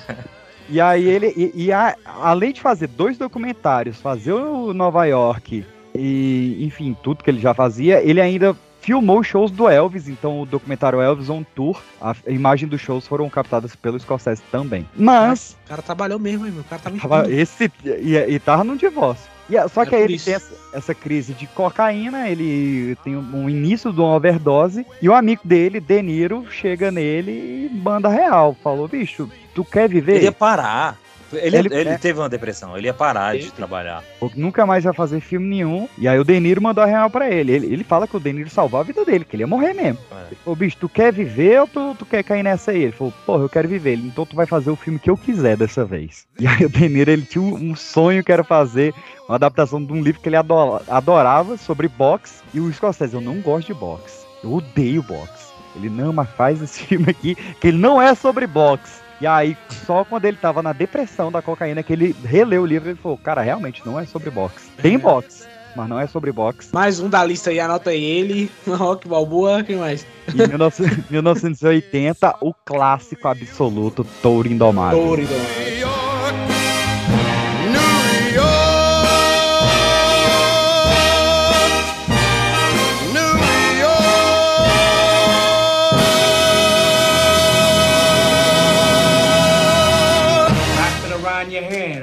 E 0.68 0.80
aí 0.80 1.04
ele, 1.06 1.32
e, 1.36 1.64
e 1.66 1.72
a- 1.72 1.94
além 2.20 2.52
de 2.52 2.60
fazer 2.60 2.88
dois 2.88 3.16
documentários, 3.18 4.00
fazer 4.00 4.32
o 4.32 4.72
Nova 4.74 5.04
York 5.04 5.64
e, 5.94 6.56
enfim, 6.64 6.96
tudo 7.02 7.22
que 7.22 7.30
ele 7.30 7.40
já 7.40 7.54
fazia, 7.54 8.02
ele 8.02 8.20
ainda 8.20 8.54
filmou 8.80 9.22
shows 9.22 9.50
do 9.50 9.68
Elvis, 9.68 10.08
então 10.08 10.42
o 10.42 10.46
documentário 10.46 11.00
Elvis 11.00 11.28
on 11.28 11.42
Tour, 11.54 11.80
a, 12.00 12.14
imagem 12.28 12.68
dos 12.68 12.80
shows 12.80 13.06
foram 13.06 13.28
captadas 13.28 13.74
pelo 13.74 13.98
Scorsese 13.98 14.42
também. 14.50 14.88
Mas, 14.94 15.56
O 15.64 15.68
cara 15.68 15.82
trabalhou 15.82 16.18
mesmo, 16.18 16.46
hein, 16.46 16.52
meu? 16.52 16.60
O 16.60 16.64
cara 16.64 16.80
tá 16.82 16.90
tava, 16.90 17.30
esse, 17.32 17.70
e, 17.84 18.14
e 18.16 18.38
tava 18.38 18.62
num 18.62 18.76
divórcio. 18.76 19.28
E, 19.48 19.68
só 19.68 19.82
É 19.82 19.86
que 19.86 19.94
aí 19.94 20.02
ele 20.02 20.14
isso. 20.14 20.24
tem 20.24 20.34
essa, 20.34 20.52
essa 20.72 20.94
crise 20.94 21.32
de 21.32 21.46
cocaína, 21.46 22.28
ele 22.28 22.96
tem 23.04 23.16
um, 23.16 23.44
um 23.44 23.48
início 23.50 23.92
de 23.92 24.00
uma 24.00 24.14
overdose, 24.14 24.84
e 25.00 25.08
o 25.08 25.14
amigo 25.14 25.42
dele, 25.44 25.80
De 25.80 26.02
Niro, 26.02 26.46
chega 26.50 26.90
nele 26.90 27.68
e 27.72 27.74
manda 27.74 28.08
real. 28.08 28.56
Falou, 28.62 28.88
bicho, 28.88 29.30
tu 29.54 29.64
quer 29.64 29.88
viver? 29.88 30.16
Ele 30.16 30.24
ia 30.24 30.32
parar. 30.32 30.98
Ele, 31.32 31.56
Ele- 31.56 31.74
ele 31.74 31.88
é. 31.90 31.98
teve 31.98 32.18
uma 32.20 32.28
depressão, 32.28 32.76
ele 32.76 32.86
ia 32.86 32.94
parar 32.94 33.36
de 33.36 33.50
trabalhar. 33.52 34.02
Nunca 34.36 34.64
mais 34.64 34.84
vai 34.84 34.92
fazer 34.92 35.20
filme 35.20 35.46
nenhum. 35.46 35.88
E 35.98 36.06
aí 36.06 36.18
o 36.18 36.24
De 36.24 36.38
Niro 36.38 36.62
mandou 36.62 36.84
a 36.84 36.86
real 36.86 37.10
pra 37.10 37.28
ele. 37.30 37.52
ele. 37.52 37.66
Ele 37.66 37.84
fala 37.84 38.06
que 38.06 38.16
o 38.16 38.20
De 38.20 38.32
Niro 38.32 38.48
salvou 38.48 38.78
a 38.78 38.82
vida 38.82 39.04
dele, 39.04 39.24
que 39.24 39.34
ele 39.34 39.42
ia 39.42 39.46
morrer 39.46 39.72
mesmo. 39.74 39.98
É. 40.12 40.26
Ele 40.28 40.36
falou, 40.44 40.56
bicho, 40.56 40.76
tu 40.78 40.88
quer 40.88 41.12
viver 41.12 41.60
ou 41.60 41.66
tu, 41.66 41.94
tu 41.98 42.06
quer 42.06 42.22
cair 42.22 42.42
nessa 42.42 42.70
aí? 42.70 42.84
Ele 42.84 42.92
falou, 42.92 43.12
porra, 43.24 43.42
eu 43.44 43.48
quero 43.48 43.68
viver. 43.68 43.92
Ele, 43.92 44.06
então 44.08 44.24
tu 44.24 44.36
vai 44.36 44.46
fazer 44.46 44.70
o 44.70 44.76
filme 44.76 44.98
que 44.98 45.10
eu 45.10 45.16
quiser 45.16 45.56
dessa 45.56 45.84
vez. 45.84 46.26
E 46.38 46.46
aí 46.46 46.64
o 46.64 46.68
De 46.68 46.88
Niro, 46.88 47.10
ele 47.10 47.22
tinha 47.22 47.42
um, 47.42 47.74
sonho 47.74 48.22
que 48.22 48.30
era 48.30 48.44
fazer 48.44 48.94
uma 49.28 49.34
adaptação 49.34 49.82
de 49.84 49.92
um 49.92 50.00
livro 50.02 50.20
que 50.20 50.28
ele 50.28 50.36
ado- 50.36 50.80
adorava 50.88 51.56
sobre 51.56 51.88
boxe. 51.88 52.42
E 52.54 52.60
o 52.60 52.72
Scorsese, 52.72 53.14
eu 53.14 53.20
não 53.20 53.40
gosto 53.40 53.66
de 53.68 53.74
boxe. 53.74 54.24
Eu 54.44 54.52
odeio 54.52 55.02
boxe. 55.02 55.46
Ele, 55.74 55.90
não, 55.90 56.12
mas 56.12 56.28
faz 56.30 56.62
esse 56.62 56.80
filme 56.86 57.10
aqui, 57.10 57.34
que 57.60 57.68
ele 57.68 57.78
não 57.78 58.00
é 58.00 58.14
sobre 58.14 58.46
boxe. 58.46 59.04
E 59.20 59.26
aí, 59.26 59.56
só 59.86 60.04
quando 60.04 60.26
ele 60.26 60.36
tava 60.36 60.62
na 60.62 60.72
depressão 60.72 61.32
da 61.32 61.40
cocaína, 61.40 61.82
que 61.82 61.92
ele 61.92 62.14
releu 62.24 62.62
o 62.62 62.66
livro, 62.66 62.90
ele 62.90 62.98
falou, 62.98 63.16
cara, 63.16 63.40
realmente 63.40 63.82
não 63.84 63.98
é 63.98 64.04
sobre 64.04 64.30
boxe. 64.30 64.70
Tem 64.82 64.98
boxe, 64.98 65.46
mas 65.74 65.88
não 65.88 65.98
é 65.98 66.06
sobre 66.06 66.30
boxe. 66.30 66.68
Mais 66.74 67.00
um 67.00 67.08
da 67.08 67.24
lista 67.24 67.50
aí, 67.50 67.58
anota 67.58 67.90
aí 67.90 68.04
ele. 68.04 68.50
Rock 68.68 69.08
Balboa, 69.08 69.62
quem 69.62 69.76
mais? 69.76 70.06
Em 70.28 70.36
19 70.36 71.04
1980, 71.08 72.36
o 72.42 72.52
clássico 72.52 73.26
absoluto 73.28 74.04
Touro 74.20 74.48
Indomável. 74.48 74.98
Touro 74.98 75.22
Indomável. 75.22 76.05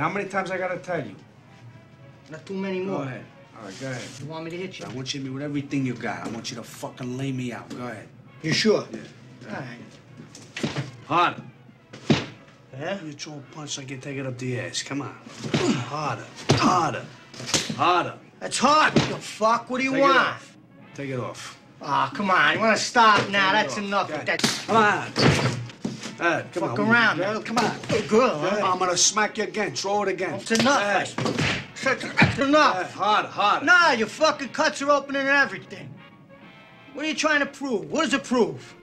How 0.04 0.10
many 0.10 0.28
times 0.28 0.52
I 0.52 0.58
gotta 0.58 0.80
tell 0.80 1.00
you? 1.00 1.16
Not 2.30 2.46
too 2.46 2.56
many 2.56 2.82
more. 2.82 2.98
Go 2.98 3.04
ahead. 3.04 3.24
All 3.58 3.64
right, 3.66 3.80
go 3.80 3.88
ahead. 3.90 4.04
You 4.20 4.26
want 4.26 4.44
me 4.44 4.52
to 4.52 4.58
hit 4.58 4.78
you? 4.78 4.86
I 4.86 4.90
want 4.90 5.14
you 5.14 5.22
to 5.22 5.24
hit 5.24 5.30
me 5.30 5.30
with 5.34 5.44
everything 5.44 5.86
you 5.86 5.94
got. 5.94 6.28
I 6.28 6.30
want 6.30 6.52
you 6.52 6.58
to 6.58 6.64
fucking 6.64 7.18
lay 7.18 7.32
me 7.32 7.54
out. 7.54 7.70
Go 7.70 7.88
ahead. 7.88 8.10
You 8.42 8.52
sure? 8.52 8.86
Yeah. 8.92 9.00
All 9.48 9.62
right. 9.62 10.76
Harder. 11.08 11.44
Yeah? 12.74 13.02
You 13.02 13.14
throw 13.14 13.36
a 13.36 13.56
punch 13.56 13.78
like 13.78 13.92
you 13.92 13.96
take 13.96 14.18
it 14.18 14.26
up 14.26 14.38
the 14.38 14.60
ass. 14.60 14.84
Come 14.84 15.04
on. 15.04 15.16
Harder. 15.88 16.26
Harder. 16.56 17.06
Harder. 17.78 18.16
That's 18.42 18.58
hard. 18.58 18.94
The 18.96 19.16
fuck? 19.20 19.70
What 19.70 19.78
do 19.78 19.86
you 19.86 19.92
Take 19.92 20.00
it 20.00 20.04
want? 20.04 20.18
off. 20.18 20.58
Take 20.96 21.10
it 21.12 21.20
off. 21.22 21.58
Ah, 21.82 22.12
come 22.14 22.30
on. 22.30 22.56
You 22.56 22.60
want 22.60 22.76
to 22.78 22.84
stop 22.84 23.30
now? 23.30 23.54
Take 23.54 23.68
That's 23.68 23.78
enough 23.78 24.10
Go 24.10 24.16
of 24.16 24.26
that. 24.26 24.42
Come 24.68 24.76
on. 24.76 25.53
Right, 26.20 26.46
come 26.54 26.64
Fuck 26.70 26.80
on. 26.80 26.90
around, 26.90 27.18
Girl. 27.18 27.42
Come 27.42 27.58
on. 27.58 27.66
Oh, 27.66 27.82
good 27.90 28.08
girl, 28.10 28.40
huh? 28.40 28.62
I'm 28.72 28.80
gonna 28.80 28.96
smack 28.98 29.38
you 29.38 29.46
again. 29.46 29.74
Throw 29.76 30.04
it 30.04 30.10
again. 30.10 30.32
That's 30.32 30.52
enough. 30.52 30.82
I- 30.82 31.06
That's 31.84 32.40
enough. 32.40 32.76
Yeah, 32.76 32.88
Harder, 32.98 33.28
harder. 33.28 33.66
Nah, 33.66 33.92
your 33.92 34.08
fucking 34.08 34.50
cuts 34.50 34.82
are 34.82 34.90
opening 34.92 35.22
and 35.22 35.30
everything. 35.30 35.94
What 36.94 37.06
are 37.06 37.08
you 37.10 37.16
trying 37.16 37.40
to 37.40 37.46
prove? 37.46 37.90
What 37.92 38.04
does 38.06 38.14
it 38.14 38.24
prove? 38.24 38.76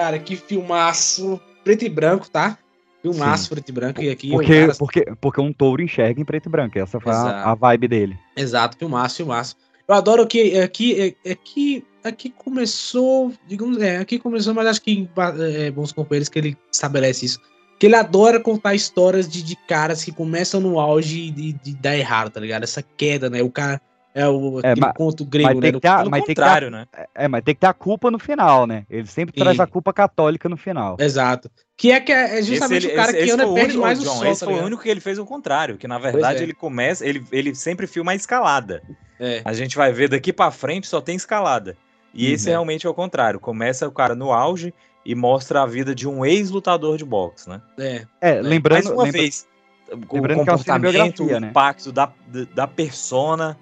Cara, 0.00 0.18
que 0.18 0.34
filmaço. 0.34 1.38
Preto 1.62 1.84
e 1.84 1.88
branco, 1.90 2.26
tá? 2.30 2.56
Filmaço 3.02 3.44
Sim. 3.44 3.50
preto 3.50 3.68
e 3.68 3.72
branco. 3.72 4.02
E 4.02 4.08
aqui 4.08 4.30
Porque, 4.30 4.60
cara- 4.60 4.74
porque, 4.78 5.04
porque 5.20 5.40
um 5.42 5.52
touro 5.52 5.82
enxerga 5.82 6.18
em 6.18 6.24
preto 6.24 6.46
e 6.46 6.48
branco. 6.48 6.78
Essa 6.78 6.98
foi 6.98 7.12
a, 7.12 7.50
a 7.50 7.54
vibe 7.54 7.86
dele. 7.86 8.18
Exato, 8.34 8.78
filmaço, 8.78 9.16
filmaço. 9.16 9.56
Eu 9.86 9.94
adoro 9.94 10.26
que 10.26 10.58
aqui, 10.58 11.14
é, 11.22 11.32
aqui, 11.32 11.84
aqui 12.02 12.30
começou, 12.30 13.30
digamos, 13.46 13.76
é, 13.76 13.98
aqui 13.98 14.18
começou, 14.18 14.54
mas 14.54 14.68
acho 14.68 14.80
que 14.80 14.90
em 14.90 15.10
é, 15.54 15.70
Bons 15.70 15.92
Companheiros 15.92 16.30
que 16.30 16.38
ele 16.38 16.56
estabelece 16.72 17.26
isso. 17.26 17.38
Que 17.78 17.84
ele 17.84 17.94
adora 17.96 18.40
contar 18.40 18.74
histórias 18.74 19.28
de, 19.28 19.42
de 19.42 19.54
caras 19.68 20.02
que 20.02 20.12
começam 20.12 20.62
no 20.62 20.80
auge 20.80 21.26
e 21.26 21.30
de, 21.30 21.52
de 21.52 21.74
dar 21.74 21.94
errado, 21.98 22.30
tá 22.30 22.40
ligado? 22.40 22.62
Essa 22.62 22.82
queda, 22.82 23.28
né? 23.28 23.42
O 23.42 23.50
cara 23.50 23.78
é 24.14 24.26
o 24.28 24.60
É, 24.62 24.74
mas- 24.76 24.92
conto 24.96 25.24
grego, 25.24 25.48
mas 25.48 25.56
né? 25.56 25.60
tem 25.62 25.72
do- 25.72 25.76
que 25.76 25.82
ter 25.82 25.88
a- 25.88 25.98
Pelo 25.98 26.10
mas 26.10 26.20
tem 26.24 26.26
que 26.26 26.34
ter 26.34 26.42
contrário, 26.42 26.70
né? 26.70 26.86
É, 27.14 27.28
mas 27.28 27.42
tem 27.44 27.54
que 27.54 27.60
ter 27.60 27.66
a 27.66 27.72
culpa 27.72 28.10
no 28.10 28.18
final, 28.18 28.66
né? 28.66 28.84
Ele 28.90 29.06
sempre 29.06 29.34
traz 29.34 29.56
Sim. 29.56 29.62
a 29.62 29.66
culpa 29.66 29.92
católica 29.92 30.48
no 30.48 30.56
final. 30.56 30.96
Exato. 30.98 31.50
Que 31.76 31.92
é, 31.92 32.00
que 32.00 32.12
é 32.12 32.42
justamente 32.42 32.86
Esse, 32.86 32.92
o 32.94 32.96
cara 32.96 33.10
esse- 33.10 33.18
que 33.18 33.24
esse 33.24 33.32
anda 33.32 33.44
e 33.44 33.46
o 33.46 33.54
perde 33.54 33.78
mais 33.78 33.98
John, 34.00 34.10
o 34.10 34.14
sol, 34.16 34.26
Esse 34.26 34.40
tá 34.40 34.46
foi 34.46 34.54
o 34.54 34.56
ligado? 34.56 34.66
único 34.66 34.82
que 34.82 34.88
ele 34.88 35.00
fez 35.00 35.18
o 35.18 35.24
contrário, 35.24 35.76
que 35.78 35.88
na 35.88 35.98
verdade 35.98 36.40
é. 36.40 36.42
ele 36.42 36.52
começa, 36.54 37.06
ele, 37.06 37.24
ele 37.32 37.54
sempre 37.54 37.86
filma 37.86 38.12
a 38.12 38.14
escalada. 38.14 38.82
É. 39.18 39.42
A 39.44 39.52
gente 39.52 39.76
vai 39.76 39.92
ver 39.92 40.08
daqui 40.08 40.32
pra 40.32 40.50
frente 40.50 40.86
só 40.86 41.00
tem 41.00 41.14
escalada. 41.16 41.76
E 42.12 42.26
Uhum. 42.28 42.34
esse 42.34 42.48
realmente 42.48 42.86
é 42.86 42.90
o 42.90 42.94
contrário. 42.94 43.38
Começa 43.38 43.86
o 43.86 43.92
cara 43.92 44.14
no 44.14 44.32
auge 44.32 44.74
e 45.06 45.14
mostra 45.14 45.62
a 45.62 45.66
vida 45.66 45.94
de 45.94 46.08
um 46.08 46.24
ex-lutador 46.26 46.96
de 46.98 47.04
boxe, 47.04 47.48
né? 47.48 47.60
É. 47.78 48.04
É, 48.20 48.40
lembrando, 48.42 48.84
Mais 48.84 48.86
uma 48.86 49.04
lembra- 49.04 49.20
vez, 49.20 49.46
o 49.90 49.94
lembrando 50.14 50.42
que 50.44 50.50
é 50.50 50.52
uma 50.52 50.58
comportamento, 50.58 51.22
o 51.24 51.40
né? 51.40 51.48
impacto 51.48 51.92
da, 51.92 52.12
da, 52.26 52.44
da 52.54 52.66
persona, 52.66 53.56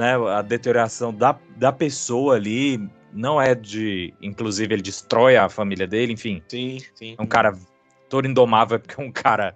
né? 0.00 0.14
A 0.16 0.42
deterioração 0.42 1.14
da, 1.14 1.38
da 1.56 1.70
pessoa 1.70 2.34
ali 2.34 2.80
não 3.12 3.40
é 3.40 3.54
de. 3.54 4.12
Inclusive, 4.20 4.74
ele 4.74 4.82
destrói 4.82 5.36
a 5.36 5.48
família 5.48 5.86
dele, 5.86 6.12
enfim. 6.12 6.42
Sim, 6.48 6.78
sim. 6.94 7.14
É 7.18 7.22
um 7.22 7.26
cara 7.26 7.56
todo 8.08 8.26
indomável, 8.26 8.80
porque 8.80 9.00
é 9.00 9.04
um 9.04 9.12
cara 9.12 9.54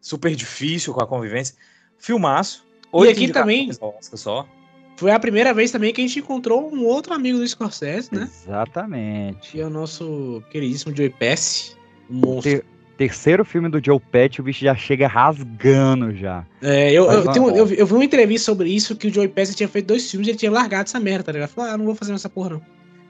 super 0.00 0.34
difícil 0.34 0.92
com 0.92 1.02
a 1.02 1.06
convivência. 1.06 1.54
Filmaço. 1.96 2.66
Oito 2.92 3.12
aqui 3.12 3.32
também- 3.32 3.70
só. 4.14 4.46
Foi 4.96 5.12
a 5.12 5.18
primeira 5.20 5.54
vez 5.54 5.70
também 5.70 5.92
que 5.92 6.00
a 6.00 6.06
gente 6.06 6.18
encontrou 6.18 6.74
um 6.74 6.84
outro 6.84 7.14
amigo 7.14 7.38
do 7.38 7.46
Scorsese, 7.46 8.12
né? 8.12 8.28
Exatamente. 8.42 9.52
Que 9.52 9.60
é 9.60 9.66
o 9.66 9.70
nosso 9.70 10.42
queridíssimo 10.50 10.94
Joey 10.96 11.10
Pesci, 11.10 11.76
um 12.10 12.16
monstro. 12.16 12.64
Ter- 12.98 13.08
terceiro 13.08 13.44
filme 13.44 13.68
do 13.68 13.80
Joe 13.84 13.98
Pesci, 13.98 14.40
o 14.40 14.44
bicho 14.44 14.64
já 14.64 14.74
chega 14.74 15.06
rasgando 15.08 16.14
já. 16.14 16.44
É, 16.60 16.92
eu, 16.92 17.10
eu, 17.10 17.28
tenho- 17.32 17.56
eu, 17.56 17.64
vi- 17.66 17.78
eu 17.78 17.86
vi 17.86 17.92
uma 17.94 18.04
entrevista 18.04 18.46
sobre 18.46 18.68
isso 18.68 18.94
que 18.96 19.06
o 19.08 19.14
Joey 19.14 19.28
Pesci 19.28 19.54
tinha 19.54 19.68
feito 19.68 19.86
dois 19.86 20.10
filmes 20.10 20.26
e 20.26 20.30
ele 20.32 20.38
tinha 20.38 20.50
largado 20.50 20.84
essa 20.88 20.98
merda, 21.00 21.24
tá 21.24 21.32
ligado? 21.32 21.48
Falou, 21.50 21.70
ah, 21.70 21.76
não 21.78 21.84
vou 21.86 21.94
fazer 21.94 22.12
essa 22.12 22.28
porra 22.28 22.50
não. 22.50 22.62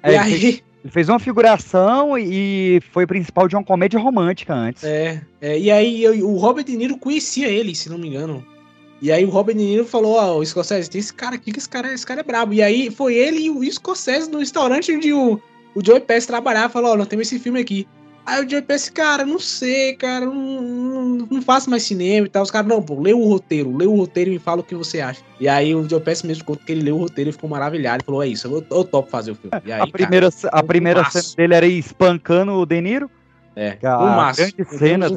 É, 0.02 0.10
e 0.10 0.14
ele 0.14 0.18
aí, 0.18 0.40
fez- 0.40 0.62
Ele 0.84 0.92
fez 0.92 1.08
uma 1.08 1.18
figuração 1.18 2.16
e 2.16 2.80
foi 2.92 3.06
principal 3.06 3.48
de 3.48 3.56
uma 3.56 3.64
comédia 3.64 3.98
romântica 3.98 4.54
antes. 4.54 4.84
é, 4.84 5.20
é, 5.40 5.58
e 5.58 5.70
aí 5.70 6.04
eu- 6.04 6.28
o 6.28 6.36
Robert 6.36 6.64
De 6.64 6.76
Niro 6.76 6.96
conhecia 6.98 7.48
ele, 7.48 7.74
se 7.74 7.88
não 7.88 7.98
me 7.98 8.08
engano. 8.08 8.44
E 9.00 9.10
aí 9.12 9.24
o 9.24 9.30
Robert 9.30 9.56
De 9.56 9.62
Niro 9.64 9.84
falou, 9.84 10.14
ó, 10.16 10.36
o 10.38 10.44
Scorsese, 10.44 10.90
tem 10.90 10.98
esse 11.00 11.12
cara 11.14 11.36
aqui 11.36 11.50
que 11.52 11.58
esse 11.58 11.68
cara, 11.68 11.92
esse 11.92 12.04
cara 12.06 12.20
é 12.20 12.24
brabo. 12.24 12.52
E 12.52 12.60
aí 12.62 12.90
foi 12.90 13.14
ele 13.14 13.40
e 13.46 13.50
o 13.50 13.62
Scorsese 13.72 14.30
no 14.30 14.38
restaurante 14.38 14.92
onde 14.94 15.12
o, 15.12 15.40
o 15.74 15.84
Joey 15.84 16.00
Pesci 16.00 16.26
trabalhava, 16.26 16.68
falou, 16.72 16.92
ó, 16.92 16.96
nós 16.96 17.06
temos 17.08 17.26
esse 17.26 17.38
filme 17.38 17.60
aqui. 17.60 17.86
Aí 18.28 18.44
o 18.58 18.62
Pesci, 18.62 18.92
cara, 18.92 19.24
não 19.24 19.38
sei, 19.38 19.94
cara, 19.94 20.26
não, 20.26 20.34
não, 20.34 21.28
não 21.30 21.42
faço 21.42 21.70
mais 21.70 21.82
cinema 21.82 22.26
e 22.26 22.30
tal. 22.30 22.42
Os 22.42 22.50
caras, 22.50 22.68
não, 22.68 22.82
pô, 22.82 23.00
lê 23.00 23.12
o 23.14 23.24
roteiro, 23.26 23.74
lê 23.76 23.86
o 23.86 23.96
roteiro 23.96 24.30
e 24.30 24.32
me 24.34 24.38
fala 24.38 24.60
o 24.60 24.64
que 24.64 24.74
você 24.74 25.00
acha. 25.00 25.22
E 25.40 25.48
aí 25.48 25.74
o 25.74 26.00
Pesci 26.00 26.26
mesmo 26.26 26.44
conta 26.44 26.62
que 26.64 26.72
ele 26.72 26.82
leu 26.82 26.96
o 26.96 26.98
roteiro 26.98 27.30
e 27.30 27.32
ficou 27.32 27.48
maravilhado. 27.48 27.96
Ele 27.96 28.04
falou, 28.04 28.22
é 28.22 28.28
isso, 28.28 28.46
eu, 28.46 28.64
eu 28.70 28.84
topo 28.84 29.08
fazer 29.10 29.30
o 29.30 29.34
filme. 29.34 29.50
Aí, 29.72 29.80
a 29.80 29.86
primeira, 29.86 30.30
cara, 30.30 30.48
a 30.52 30.62
primeira 30.62 31.04
cena 31.10 31.24
dele 31.36 31.54
era 31.54 31.66
ir 31.66 31.78
espancando 31.78 32.52
o 32.52 32.66
De 32.66 32.80
Niro. 32.80 33.10
É, 33.56 33.72
Que 33.72 33.86
a 33.86 33.98
filmaço. 33.98 34.40
grande 34.40 34.78
cena 34.78 35.06
um 35.08 35.14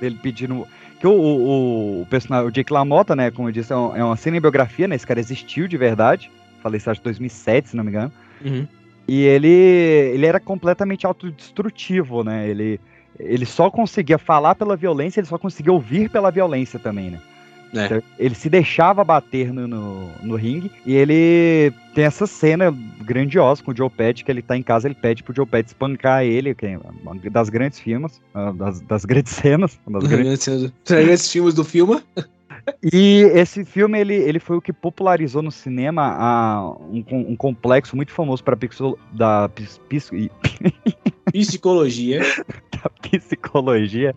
dele- 0.00 0.18
pedindo. 0.22 0.66
Que 1.00 1.06
o, 1.06 1.12
o, 1.12 2.02
o 2.02 2.06
personagem, 2.06 2.48
o 2.48 2.50
Jake 2.50 2.72
LaMotta, 2.72 3.14
né? 3.14 3.30
Como 3.30 3.48
eu 3.48 3.52
disse, 3.52 3.72
é, 3.72 3.76
um- 3.76 3.96
é 3.96 4.04
uma 4.04 4.16
cinebiografia, 4.16 4.88
né? 4.88 4.96
Esse 4.96 5.06
cara 5.06 5.20
existiu 5.20 5.66
de 5.68 5.76
verdade. 5.76 6.30
Falei 6.62 6.78
isso 6.78 6.90
acho 6.90 7.00
que 7.00 7.04
2007, 7.04 7.70
se 7.70 7.76
não 7.76 7.84
me 7.84 7.90
engano. 7.90 8.12
Uhum. 8.44 8.66
E 9.06 9.22
ele, 9.22 9.48
ele 9.48 10.26
era 10.26 10.40
completamente 10.40 11.06
autodestrutivo, 11.06 12.24
né? 12.24 12.48
Ele, 12.48 12.80
ele 13.18 13.46
só 13.46 13.70
conseguia 13.70 14.18
falar 14.18 14.54
pela 14.54 14.76
violência, 14.76 15.20
ele 15.20 15.26
só 15.26 15.38
conseguia 15.38 15.72
ouvir 15.72 16.08
pela 16.10 16.30
violência 16.30 16.78
também, 16.78 17.10
né? 17.10 17.20
É. 17.74 17.86
Então, 17.86 18.02
Ele 18.18 18.34
se 18.34 18.48
deixava 18.48 19.02
bater 19.02 19.52
no, 19.52 19.66
no, 19.66 20.08
no 20.22 20.36
ringue 20.36 20.70
e 20.86 20.94
ele 20.94 21.72
tem 21.94 22.04
essa 22.04 22.26
cena 22.26 22.72
grandiosa 23.00 23.62
com 23.62 23.72
o 23.72 23.76
Joe 23.76 23.90
Pesci, 23.90 24.24
que 24.24 24.30
ele 24.30 24.42
tá 24.42 24.56
em 24.56 24.62
casa, 24.62 24.86
ele 24.86 24.94
pede 24.94 25.22
pro 25.22 25.34
Joe 25.34 25.46
Pesci 25.46 25.70
espancar 25.70 26.22
ele, 26.22 26.54
que 26.54 26.66
é 26.66 26.78
uma 27.02 27.16
das 27.30 27.48
grandes 27.48 27.80
filmes, 27.80 28.20
uma 28.32 28.52
das, 28.52 28.80
das 28.80 29.04
grandes 29.04 29.32
cenas, 29.34 29.78
das 29.86 30.04
grandes 30.04 30.46
Esses 30.88 31.30
filmes 31.30 31.54
do 31.54 31.64
filme. 31.64 32.00
E 32.92 33.22
esse 33.34 33.64
filme, 33.64 33.98
ele, 33.98 34.14
ele 34.14 34.38
foi 34.38 34.56
o 34.56 34.60
que 34.60 34.72
popularizou 34.72 35.40
no 35.42 35.50
cinema 35.50 36.02
a, 36.18 36.70
um, 36.80 37.04
um 37.30 37.36
complexo 37.36 37.96
muito 37.96 38.12
famoso 38.12 38.42
para 38.44 38.56
da 39.12 39.48
pis- 39.48 39.80
pis- 39.88 40.10
Psicologia. 41.32 42.20
da 42.72 42.90
psicologia, 43.18 44.14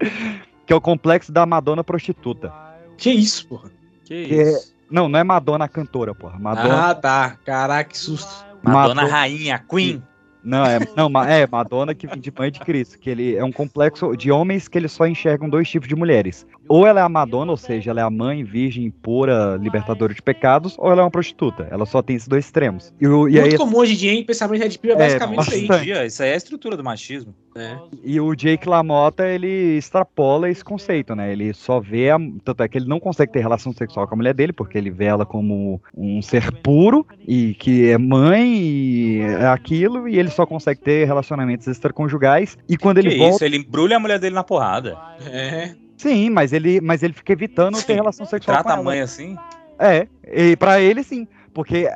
que 0.65 0.73
é 0.73 0.75
o 0.75 0.81
complexo 0.81 1.31
da 1.31 1.45
Madonna 1.45 1.83
prostituta. 1.83 2.53
Que 2.97 3.11
isso, 3.11 3.47
porra? 3.47 3.69
Que 4.05 4.25
Que 4.27 4.35
é- 4.39 4.51
isso. 4.51 4.73
não, 4.89 5.07
não 5.07 5.19
é 5.19 5.23
Madonna 5.23 5.67
cantora, 5.67 6.13
porra. 6.13 6.37
Madonna, 6.39 6.89
Ah, 6.89 6.95
tá. 6.95 7.37
Caraca, 7.45 7.89
que 7.91 7.97
susto. 7.97 8.45
Madonna 8.63 9.03
Madonna- 9.03 9.07
Rainha, 9.07 9.59
Queen. 9.69 10.03
Não, 10.47 10.65
é, 10.65 10.79
não, 10.95 11.09
ma- 11.09 11.29
é 11.29 11.45
Madonna 11.45 11.93
que 11.93 12.07
vem 12.07 12.19
de 12.19 12.31
mãe 12.31 12.49
de 12.49 12.61
Cristo, 12.61 12.97
que 12.97 13.09
ele 13.09 13.35
é 13.35 13.43
um 13.43 13.51
complexo 13.51 14.15
de 14.15 14.31
homens 14.31 14.69
que 14.69 14.77
eles 14.77 14.93
só 14.93 15.05
enxergam 15.05 15.49
dois 15.49 15.69
tipos 15.69 15.89
de 15.89 15.95
mulheres. 15.95 16.47
Ou 16.69 16.87
ela 16.87 17.01
é 17.01 17.03
a 17.03 17.09
Madonna, 17.09 17.51
ou 17.51 17.57
seja, 17.57 17.91
ela 17.91 17.99
é 17.99 18.03
a 18.03 18.09
mãe 18.09 18.43
virgem 18.43 18.89
pura, 18.89 19.57
libertadora 19.61 20.13
de 20.13 20.21
pecados, 20.21 20.75
ou 20.77 20.89
ela 20.89 21.01
é 21.01 21.03
uma 21.03 21.11
prostituta. 21.11 21.67
Ela 21.69 21.85
só 21.85 22.01
tem 22.01 22.15
esses 22.15 22.27
dois 22.27 22.45
extremos. 22.45 22.93
E, 22.99 23.05
e 23.05 23.07
Muito 23.09 23.37
aí, 23.43 23.57
comum 23.57 23.77
hoje 23.77 23.93
em 23.93 23.97
dia, 23.97 24.11
hein? 24.13 24.23
Pensamento 24.23 24.79
Pill 24.79 24.91
é 24.91 24.93
É, 24.93 24.97
basicamente 24.97 25.41
isso 25.41 25.73
aí. 25.73 26.05
Isso 26.07 26.23
aí 26.23 26.29
é 26.29 26.33
a 26.33 26.37
estrutura 26.37 26.77
do 26.77 26.83
machismo. 26.83 27.35
É. 27.57 27.77
E 28.03 28.19
o 28.19 28.35
Jake 28.35 28.69
LaMotta, 28.69 29.27
ele 29.27 29.77
extrapola 29.77 30.49
esse 30.49 30.63
conceito, 30.63 31.15
né? 31.15 31.31
Ele 31.31 31.53
só 31.53 31.79
vê 31.79 32.11
a... 32.11 32.17
Tanto 32.43 32.63
é 32.63 32.67
que 32.67 32.77
ele 32.77 32.87
não 32.87 32.99
consegue 32.99 33.31
ter 33.31 33.39
relação 33.39 33.73
sexual 33.73 34.07
com 34.07 34.13
a 34.13 34.17
mulher 34.17 34.33
dele, 34.33 34.53
porque 34.53 34.77
ele 34.77 34.91
vê 34.91 35.05
ela 35.05 35.25
como 35.25 35.81
um 35.95 36.21
ser 36.21 36.51
puro 36.61 37.05
e 37.27 37.55
que 37.55 37.89
é 37.89 37.97
mãe 37.97 38.53
e 38.57 39.21
é 39.21 39.47
aquilo, 39.47 40.07
e 40.07 40.19
ele 40.19 40.29
só 40.29 40.45
consegue 40.45 40.81
ter 40.81 41.05
relacionamentos 41.05 41.67
extraconjugais. 41.67 42.57
E 42.69 42.77
quando 42.77 42.99
ele 42.99 43.09
que 43.09 43.17
volta. 43.17 43.35
isso, 43.35 43.45
ele 43.45 43.57
embrulha 43.57 43.97
a 43.97 43.99
mulher 43.99 44.19
dele 44.19 44.35
na 44.35 44.43
porrada. 44.43 44.97
É. 45.25 45.75
Sim, 45.97 46.29
mas 46.29 46.53
ele, 46.53 46.79
mas 46.79 47.01
ele 47.01 47.13
fica 47.13 47.33
evitando 47.33 47.75
ter 47.77 47.81
Sim, 47.81 47.93
relação 47.93 48.25
sexual 48.25 48.57
Trata 48.57 48.69
com 48.69 48.69
a 48.69 48.75
ela. 48.75 48.83
mãe 48.83 49.01
assim. 49.01 49.35
É, 49.79 50.07
e 50.23 50.55
pra 50.55 50.79
ele 50.79 51.03
sim. 51.03 51.27
Porque 51.53 51.89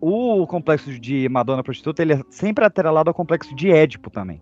o, 0.00 0.40
o 0.42 0.46
complexo 0.46 0.96
de 1.00 1.28
Madonna 1.28 1.64
prostituta, 1.64 2.00
ele 2.00 2.12
é 2.12 2.20
sempre 2.30 2.64
atrelado 2.64 3.10
ao 3.10 3.14
complexo 3.14 3.52
de 3.56 3.68
Édipo 3.68 4.08
também. 4.08 4.40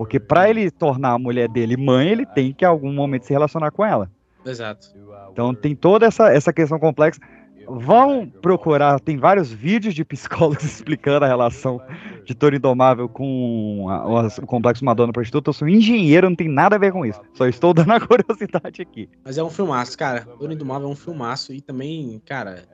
Porque 0.00 0.18
pra 0.18 0.48
ele 0.48 0.70
tornar 0.70 1.10
a 1.10 1.18
mulher 1.18 1.46
dele 1.46 1.76
mãe, 1.76 2.08
ele 2.08 2.24
tem 2.24 2.54
que 2.54 2.64
em 2.64 2.68
algum 2.68 2.90
momento 2.90 3.26
se 3.26 3.34
relacionar 3.34 3.70
com 3.70 3.84
ela. 3.84 4.10
Exato. 4.46 4.88
Então 5.30 5.54
tem 5.54 5.74
toda 5.76 6.06
essa, 6.06 6.32
essa 6.32 6.54
questão 6.54 6.78
complexa. 6.78 7.20
Vão 7.68 8.26
procurar, 8.26 8.98
tem 8.98 9.18
vários 9.18 9.52
vídeos 9.52 9.94
de 9.94 10.02
psicólogos 10.02 10.64
explicando 10.64 11.26
a 11.26 11.28
relação 11.28 11.78
de 12.24 12.34
Toro 12.34 12.56
Indomável 12.56 13.10
com 13.10 13.88
a- 13.90 14.24
o, 14.26 14.46
complexo 14.46 14.82
Madonna 14.86 15.12
prostituta. 15.12 15.50
Eu 15.50 15.52
sou 15.52 15.68
engenheiro, 15.68 16.30
não 16.30 16.34
tem 16.34 16.48
nada 16.48 16.76
a 16.76 16.78
ver 16.78 16.92
com 16.92 17.04
isso. 17.04 17.20
Só 17.34 17.46
estou 17.46 17.74
dando 17.74 17.92
a 17.92 18.00
curiosidade 18.04 18.80
aqui. 18.80 19.06
Mas 19.22 19.36
é 19.36 19.44
um 19.44 19.50
filmaço, 19.50 19.98
cara. 19.98 20.26
Dono 20.38 20.54
Indomável 20.54 20.88
é 20.88 20.92
um 20.92 20.96
filmaço 20.96 21.52
e 21.52 21.60
também, 21.60 22.20
cara, 22.24 22.64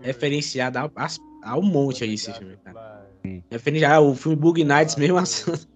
referenciado 0.00 0.78
ao, 0.80 0.90
as- 0.96 1.20
ao 1.44 1.62
monte 1.62 2.02
aí 2.02 2.14
esse 2.14 2.32
filme, 2.32 2.56
cara. 2.64 3.06
Referenciar 3.48 4.02
o 4.02 4.16
filme 4.16 4.36
Bug 4.36 4.64
Nights 4.64 4.96
mesmo, 4.96 5.16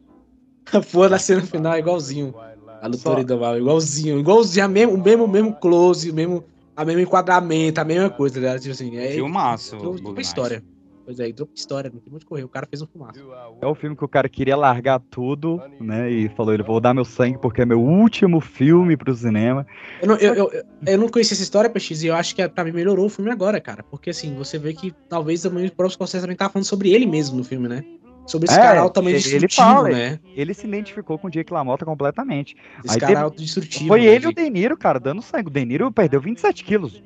a, 0.73 0.81
porra 0.81 1.09
da 1.11 1.19
cena 1.19 1.43
final 1.43 1.75
é 1.75 1.79
igualzinho. 1.79 2.35
A 2.81 2.89
do 2.89 2.97
Só- 2.97 3.11
Toro 3.11 3.23
Indomável, 3.23 3.61
igualzinho, 3.61 4.19
igualzinho, 4.19 4.65
a 4.65 4.69
mesmo, 4.69 4.95
o 4.95 5.03
mesmo, 5.03 5.27
mesmo 5.27 5.53
close, 5.55 6.11
o 6.11 6.15
mesmo, 6.15 6.45
a 6.77 6.85
mesmo 6.85 7.01
enquadramento, 7.01 7.81
a 7.81 7.85
mesma 7.85 8.11
coisa, 8.11 8.35
tá 8.35 8.41
ligado? 8.41 8.61
Tipo 8.61 8.73
assim, 8.73 8.97
é, 8.97 9.13
Filmaço. 9.13 9.77
Nights. 9.77 10.29
história. 10.29 10.63
Pois 11.05 11.21
é, 11.21 11.29
entrou 11.29 11.47
pra 11.47 11.55
história, 11.57 11.89
não 11.93 12.01
tem 12.01 12.11
muito 12.11 12.27
correr. 12.27 12.43
O 12.43 12.49
cara 12.49 12.67
fez 12.69 12.83
um 12.83 12.87
filmaço. 12.87 13.21
É 13.63 13.67
o 13.67 13.75
filme 13.77 13.95
que 13.97 14.05
o 14.05 14.09
cara 14.09 14.29
queria 14.29 14.57
largar 14.57 15.01
tudo, 15.09 15.63
né? 15.81 16.11
E 16.11 16.29
falou: 16.31 16.53
ele 16.53 16.65
vou 16.65 16.81
dar 16.81 16.93
meu 16.93 17.05
sangue 17.05 17.39
porque 17.39 17.63
é 17.63 17.65
meu 17.65 17.81
último 17.81 18.41
filme 18.41 18.97
pro 18.97 19.15
cinema. 19.15 19.65
Eu 20.03 20.09
não, 20.09 20.17
eu, 20.17 20.35
eu, 20.35 20.51
eu- 20.53 20.63
eu 20.85 20.99
não 20.99 21.09
conhecia 21.09 21.35
essa 21.37 21.45
história, 21.45 21.71
PX, 21.71 22.03
e 22.03 22.09
eu 22.09 22.15
acho 22.17 22.35
que 22.35 22.47
pra 22.49 22.65
mim 22.65 22.73
melhorou 22.73 23.07
o 23.07 23.09
filme 23.09 23.31
agora, 23.31 23.61
cara. 23.61 23.85
Porque 23.85 24.11
assim, 24.11 24.35
você 24.35 24.59
vê 24.59 24.75
que 24.75 24.93
talvez 25.09 25.43
também 25.43 25.67
o 25.67 25.71
próprio 25.73 25.95
Scorsese 25.95 26.23
também 26.25 26.37
tava 26.37 26.53
falando 26.53 26.67
sobre 26.67 26.91
ele 26.93 27.07
mesmo 27.07 27.37
no 27.37 27.45
filme, 27.45 27.69
né? 27.69 27.85
Sobre 28.27 28.49
esse 28.49 28.59
É, 28.59 28.63
cara 28.63 28.81
altamente 28.81 29.27
ele- 29.29 29.37
ele 29.37 29.47
destrutivo, 29.47 29.77
fala, 29.77 29.89
né? 29.89 30.19
Ele 30.35 30.53
se 30.53 30.67
identificou 30.67 31.19
com 31.19 31.29
o 31.29 31.31
Jake 31.31 31.53
LaMotta 31.53 31.85
completamente. 31.85 32.57
Esse 32.85 32.95
Aí 32.95 33.01
cara 33.01 33.13
teve- 33.13 33.23
autodestrutivo. 33.25 33.87
Foi 33.89 34.01
né, 34.01 34.07
ele 34.07 34.25
e 34.25 34.29
o 34.29 34.35
de- 34.35 34.51
Niro, 34.51 34.77
cara, 34.77 34.99
dando 34.99 35.23
sangue. 35.23 35.49
O 35.49 35.51
De 35.51 35.65
Niro 35.65 35.93
perdeu 35.93 36.21
27 36.21 36.65
quilos. 36.65 37.03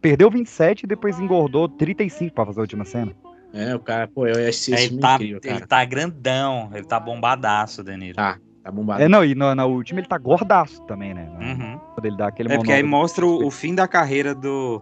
Perdeu 0.00 0.30
27 0.30 0.84
e 0.84 0.86
depois 0.86 1.18
engordou 1.20 1.68
35 1.68 2.34
pra 2.34 2.46
fazer 2.46 2.60
a 2.60 2.62
última 2.62 2.84
cena. 2.84 3.12
É, 3.52 3.74
o 3.74 3.80
cara, 3.80 4.06
pô, 4.06 4.26
eu 4.26 4.48
achei 4.48 4.72
ele, 4.74 4.82
filme 4.86 5.00
tá, 5.02 5.14
incrível, 5.16 5.40
ele 5.42 5.52
cara. 5.54 5.66
tá 5.66 5.84
grandão, 5.84 6.70
ele 6.72 6.84
tá 6.86 7.00
bombadaço, 7.00 7.82
Danilo. 7.82 8.14
Tá, 8.14 8.38
tá 8.62 8.70
bombado. 8.70 9.02
É, 9.02 9.08
não, 9.08 9.24
e 9.24 9.34
na, 9.34 9.54
na 9.56 9.66
última 9.66 9.98
ele 9.98 10.06
tá 10.06 10.16
gordaço 10.16 10.80
também, 10.82 11.12
né? 11.12 11.28
Uhum. 11.40 11.78
Quando 11.94 12.06
ele 12.06 12.16
dá 12.16 12.28
aquele 12.28 12.52
É 12.52 12.56
porque 12.56 12.72
aí 12.72 12.82
mostra 12.84 13.26
o, 13.26 13.44
o 13.46 13.50
fim 13.50 13.74
da 13.74 13.88
carreira 13.88 14.34
do, 14.34 14.80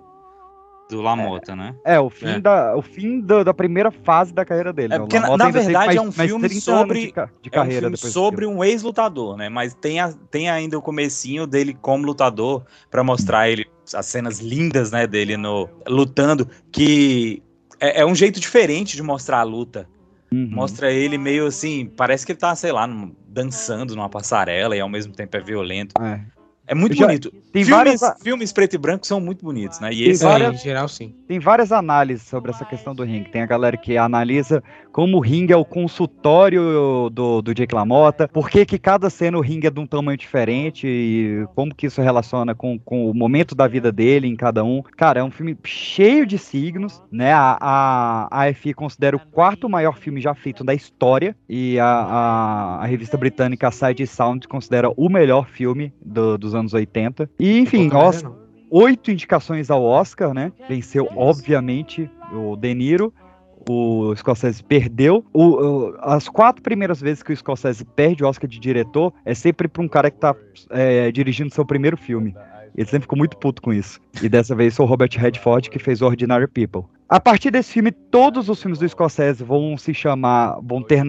do 0.88 1.02
Lamota, 1.02 1.54
né? 1.54 1.74
É, 1.84 2.00
o 2.00 2.08
fim, 2.08 2.26
É. 2.26 2.40
Da, 2.40 2.76
o 2.76 2.82
fim 2.82 3.20
da, 3.20 3.42
da 3.44 3.52
primeira 3.54 3.90
fase 3.90 4.32
da 4.32 4.44
carreira 4.44 4.72
dele. 4.72 4.94
É 4.94 4.98
né? 4.98 5.04
O 5.04 5.06
porque, 5.06 5.18
na, 5.18 5.36
na 5.36 5.50
verdade, 5.50 5.96
é 5.96 6.00
um 6.00 6.10
filme 6.10 6.48
30 6.48 6.54
anos 6.54 6.64
sobre, 6.64 6.98
de, 7.00 7.12
de 7.12 7.12
é 7.12 7.26
um 7.48 7.50
carreira 7.50 7.86
filme 7.86 7.96
sobre 7.96 8.46
um 8.46 8.64
ex-lutador, 8.64 9.36
né? 9.36 9.48
Mas 9.48 9.74
tem, 9.74 10.00
a- 10.00 10.14
tem 10.30 10.48
ainda 10.48 10.78
o 10.78 10.82
comecinho 10.82 11.46
dele 11.46 11.76
como 11.80 12.06
lutador 12.06 12.64
pra 12.90 13.04
mostrar 13.04 13.48
ele 13.50 13.66
as 13.94 14.06
cenas 14.06 14.40
lindas, 14.40 14.90
né, 14.90 15.06
dele 15.06 15.36
no 15.36 15.68
lutando, 15.86 16.46
que 16.70 17.42
é, 17.80 18.00
é 18.02 18.06
um 18.06 18.14
jeito 18.14 18.38
diferente 18.40 18.96
de 18.96 19.02
mostrar 19.02 19.38
a 19.40 19.42
luta. 19.44 19.88
Uhum. 20.30 20.50
Mostra 20.52 20.92
ele 20.92 21.16
meio 21.16 21.46
assim, 21.46 21.86
parece 21.96 22.26
que 22.26 22.32
ele 22.32 22.38
tá, 22.38 22.54
sei 22.54 22.70
lá, 22.70 22.86
dançando 23.26 23.96
numa 23.96 24.08
passarela 24.10 24.76
e 24.76 24.80
ao 24.80 24.88
mesmo 24.88 25.12
tempo 25.14 25.36
é 25.36 25.40
violento. 25.40 25.94
É. 26.02 26.20
É 26.68 26.74
muito 26.74 26.94
já- 26.94 27.06
bonito. 27.06 27.30
tem 27.52 27.64
filmes, 27.64 27.68
várias- 28.00 28.22
filmes 28.22 28.52
preto 28.52 28.74
e 28.74 28.78
branco 28.78 29.06
são 29.06 29.20
muito 29.20 29.44
bonitos, 29.44 29.80
né? 29.80 29.90
E 29.92 29.96
Tem 30.04 30.08
esse 30.10 30.22
várias- 30.24 30.54
Em 30.54 30.58
geral, 30.64 30.88
sim. 30.88 31.14
Tem 31.26 31.38
várias 31.38 31.72
análises 31.72 32.26
sobre 32.28 32.50
essa 32.50 32.64
questão 32.64 32.94
do 32.94 33.02
ringue. 33.04 33.30
Tem 33.30 33.42
a 33.42 33.46
galera 33.46 33.76
que 33.76 33.96
analisa 33.96 34.62
como 34.92 35.16
o 35.16 35.20
ringue 35.20 35.52
é 35.52 35.56
o 35.56 35.64
consultório 35.64 37.08
do, 37.12 37.40
do 37.42 37.54
Jake 37.54 37.74
LaMotta, 37.74 38.28
por 38.28 38.50
que, 38.50 38.64
que 38.66 38.78
cada 38.78 39.08
cena 39.10 39.38
o 39.38 39.40
ringue 39.40 39.66
é 39.66 39.70
de 39.70 39.78
um 39.80 39.86
tamanho 39.86 40.16
diferente 40.18 40.86
e 40.86 41.46
como 41.54 41.74
que 41.74 41.86
isso 41.86 42.00
relaciona 42.02 42.54
com, 42.54 42.78
com 42.78 43.10
o 43.10 43.14
momento 43.14 43.54
da 43.54 43.66
vida 43.68 43.90
dele 43.92 44.26
em 44.26 44.36
cada 44.36 44.64
um. 44.64 44.82
Cara, 44.96 45.20
é 45.20 45.24
um 45.24 45.30
filme 45.30 45.56
cheio 45.64 46.26
de 46.26 46.38
signos, 46.38 47.02
né? 47.10 47.32
A, 47.32 47.56
a, 47.60 48.28
a 48.30 48.48
AFI 48.48 48.74
considera 48.74 49.16
o 49.16 49.20
quarto 49.20 49.68
maior 49.68 49.96
filme 49.96 50.20
já 50.20 50.34
feito 50.34 50.64
da 50.64 50.74
história 50.74 51.36
e 51.48 51.78
a, 51.78 51.86
a, 51.86 52.76
a 52.82 52.86
revista 52.86 53.16
britânica 53.16 53.70
Side 53.70 54.06
Sound 54.06 54.46
considera 54.48 54.90
o 54.96 55.08
melhor 55.08 55.46
filme 55.48 55.92
do- 56.04 56.36
dos 56.36 56.54
anos 56.54 56.57
80. 56.74 57.28
E, 57.38 57.58
enfim, 57.58 57.88
não. 58.24 58.36
oito 58.70 59.10
indicações 59.10 59.70
ao 59.70 59.82
Oscar, 59.82 60.32
né? 60.34 60.52
Venceu, 60.68 61.08
obviamente, 61.16 62.10
o 62.32 62.56
De 62.56 62.74
Niro. 62.74 63.12
O 63.68 64.14
Scorsese 64.16 64.62
perdeu. 64.64 65.22
O- 65.32 65.42
o- 65.90 65.96
as 66.00 66.26
quatro 66.28 66.62
primeiras 66.62 67.00
vezes 67.02 67.22
que 67.22 67.32
o 67.32 67.36
Scorsese 67.36 67.84
perde 67.84 68.24
o 68.24 68.26
Oscar 68.26 68.48
de 68.48 68.58
diretor 68.58 69.12
é 69.26 69.34
sempre 69.34 69.68
pra 69.68 69.82
um 69.82 69.88
cara 69.88 70.10
que 70.10 70.16
tá 70.18 70.34
é, 70.70 71.10
dirigindo 71.12 71.52
seu 71.52 71.66
primeiro 71.66 71.96
filme. 71.96 72.34
Ele 72.78 72.86
sempre 72.86 73.02
ficou 73.02 73.18
muito 73.18 73.36
puto 73.36 73.60
com 73.60 73.72
isso. 73.72 73.98
E 74.22 74.28
dessa 74.28 74.54
vez 74.54 74.76
foi 74.76 74.86
o 74.86 74.88
Robert 74.88 75.10
Redford 75.12 75.68
que 75.68 75.80
fez 75.80 76.00
Ordinary 76.00 76.46
People. 76.46 76.84
A 77.08 77.18
partir 77.18 77.50
desse 77.50 77.72
filme, 77.72 77.90
todos 77.90 78.48
os 78.48 78.62
filmes 78.62 78.78
do 78.78 78.88
Scorsese 78.88 79.42
vão 79.42 79.76
se 79.76 79.92
chamar, 79.92 80.60
vão 80.62 80.80
ter 80.80 81.02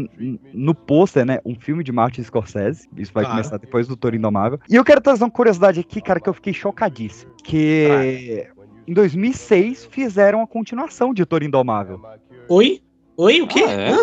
no 0.51 0.73
pôster, 0.73 1.23
né, 1.25 1.37
um 1.45 1.53
filme 1.53 1.83
de 1.83 1.91
Martin 1.91 2.23
Scorsese. 2.23 2.87
Isso 2.97 3.13
vai 3.13 3.23
Claro. 3.23 3.37
começar 3.37 3.57
depois 3.57 3.87
do 3.87 3.95
Toro 3.95 4.15
Indomável. 4.15 4.59
E 4.67 4.75
eu 4.75 4.83
quero 4.83 4.99
trazer 4.99 5.23
uma 5.23 5.29
curiosidade 5.29 5.79
aqui, 5.79 6.01
cara, 6.01 6.19
que 6.19 6.27
eu 6.27 6.33
fiquei 6.33 6.53
chocadíssimo. 6.53 7.31
Que 7.43 8.47
em 8.87 8.93
2006 8.93 9.85
fizeram 9.91 10.41
a 10.41 10.47
continuação 10.47 11.13
de 11.13 11.23
Toro 11.23 11.43
Indomável. 11.43 12.01
Oi? 12.47 12.81
Oi, 13.15 13.41
o 13.41 13.47
quê? 13.47 13.63
Ah, 13.67 13.71
é? 13.71 13.91
Hã? 13.91 13.97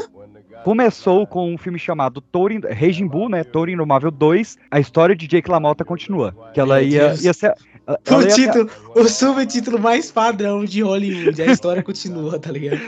Começou 0.65 1.27
com 1.27 1.53
um 1.53 1.59
filme 1.59 1.79
chamado 1.79 2.21
Toro, 2.21 2.53
Ind- 2.53 2.65
Raging 2.65 3.07
Bull, 3.07 3.29
né? 3.29 3.45
Toro 3.45 3.71
Indomável 3.71 4.11
2. 4.11 4.57
A 4.71 4.81
história 4.81 5.15
de 5.15 5.27
Jake 5.29 5.51
LaMotta 5.51 5.85
continua. 5.85 6.35
Que 6.53 6.61
ela 6.61 6.83
ia, 6.83 7.15
ia 7.21 7.33
ser. 7.33 7.55
ela 7.87 7.99
O 8.19 8.23
ia- 8.23 8.29
título, 8.29 8.71
o 8.95 9.05
subtítulo 9.05 9.79
mais 9.79 10.11
padrão 10.11 10.65
de 10.65 10.83
Hollywood. 10.83 11.41
A 11.41 11.47
história 11.47 11.83
continua, 11.83 12.39
tá 12.39 12.51
ligado? 12.51 12.81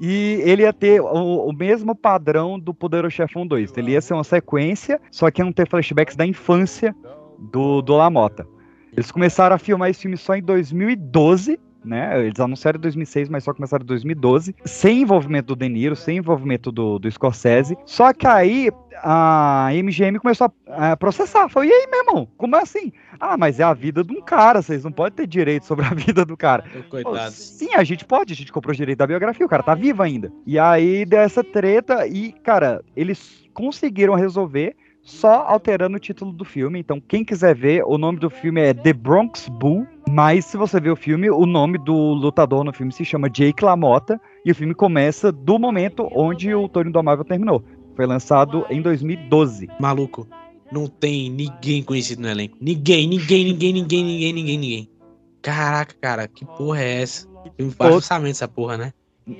E 0.00 0.40
ele 0.44 0.62
ia 0.62 0.72
ter 0.72 1.00
o, 1.00 1.48
o 1.48 1.52
mesmo 1.52 1.94
padrão 1.94 2.58
do 2.58 2.72
Poderoso 2.72 3.14
Chefão 3.16 3.46
2. 3.46 3.76
Ele 3.76 3.92
ia 3.92 4.00
ser 4.00 4.14
uma 4.14 4.22
sequência, 4.22 5.00
só 5.10 5.30
que 5.30 5.40
ia 5.40 5.44
não 5.44 5.52
ter 5.52 5.68
flashbacks 5.68 6.14
da 6.14 6.24
infância 6.26 6.94
do, 7.38 7.82
do 7.82 7.96
Lamota. 7.96 8.46
Eles 8.92 9.10
começaram 9.10 9.56
a 9.56 9.58
filmar 9.58 9.90
esse 9.90 10.02
filme 10.02 10.16
só 10.16 10.34
em 10.36 10.42
2012, 10.42 11.58
né? 11.84 12.26
Eles 12.26 12.40
anunciaram 12.40 12.78
em 12.78 12.82
2006, 12.82 13.28
mas 13.28 13.44
só 13.44 13.54
começaram 13.54 13.82
em 13.82 13.86
2012. 13.86 14.54
Sem 14.64 15.02
envolvimento 15.02 15.54
do 15.54 15.56
De 15.56 15.68
Niro, 15.68 15.96
sem 15.96 16.18
envolvimento 16.18 16.70
do, 16.70 16.98
do 16.98 17.10
Scorsese. 17.10 17.76
Só 17.84 18.12
que 18.12 18.26
aí 18.26 18.70
a 19.02 19.68
MGM 19.72 20.18
começou 20.18 20.52
a, 20.68 20.92
a 20.92 20.96
processar. 20.96 21.48
Falou, 21.48 21.68
e 21.68 21.72
aí, 21.72 21.86
meu 21.90 22.00
irmão? 22.00 22.28
Como 22.36 22.56
é 22.56 22.62
assim? 22.62 22.92
Ah, 23.20 23.36
mas 23.36 23.60
é 23.60 23.64
a 23.64 23.74
vida 23.74 24.04
de 24.04 24.12
um 24.12 24.20
cara, 24.20 24.62
vocês 24.62 24.84
não 24.84 24.92
podem 24.92 25.16
ter 25.16 25.26
direito 25.26 25.66
sobre 25.66 25.84
a 25.84 25.90
vida 25.94 26.24
do 26.24 26.36
cara. 26.36 26.64
Coitado. 26.88 27.32
Sim, 27.32 27.74
a 27.74 27.84
gente 27.84 28.04
pode, 28.04 28.32
a 28.32 28.36
gente 28.36 28.52
comprou 28.52 28.72
o 28.72 28.76
direito 28.76 28.98
da 28.98 29.06
biografia, 29.06 29.44
o 29.44 29.48
cara 29.48 29.62
tá 29.62 29.74
vivo 29.74 30.02
ainda. 30.02 30.32
E 30.46 30.58
aí 30.58 31.04
deu 31.04 31.20
essa 31.20 31.42
treta 31.42 32.06
e, 32.06 32.32
cara, 32.32 32.82
eles 32.96 33.44
conseguiram 33.52 34.14
resolver 34.14 34.76
só 35.08 35.44
alterando 35.48 35.96
o 35.96 36.00
título 36.00 36.32
do 36.32 36.44
filme. 36.44 36.78
Então, 36.78 37.00
quem 37.00 37.24
quiser 37.24 37.54
ver, 37.56 37.82
o 37.84 37.96
nome 37.96 38.18
do 38.18 38.28
filme 38.28 38.60
é 38.60 38.74
The 38.74 38.92
Bronx 38.92 39.48
Bull. 39.48 39.86
Mas 40.10 40.44
se 40.44 40.56
você 40.56 40.78
ver 40.78 40.90
o 40.90 40.96
filme, 40.96 41.30
o 41.30 41.46
nome 41.46 41.78
do 41.78 41.94
lutador 41.94 42.62
no 42.62 42.72
filme 42.72 42.92
se 42.92 43.04
chama 43.04 43.30
Jake 43.30 43.64
LaMotta. 43.64 44.20
E 44.44 44.52
o 44.52 44.54
filme 44.54 44.74
começa 44.74 45.32
do 45.32 45.58
momento 45.58 46.08
onde 46.12 46.54
o 46.54 46.68
Toro 46.68 46.88
Indomável 46.88 47.24
terminou. 47.24 47.64
Foi 47.96 48.06
lançado 48.06 48.66
em 48.68 48.82
2012. 48.82 49.68
Maluco, 49.80 50.28
não 50.70 50.86
tem 50.86 51.30
ninguém 51.30 51.82
conhecido 51.82 52.22
no 52.22 52.28
elenco. 52.28 52.56
Ninguém, 52.60 53.08
ninguém, 53.08 53.44
ninguém, 53.46 53.72
ninguém, 53.72 54.04
ninguém, 54.04 54.32
ninguém, 54.32 54.58
ninguém. 54.58 54.90
Caraca, 55.40 55.94
cara, 56.00 56.28
que 56.28 56.44
porra 56.44 56.82
é 56.82 57.02
essa? 57.02 57.26
Tem 57.56 57.66
um 57.66 57.84
orçamento 57.92 58.32
essa 58.32 58.46
porra, 58.46 58.76
né? 58.76 58.92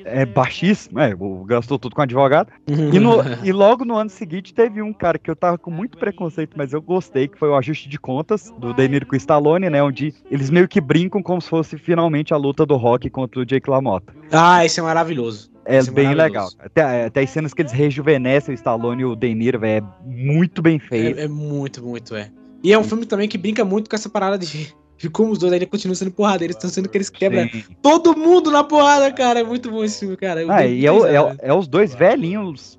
É 0.04 0.24
baixíssimo, 0.26 0.98
é, 1.00 1.14
gastou 1.46 1.78
tudo 1.78 1.94
com 1.94 2.02
advogado. 2.02 2.50
E, 2.66 2.98
no- 2.98 3.16
e 3.44 3.52
logo 3.52 3.84
no 3.84 3.96
ano 3.96 4.10
seguinte 4.10 4.52
teve 4.54 4.82
um 4.82 4.92
cara 4.92 5.18
que 5.18 5.30
eu 5.30 5.36
tava 5.36 5.58
com 5.58 5.70
muito 5.70 5.98
preconceito, 5.98 6.54
mas 6.56 6.72
eu 6.72 6.80
gostei, 6.82 7.28
que 7.28 7.38
foi 7.38 7.48
o 7.48 7.56
ajuste 7.56 7.88
de 7.88 7.98
contas 7.98 8.52
do 8.58 8.72
De 8.74 8.88
Niro 8.88 9.06
com 9.06 9.14
o 9.14 9.16
Stallone, 9.16 9.68
né? 9.70 9.82
Onde 9.82 10.14
eles 10.30 10.50
meio 10.50 10.68
que 10.68 10.80
brincam 10.80 11.22
como 11.22 11.40
se 11.40 11.48
fosse 11.48 11.76
finalmente 11.78 12.32
a 12.34 12.36
luta 12.36 12.64
do 12.66 12.76
Rock 12.76 13.08
contra 13.10 13.40
o 13.40 13.44
Jake 13.46 13.68
LaMotta. 13.68 14.12
Ah, 14.32 14.64
esse 14.64 14.80
é 14.80 14.82
maravilhoso. 14.82 15.50
É 15.64 15.78
Esse 15.78 15.90
bem 15.90 16.14
legal. 16.14 16.48
Até, 16.58 17.04
até 17.04 17.20
as 17.22 17.28
cenas 17.30 17.52
que 17.52 17.60
eles 17.60 17.72
rejuvenescem 17.72 18.54
o 18.54 18.56
Stallone 18.56 19.02
e 19.02 19.04
o 19.04 19.14
De 19.14 19.34
Niro, 19.34 19.58
velho, 19.58 19.86
é 19.86 20.10
muito 20.10 20.62
bem 20.62 20.78
feito. 20.78 21.18
É, 21.18 21.24
é 21.24 21.28
muito, 21.28 21.82
muito, 21.82 22.16
é. 22.16 22.30
E 22.64 22.72
é 22.72 22.78
um 22.78 22.82
filme 22.82 23.04
também 23.04 23.28
que 23.28 23.36
brinca 23.38 23.64
muito 23.64 23.88
com 23.90 23.94
essa 23.94 24.08
parada 24.08 24.38
de, 24.38 24.74
de 24.98 25.08
como 25.08 25.30
os 25.32 25.38
dois 25.38 25.52
ainda 25.52 25.64
continuam 25.66 25.94
sendo 25.94 26.10
porradeiros, 26.10 26.56
estão 26.56 26.68
sendo 26.68 26.88
que 26.88 26.98
eles 26.98 27.08
quebram 27.08 27.48
Sim. 27.48 27.62
todo 27.80 28.16
mundo 28.16 28.50
na 28.50 28.64
porrada, 28.64 29.10
cara. 29.12 29.40
É 29.40 29.44
muito 29.44 29.70
bom 29.70 29.82
esse 29.84 30.00
filme, 30.00 30.16
cara. 30.16 30.42
Eu 30.42 30.50
Ah, 30.50 30.66
e 30.66 30.84
é, 30.84 30.92
o- 30.92 31.06
é 31.06 31.36
é 31.40 31.54
os 31.54 31.68
dois 31.68 31.94
velhinhos 31.94 32.78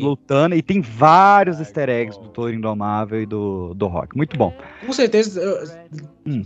lutando, 0.00 0.54
e 0.54 0.62
tem 0.62 0.80
vários 0.80 1.58
easter 1.58 1.88
eggs 1.88 2.18
do 2.20 2.28
Toro 2.28 2.52
Indomável 2.54 3.20
e 3.20 3.26
do, 3.26 3.74
do 3.74 3.86
Rock. 3.86 4.16
Muito 4.16 4.36
bom. 4.36 4.52
Com 4.86 4.92
certeza. 4.92 5.40
eu- 5.40 5.68
Hum. 6.26 6.44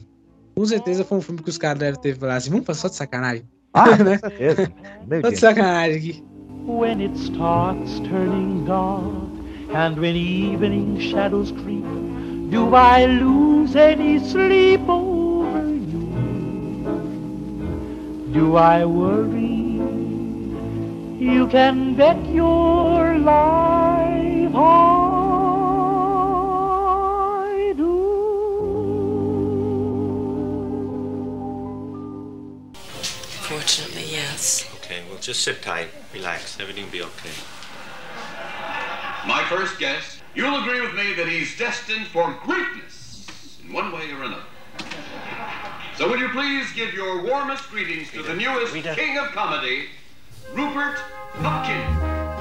Com 0.55 0.67
certeza 0.67 1.05
foi 1.05 1.19
um 1.19 1.21
filme 1.23 1.43
que 1.43 1.49
os 1.49 1.57
caras 1.59 1.79
devem 1.79 2.01
ter 2.01 2.17
falado 2.19 2.37
assim, 2.37 2.51
vamos 2.51 2.67
fazer 2.67 2.81
só 2.81 2.89
de 2.89 2.97
sacanagem. 2.97 3.45
Ah, 3.73 3.85
com 3.97 4.05
Né? 4.05 4.19
certeza. 4.19 4.73
Deve 5.07 5.23
Só 5.23 5.31
de 5.31 5.37
sacanagem 5.37 5.97
aqui. 5.97 6.25
When 6.67 7.01
it 7.03 7.17
starts 7.19 8.01
turning 8.01 8.65
dark 8.65 9.05
and 9.75 9.95
when 9.99 10.17
evening 10.17 10.99
shadows 11.01 11.53
creep, 11.53 11.85
do 12.51 12.75
I 12.75 13.07
lose 13.07 13.77
any 13.77 14.19
sleep 14.19 14.81
over 14.89 15.69
you? 15.69 16.07
Do 18.33 18.57
I 18.57 18.85
worry? 18.85 19.61
You 21.21 21.47
can 21.49 21.95
bet 21.95 22.19
your 22.27 23.19
life 23.19 24.55
I 24.55 24.95
do. 27.77 27.95
Fortunately, 33.43 34.07
yes. 34.11 34.67
Okay, 34.77 35.03
well, 35.09 35.19
just 35.21 35.43
sit 35.43 35.63
tight, 35.63 35.89
relax, 36.13 36.59
everything 36.59 36.85
will 36.85 36.93
be 36.93 37.03
okay. 37.03 37.31
My 39.27 39.45
first 39.49 39.79
guess, 39.79 40.20
you'll 40.35 40.61
agree 40.61 40.81
with 40.81 40.95
me 40.95 41.13
that 41.15 41.29
he's 41.29 41.57
destined 41.59 42.07
for 42.07 42.39
greatness 42.45 43.59
in 43.65 43.73
one 43.73 43.93
way 43.93 44.11
or 44.13 44.23
another. 44.23 44.43
So 45.97 46.09
will 46.09 46.19
you 46.19 46.29
please 46.31 46.73
give 46.73 46.95
your 46.95 47.23
warmest 47.23 47.69
greetings 47.71 48.11
to 48.13 48.23
the 48.23 48.35
newest 48.35 48.73
king 48.73 49.19
of 49.19 49.27
comedy, 49.33 49.87
Rupert 50.55 50.99
Pupkin. 51.43 52.41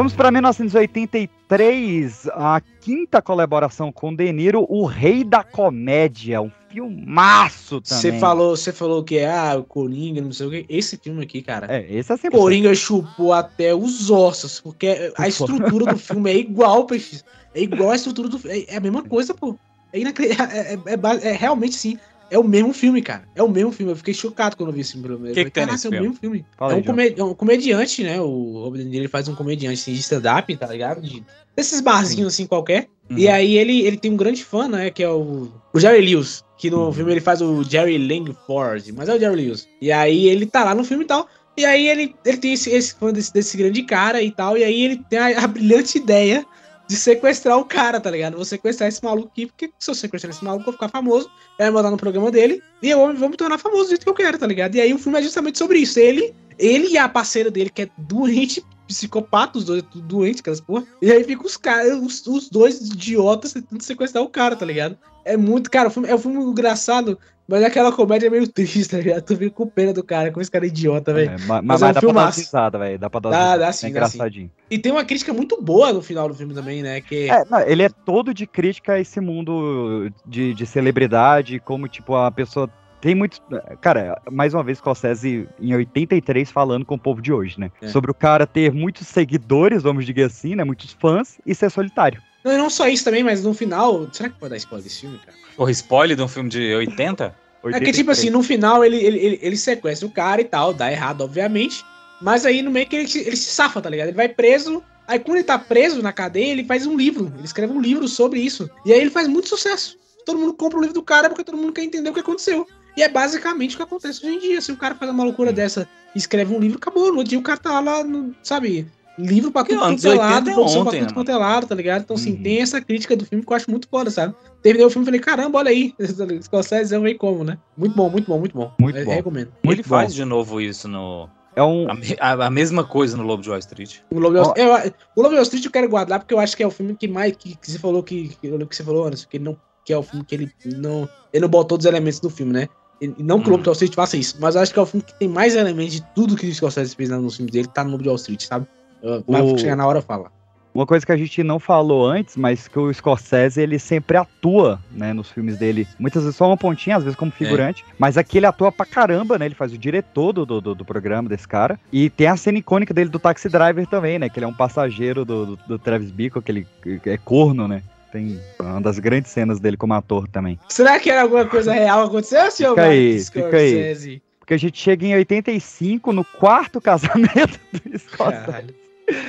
Vamos 0.00 0.14
para 0.14 0.30
1983, 0.30 2.26
a 2.32 2.58
quinta 2.80 3.20
colaboração 3.20 3.92
com 3.92 4.14
De 4.14 4.32
Niro, 4.32 4.64
O 4.66 4.86
Rei 4.86 5.22
da 5.22 5.44
Comédia, 5.44 6.40
um 6.40 6.50
filmaço 6.70 7.82
também. 7.82 8.00
Você 8.00 8.18
falou, 8.18 8.56
você 8.56 8.72
falou 8.72 9.04
que 9.04 9.18
é 9.18 9.30
ah, 9.30 9.56
o 9.58 9.62
Coringa, 9.62 10.22
não 10.22 10.32
sei 10.32 10.46
o 10.46 10.50
que. 10.50 10.64
Esse 10.70 10.96
filme 10.96 11.22
aqui, 11.22 11.42
cara. 11.42 11.66
É, 11.68 11.86
esse 11.86 12.10
é 12.10 12.16
sempre. 12.16 12.38
Coringa 12.38 12.74
chupou 12.74 13.34
até 13.34 13.74
os 13.74 14.10
ossos, 14.10 14.58
porque 14.58 15.12
a 15.18 15.28
estrutura 15.28 15.92
do 15.92 15.98
filme 15.98 16.30
é 16.30 16.36
igual, 16.38 16.86
peixe. 16.86 17.20
É 17.54 17.60
igual 17.60 17.90
a 17.90 17.96
estrutura 17.96 18.30
do 18.30 18.38
filme. 18.38 18.64
É 18.68 18.78
a 18.78 18.80
mesma 18.80 19.02
coisa, 19.02 19.34
pô. 19.34 19.54
É, 19.92 20.00
é, 20.00 20.04
é, 20.06 20.78
é 20.86 20.96
ba- 20.96 21.16
é 21.20 21.32
realmente 21.32 21.74
sim. 21.74 21.98
É 22.30 22.38
o 22.38 22.44
mesmo 22.44 22.72
filme, 22.72 23.02
cara. 23.02 23.24
É 23.34 23.42
o 23.42 23.48
mesmo 23.48 23.72
filme. 23.72 23.92
Eu 23.92 23.96
fiquei 23.96 24.14
chocado 24.14 24.56
quando 24.56 24.68
eu 24.68 24.74
vi 24.74 24.80
esse 24.80 24.92
filme. 24.92 25.08
primeiro. 25.08 25.34
Que 25.34 25.44
que 25.44 25.50
Caraca, 25.50 25.80
é 25.84 25.88
o 25.88 25.90
mesmo 25.90 26.14
filme. 26.14 26.44
Fala 26.56 26.74
é, 26.74 26.76
um 26.76 27.00
é 27.00 27.24
um 27.24 27.34
comediante, 27.34 28.04
né? 28.04 28.20
O 28.20 28.60
Robert 28.62 28.82
De 28.82 28.88
Niro 28.88 29.02
ele 29.02 29.08
faz 29.08 29.28
um 29.28 29.34
comediante 29.34 29.80
assim, 29.80 29.92
de 29.92 30.00
stand-up, 30.00 30.56
tá 30.56 30.66
ligado? 30.68 31.00
De, 31.00 31.24
desses 31.56 31.80
barzinhos 31.80 32.32
assim 32.32 32.46
qualquer. 32.46 32.88
Uhum. 33.10 33.18
E 33.18 33.28
aí 33.28 33.56
ele, 33.58 33.80
ele 33.82 33.96
tem 33.96 34.12
um 34.12 34.16
grande 34.16 34.44
fã, 34.44 34.68
né? 34.68 34.90
Que 34.90 35.02
é 35.02 35.10
o, 35.10 35.48
o 35.72 35.80
Jerry 35.80 36.00
Lewis. 36.00 36.44
Que 36.56 36.70
no 36.70 36.92
filme 36.92 37.12
ele 37.12 37.20
faz 37.20 37.42
o 37.42 37.64
Jerry 37.64 37.98
Langford. 37.98 38.92
Mas 38.92 39.08
é 39.08 39.14
o 39.14 39.18
Jerry 39.18 39.36
Lewis. 39.36 39.66
E 39.80 39.90
aí 39.90 40.28
ele 40.28 40.46
tá 40.46 40.62
lá 40.62 40.74
no 40.74 40.84
filme 40.84 41.04
e 41.04 41.06
tal. 41.06 41.26
E 41.56 41.64
aí 41.64 41.88
ele, 41.88 42.14
ele 42.24 42.36
tem 42.36 42.52
esse, 42.52 42.70
esse 42.70 42.94
fã 42.94 43.12
desse, 43.12 43.32
desse 43.32 43.56
grande 43.56 43.82
cara 43.82 44.22
e 44.22 44.30
tal. 44.30 44.56
E 44.56 44.62
aí 44.62 44.82
ele 44.82 45.02
tem 45.10 45.18
a, 45.18 45.44
a 45.44 45.46
brilhante 45.48 45.98
ideia 45.98 46.46
de 46.90 46.96
sequestrar 46.96 47.56
o 47.56 47.64
cara, 47.64 48.00
tá 48.00 48.10
ligado? 48.10 48.34
Vou 48.34 48.44
sequestrar 48.44 48.88
esse 48.88 49.02
maluco 49.04 49.28
aqui, 49.28 49.46
porque 49.46 49.70
se 49.78 49.88
eu 49.88 49.94
sequestrar 49.94 50.34
esse 50.34 50.44
maluco, 50.44 50.62
eu 50.62 50.64
vou 50.64 50.72
ficar 50.72 50.88
famoso. 50.88 51.30
Ele 51.56 51.70
vai 51.70 51.70
mandar 51.70 51.90
no 51.92 51.96
programa 51.96 52.32
dele 52.32 52.60
e 52.82 52.90
eu 52.90 52.98
vou, 52.98 53.14
vou 53.14 53.28
me 53.28 53.36
tornar 53.36 53.58
famoso 53.58 53.84
do 53.84 53.88
jeito 53.90 54.02
que 54.02 54.08
eu 54.08 54.14
quero, 54.14 54.36
tá 54.36 54.44
ligado? 54.44 54.74
E 54.74 54.80
aí 54.80 54.92
o 54.92 54.98
filme 54.98 55.16
é 55.16 55.22
justamente 55.22 55.56
sobre 55.56 55.78
isso. 55.78 56.00
Ele, 56.00 56.34
ele 56.58 56.88
e 56.88 56.98
a 56.98 57.08
parceira 57.08 57.48
dele, 57.48 57.70
que 57.70 57.82
é 57.82 57.88
doente, 57.96 58.64
psicopata, 58.94 59.56
os 59.58 59.64
dois 59.64 59.82
tudo 59.82 60.02
doentes, 60.06 60.40
aquelas 60.40 60.60
porra. 60.60 60.84
E 61.00 61.10
aí 61.10 61.22
fica 61.24 61.46
os 61.46 61.56
caras, 61.56 61.94
os, 62.02 62.26
os 62.26 62.48
dois 62.50 62.80
idiotas 62.80 63.52
tentando 63.52 63.82
sequestrar 63.82 64.22
o 64.24 64.28
cara, 64.28 64.56
tá 64.56 64.66
ligado? 64.66 64.98
É 65.24 65.36
muito, 65.36 65.70
cara, 65.70 65.88
o 65.88 65.90
filme, 65.90 66.08
é 66.08 66.14
um 66.14 66.18
filme 66.18 66.42
engraçado, 66.42 67.16
mas 67.46 67.62
é 67.62 67.66
aquela 67.66 67.92
comédia 67.92 68.30
meio 68.30 68.48
triste, 68.48 68.88
tá 68.88 68.96
ligado? 68.98 69.22
Tu 69.22 69.36
fica 69.36 69.50
com 69.50 69.66
pena 69.66 69.92
do 69.92 70.02
cara, 70.02 70.30
com 70.32 70.40
esse 70.40 70.50
cara 70.50 70.66
idiota, 70.66 71.12
velho. 71.14 71.30
É, 71.30 71.38
ma- 71.46 71.62
mas 71.62 71.80
Mas 71.80 71.82
é 71.82 71.84
um 71.84 71.92
dá 71.92 72.00
pra 72.00 72.12
dar 72.12 72.32
filmaço. 72.32 72.78
velho. 72.78 72.98
Dá 72.98 73.10
pra 73.10 73.20
dar 73.20 73.30
Dá, 73.30 73.36
risada. 73.38 73.58
dá 73.58 73.68
É 73.68 73.72
sim, 73.72 73.86
dá 73.86 73.90
engraçadinho. 73.90 74.50
E 74.70 74.78
tem 74.78 74.90
uma 74.92 75.04
crítica 75.04 75.32
muito 75.32 75.60
boa 75.62 75.92
no 75.92 76.02
final 76.02 76.28
do 76.28 76.34
filme 76.34 76.54
também, 76.54 76.82
né? 76.82 77.00
Que 77.00 77.30
É, 77.30 77.44
não, 77.50 77.60
ele 77.60 77.82
é 77.82 77.88
todo 77.88 78.32
de 78.34 78.46
crítica 78.46 78.94
a 78.94 79.00
esse 79.00 79.20
mundo 79.20 80.10
de, 80.26 80.54
de 80.54 80.66
celebridade, 80.66 81.60
como, 81.60 81.86
tipo, 81.86 82.16
a 82.16 82.30
pessoa 82.30 82.68
tem 83.00 83.14
muitos. 83.14 83.40
Cara, 83.80 84.20
mais 84.30 84.52
uma 84.54 84.62
vez, 84.62 84.78
Scorsese 84.78 85.48
em 85.60 85.74
83 85.74 86.50
falando 86.50 86.84
com 86.84 86.94
o 86.94 86.98
povo 86.98 87.20
de 87.22 87.32
hoje, 87.32 87.58
né? 87.58 87.70
É. 87.80 87.88
Sobre 87.88 88.10
o 88.10 88.14
cara 88.14 88.46
ter 88.46 88.72
muitos 88.72 89.06
seguidores, 89.06 89.82
vamos 89.82 90.04
dizer 90.06 90.24
assim, 90.24 90.54
né? 90.54 90.64
Muitos 90.64 90.92
fãs 91.00 91.38
e 91.46 91.54
ser 91.54 91.70
solitário. 91.70 92.20
Não, 92.44 92.52
e 92.52 92.56
não 92.58 92.70
só 92.70 92.88
isso 92.88 93.04
também, 93.04 93.22
mas 93.22 93.44
no 93.44 93.52
final. 93.54 94.06
Será 94.12 94.28
que 94.28 94.38
pode 94.38 94.50
dar 94.50 94.56
spoiler 94.56 94.84
desse 94.84 95.00
filme, 95.00 95.18
cara? 95.18 95.36
Porra, 95.56 95.70
spoiler 95.70 96.16
de 96.16 96.22
um 96.22 96.28
filme 96.28 96.48
de 96.48 96.74
80? 96.74 97.34
É 97.72 97.80
que, 97.80 97.92
tipo 97.92 98.10
assim, 98.10 98.30
no 98.30 98.42
final 98.42 98.82
ele, 98.82 98.96
ele, 98.96 99.18
ele, 99.18 99.38
ele 99.42 99.56
sequestra 99.56 100.06
o 100.08 100.10
cara 100.10 100.40
e 100.40 100.44
tal, 100.44 100.72
dá 100.72 100.90
errado, 100.90 101.20
obviamente. 101.20 101.84
Mas 102.22 102.46
aí 102.46 102.62
no 102.62 102.70
meio 102.70 102.86
que 102.86 102.96
ele, 102.96 103.08
se- 103.08 103.20
ele 103.20 103.36
se 103.36 103.50
safa, 103.50 103.80
tá 103.82 103.90
ligado? 103.90 104.08
Ele 104.08 104.16
vai 104.16 104.28
preso. 104.30 104.82
Aí 105.06 105.18
quando 105.18 105.36
ele 105.38 105.44
tá 105.44 105.58
preso 105.58 106.00
na 106.02 106.12
cadeia, 106.12 106.52
ele 106.52 106.64
faz 106.64 106.86
um 106.86 106.96
livro. 106.96 107.30
Ele 107.36 107.44
escreve 107.44 107.72
um 107.72 107.80
livro 107.80 108.08
sobre 108.08 108.40
isso. 108.40 108.70
E 108.86 108.92
aí 108.92 109.00
ele 109.00 109.10
faz 109.10 109.28
muito 109.28 109.48
sucesso. 109.48 109.98
Todo 110.24 110.38
mundo 110.38 110.54
compra 110.54 110.78
o 110.78 110.80
livro 110.80 110.94
do 110.94 111.02
cara 111.02 111.28
porque 111.28 111.44
todo 111.44 111.56
mundo 111.58 111.72
quer 111.72 111.82
entender 111.82 112.08
o 112.08 112.14
que 112.14 112.20
aconteceu. 112.20 112.66
E 112.96 113.02
é 113.02 113.08
basicamente 113.08 113.74
o 113.74 113.76
que 113.78 113.82
acontece 113.82 114.24
hoje 114.26 114.36
em 114.36 114.38
dia. 114.40 114.60
Se 114.60 114.72
o 114.72 114.76
cara 114.76 114.94
faz 114.94 115.10
uma 115.10 115.24
loucura 115.24 115.52
dessa 115.52 115.88
e 116.14 116.18
escreve 116.18 116.54
um 116.54 116.58
livro, 116.58 116.78
acabou. 116.78 117.10
No 117.10 117.18
outro 117.18 117.30
dia 117.30 117.38
o 117.38 117.42
cara 117.42 117.58
tá 117.58 117.80
lá, 117.80 118.02
no, 118.04 118.34
sabe? 118.42 118.86
Livro 119.18 119.50
pra 119.50 119.64
tudo 119.64 119.78
quanto 119.80 120.06
é 120.06 120.14
lado, 120.14 120.32
80 120.46 120.50
é 120.50 120.54
produção 120.54 120.82
pra 120.82 120.92
tudo 120.92 121.06
né, 121.08 121.12
quanto 121.12 121.30
é 121.30 121.36
lado, 121.36 121.66
tá 121.66 121.74
ligado? 121.74 122.02
Então, 122.02 122.16
assim, 122.16 122.32
Uhum. 122.32 122.42
tem 122.42 122.60
essa 122.62 122.80
crítica 122.80 123.14
do 123.14 123.26
filme 123.26 123.44
que 123.44 123.52
eu 123.52 123.56
acho 123.56 123.70
muito 123.70 123.86
foda, 123.86 124.10
sabe? 124.10 124.34
Terminei 124.62 124.86
o 124.86 124.90
filme 124.90 125.04
e 125.04 125.06
falei, 125.06 125.20
caramba, 125.20 125.58
olha 125.58 125.70
aí. 125.70 125.94
Scorsese 126.42 126.94
eu 126.94 127.02
veio 127.02 127.18
como, 127.18 127.44
né? 127.44 127.58
Muito 127.76 127.94
bom, 127.94 128.08
muito 128.08 128.26
bom, 128.26 128.38
muito 128.38 128.56
bom. 128.56 128.72
Muito 128.80 128.98
Eu 128.98 129.04
bom. 129.04 129.12
Recomendo. 129.14 129.52
Ele 129.62 129.76
bom. 129.76 129.82
faz 129.82 130.14
de 130.14 130.24
novo 130.24 130.60
isso 130.60 130.88
no. 130.88 131.28
É 131.54 131.62
um. 131.62 131.86
A, 131.90 131.94
a- 132.32 132.46
a 132.46 132.50
mesma 132.50 132.82
coisa 132.84 133.16
no 133.16 133.24
Lobo 133.24 133.42
de 133.42 133.50
Wall 133.50 133.58
Street. 133.58 133.96
O 134.10 134.18
Lobo 134.18 134.34
de 134.34 134.40
Wall 134.40 134.54
eu- 134.56 134.92
o 135.16 135.20
Lobo 135.22 135.30
de 135.30 135.34
Wall 135.34 135.42
Street 135.42 135.64
eu 135.66 135.70
quero 135.70 135.88
guardar 135.88 136.20
porque 136.20 136.32
eu 136.32 136.38
acho 136.40 136.56
que 136.56 136.62
é 136.62 136.66
o 136.66 136.70
filme 136.70 136.94
que 136.96 137.08
mais 137.08 137.36
que, 137.36 137.56
que 137.56 137.70
você 137.70 137.78
falou 137.78 138.02
que, 138.02 138.28
que 138.40 138.46
eu 138.46 138.52
lembro 138.52 138.68
que 138.68 138.76
você 138.76 138.84
falou 138.84 139.06
antes, 139.06 139.24
que 139.26 139.36
ele 139.36 139.44
não 139.44 139.56
que 139.84 139.92
é 139.92 139.98
o 139.98 140.02
filme 140.02 140.24
que 140.24 140.34
ele 140.34 140.50
não 140.64 141.08
ele 141.32 141.42
não 141.42 141.48
botou 141.48 141.70
todos 141.70 141.84
os 141.86 141.90
elementos 141.90 142.20
do 142.20 142.30
filme, 142.30 142.52
né? 142.52 142.68
E 143.00 143.14
não 143.22 143.40
que 143.40 143.46
o 143.46 143.48
Hum. 143.48 143.52
Lobo 143.52 143.62
de 143.62 143.68
Wall 143.68 143.72
Street 143.74 143.94
faça 143.94 144.16
isso, 144.16 144.36
mas 144.40 144.54
eu 144.54 144.60
acho 144.60 144.72
que 144.72 144.78
é 144.78 144.82
o 144.82 144.86
filme 144.86 145.02
que 145.04 145.18
tem 145.18 145.28
mais 145.28 145.54
elementos 145.56 145.94
de 145.94 146.02
tudo 146.14 146.36
que 146.36 146.46
o 146.46 146.54
Scorsese 146.54 146.94
fez 146.94 147.08
nos 147.08 147.36
filmes 147.36 147.52
dele, 147.52 147.66
tá 147.68 147.82
no 147.82 147.90
Lobo 147.92 148.02
de 148.02 148.08
Wall 148.08 148.16
Street, 148.16 148.42
sabe? 148.42 148.66
Eu- 149.02 149.24
Mas 149.26 149.50
O- 149.50 149.56
chegar 149.58 149.76
na 149.76 149.86
hora 149.86 150.02
fala. 150.02 150.30
Uma 150.72 150.86
coisa 150.86 151.04
que 151.04 151.10
a 151.10 151.16
gente 151.16 151.42
não 151.42 151.58
falou 151.58 152.06
antes, 152.06 152.36
mas 152.36 152.68
que 152.68 152.78
o 152.78 152.92
Scorsese 152.94 153.60
ele 153.60 153.76
sempre 153.76 154.16
atua, 154.16 154.78
né, 154.92 155.12
nos 155.12 155.28
filmes 155.28 155.58
dele. 155.58 155.88
Muitas 155.98 156.22
vezes 156.22 156.36
só 156.36 156.46
uma 156.46 156.56
pontinha, 156.56 156.96
às 156.96 157.02
vezes 157.02 157.18
como 157.18 157.32
figurante. 157.32 157.84
Mas 157.98 158.16
aqui 158.16 158.38
ele 158.38 158.46
atua 158.46 158.70
pra 158.70 158.86
caramba, 158.86 159.36
né? 159.36 159.46
Ele 159.46 159.54
faz 159.56 159.72
o 159.72 159.78
diretor 159.78 160.32
do, 160.32 160.46
do, 160.46 160.60
do 160.76 160.84
programa 160.84 161.28
desse 161.28 161.48
cara. 161.48 161.76
E 161.92 162.08
tem 162.08 162.28
a 162.28 162.36
cena 162.36 162.58
icônica 162.58 162.94
dele 162.94 163.10
do 163.10 163.18
Taxi 163.18 163.48
Driver 163.48 163.84
também, 163.88 164.16
né? 164.20 164.28
Que 164.28 164.38
ele 164.38 164.44
é 164.44 164.48
um 164.48 164.54
passageiro 164.54 165.24
do, 165.24 165.44
do, 165.46 165.56
do 165.66 165.78
Travis 165.78 166.12
Bickle, 166.12 166.40
que 166.40 166.52
ele 166.52 166.66
é 167.04 167.16
corno, 167.16 167.66
né? 167.66 167.82
Tem 168.12 168.40
uma 168.58 168.80
das 168.80 168.98
grandes 168.98 169.30
cenas 169.30 169.60
dele 169.60 169.76
como 169.76 169.94
ator 169.94 170.26
também. 170.28 170.58
Será 170.68 170.98
que 170.98 171.10
era 171.10 171.22
alguma 171.22 171.44
coisa 171.46 171.72
real 171.72 172.04
aconteceu, 172.04 172.50
senhor 172.50 172.70
Fica 172.70 172.86
aí, 172.86 173.14
fica 173.44 173.56
aí. 173.56 174.22
Porque 174.38 174.54
a 174.54 174.58
gente 174.58 174.80
chega 174.80 175.06
em 175.06 175.14
85, 175.14 176.12
no 176.12 176.24
quarto 176.24 176.80
casamento 176.82 177.58
do 177.72 177.98
Scorsese. 177.98 178.74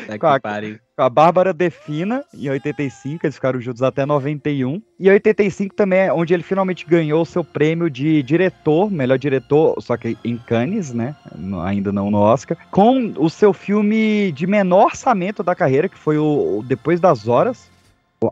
Tá 0.08 0.20
Com 0.20 0.28
a- 0.28 0.40
com 0.96 1.02
a 1.02 1.10
Bárbara 1.10 1.52
Defina, 1.54 2.24
em 2.36 2.48
85, 2.50 3.26
eles 3.26 3.34
ficaram 3.36 3.60
juntos 3.60 3.82
até 3.82 4.06
91. 4.06 4.80
E 5.00 5.10
85 5.10 5.74
também 5.74 6.00
é 6.02 6.14
onde 6.14 6.34
ele 6.36 6.44
finalmente 6.44 6.86
ganhou 6.86 7.24
o 7.24 7.26
seu 7.26 7.44
prêmio 7.44 7.90
de 7.90 8.22
diretor, 8.22 8.92
melhor 8.92 9.18
diretor, 9.18 9.82
só 9.82 9.98
que 9.98 10.16
em 10.24 10.38
Cannes, 10.38 10.94
né? 10.94 11.16
Ainda 11.64 11.92
não 11.92 12.12
no 12.12 12.20
Oscar, 12.20 12.56
com 12.70 13.12
o 13.18 13.28
seu 13.28 13.54
filme 13.54 14.32
de 14.32 14.46
menor 14.46 14.86
orçamento 14.86 15.42
da 15.42 15.56
carreira, 15.56 15.90
que 15.90 15.98
foi 15.98 16.18
o, 16.20 16.64
Depois 16.68 17.00
das 17.00 17.28
Horas, 17.28 17.68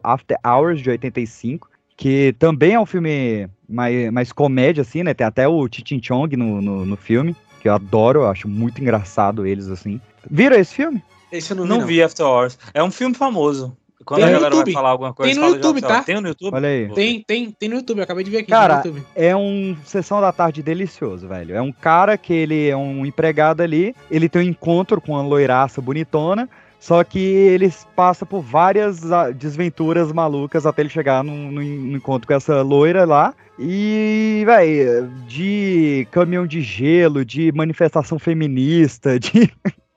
After 0.04 0.38
Hours, 0.46 0.82
de 0.82 0.90
85. 0.90 1.70
Que 1.96 2.34
também 2.40 2.74
é 2.74 2.80
um 2.80 2.86
filme 2.86 3.50
mais, 3.68 4.12
mais 4.12 4.32
comédia, 4.32 4.82
assim, 4.82 5.04
né? 5.04 5.14
Tem 5.14 5.28
até 5.28 5.48
o 5.48 5.68
Chichin 5.70 6.02
Chong 6.02 6.36
no, 6.38 6.62
no, 6.62 6.86
no 6.86 6.96
filme, 6.96 7.36
que 7.62 7.68
eu 7.68 7.74
adoro, 7.74 8.22
eu 8.22 8.28
acho 8.30 8.48
muito 8.48 8.82
engraçado 8.82 9.46
eles, 9.46 9.68
assim. 9.68 10.00
Viram 10.30 10.56
esse 10.56 10.74
filme? 10.74 11.04
Esse 11.32 11.52
eu 11.52 11.58
não 11.58 11.64
vi. 11.64 11.70
Não, 11.70 11.80
não. 11.80 11.88
vi 11.88 12.02
After 12.02 12.26
Hours. 12.26 12.58
É 12.74 12.82
um 12.82 12.92
filme 12.92 13.16
famoso. 13.16 13.76
Quando 14.06 14.22
Tem 14.22 14.30
a 14.30 14.32
no 14.32 14.34
galera 14.38 14.56
YouTube. 14.56 14.66
vai 14.66 14.74
falar 14.74 14.90
alguma 14.90 15.14
coisa, 15.14 15.34
Tem 15.34 15.42
no 15.42 15.56
YouTube, 15.56 15.82
tá? 15.82 16.04
Tem 16.04 16.22
no 16.22 16.28
YouTube? 16.30 16.56
Olha 16.56 16.70
aí. 16.70 16.94
Tem, 16.94 17.22
tem, 17.22 17.52
tem 17.52 17.70
no 17.70 17.76
YouTube, 17.76 17.98
eu 17.98 18.04
acabei 18.04 18.24
de 18.24 18.32
ver 18.32 18.38
aqui. 18.38 18.50
Cara, 18.50 18.78
tem 18.82 18.92
no 18.92 18.98
YouTube. 18.98 19.14
é 19.16 19.36
um 19.36 19.76
sessão 19.86 20.22
da 20.22 20.32
tarde 20.32 20.64
delicioso, 20.64 21.28
velho. 21.28 21.56
É 21.56 21.62
um 21.62 21.72
cara 21.72 22.18
que 22.18 22.34
ele 22.34 22.70
é 22.70 22.78
um 22.78 23.06
empregado 23.06 23.62
ali, 23.62 23.94
ele 24.10 24.30
tem 24.30 24.42
um 24.42 24.46
encontro 24.46 25.02
com 25.02 25.12
uma 25.12 25.22
loiraça 25.22 25.82
bonitona, 25.82 26.50
só 26.80 27.04
que 27.04 27.20
eles 27.20 27.86
passam 27.96 28.28
por 28.28 28.42
várias 28.42 29.12
ah, 29.12 29.32
desventuras 29.32 30.12
malucas 30.14 30.66
até 30.66 30.82
ele 30.82 30.90
chegar 30.90 31.24
en- 31.26 31.52
no 31.52 31.62
encontro 31.98 32.28
com 32.28 32.34
essa 32.34 32.62
loira 32.62 33.06
lá. 33.06 33.34
E, 33.60 34.44
velho, 34.46 35.10
de 35.28 36.08
caminhão 36.12 36.48
de 36.48 36.62
gelo, 36.62 37.26
de 37.26 37.52
manifestação 37.52 38.18
feminista, 38.18 39.20
de 39.20 39.52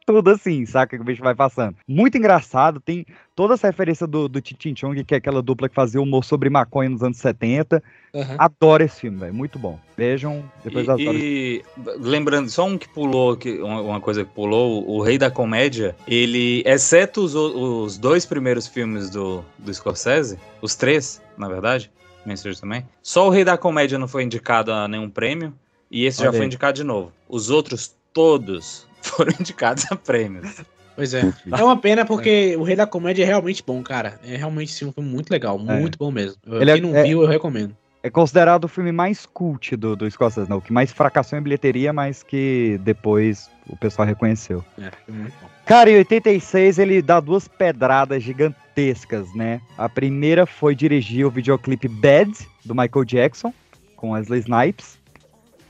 tudo 0.07 0.31
assim, 0.31 0.65
saca? 0.67 0.97
Que 0.97 1.03
o 1.03 1.05
bicho 1.05 1.23
vai 1.23 1.35
passando. 1.35 1.77
Muito 1.87 2.17
engraçado, 2.19 2.81
tem 2.81 3.07
toda 3.35 3.55
essa 3.55 3.67
referência 3.67 4.07
do, 4.07 4.29
do 4.29 4.41
Tichin 4.41 4.75
Chong, 4.77 5.05
que 5.05 5.15
é 5.15 5.19
aquela 5.19 5.43
dupla 5.43 5.69
que 5.69 5.75
fazia 5.75 6.01
humor 6.01 6.25
sobre 6.25 6.51
maconha 6.51 6.89
nos 6.89 7.03
anos 7.03 7.19
70. 7.19 7.83
Aham. 8.15 8.37
Adoro 8.39 8.83
esse 8.83 9.01
filme, 9.01 9.19
velho. 9.19 9.35
Muito 9.35 9.59
bom. 9.59 9.79
Vejam 9.97 10.45
depois 10.65 10.87
das 10.87 11.01
horas. 11.01 11.21
E, 11.21 11.63
e, 11.77 11.83
lembrando, 11.99 12.51
só 12.51 12.67
um 12.67 12.77
que 12.77 12.89
pulou, 12.89 13.37
que, 13.37 13.61
uma, 13.61 14.01
coisa 14.01 14.25
que 14.25 14.31
pulou, 14.31 14.89
o 14.89 15.01
Rei 15.03 15.19
da 15.19 15.31
Comédia, 15.31 15.97
ele, 16.07 16.63
exceto 16.67 17.23
os, 17.23 17.35
os 17.35 17.99
dois 17.99 18.27
primeiros 18.27 18.67
filmes 18.67 19.11
do, 19.11 19.45
do 19.59 19.73
Scorsese, 19.73 20.39
os 20.61 20.75
três, 20.75 21.23
na 21.39 21.49
verdade, 21.49 21.91
Mainstream 22.27 22.55
também, 22.55 22.87
só 23.03 23.27
o 23.27 23.31
Rei 23.31 23.45
da 23.45 23.57
Comédia 23.57 23.99
não 23.99 24.09
foi 24.09 24.23
indicado 24.23 24.73
a 24.73 24.87
nenhum 24.87 25.09
prêmio, 25.09 25.55
e 25.91 26.07
esse 26.07 26.19
já 26.19 26.25
Olha 26.25 26.33
foi 26.33 26.41
aí. 26.41 26.47
indicado 26.47 26.77
de 26.77 26.85
novo. 26.85 27.13
Os 27.29 27.51
outros, 27.51 27.95
todos, 28.13 28.87
foram 29.03 29.33
indicados 29.39 29.85
a 29.91 29.97
prêmios. 29.97 30.63
Pois 30.95 31.15
é. 31.15 31.23
É 31.51 31.65
uma 31.65 31.77
pena 31.77 32.05
porque 32.05 32.55
o 32.59 32.63
Rei 32.63 32.77
da 32.77 32.87
Comédia 32.87 33.23
é 33.23 33.27
realmente 33.27 33.63
bom, 33.67 33.83
cara. 33.83 34.21
É 34.25 34.37
realmente 34.37 34.73
sim, 34.73 34.85
um 34.85 34.93
filme 34.93 35.09
muito 35.09 35.31
legal, 35.31 35.59
É. 35.69 35.81
muito 35.81 35.97
bom 35.99 36.11
mesmo. 36.11 36.37
Ele 36.47 36.71
é- 36.71 36.75
Quem 36.75 36.83
não 36.83 36.95
é- 36.97 37.03
viu, 37.03 37.23
eu 37.23 37.29
recomendo. 37.29 37.75
É 38.05 38.11
considerado 38.11 38.65
o 38.65 38.69
filme 38.69 38.91
mais 38.91 39.25
cult 39.25 39.77
do, 39.77 39.95
do 39.95 40.11
Scorsese, 40.11 40.51
não? 40.51 40.57
O 40.59 40.61
que 40.61 40.73
mais 40.73 40.91
fracassou 40.91 41.39
em 41.39 41.43
bilheteria, 41.43 41.93
mas 41.93 42.23
que 42.23 42.79
depois 42.83 43.49
o 43.69 43.77
pessoal 43.77 44.07
reconheceu. 44.07 44.63
É, 44.77 44.91
filme 45.07 45.21
muito 45.23 45.35
bom. 45.41 45.49
Cara, 45.65 45.89
em 45.89 45.97
86 45.99 46.81
ele 46.81 47.01
dá 47.01 47.21
duas 47.21 47.47
pedradas 47.47 48.21
gigantescas, 48.21 49.33
né? 49.35 49.61
A 49.79 49.89
primeira 49.89 50.45
foi 50.47 50.75
dirigir 50.75 51.25
o 51.25 51.31
videoclipe 51.31 51.87
Bad, 51.87 52.33
do 52.65 52.75
Michael 52.75 53.05
Jackson, 53.05 53.55
com 53.97 54.11
Wesley 54.11 54.41
Snipes. 54.41 54.99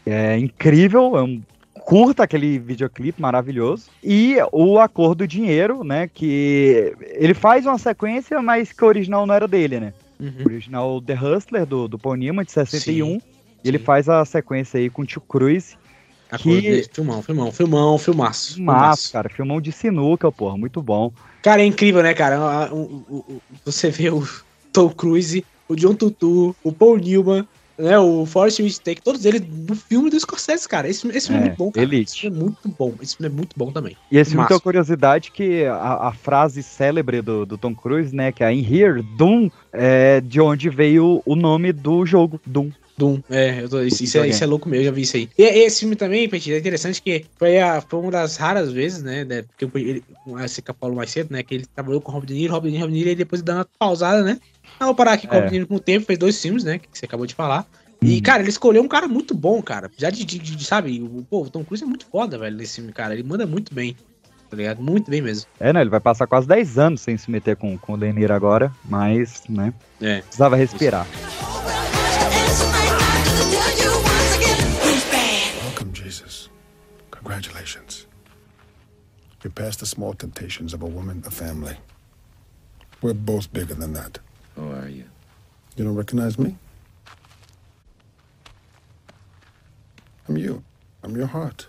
É 0.06 0.36
incrível, 0.38 1.16
é 1.18 1.22
um 1.22 1.42
curta 1.84 2.22
aquele 2.24 2.58
videoclipe 2.58 3.20
maravilhoso. 3.20 3.86
E 4.02 4.36
o 4.52 4.78
Acordo 4.78 5.16
do 5.24 5.28
Dinheiro, 5.28 5.82
né? 5.84 6.08
Que 6.12 6.94
ele 7.14 7.34
faz 7.34 7.66
uma 7.66 7.78
sequência, 7.78 8.40
mas 8.40 8.72
que 8.72 8.84
o 8.84 8.88
original 8.88 9.26
não 9.26 9.34
era 9.34 9.46
dele, 9.48 9.80
né? 9.80 9.92
Uhum. 10.20 10.44
original 10.46 11.00
The 11.02 11.14
Hustler, 11.14 11.66
do, 11.66 11.88
do 11.88 11.98
Paul 11.98 12.14
Newman, 12.14 12.44
de 12.44 12.52
61. 12.52 13.06
Sim, 13.06 13.22
e 13.64 13.68
ele 13.68 13.78
faz 13.78 14.08
a 14.08 14.24
sequência 14.24 14.78
aí 14.78 14.88
com 14.88 15.02
o 15.02 15.06
Tio 15.06 15.20
Cruz. 15.20 15.76
A 16.30 16.38
que- 16.38 16.60
dele, 16.60 16.86
filmão, 16.92 17.20
filmão, 17.22 17.50
filmão, 17.52 17.98
filmaço. 17.98 18.62
Massa, 18.62 19.12
cara. 19.12 19.28
Filmão 19.28 19.60
de 19.60 19.72
sinuca, 19.72 20.30
porra. 20.32 20.56
Muito 20.56 20.80
bom. 20.80 21.12
Cara, 21.42 21.60
é 21.60 21.66
incrível, 21.66 22.02
né, 22.02 22.14
cara? 22.14 22.72
O- 22.72 22.76
o- 22.76 23.04
o- 23.08 23.16
o- 23.34 23.42
Você 23.64 23.90
vê 23.90 24.08
o 24.10 24.26
Tom 24.72 24.88
Cruise, 24.90 25.44
o 25.68 25.74
John 25.74 25.94
Tutu, 25.94 26.54
o 26.62 26.72
Paul 26.72 26.96
Newman, 26.98 27.46
né, 27.82 27.98
o 27.98 28.24
Forrest 28.24 28.60
Whitaker, 28.60 29.02
todos 29.02 29.24
eles 29.24 29.42
no 29.42 29.74
filme 29.74 30.08
do 30.08 30.18
Scorsese, 30.18 30.68
cara. 30.68 30.88
Esse, 30.88 31.06
esse 31.08 31.26
filme 31.26 31.42
é, 31.42 31.44
É, 31.44 31.48
muito 31.48 31.58
bom, 31.58 31.72
cara. 31.72 31.86
Elite. 31.86 32.10
Esse 32.10 32.20
filme 32.20 32.36
é 32.36 32.40
muito 32.40 32.68
bom. 32.78 32.94
Esse 33.00 33.16
filme 33.16 33.32
é 33.32 33.36
muito 33.36 33.58
bom 33.58 33.72
também. 33.72 33.96
E 34.10 34.18
esse 34.18 34.30
filme 34.30 34.46
tem 34.46 34.54
uma 34.54 34.60
curiosidade 34.60 35.30
que 35.30 35.64
a, 35.64 36.08
a 36.08 36.12
frase 36.12 36.62
célebre 36.62 37.20
do, 37.20 37.44
do 37.44 37.58
Tom 37.58 37.74
Cruise, 37.74 38.14
né, 38.14 38.30
que 38.30 38.44
é 38.44 38.52
In 38.52 38.64
Here, 38.64 39.02
Doom, 39.02 39.50
é 39.72 40.20
de 40.20 40.40
onde 40.40 40.70
veio 40.70 41.22
o 41.26 41.34
nome 41.34 41.72
do 41.72 42.06
jogo, 42.06 42.40
Doom. 42.46 42.70
Doom, 42.96 43.20
é, 43.30 43.62
eu 43.62 43.68
tô- 43.68 43.80
isso, 43.82 44.04
isso 44.04 44.18
é, 44.18 44.28
isso 44.28 44.44
é 44.44 44.46
louco 44.46 44.68
mesmo, 44.68 44.82
eu 44.82 44.86
já 44.86 44.92
vi 44.92 45.02
isso 45.02 45.16
aí. 45.16 45.28
E 45.36 45.42
esse 45.42 45.80
filme 45.80 45.96
também, 45.96 46.28
Petit, 46.28 46.52
é 46.52 46.58
interessante 46.58 47.00
que 47.02 47.24
foi, 47.38 47.58
a, 47.58 47.80
foi 47.80 47.98
uma 47.98 48.10
das 48.10 48.36
raras 48.36 48.70
vezes, 48.70 49.02
né, 49.02 49.24
né 49.24 49.42
porque 49.42 49.78
ele, 49.78 50.04
você 50.26 50.60
que 50.60 50.72
falou 50.78 50.96
mais 50.96 51.10
cedo, 51.10 51.32
né, 51.32 51.42
que 51.42 51.54
ele 51.54 51.66
trabalhou 51.74 52.00
com 52.00 52.10
o 52.10 52.14
Robert 52.14 52.28
De 52.28 52.34
Niro, 52.34 52.52
Robert 52.52 52.70
De 52.70 52.76
Niro, 52.76 52.84
Robert 52.84 52.92
De 52.92 53.04
Niro, 53.04 53.10
e 53.10 53.16
depois 53.16 53.42
dando 53.42 53.58
uma 53.58 53.68
pausada, 53.78 54.22
né, 54.22 54.38
ah, 54.82 54.86
vou 54.86 54.94
parar 54.94 55.12
aqui 55.14 55.26
com 55.26 55.34
o 55.34 55.36
É. 55.36 55.40
Robert 55.40 55.50
De 55.50 55.56
Niro 55.58 55.68
com 55.68 55.76
o 55.76 55.80
tempo, 55.80 56.04
fez 56.06 56.18
dois 56.18 56.40
filmes, 56.40 56.64
né, 56.64 56.78
que 56.78 56.86
você 56.92 57.04
acabou 57.06 57.26
de 57.26 57.34
falar. 57.34 57.66
E, 58.00 58.16
Uhum. 58.16 58.22
cara, 58.22 58.42
ele 58.42 58.50
escolheu 58.50 58.82
um 58.82 58.88
cara 58.88 59.06
muito 59.06 59.32
bom, 59.34 59.62
cara, 59.62 59.90
já 59.96 60.10
de, 60.10 60.24
de, 60.24 60.38
de- 60.38 60.64
sabe, 60.64 61.00
o, 61.00 61.24
pô, 61.28 61.42
o 61.42 61.50
Tom 61.50 61.64
Cruise 61.64 61.84
é 61.84 61.86
muito 61.86 62.04
foda, 62.06 62.36
velho, 62.36 62.56
nesse 62.56 62.76
filme, 62.76 62.92
cara, 62.92 63.14
ele 63.14 63.22
manda 63.22 63.46
muito 63.46 63.72
bem, 63.72 63.96
tá 64.50 64.56
ligado? 64.56 64.82
Muito 64.82 65.08
bem 65.10 65.22
mesmo. 65.22 65.46
É, 65.60 65.72
né, 65.72 65.80
ele 65.80 65.90
vai 65.90 66.00
passar 66.00 66.26
quase 66.26 66.48
10 66.48 66.78
anos 66.78 67.00
sem 67.00 67.16
se 67.16 67.30
meter 67.30 67.54
com, 67.56 67.78
com 67.78 67.92
o 67.94 67.96
De 67.96 68.12
Niro 68.12 68.34
agora, 68.34 68.72
mas, 68.84 69.42
né, 69.48 69.72
É. 70.00 70.20
precisava 70.22 70.56
respirar. 70.56 71.06
Welcome, 75.64 75.92
Jesus. 75.94 76.48
Congratulations. 77.10 78.06
You're 79.42 79.52
past 79.52 79.80
the 79.80 79.86
small 79.86 80.14
temptations 80.14 80.72
of 80.72 80.82
a 80.82 80.86
woman, 80.86 81.22
a 81.26 81.30
family. 81.30 81.76
We're 83.02 83.14
both 83.14 83.52
bigger 83.52 83.74
than 83.74 83.92
that. 83.94 84.20
Who 84.56 84.70
are 84.72 84.88
you? 84.88 85.04
You 85.76 85.84
don't 85.84 85.94
recognize 85.94 86.38
me? 86.38 86.56
I'm 90.28 90.36
you. 90.36 90.62
I'm 91.02 91.16
your 91.16 91.26
heart. 91.26 91.68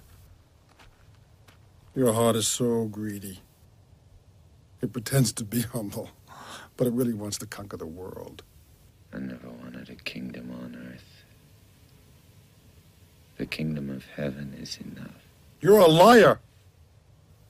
Your 1.95 2.13
heart 2.13 2.35
is 2.35 2.47
so 2.47 2.85
greedy. 2.85 3.39
It 4.81 4.91
pretends 4.91 5.31
to 5.33 5.43
be 5.43 5.61
humble, 5.73 6.09
but 6.75 6.87
it 6.87 6.93
really 6.93 7.13
wants 7.13 7.37
to 7.39 7.45
conquer 7.45 7.77
the 7.77 7.85
world. 7.85 8.43
I 9.13 9.19
never 9.19 9.49
wanted 9.49 9.89
a 9.89 9.95
kingdom 9.95 10.51
on 10.51 10.75
earth. 10.75 11.23
The 13.37 13.45
kingdom 13.45 13.89
of 13.89 14.05
heaven 14.15 14.55
is 14.59 14.77
enough. 14.77 15.27
You're 15.61 15.79
a 15.79 15.87
liar. 15.87 16.39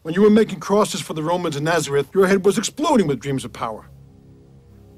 When 0.03 0.13
you 0.13 0.21
were 0.21 0.29
making 0.29 0.59
crosses 0.59 1.01
for 1.01 1.13
the 1.13 1.23
Romans 1.23 1.55
in 1.55 1.63
Nazareth, 1.63 2.09
your 2.13 2.27
head 2.27 2.45
was 2.45 2.57
exploding 2.57 3.07
with 3.07 3.19
dreams 3.19 3.45
of 3.45 3.53
power. 3.53 3.85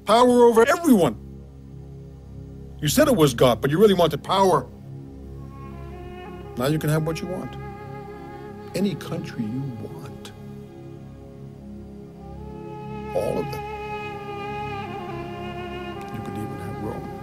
Power 0.06 0.44
over 0.44 0.66
everyone. 0.68 1.18
You 2.80 2.86
said 2.86 3.08
it 3.08 3.16
was 3.16 3.34
God, 3.34 3.60
but 3.60 3.72
you 3.72 3.78
really 3.80 3.94
wanted 3.94 4.22
power. 4.22 4.68
Now 6.56 6.66
you 6.66 6.78
can 6.78 6.90
have 6.90 7.04
what 7.04 7.20
you 7.20 7.26
want. 7.26 7.56
Any 8.76 8.94
country 8.94 9.42
you 9.42 9.62
want. 9.82 10.32
All 13.16 13.38
of 13.38 13.50
them. 13.50 13.64
You 16.14 16.20
could 16.20 16.34
even 16.34 16.58
have 16.60 16.82
Rome. 16.84 17.16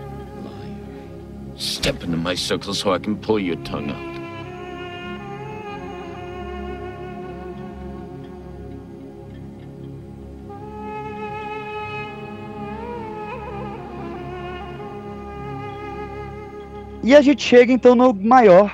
Step 1.55 2.03
into 2.03 2.17
my 2.17 2.35
circle 2.35 2.73
so 2.73 2.91
I 2.93 2.99
can 2.99 3.17
pull 3.17 3.39
your 3.39 3.55
tongue 3.57 3.91
out. 3.91 4.12
E 17.03 17.13
a 17.15 17.21
gente 17.21 17.43
chega 17.43 17.71
então 17.73 17.95
no 17.95 18.13
maior, 18.13 18.71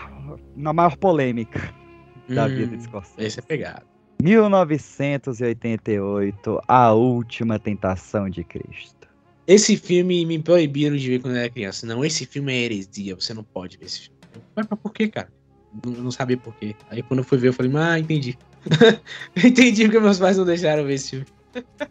na 0.56 0.72
maior 0.72 0.95
polêmica 0.97 1.73
da 2.27 2.45
Hum, 2.45 2.56
vida 2.56 2.77
de 2.77 2.84
Scorsese. 2.84 3.15
Esse 3.18 3.39
é 3.39 3.41
pegado. 3.41 3.81
1988, 4.22 6.61
A 6.68 6.93
Última 6.93 7.57
Tentação 7.57 8.30
de 8.30 8.43
Cristo. 8.43 9.07
Esse 9.47 9.76
filme 9.77 10.23
me 10.27 10.38
proibiram 10.38 10.95
de 10.95 11.10
ver 11.10 11.22
quando 11.22 11.34
eu 11.35 11.39
era 11.39 11.49
criança. 11.49 11.88
Não, 11.88 12.06
esse 12.06 12.23
filme 12.26 12.53
é 12.53 12.65
heresia, 12.65 13.15
você 13.15 13.34
não 13.34 13.43
pode 13.43 13.77
ver 13.77 13.85
esse 13.85 14.01
filme. 14.01 14.15
Mas 14.56 14.68
mas 14.69 14.80
por 14.80 14.93
quê, 14.93 15.07
cara? 15.07 15.30
Não, 15.84 15.91
não 15.93 16.11
sabia 16.11 16.38
por 16.38 16.53
quê. 16.56 16.76
Aí 16.91 17.01
quando 17.01 17.22
eu 17.22 17.23
fui 17.23 17.39
ver, 17.39 17.47
eu 17.47 17.53
falei, 17.53 17.72
ah, 17.76 17.97
entendi. 17.97 18.38
entendi 19.35 19.85
porque 19.85 19.99
meus 19.99 20.19
pais 20.19 20.38
não 20.38 20.45
deixaram 20.45 20.85
ver 20.85 20.93
esse 20.93 21.10
filme. 21.11 21.26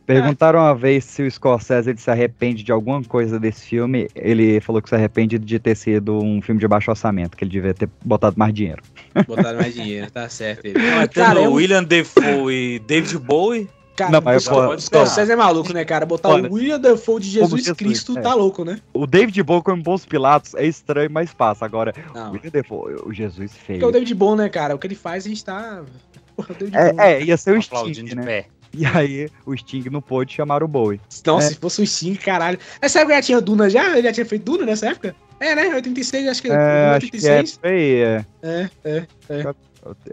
Perguntaram 0.06 0.60
uma 0.60 0.74
vez 0.74 1.04
se 1.04 1.22
o 1.22 1.30
Scorsese 1.30 1.90
ele 1.90 1.98
se 1.98 2.10
arrepende 2.10 2.62
de 2.62 2.72
alguma 2.72 3.02
coisa 3.04 3.38
desse 3.38 3.66
filme. 3.66 4.08
Ele 4.14 4.60
falou 4.60 4.80
que 4.80 4.88
se 4.88 4.94
arrepende 4.94 5.38
de 5.38 5.58
ter 5.58 5.76
sido 5.76 6.18
um 6.22 6.40
filme 6.40 6.60
de 6.60 6.68
baixo 6.68 6.90
orçamento, 6.90 7.36
que 7.36 7.44
ele 7.44 7.50
devia 7.50 7.74
ter 7.74 7.88
botado 8.04 8.36
mais 8.38 8.54
dinheiro. 8.54 8.82
Botaram 9.26 9.58
mais 9.58 9.74
dinheiro, 9.74 10.10
tá 10.10 10.28
certo. 10.28 10.64
Ele. 10.64 10.78
Mas 10.78 11.08
Cara, 11.10 11.34
tendo 11.34 11.44
é 11.44 11.48
um- 11.48 11.52
William 11.54 11.84
Defoe 11.84 12.54
e 12.54 12.78
David 12.78 13.18
Bowie. 13.18 13.68
Cara, 13.96 14.12
Não, 14.12 14.20
mas 14.20 14.46
o 14.46 14.72
eu 14.72 14.78
Scorsese 14.78 15.32
é 15.32 15.34
maluco, 15.34 15.72
né, 15.72 15.84
cara? 15.84 16.06
Botar 16.06 16.28
Olha, 16.28 16.48
o 16.48 16.54
William 16.54 16.78
Dafoe 16.78 17.20
de 17.20 17.28
Jesus 17.30 17.50
Jesus, 17.64 17.76
Cristo 17.76 18.16
é. 18.16 18.20
tá 18.20 18.32
louco, 18.32 18.64
né? 18.64 18.78
O 18.94 19.08
David 19.08 19.42
Bowie 19.42 19.64
como 19.64 19.82
Bons 19.82 20.06
Pilatos 20.06 20.54
é 20.54 20.64
estranho, 20.64 21.10
mas 21.10 21.34
passa. 21.34 21.64
Agora, 21.64 21.92
Não. 22.14 22.28
o 22.28 22.32
William 22.34 22.50
Defoe, 22.50 22.94
o 23.04 23.12
Jesus 23.12 23.50
Porque 23.50 23.64
feio. 23.66 23.88
o 23.88 23.90
David 23.90 24.14
Bom, 24.14 24.36
né, 24.36 24.48
cara? 24.48 24.72
O 24.76 24.78
que 24.78 24.86
ele 24.86 24.94
faz, 24.94 25.26
a 25.26 25.28
gente 25.28 25.44
tá. 25.44 25.82
Porra. 26.36 26.54
É, 27.00 27.14
é, 27.14 27.24
ia 27.24 27.36
ser 27.36 27.58
o 27.58 27.60
Sting, 27.60 27.90
de 28.04 28.14
né? 28.14 28.22
pé. 28.24 28.46
E 28.72 28.84
aí, 28.86 29.28
o 29.46 29.56
Sting 29.56 29.88
não 29.90 30.00
pôde 30.02 30.34
chamar 30.34 30.62
o 30.62 30.68
Bowie. 30.68 31.00
Nossa, 31.26 31.46
É. 31.46 31.50
se 31.50 31.56
fosse 31.56 31.80
o 31.82 31.86
Sting, 31.86 32.14
caralho. 32.16 32.58
Nessa 32.82 33.00
época 33.00 33.14
já 33.16 33.22
tinha 33.22 33.40
Duna 33.40 33.68
já? 33.70 33.92
Ele 33.92 34.02
já 34.06 34.12
tinha 34.12 34.26
feito 34.26 34.44
Duna 34.44 34.66
nessa 34.66 34.88
época? 34.90 35.14
É, 35.40 35.54
né? 35.54 35.74
86, 35.74 36.28
acho 36.28 36.42
que 36.42 36.50
É, 36.50 36.52
acho 36.96 37.10
que 37.10 37.26
é, 37.26 37.38
86. 37.40 37.58
foi, 37.60 37.94
é. 38.00 38.24
É, 38.42 38.70
é, 38.84 39.06
é. 39.30 39.44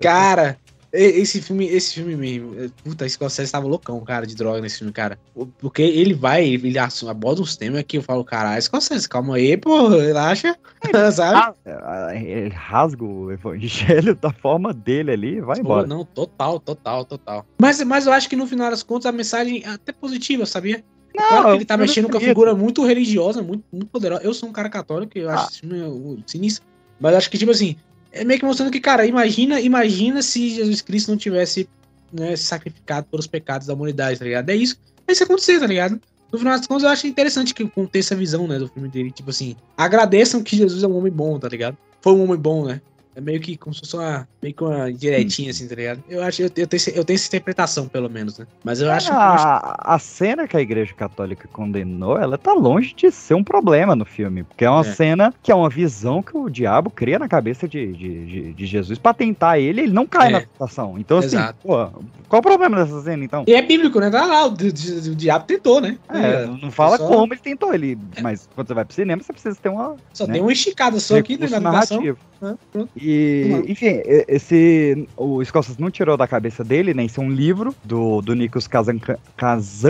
Cara, 0.02 0.58
esse 1.04 1.42
filme, 1.42 1.66
esse 1.68 1.96
filme 1.96 2.16
mesmo, 2.16 2.56
é, 2.60 2.70
puta, 2.84 3.08
Scorsese 3.08 3.52
tava 3.52 3.68
loucão, 3.68 4.00
cara, 4.02 4.26
de 4.26 4.36
droga 4.36 4.62
nesse 4.62 4.78
filme, 4.80 4.94
cara. 4.94 5.18
Porque 5.60 5.82
ele 5.82 6.14
vai, 6.14 6.46
ele 6.46 6.76
aborda 6.78 7.42
uns 7.42 7.56
temas 7.58 7.84
que 7.84 7.98
eu 7.98 8.02
falo, 8.04 8.24
caralho, 8.24 8.62
Scorsese, 8.62 9.08
calma 9.10 9.36
aí, 9.36 9.58
pô, 9.58 9.88
relaxa, 9.90 10.56
sabe? 11.14 11.56
Ah, 11.68 12.16
Ele 12.16 12.50
rasga 12.50 13.04
o 13.04 13.32
evangelho 13.32 14.16
da 14.16 14.32
forma 14.32 14.74
dele 14.74 15.12
ali 15.12 15.36
e 15.38 15.42
vai 15.42 15.56
Pô, 15.58 15.62
embora. 15.62 15.88
não, 15.88 16.06
total, 16.06 16.60
total, 16.60 17.06
total. 17.06 17.46
Mas, 17.60 17.82
mas 17.84 18.06
eu 18.06 18.14
acho 18.14 18.30
que 18.30 18.36
no 18.36 18.48
final 18.48 18.70
das 18.70 18.84
contas 18.84 19.06
a 19.06 19.12
mensagem 19.12 19.64
é 19.64 19.70
até 19.70 19.92
positiva, 19.92 20.46
sabia? 20.46 20.84
Não, 21.16 21.28
claro 21.30 21.50
que 21.52 21.56
ele 21.56 21.66
tá 21.66 21.78
mexendo 21.78 22.10
com 22.10 22.18
a 22.18 22.20
figura 22.22 22.54
muito 22.54 22.84
religiosa, 22.86 23.42
muito, 23.42 23.64
muito 23.72 23.88
poderosa. 23.88 24.22
Eu 24.24 24.34
sou 24.34 24.50
um 24.50 24.52
cara 24.52 24.70
católico, 24.70 25.18
eu 25.18 25.30
Ah. 25.30 25.36
acho 25.36 25.48
esse 25.52 25.60
filme 25.62 26.24
sinistro. 26.28 26.66
Mas 27.00 27.16
acho 27.16 27.30
que, 27.30 27.38
tipo 27.38 27.52
assim, 27.52 27.78
é 28.16 28.24
meio 28.24 28.40
que 28.40 28.46
mostrando 28.46 28.72
que, 28.72 28.80
cara, 28.80 29.06
imagina, 29.06 29.60
imagina 29.60 30.22
se 30.22 30.50
Jesus 30.50 30.82
Cristo 30.82 31.12
não 31.12 31.18
tivesse 31.18 31.68
né, 32.14 32.36
sacrificado 32.38 33.08
pelos 33.12 33.28
pecados 33.28 33.68
da 33.68 33.74
humanidade, 33.74 34.18
tá 34.18 34.26
ligado? 34.26 34.50
É 34.50 34.56
isso. 34.56 34.78
É 35.06 35.12
isso 35.12 35.24
acontecer, 35.24 35.60
tá 35.60 35.68
ligado? 35.68 36.00
No 36.32 36.40
final 36.40 36.58
das 36.58 36.66
contas, 36.66 36.84
eu 36.84 36.90
acho 36.90 37.08
interessante 37.08 37.54
que 37.54 37.66
ter 37.92 38.00
essa 38.00 38.16
visão, 38.16 38.48
né, 38.48 38.58
do 38.58 38.70
filme 38.70 38.88
dele. 38.88 39.12
Tipo 39.12 39.30
assim, 39.32 39.56
agradeçam 39.78 40.42
que 40.42 40.56
Jesus 40.56 40.82
é 40.82 40.88
um 40.88 40.98
homem 40.98 41.12
bom, 41.12 41.38
tá 41.38 41.50
ligado? 41.50 41.78
Foi 42.02 42.14
um 42.14 42.24
homem 42.24 42.38
bom, 42.38 42.66
né? 42.66 42.82
É 43.16 43.22
meio 43.22 43.40
que 43.40 43.56
como 43.56 43.74
se 43.74 43.80
fosse 43.80 43.96
uma, 43.96 44.28
meio 44.44 44.54
que 44.54 44.62
uma 44.64 44.92
diretinha, 44.92 45.50
assim, 45.52 45.68
tá 45.70 45.76
ligado? 45.76 46.04
Eu 46.10 46.22
acho, 46.22 46.42
eu, 46.42 46.50
eu, 46.56 46.68
tenho, 46.68 46.82
eu 46.94 47.06
tenho 47.06 47.16
essa 47.16 47.28
interpretação, 47.28 47.88
pelo 47.88 48.10
menos, 48.10 48.38
né? 48.38 48.46
Mas 48.64 48.82
eu 48.82 48.92
acho, 48.92 49.10
eu 49.10 49.18
acho 49.18 49.48
a, 49.48 49.76
a 49.96 50.00
cena 50.00 50.46
que 50.48 50.58
a 50.58 50.62
igreja 50.62 50.94
católica 50.94 51.48
condenou, 51.54 52.18
ela 52.20 52.38
tá 52.38 52.52
longe 52.52 52.94
de 52.94 53.10
ser 53.12 53.34
um 53.34 53.44
problema 53.44 53.96
no 53.96 54.04
filme. 54.04 54.44
Porque 54.44 54.66
é 54.66 54.70
uma 54.70 54.82
É. 54.82 54.84
cena 54.84 55.34
que 55.42 55.50
é 55.50 55.56
uma 55.56 55.70
visão 55.70 56.22
que 56.22 56.36
o 56.38 56.50
diabo 56.50 56.92
cria 56.92 57.18
na 57.18 57.30
cabeça 57.30 57.68
de, 57.70 57.88
de, 57.94 58.26
de, 58.26 58.54
de 58.54 58.66
Jesus 58.66 59.00
pra 59.00 59.14
tentar 59.14 59.60
ele, 59.60 59.82
ele 59.82 59.94
não 59.94 60.06
cai 60.06 60.28
É. 60.28 60.32
na 60.32 60.42
tentação. 60.42 60.98
Então, 61.00 61.20
assim, 61.20 61.38
pô, 61.64 61.88
qual 62.28 62.40
o 62.40 62.44
problema 62.44 62.76
dessa 62.84 63.02
cena, 63.02 63.24
então? 63.24 63.46
E 63.48 63.54
é 63.54 63.62
bíblico, 63.62 63.98
né? 64.02 64.10
Tá 64.10 64.26
lá, 64.26 64.46
o, 64.46 64.52
di- 64.52 65.10
o 65.10 65.16
diabo 65.16 65.46
tentou, 65.46 65.80
né? 65.80 65.98
É, 66.10 66.46
não 66.48 66.70
fala 66.70 66.98
Só- 66.98 67.08
como 67.08 67.34
ele 67.34 67.40
tentou, 67.42 67.74
ele, 67.74 67.98
mas 68.22 68.46
quando 68.54 68.68
você 68.68 68.74
vai 68.74 68.84
pro 68.84 68.94
cinema, 68.94 69.24
você 69.24 69.32
precisa 69.32 69.56
ter 69.56 69.70
uma. 69.70 69.96
Só 70.14 70.28
né, 70.28 70.34
tem 70.34 70.42
uma 70.42 70.52
esticada 70.52 71.00
só 71.00 71.18
aqui 71.18 71.38
né, 71.38 71.48
na 71.48 71.58
animação. 71.58 72.02
Ah, 72.46 72.56
pronto. 72.72 72.90
E, 72.96 73.64
enfim, 73.68 74.02
esse. 74.06 75.08
O 75.18 75.44
Scorsese 75.44 75.82
não 75.82 75.90
tirou 75.90 76.16
da 76.16 76.28
cabeça 76.28 76.64
dele, 76.64 76.94
nem 76.94 77.08
ser 77.08 77.22
um 77.22 77.32
livro 77.32 77.74
do, 77.84 78.22
do 78.22 78.36
Nikos 78.36 78.68
Kazantzakis. 78.68 79.84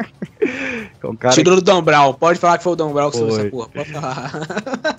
é 1.02 1.06
um 1.06 1.16
cara 1.16 1.34
Tirou 1.34 1.56
do 1.56 1.62
Dom 1.62 1.82
Brown. 1.82 2.14
Pode 2.14 2.38
falar 2.38 2.58
que 2.58 2.64
foi 2.64 2.72
o 2.72 2.76
Dom 2.76 2.92
Brown 2.92 3.10
que 3.10 3.18
falou 3.18 3.32
Foi. 3.32 3.40
essa 3.40 3.50
porra. 3.50 3.68
Pode 3.68 3.92
falar. 3.92 4.30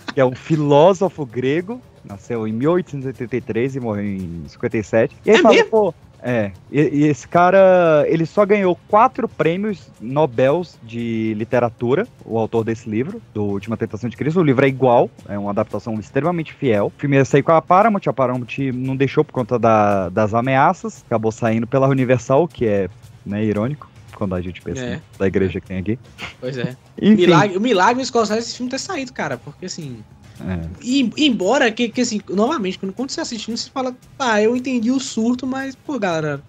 é 0.16 0.26
um 0.26 0.36
filósofo 0.36 1.26
grego, 1.26 1.82
nasceu 2.04 2.48
em 2.48 2.52
1883 2.52 3.78
e 3.78 3.80
morreu 3.80 4.06
em 4.06 4.44
57. 4.48 5.16
E 5.26 5.32
aí 5.32 5.38
É 5.38 5.42
fala, 5.42 5.56
mesmo? 5.56 5.70
pô, 5.70 5.94
É, 6.24 6.52
e, 6.72 6.82
e 6.82 7.04
esse 7.08 7.28
cara, 7.28 8.06
ele 8.08 8.28
só 8.28 8.46
ganhou 8.46 8.78
quatro 8.88 9.28
prêmios 9.28 9.90
Nobels 10.00 10.78
de 10.84 11.34
literatura, 11.36 12.08
o 12.24 12.38
autor 12.38 12.64
desse 12.64 12.88
livro, 12.88 13.20
do 13.34 13.44
Última 13.44 13.76
Tentação 13.76 14.08
de 14.10 14.16
Cristo. 14.16 14.40
O 14.40 14.44
livro 14.44 14.64
é 14.64 14.68
igual, 14.68 15.10
é 15.28 15.38
uma 15.38 15.50
adaptação 15.50 15.96
extremamente 16.00 16.54
fiel. 16.54 16.88
O 16.96 17.00
filme 17.00 17.16
ia 17.16 17.26
sair 17.26 17.42
com 17.42 17.52
a 17.52 17.62
Paramount, 17.62 18.02
a 18.06 18.14
Paramount 18.14 18.48
não 18.74 18.96
deixou 18.96 19.24
por 19.26 19.32
conta 19.32 19.58
da- 19.58 20.10
das 20.10 20.34
ameaças, 20.36 21.04
acabou 21.08 21.32
saindo 21.32 21.66
pela 21.66 21.88
Universal, 21.88 22.48
que 22.48 22.66
é 22.68 22.88
né, 23.26 23.44
irônico, 23.44 23.90
quando 24.16 24.36
a 24.36 24.42
gente 24.42 24.62
pensa 24.62 24.82
É. 24.84 24.90
né, 24.92 25.02
da 25.18 25.26
igreja 25.28 25.60
que 25.60 25.68
tem 25.68 25.80
aqui. 25.80 25.98
Pois 26.40 26.56
é. 26.58 26.76
Enfim. 27.02 27.16
Milagre, 27.16 27.58
o 27.58 27.62
milagre 27.62 28.06
Scorsese 28.06 28.40
esse 28.40 28.58
filme 28.58 28.70
ter 28.70 28.80
saído, 28.80 29.12
cara. 29.12 29.38
Porque 29.38 29.66
assim. 29.66 30.04
É. 30.48 30.70
E, 30.82 31.12
embora 31.18 31.72
que, 31.72 31.90
que, 31.90 32.02
assim, 32.02 32.22
novamente, 32.30 32.80
quando, 32.80 32.94
quando 32.94 33.10
você 33.10 33.22
assiste 33.22 33.46
filme, 33.46 33.58
você 33.58 33.70
fala, 33.70 33.96
tá, 34.18 34.42
eu 34.42 34.56
entendi 34.56 34.92
o 34.92 35.00
surto, 35.00 35.46
mas, 35.46 35.76
pô, 35.76 36.00
galera, 36.00 36.42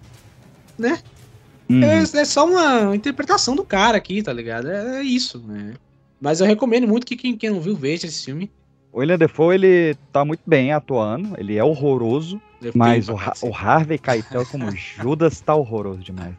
né? 0.77 0.99
Uhum. 1.69 1.83
É, 1.83 2.01
é 2.01 2.25
só 2.25 2.45
uma 2.45 2.95
interpretação 2.95 3.55
do 3.55 3.63
cara 3.63 3.97
aqui, 3.97 4.21
tá 4.21 4.33
ligado? 4.33 4.69
É, 4.69 4.99
é 4.99 5.03
isso, 5.03 5.39
né? 5.39 5.73
Mas 6.19 6.39
eu 6.39 6.47
recomendo 6.47 6.87
muito 6.87 7.05
que 7.05 7.15
quem, 7.15 7.35
quem 7.35 7.49
não 7.49 7.61
viu, 7.61 7.75
veja 7.75 8.07
esse 8.07 8.25
filme. 8.25 8.49
O 8.91 8.99
William 8.99 9.17
Defoe, 9.17 9.55
ele 9.55 9.95
tá 10.11 10.23
muito 10.23 10.41
bem 10.45 10.71
atuando, 10.71 11.33
ele 11.37 11.57
é 11.57 11.63
horroroso, 11.63 12.41
mas 12.73 13.09
o, 13.09 13.15
Ha- 13.15 13.25
cacete. 13.31 13.51
o 13.51 13.55
Harvey 13.55 13.97
Keitel 13.97 14.45
como 14.45 14.71
Judas 14.75 15.39
tá 15.41 15.55
horroroso 15.55 15.99
demais. 15.99 16.33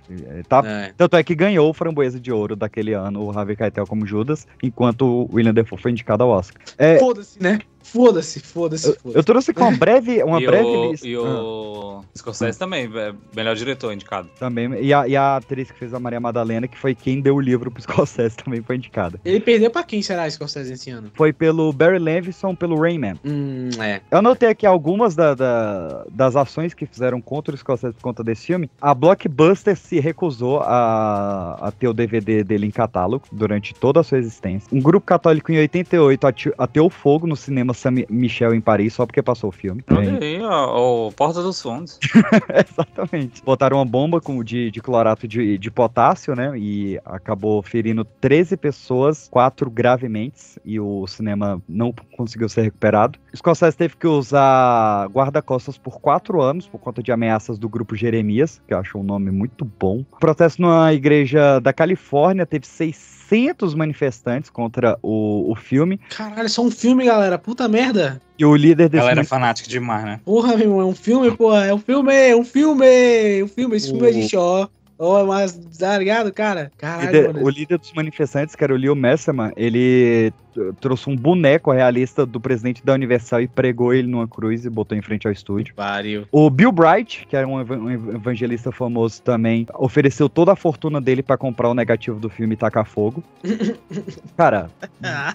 Tá, 0.48 0.62
É. 0.64 0.92
Tanto 0.96 1.16
é 1.16 1.22
que 1.22 1.34
ganhou 1.34 1.68
o 1.68 1.74
Framboesa 1.74 2.18
de 2.20 2.30
Ouro 2.32 2.56
daquele 2.56 2.92
ano, 2.92 3.22
o 3.24 3.36
Harvey 3.38 3.56
Keitel 3.56 3.86
como 3.86 4.06
Judas, 4.06 4.46
enquanto 4.62 5.02
o 5.06 5.28
William 5.34 5.52
Defoe 5.55 5.78
foi 5.80 5.90
indicado 5.90 6.22
ao 6.24 6.30
Oscar. 6.30 6.62
É, 6.78 6.98
Foda-se, 6.98 7.42
né? 7.42 7.59
Foda-se, 7.85 8.40
foda-se, 8.40 8.93
foda-se. 8.98 9.16
eu 9.16 9.23
trouxe 9.23 9.52
com 9.52 9.62
uma 9.65 9.73
breve, 9.78 10.23
uma 10.23 10.40
e 10.43 10.47
breve 10.47 10.65
o, 10.66 10.90
lista. 10.90 11.06
E 11.06 11.16
o 11.16 12.02
Scorsese 12.16 12.59
também, 12.59 12.90
é 12.94 13.12
melhor 13.36 13.55
diretor 13.55 13.93
indicado. 13.93 14.28
Também, 14.39 14.73
e 14.82 14.93
a, 14.93 15.06
e 15.06 15.15
a 15.16 15.36
atriz 15.36 15.70
que 15.70 15.78
fez 15.78 15.93
a 15.94 16.01
Maria 16.01 16.19
Madalena, 16.19 16.66
que 16.66 16.78
foi 16.78 16.94
quem 16.94 17.20
deu 17.20 17.36
o 17.36 17.40
livro 17.40 17.70
pro 17.70 17.81
Scorsese, 17.85 18.36
também 18.36 18.62
foi 18.62 18.77
indicada. 18.77 19.20
Ele 19.24 19.39
perdeu 19.39 19.70
pra 19.70 19.82
quem 19.85 20.02
será 20.02 20.28
Scorsese 20.28 20.73
esse 20.73 20.90
ano? 20.90 21.11
Foi 21.15 21.32
pelo 21.32 21.73
Barry 21.73 21.98
Levinson, 21.98 22.55
pelo 22.55 22.81
Rayman. 22.81 23.15
Hum, 23.24 23.69
é. 23.81 24.01
Eu 24.11 24.19
anotei 24.19 24.48
aqui 24.48 24.66
algumas 24.66 25.15
da- 25.15 25.35
da- 25.35 26.05
das 26.11 26.35
ações 26.36 26.73
que 26.74 26.86
fizeram 26.86 27.20
contra 27.20 27.55
o 27.55 27.59
Scorsese 27.59 27.94
por 27.94 28.02
conta 28.02 28.24
desse 28.24 28.47
filme. 28.47 28.70
A 28.81 28.94
Blockbuster 28.94 29.77
se 29.77 30.01
recusou 30.01 30.61
a, 30.61 31.59
a 31.61 31.70
ter 31.70 31.89
o 31.89 31.93
DVD 31.93 32.43
dele 32.43 32.66
em 32.66 32.70
catálogo 32.70 33.27
durante 33.31 33.74
toda 33.74 34.01
a 34.01 34.02
sua 34.02 34.19
existência. 34.19 34.69
Um 34.73 34.81
grupo 34.81 35.06
católico 35.06 35.52
em 35.52 35.59
88 35.59 36.27
ati- 36.27 36.52
ateou 36.56 36.89
fogo 36.89 37.27
no 37.27 37.36
cinema 37.36 37.73
Saint 37.74 38.09
Michel 38.09 38.55
em 38.55 38.60
Paris 38.60 38.94
só 38.94 39.06
porque 39.06 39.22
passou 39.22 39.48
o 39.48 39.52
filme. 39.52 39.82
Olha 39.90 40.18
aí, 40.20 40.40
ó, 40.40 41.09
o 41.09 41.12
Porta 41.12 41.42
dos 41.42 41.60
Fundos. 41.60 41.98
Exatamente. 42.70 43.42
Botaram 43.42 43.78
uma 43.78 43.84
bomba 43.84 44.20
com, 44.20 44.42
de, 44.42 44.70
de 44.70 44.80
clorato 44.80 45.26
de, 45.26 45.59
de 45.59 45.70
potássio, 45.70 46.34
né? 46.34 46.52
E 46.56 46.98
acabou 47.05 47.62
ferindo 47.62 48.05
13 48.05 48.56
pessoas, 48.56 49.28
quatro 49.30 49.70
gravemente, 49.70 50.60
e 50.64 50.78
o 50.78 51.06
cinema 51.06 51.62
não 51.68 51.92
conseguiu 52.16 52.48
ser 52.48 52.62
recuperado. 52.62 53.18
O 53.32 53.36
Scorsese 53.36 53.76
teve 53.76 53.96
que 53.96 54.06
usar 54.06 55.09
guarda-costas 55.09 55.76
por 55.76 56.01
quatro 56.01 56.40
anos, 56.40 56.68
por 56.68 56.78
conta 56.78 57.02
de 57.02 57.12
ameaças 57.12 57.59
do 57.59 57.68
grupo 57.68 57.96
Jeremias, 57.96 58.62
que 58.66 58.74
eu 58.74 58.78
acho 58.78 58.98
um 58.98 59.02
nome 59.02 59.30
muito 59.30 59.64
bom. 59.64 60.05
O 60.12 60.18
protesto 60.18 60.62
numa 60.62 60.92
igreja 60.92 61.60
da 61.60 61.72
Califórnia 61.72 62.46
teve 62.46 62.66
600 62.66 63.74
manifestantes 63.74 64.51
contra 64.51 64.98
o, 65.02 65.51
o 65.51 65.55
filme. 65.55 65.98
Caralho, 66.16 66.46
é 66.46 66.48
só 66.48 66.62
um 66.62 66.70
filme, 66.70 67.05
galera. 67.05 67.38
Puta 67.38 67.64
merda. 67.69 68.20
E 68.39 68.45
o 68.45 68.55
líder 68.57 68.89
desse 68.89 69.01
Galera 69.01 69.16
mani- 69.16 69.28
fanática 69.28 69.69
demais, 69.69 70.05
né? 70.05 70.20
Porra, 70.24 70.57
meu 70.57 70.61
irmão, 70.66 70.81
é 70.81 70.85
um 70.85 70.95
filme, 70.95 71.31
porra. 71.36 71.65
É 71.66 71.74
um 71.74 71.78
filme, 71.78 72.12
é 72.12 72.36
um 72.36 72.45
filme, 72.45 72.86
é 72.86 73.45
um 73.45 73.49
filme. 73.49 73.77
Esse 73.77 73.89
filme 73.89 74.03
O- 74.03 74.07
existe, 74.09 74.36
ó. 74.36 74.66
Ó, 74.99 75.25
mas, 75.27 75.53
tá 75.79 75.99
ligado, 75.99 76.33
cara? 76.33 76.71
Caralho, 76.79 77.29
líder- 77.33 77.43
o 77.45 77.49
líder 77.49 77.79
dos 77.79 77.93
manifestantes, 77.93 78.55
que 78.55 78.62
era 78.62 78.73
o 78.73 78.77
Leo 78.77 78.95
Messerman, 78.95 79.53
ele 79.57 80.33
t- 80.55 80.73
trouxe 80.81 81.11
um 81.11 81.16
boneco 81.16 81.73
realista 81.73 82.25
do 82.25 82.41
presidente 82.41 82.85
da 82.85 82.93
Universal 82.93 83.41
e 83.41 83.49
pregou 83.49 83.93
ele 83.93 84.07
numa 84.07 84.29
cruz 84.29 84.65
e 84.65 84.71
botou 84.71 84.97
em 84.97 85.03
frente 85.03 85.27
ao 85.27 85.33
estúdio. 85.33 85.75
Pariu. 85.75 86.27
O 86.31 86.49
Bill 86.49 86.71
Bright, 86.71 87.27
que 87.29 87.37
era 87.37 87.47
um 87.47 87.61
eva- 87.61 87.77
um 87.77 87.91
evangelista 87.91 88.71
famoso 88.71 89.21
também, 89.21 89.66
ofereceu 89.75 90.29
toda 90.29 90.53
a 90.53 90.57
fortuna 90.57 91.01
dele 91.01 91.25
pra 91.25 91.37
comprar 91.37 91.69
o 91.69 91.75
negativo 91.75 92.21
do 92.21 92.31
filme 92.31 92.55
e 92.55 92.57
tacar 92.57 92.87
fogo. 92.87 93.23
Cara, 94.37 94.71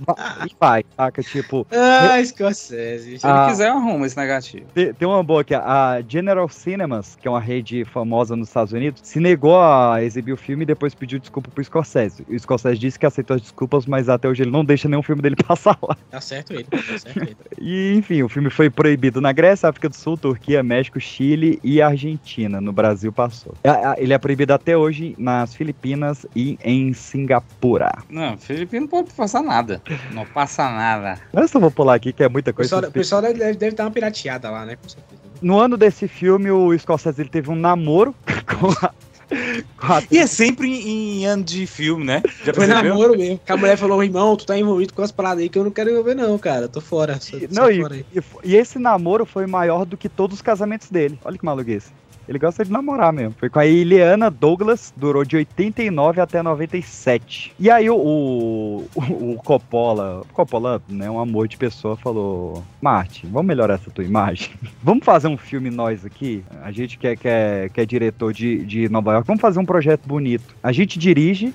va- 0.06 0.46
e 0.50 0.56
vai, 0.60 0.86
saca? 0.96 1.22
Tipo, 1.22 1.68
Ah, 1.72 2.24
Scorsese. 2.24 3.20
Se 3.20 3.26
ele 3.28 3.34
Ah. 3.34 3.48
quiser, 3.50 3.68
eu 3.70 3.74
arrumo 3.78 4.06
esse 4.06 4.16
negativo. 4.18 4.66
tem, 4.74 4.94
tem 4.94 5.08
uma 5.08 5.24
boa 5.24 5.42
aqui, 5.42 5.54
a 5.54 6.02
General 6.08 6.48
Cinemas, 6.50 7.16
que 7.20 7.28
é 7.28 7.32
uma 7.32 7.40
rede 7.42 7.84
famosa 7.86 8.36
nos 8.36 8.48
Estados 8.48 8.74
Unidos, 8.74 9.02
se 9.04 9.20
negou 9.20 9.59
a 9.60 10.04
exibir 10.04 10.34
o 10.34 10.38
filme 10.38 10.64
e 10.64 10.66
depois 10.66 10.94
pediu 10.96 11.20
desculpa 11.20 11.50
pro 11.50 11.64
Scorsese. 11.64 12.26
O 12.30 12.38
Scorsese 12.40 12.80
disse 12.80 12.98
que 13.00 13.06
aceitou 13.06 13.36
as 13.36 13.42
desculpas, 13.42 13.86
mas 13.86 14.10
até 14.10 14.28
hoje 14.28 14.44
ele 14.44 14.52
não 14.52 14.64
deixa 14.66 14.88
nenhum 14.90 15.04
filme 15.04 15.22
dele 15.22 15.36
passar 15.48 15.78
lá. 15.82 15.96
Tá 16.10 16.22
certo 16.22 16.54
ele, 16.54 16.64
tá 16.66 16.78
certo 16.98 17.18
ele. 17.18 17.38
E, 17.62 17.94
enfim, 17.98 18.24
o 18.24 18.30
filme 18.30 18.50
foi 18.50 18.70
proibido 18.70 19.20
na 19.20 19.32
Grécia, 19.34 19.68
África 19.70 19.90
do 19.90 19.96
Sul, 19.96 20.18
Turquia, 20.18 20.64
México, 20.64 21.00
Chile 21.00 21.60
e 21.64 21.82
Argentina. 21.82 22.62
No 22.62 22.72
Brasil 22.72 23.12
passou. 23.12 23.54
É, 23.64 23.70
é, 23.70 23.96
Ele 23.98 24.14
é 24.14 24.18
proibido 24.18 24.54
até 24.54 24.78
hoje 24.78 25.14
nas 25.18 25.54
Filipinas 25.54 26.26
e 26.36 26.58
em 26.64 26.94
Singapura. 26.94 27.92
Não, 28.10 28.38
Felipe 28.38 28.80
não 28.80 28.88
pode 28.88 29.12
passar 29.12 29.42
nada. 29.44 29.82
Não 30.14 30.26
passa 30.26 30.64
nada. 30.70 31.20
Mas 31.34 31.44
eu 31.44 31.48
só 31.50 31.60
vou 31.60 31.70
pular 31.72 31.96
aqui, 31.96 32.14
que 32.14 32.24
é 32.24 32.30
muita 32.30 32.52
O 32.52 32.54
coisa. 32.54 32.70
pessoal, 32.76 32.90
o 32.90 32.94
pessoal 32.94 33.22
deve, 33.22 33.40
deve, 33.40 33.58
deve 33.58 33.76
dar 33.76 33.86
uma 33.86 33.92
pirateada 33.92 34.50
lá, 34.50 34.66
né? 34.66 34.76
Com 34.82 34.88
certeza. 34.90 35.22
No 35.42 35.58
ano 35.60 35.78
desse 35.78 36.08
filme, 36.08 36.50
o 36.52 36.78
Scorsese 36.78 37.22
ele 37.22 37.30
teve 37.30 37.50
um 37.50 37.56
namoro 37.56 38.14
com 38.60 38.70
a... 38.86 38.92
E 40.12 40.18
é 40.18 40.28
sempre 40.28 40.68
em, 40.68 41.20
em 41.22 41.26
ano 41.26 41.44
de 41.44 41.66
filme, 41.68 42.04
né? 42.04 42.22
Já 42.44 42.54
Foi 42.54 42.66
percebeu? 42.66 42.94
namoro 42.94 43.18
mesmo. 43.18 43.40
Que 43.46 43.52
a 43.52 43.58
mulher 43.58 43.78
falou, 43.78 44.04
irmão, 44.04 44.36
tu 44.36 44.46
tá 44.46 44.58
envolvido 44.58 44.94
com 44.94 45.02
as 45.02 45.12
paradas 45.12 45.44
aí 45.44 45.50
que 45.50 45.58
eu 45.58 45.64
não 45.64 45.72
quero 45.72 45.90
envolver, 45.92 46.16
não, 46.16 46.38
cara. 46.38 46.64
Eu 46.66 46.70
tô 46.70 46.82
fora. 46.82 47.20
Só, 47.20 47.38
Não, 47.38 47.64
só 47.64 47.72
e, 47.72 47.82
fora 47.82 47.94
aí. 47.96 48.06
e, 48.14 48.22
e 48.44 48.56
esse 48.56 48.80
namoro 48.80 49.26
foi 49.26 49.46
maior 49.46 49.86
do 49.86 49.98
que 49.98 50.10
todos 50.10 50.38
os 50.38 50.42
casamentos 50.42 50.90
dele. 50.90 51.20
Olha 51.24 51.38
que 51.38 51.46
maluquice. 51.46 51.92
Ele 52.30 52.38
gosta 52.38 52.64
de 52.64 52.72
namorar 52.72 53.12
mesmo. 53.12 53.34
Foi 53.40 53.50
com 53.50 53.58
a 53.58 53.66
Ileana 53.66 54.30
Douglas, 54.30 54.94
durou 54.96 55.26
de 55.26 55.36
89 55.36 56.22
até 56.22 56.44
97. 56.44 57.56
E 57.60 57.72
aí 57.72 57.90
o, 57.90 57.96
o, 57.96 58.88
o 58.96 59.36
Coppola, 59.44 60.22
Coppola, 60.32 60.80
né, 60.88 61.10
um 61.10 61.20
amor 61.20 61.48
de 61.48 61.58
pessoa, 61.58 61.98
falou: 61.98 62.64
Marte, 62.80 63.26
vamos 63.26 63.48
melhorar 63.48 63.74
essa 63.74 63.90
tua 63.90 64.04
imagem. 64.04 64.52
vamos 64.84 65.04
fazer 65.04 65.28
um 65.28 65.38
filme 65.38 65.72
nós 65.72 66.06
aqui? 66.06 66.46
A 66.62 66.72
gente 66.72 67.00
que 67.00 67.08
é, 67.08 67.16
que 67.16 67.28
é, 67.28 67.68
que 67.74 67.82
é 67.82 67.86
diretor 67.86 68.32
de, 68.32 68.64
de 68.64 68.88
Nova 68.90 69.14
York, 69.14 69.26
vamos 69.26 69.42
fazer 69.42 69.60
um 69.60 69.66
projeto 69.66 70.06
bonito. 70.06 70.56
A 70.62 70.72
gente 70.72 71.00
dirige 71.00 71.52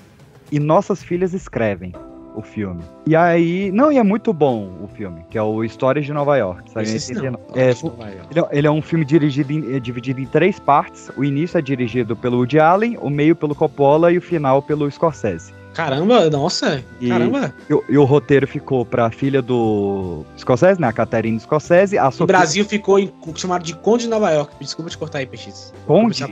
e 0.51 0.59
nossas 0.59 1.01
filhas 1.01 1.33
escrevem 1.33 1.93
o 2.35 2.41
filme. 2.41 2.81
E 3.07 3.15
aí, 3.15 3.71
não, 3.71 3.91
e 3.91 3.97
é 3.97 4.03
muito 4.03 4.33
bom 4.33 4.69
o 4.81 4.87
filme, 4.87 5.25
que 5.29 5.37
é 5.37 5.41
o 5.41 5.63
Histórias 5.63 6.05
de 6.05 6.13
Nova 6.13 6.35
York. 6.37 6.69
Sabe? 6.71 6.85
Não. 7.31 7.39
É, 7.55 7.69
York. 7.69 8.27
ele 8.31 8.39
é- 8.39 8.47
ele 8.51 8.67
é 8.67 8.71
um 8.71 8.81
filme 8.81 9.05
dirigido 9.05 9.51
em- 9.53 9.75
é 9.75 9.79
dividido 9.79 10.19
em 10.19 10.25
três 10.25 10.59
partes. 10.59 11.09
O 11.17 11.23
início 11.23 11.57
é 11.57 11.61
dirigido 11.61 12.15
pelo 12.15 12.37
Woody 12.37 12.59
Allen, 12.59 12.97
o 13.01 13.09
meio 13.09 13.35
pelo 13.35 13.55
Coppola 13.55 14.11
e 14.11 14.17
o 14.17 14.21
final 14.21 14.61
pelo 14.61 14.89
Scorsese. 14.91 15.53
Caramba, 15.73 16.29
nossa. 16.29 16.81
E, 17.01 17.09
Caramba. 17.09 17.53
E, 17.69 17.73
o- 17.73 17.83
e 17.89 17.97
o 17.97 18.05
roteiro 18.05 18.47
ficou 18.47 18.85
pra 18.85 19.11
filha 19.11 19.41
do 19.41 20.23
Scorsese, 20.37 20.79
né? 20.79 20.87
A 20.87 20.93
Catherine 20.93 21.37
Scorsese. 21.37 21.97
A 21.97 22.07
O 22.07 22.11
Sofia 22.11 22.27
Brasil 22.27 22.63
ficou 22.63 22.97
em- 22.97 23.11
chamado 23.35 23.61
de 23.63 23.75
Conde 23.75 24.03
de 24.05 24.09
Nova 24.09 24.31
York. 24.31 24.55
Desculpa 24.61 24.89
te 24.89 24.97
cortar 24.97 25.17
aí, 25.19 25.25
PX. 25.25 25.73
Conde? 25.85 26.25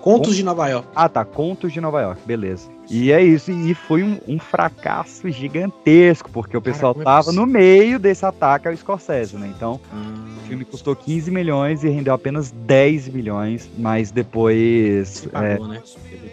Contos 0.00 0.34
de 0.34 0.42
Nova 0.42 0.66
York. 0.68 0.88
Ah, 0.96 1.08
tá. 1.08 1.24
Contos 1.24 1.72
de 1.72 1.80
Nova 1.80 2.00
York, 2.02 2.20
beleza. 2.26 2.68
E 2.90 3.12
é 3.12 3.22
isso. 3.22 3.50
E 3.50 3.74
foi 3.74 4.02
um, 4.02 4.18
um 4.26 4.38
fracasso 4.38 5.28
gigantesco, 5.30 6.30
porque 6.30 6.56
o 6.56 6.60
pessoal 6.62 6.94
como 6.94 7.02
é 7.02 7.04
tava 7.04 7.24
possível? 7.24 7.46
no 7.46 7.52
meio 7.52 7.98
desse 7.98 8.24
ataque 8.24 8.66
ao 8.68 8.76
Scorsese, 8.76 9.36
né? 9.36 9.52
Então, 9.54 9.80
Hum. 9.92 10.36
o 10.38 10.48
filme 10.48 10.64
custou 10.64 10.96
15 10.96 11.30
milhões 11.30 11.84
e 11.84 11.88
rendeu 11.88 12.14
apenas 12.14 12.50
10 12.50 13.08
milhões, 13.10 13.68
mas 13.76 14.10
depois. 14.10 15.26
é, 15.26 15.30
Pagou, 15.56 15.68
né? 15.68 15.82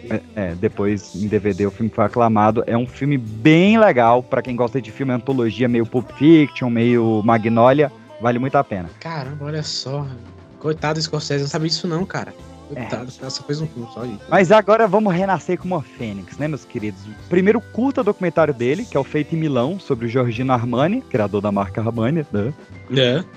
É, 0.08 0.20
é, 0.36 0.54
depois 0.54 1.14
em 1.14 1.26
DVD 1.26 1.66
o 1.66 1.70
filme 1.70 1.90
foi 1.94 2.04
aclamado. 2.04 2.62
É 2.66 2.76
um 2.76 2.86
filme 2.86 3.18
bem 3.18 3.78
legal 3.78 4.22
pra 4.22 4.40
quem 4.40 4.54
gosta 4.56 4.80
de 4.80 4.90
filme 4.90 5.12
antologia, 5.12 5.68
meio 5.68 5.84
Pulp 5.84 6.10
Fiction, 6.12 6.70
meio 6.70 7.22
Magnolia. 7.24 7.90
Vale 8.20 8.38
muito 8.38 8.54
a 8.56 8.64
pena. 8.64 8.88
Caramba, 9.00 9.44
olha 9.46 9.62
só. 9.62 10.06
Coitado 10.58 10.98
do 10.98 11.02
Scorsese, 11.02 11.42
não 11.42 11.50
sabia 11.50 11.68
disso 11.68 11.86
não, 11.86 12.06
cara. 12.06 12.32
Coitado, 12.68 13.10
o 13.10 13.12
cara 13.12 13.30
só 13.30 13.42
fez 13.42 13.60
um 13.60 13.66
filme 13.66 13.88
só 13.92 14.02
aí. 14.02 14.18
Mas 14.28 14.50
agora 14.50 14.86
vamos 14.86 15.14
renascer 15.14 15.58
como 15.58 15.74
uma 15.76 15.82
fênix, 15.82 16.36
né, 16.38 16.48
meus 16.48 16.64
queridos? 16.64 17.00
Primeiro 17.28 17.60
curta 17.60 18.02
documentário 18.02 18.52
dele, 18.52 18.84
que 18.84 18.96
é 18.96 19.00
o 19.00 19.04
Feito 19.04 19.34
em 19.34 19.38
Milão, 19.38 19.78
sobre 19.78 20.06
o 20.06 20.08
Giorgino 20.08 20.52
Armani, 20.52 21.00
criador 21.02 21.40
da 21.40 21.52
marca 21.52 21.80
Armani, 21.80 22.26
né? 22.32 22.52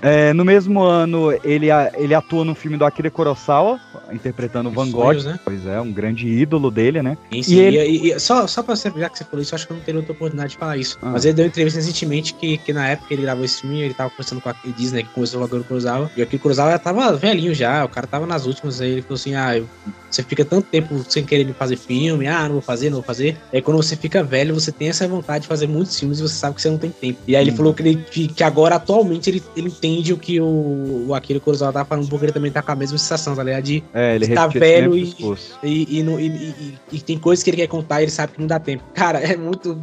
É, 0.02 0.32
no 0.32 0.44
mesmo 0.44 0.82
ano, 0.82 1.32
ele, 1.44 1.68
ele 1.96 2.14
atua 2.14 2.44
no 2.44 2.54
filme 2.54 2.76
do 2.76 2.84
Akira 2.84 3.10
Kurosawa, 3.10 3.80
interpretando 4.12 4.70
Van 4.70 4.90
Gogh. 4.90 5.06
Sonhos, 5.06 5.24
né? 5.24 5.40
Pois 5.44 5.66
é, 5.66 5.80
um 5.80 5.92
grande 5.92 6.28
ídolo 6.28 6.70
dele, 6.70 7.02
né? 7.02 7.16
Sim, 7.32 7.42
sim. 7.42 7.54
E 7.54 7.58
ele, 7.60 7.78
E, 7.78 8.12
e- 8.12 8.20
só, 8.20 8.46
só 8.46 8.62
pra 8.62 8.76
você, 8.76 8.90
já 8.96 9.08
que 9.08 9.18
você 9.18 9.24
falou 9.24 9.42
isso, 9.42 9.54
eu 9.54 9.56
acho 9.56 9.66
que 9.66 9.72
eu 9.72 9.76
não 9.76 9.84
teria 9.84 9.98
outra 10.00 10.12
oportunidade 10.12 10.52
de 10.52 10.58
falar 10.58 10.76
isso. 10.76 10.98
Ah. 11.02 11.10
Mas 11.10 11.24
ele 11.24 11.34
deu 11.34 11.44
uma 11.44 11.48
entrevista 11.48 11.78
recentemente 11.80 12.34
que, 12.34 12.58
que 12.58 12.72
na 12.72 12.88
época 12.88 13.12
ele 13.12 13.22
gravou 13.22 13.44
esse 13.44 13.60
filme, 13.60 13.80
ele 13.80 13.94
tava 13.94 14.10
conversando 14.10 14.40
com 14.40 14.48
a 14.48 14.52
né, 14.52 15.02
que 15.02 15.08
começou 15.10 15.38
com 15.40 15.44
o 15.44 15.46
Akira 15.46 15.64
Kurosawa. 15.64 16.10
E 16.16 16.20
o 16.20 16.24
Akira 16.24 16.42
Kurosawa 16.42 16.70
já 16.72 16.78
tava 16.78 17.12
velhinho 17.16 17.54
já, 17.54 17.84
o 17.84 17.88
cara 17.88 18.06
tava 18.06 18.26
nas 18.26 18.46
últimas. 18.46 18.80
Aí 18.80 18.92
ele 18.92 19.02
falou 19.02 19.16
assim: 19.20 19.34
ah, 19.34 19.62
você 20.10 20.22
fica 20.24 20.44
tanto 20.44 20.66
tempo 20.66 21.04
sem 21.08 21.24
querer 21.24 21.44
me 21.44 21.52
fazer 21.52 21.76
filme, 21.76 22.26
ah, 22.26 22.44
não 22.44 22.54
vou 22.54 22.62
fazer, 22.62 22.90
não 22.90 22.96
vou 22.96 23.04
fazer. 23.04 23.36
Aí 23.52 23.62
quando 23.62 23.76
você 23.76 23.94
fica 23.96 24.24
velho, 24.24 24.52
você 24.54 24.72
tem 24.72 24.88
essa 24.88 25.06
vontade 25.06 25.42
de 25.42 25.48
fazer 25.48 25.68
muitos 25.68 25.96
filmes 25.98 26.18
e 26.18 26.22
você 26.22 26.34
sabe 26.34 26.56
que 26.56 26.62
você 26.62 26.68
não 26.70 26.78
tem 26.78 26.90
tempo. 26.90 27.18
E 27.28 27.36
aí 27.36 27.42
ele 27.44 27.52
Hum. 27.52 27.56
falou 27.56 27.74
que, 27.74 27.82
ele, 27.82 28.04
que, 28.10 28.26
que 28.28 28.42
agora, 28.42 28.74
atualmente, 28.74 29.30
ele, 29.30 29.42
ele 29.56 29.68
entende 29.68 30.12
o 30.12 30.18
que 30.18 30.40
o, 30.40 31.06
o 31.08 31.14
Akira 31.14 31.38
Kurosawa 31.38 31.72
tava 31.72 31.84
falando, 31.88 32.08
porque 32.08 32.24
ele 32.26 32.32
também 32.32 32.50
tá 32.50 32.60
com 32.62 32.72
a 32.72 32.76
mesma 32.76 32.98
sensação, 32.98 33.36
tá 33.36 33.42
ligado? 33.44 33.62
De 33.62 33.84
é, 33.94 34.16
ele 34.16 34.24
estar 34.26 34.48
repetia 34.48 34.60
velho 34.60 34.96
e, 34.96 35.14
e, 35.62 35.68
e, 35.68 35.92
e- 35.92 36.02
e- 36.02 36.26
e- 36.36 36.74
e 36.96 37.00
tem 37.00 37.16
coisas 37.18 37.42
que 37.42 37.50
ele 37.50 37.58
quer 37.58 37.68
contar 37.68 38.00
e 38.00 38.04
ele 38.04 38.10
sabe 38.10 38.32
que 38.32 38.40
não 38.40 38.46
dá 38.48 38.58
tempo. 38.58 38.82
Cara, 38.94 39.18
é 39.22 39.36
muito. 39.36 39.78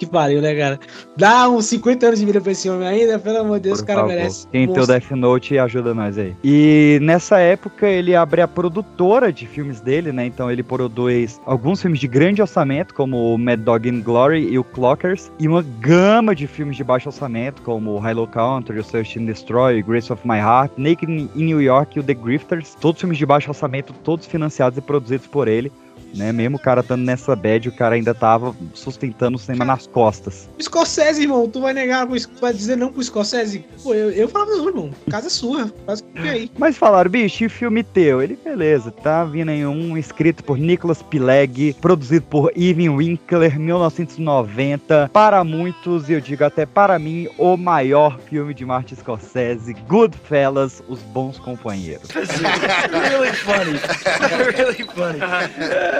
Que 0.00 0.06
pariu, 0.06 0.40
né, 0.40 0.54
cara? 0.54 0.80
Dá 1.14 1.46
uns 1.50 1.66
50 1.66 2.06
anos 2.06 2.20
de 2.20 2.24
vida 2.24 2.40
pra 2.40 2.52
esse 2.52 2.70
homem 2.70 2.88
ainda, 2.88 3.18
pelo 3.18 3.36
amor 3.36 3.58
de 3.58 3.64
Deus, 3.64 3.80
Por 3.80 3.84
o 3.84 3.86
cara 3.86 4.00
favor. 4.00 4.14
merece. 4.14 4.48
Quem 4.48 4.66
tem 4.66 4.82
o. 4.82 4.86
Death 4.86 5.10
Note 5.10 5.58
ajuda 5.58 5.92
nós 5.92 6.16
aí. 6.16 6.34
E 6.42 6.98
nessa 7.02 7.38
época 7.38 7.86
ele 7.86 8.16
abre 8.16 8.40
a 8.40 8.48
produtora 8.48 9.30
de 9.30 9.46
filmes 9.46 9.82
dele, 9.82 10.10
né? 10.10 10.24
Então 10.24 10.50
ele 10.50 10.62
produz 10.62 11.38
alguns 11.44 11.82
filmes 11.82 12.00
de 12.00 12.08
grande 12.08 12.40
orçamento, 12.40 12.94
como 12.94 13.34
o 13.34 13.36
Mad 13.36 13.60
Dog 13.60 13.86
in 13.86 14.00
Glory 14.00 14.48
e 14.50 14.58
o 14.58 14.64
Clockers, 14.64 15.30
e 15.38 15.46
uma 15.46 15.60
gama 15.60 16.34
de 16.34 16.46
filmes 16.46 16.78
de 16.78 16.82
baixo 16.82 17.10
orçamento, 17.10 17.60
como 17.60 18.00
o 18.00 18.10
Hilo 18.10 18.26
Country, 18.26 18.78
o 18.78 18.82
Search 18.82 19.18
and 19.18 19.26
Destroy, 19.26 19.82
Grace 19.82 20.10
of 20.10 20.26
My 20.26 20.38
Heart, 20.38 20.72
Naked 20.78 21.12
in 21.12 21.44
New 21.44 21.60
York 21.60 21.98
e 21.98 22.00
o 22.00 22.02
The 22.02 22.14
Grifters. 22.14 22.74
Todos 22.80 23.02
filmes 23.02 23.18
de 23.18 23.26
baixo 23.26 23.50
orçamento, 23.50 23.92
todos 24.02 24.24
financiados 24.24 24.78
e 24.78 24.80
produzidos 24.80 25.26
por 25.26 25.46
ele. 25.46 25.70
Né, 26.14 26.32
mesmo 26.32 26.56
o 26.56 26.60
cara 26.60 26.80
estando 26.80 27.02
nessa 27.02 27.34
bad, 27.36 27.68
o 27.68 27.72
cara 27.72 27.94
ainda 27.94 28.14
tava 28.14 28.54
sustentando 28.74 29.36
o 29.36 29.40
cinema 29.40 29.64
nas 29.64 29.86
costas. 29.86 30.48
Scorsese, 30.60 31.22
irmão, 31.22 31.48
tu 31.48 31.60
vai 31.60 31.72
negar, 31.72 32.06
tu 32.06 32.40
vai 32.40 32.52
dizer 32.52 32.76
não 32.76 32.92
pro 32.92 33.02
Scorsese? 33.02 33.64
Pô, 33.82 33.94
eu, 33.94 34.10
eu 34.10 34.28
falava 34.28 34.50
não, 34.50 34.68
irmão. 34.68 34.90
Casa 35.10 35.28
é 35.28 35.30
sua. 35.30 35.72
Faz 35.86 36.00
o 36.00 36.04
que 36.04 36.28
aí. 36.28 36.50
Mas 36.58 36.76
falaram, 36.76 37.10
bicho, 37.10 37.44
e 37.44 37.48
filme 37.48 37.82
teu? 37.82 38.22
Ele, 38.22 38.38
beleza, 38.42 38.90
tá 38.90 39.24
vindo 39.24 39.50
aí 39.50 39.64
um 39.64 39.96
escrito 39.96 40.42
por 40.42 40.58
Nicholas 40.58 41.02
Pileggi, 41.02 41.74
produzido 41.80 42.26
por 42.26 42.52
Ivan 42.56 42.94
Winkler, 42.94 43.58
1990. 43.58 45.10
Para 45.12 45.44
muitos, 45.44 46.08
e 46.08 46.14
eu 46.14 46.20
digo 46.20 46.44
até 46.44 46.66
para 46.66 46.98
mim, 46.98 47.28
o 47.38 47.56
maior 47.56 48.18
filme 48.18 48.52
de 48.52 48.64
Martin 48.64 48.96
Scorsese, 48.96 49.74
Goodfellas, 49.88 50.82
Os 50.88 51.00
Bons 51.00 51.38
Companheiros. 51.38 52.08
really 52.10 53.32
funny. 53.32 53.78
really 54.56 54.84
funny. 54.94 55.20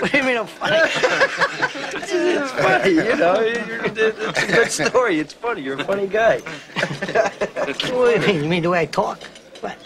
what 0.00 0.10
do 0.12 0.18
you 0.18 0.24
mean 0.24 0.36
I'm 0.38 0.46
funny? 0.46 0.76
it's 0.78 2.52
funny, 2.52 2.90
you 2.90 3.16
know. 3.16 3.36
It's 3.38 4.42
a 4.42 4.46
good 4.46 4.70
story. 4.72 5.18
It's 5.20 5.32
funny. 5.32 5.62
You're 5.62 5.78
a 5.80 5.84
funny 5.84 6.06
guy. 6.06 6.38
what 6.40 7.78
do 7.80 7.86
you 8.12 8.18
mean? 8.26 8.42
You 8.44 8.48
mean 8.48 8.62
the 8.62 8.70
way 8.70 8.80
I 8.80 8.86
talk? 8.86 9.22
What? 9.60 9.76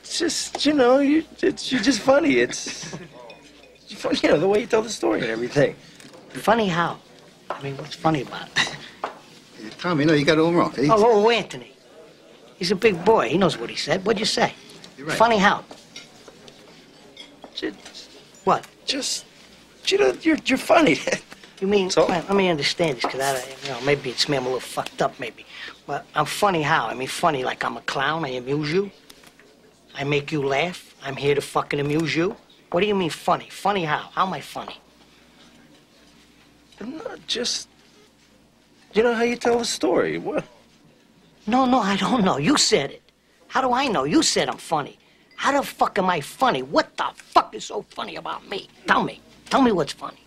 It's 0.00 0.18
just, 0.18 0.64
you 0.64 0.72
know, 0.72 0.98
you, 1.00 1.24
it's, 1.42 1.70
you're 1.70 1.82
just 1.82 2.00
funny. 2.00 2.38
It's, 2.38 2.94
it's 3.90 3.92
funny, 4.00 4.18
you 4.22 4.30
know, 4.30 4.38
the 4.38 4.48
way 4.48 4.60
you 4.60 4.66
tell 4.66 4.82
the 4.82 4.88
story 4.90 5.20
and 5.20 5.30
everything. 5.30 5.74
Funny 6.30 6.68
how? 6.68 6.98
I 7.50 7.62
mean, 7.62 7.76
what's 7.76 7.94
funny 7.94 8.22
about 8.22 8.48
it? 8.56 8.76
Tommy, 9.78 10.04
no, 10.04 10.12
you 10.14 10.24
got 10.24 10.38
it 10.38 10.40
all 10.40 10.52
wrong. 10.52 10.72
He- 10.74 10.88
Oh, 10.90 10.96
oh, 11.26 11.30
Anthony. 11.30 11.72
He's 12.56 12.70
a 12.70 12.76
big 12.76 13.04
boy. 13.04 13.28
He 13.28 13.38
knows 13.38 13.56
what 13.58 13.70
he 13.70 13.76
said. 13.76 14.04
What'd 14.04 14.18
you 14.18 14.26
say? 14.26 14.52
right. 14.98 15.16
Funny 15.16 15.38
how? 15.38 15.64
What? 18.48 18.66
Just, 18.86 19.26
you 19.88 19.98
know, 19.98 20.16
you're, 20.22 20.38
you're 20.46 20.56
funny. 20.56 20.98
You 21.60 21.66
mean, 21.66 21.90
well, 21.94 22.08
let 22.08 22.34
me 22.34 22.48
understand 22.48 22.96
this, 22.96 23.04
because 23.04 23.20
I, 23.20 23.34
you 23.62 23.68
know, 23.68 23.80
maybe 23.82 24.08
it's 24.08 24.26
me, 24.26 24.38
I'm 24.38 24.44
a 24.44 24.46
little 24.46 24.60
fucked 24.60 25.02
up, 25.02 25.20
maybe. 25.20 25.44
But 25.86 26.06
I'm 26.14 26.24
funny 26.24 26.62
how? 26.62 26.86
I 26.86 26.94
mean, 26.94 27.08
funny 27.08 27.44
like 27.44 27.62
I'm 27.62 27.76
a 27.76 27.82
clown, 27.82 28.24
I 28.24 28.28
amuse 28.28 28.72
you. 28.72 28.90
I 29.94 30.04
make 30.04 30.32
you 30.32 30.42
laugh. 30.42 30.94
I'm 31.02 31.16
here 31.16 31.34
to 31.34 31.42
fucking 31.42 31.78
amuse 31.78 32.16
you. 32.16 32.36
What 32.70 32.80
do 32.80 32.86
you 32.86 32.94
mean 32.94 33.10
funny? 33.10 33.48
Funny 33.50 33.84
how? 33.84 34.08
How 34.14 34.26
am 34.26 34.32
I 34.32 34.40
funny? 34.40 34.80
No, 36.80 37.02
just, 37.26 37.68
you 38.94 39.02
know 39.02 39.12
how 39.12 39.24
you 39.24 39.36
tell 39.36 39.58
the 39.58 39.66
story. 39.66 40.16
What? 40.16 40.44
No, 41.46 41.66
no, 41.66 41.80
I 41.80 41.96
don't 41.96 42.24
know. 42.24 42.38
You 42.38 42.56
said 42.56 42.92
it. 42.92 43.02
How 43.48 43.60
do 43.60 43.74
I 43.74 43.88
know? 43.88 44.04
You 44.04 44.22
said 44.22 44.48
I'm 44.48 44.56
funny. 44.56 44.98
How 45.38 45.52
the 45.52 45.62
fuck 45.62 45.96
am 45.98 46.10
I 46.10 46.20
funny? 46.20 46.62
What 46.62 46.96
the 46.96 47.06
fuck 47.14 47.54
is 47.54 47.64
so 47.64 47.82
funny 47.82 48.16
about 48.16 48.48
me? 48.48 48.68
Tell 48.88 49.04
me. 49.04 49.20
Tell 49.48 49.62
me 49.62 49.70
what's 49.70 49.92
funny. 49.92 50.18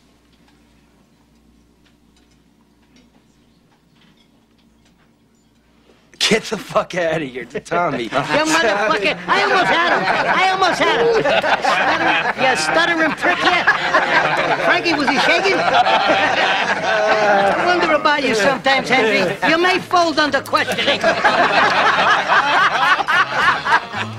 Get 6.18 6.44
the 6.44 6.58
fuck 6.58 6.96
out 6.96 7.22
of 7.22 7.28
here, 7.28 7.44
Tommy. 7.66 8.04
You 8.04 8.10
motherfucker! 8.10 9.20
I 9.28 9.44
almost 9.44 9.68
had 9.68 9.92
him! 9.92 10.04
I 10.40 10.50
almost 10.52 10.80
had 10.80 11.02
him! 11.02 11.12
Stuttering, 11.20 12.40
you 12.40 12.56
stuttering 12.56 13.12
prick, 13.20 13.40
yeah! 13.44 14.64
Frankie, 14.64 14.94
was 14.94 15.10
he 15.10 15.20
shaking? 15.20 15.60
I 17.54 17.66
wonder 17.66 17.96
about 17.96 18.24
you 18.24 18.34
sometimes, 18.34 18.88
Henry. 18.88 19.36
You 19.50 19.58
may 19.62 19.78
fold 19.80 20.20
under 20.20 20.40
questioning. 20.42 21.02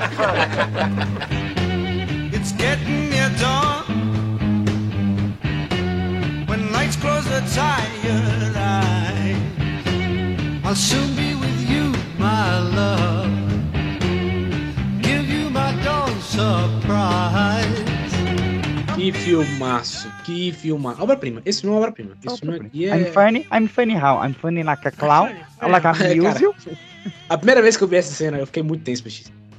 It's 2.33 2.53
getting 2.53 3.11
near 3.11 3.31
dawn. 3.39 3.85
When 6.49 6.73
nights 6.73 6.97
close 6.97 7.25
the 7.25 7.41
tired 7.55 8.57
eyes, 8.57 9.37
I'll 10.65 10.75
soon 10.75 11.15
be 11.15 11.35
with 11.37 11.71
you, 11.71 11.93
my 12.19 12.59
love. 12.59 13.31
Give 15.03 15.29
you 15.29 15.51
my 15.51 15.73
dawn 15.85 16.21
surprise. 16.21 17.69
Que 18.97 19.13
filmaço, 19.13 20.09
que 20.25 20.53
filmaço. 20.53 21.03
Obra-prima. 21.03 21.43
Esse 21.45 21.61
filme 21.61 21.77
é 21.77 21.79
obra-prima. 21.79 22.13
Esse 22.25 22.39
filme 22.39 22.57
aqui 22.57 22.89
é. 22.89 22.97
I'm 22.97 23.05
funny, 23.13 23.47
I'm 23.53 23.69
funny 23.69 23.95
how? 23.95 24.21
I'm 24.25 24.35
funny 24.35 24.63
like 24.65 24.87
a 24.87 24.91
clown, 24.91 25.31
like 25.63 25.87
a 25.87 25.93
É, 25.93 26.15
music. 26.15 26.77
A 27.29 27.37
primeira 27.37 27.61
vez 27.63 27.77
que 27.77 27.85
eu 27.85 27.89
vi 27.89 27.97
essa 27.97 28.13
cena, 28.13 28.39
eu 28.39 28.47
fiquei 28.47 28.63
muito 28.63 28.83
tenso, 28.85 29.03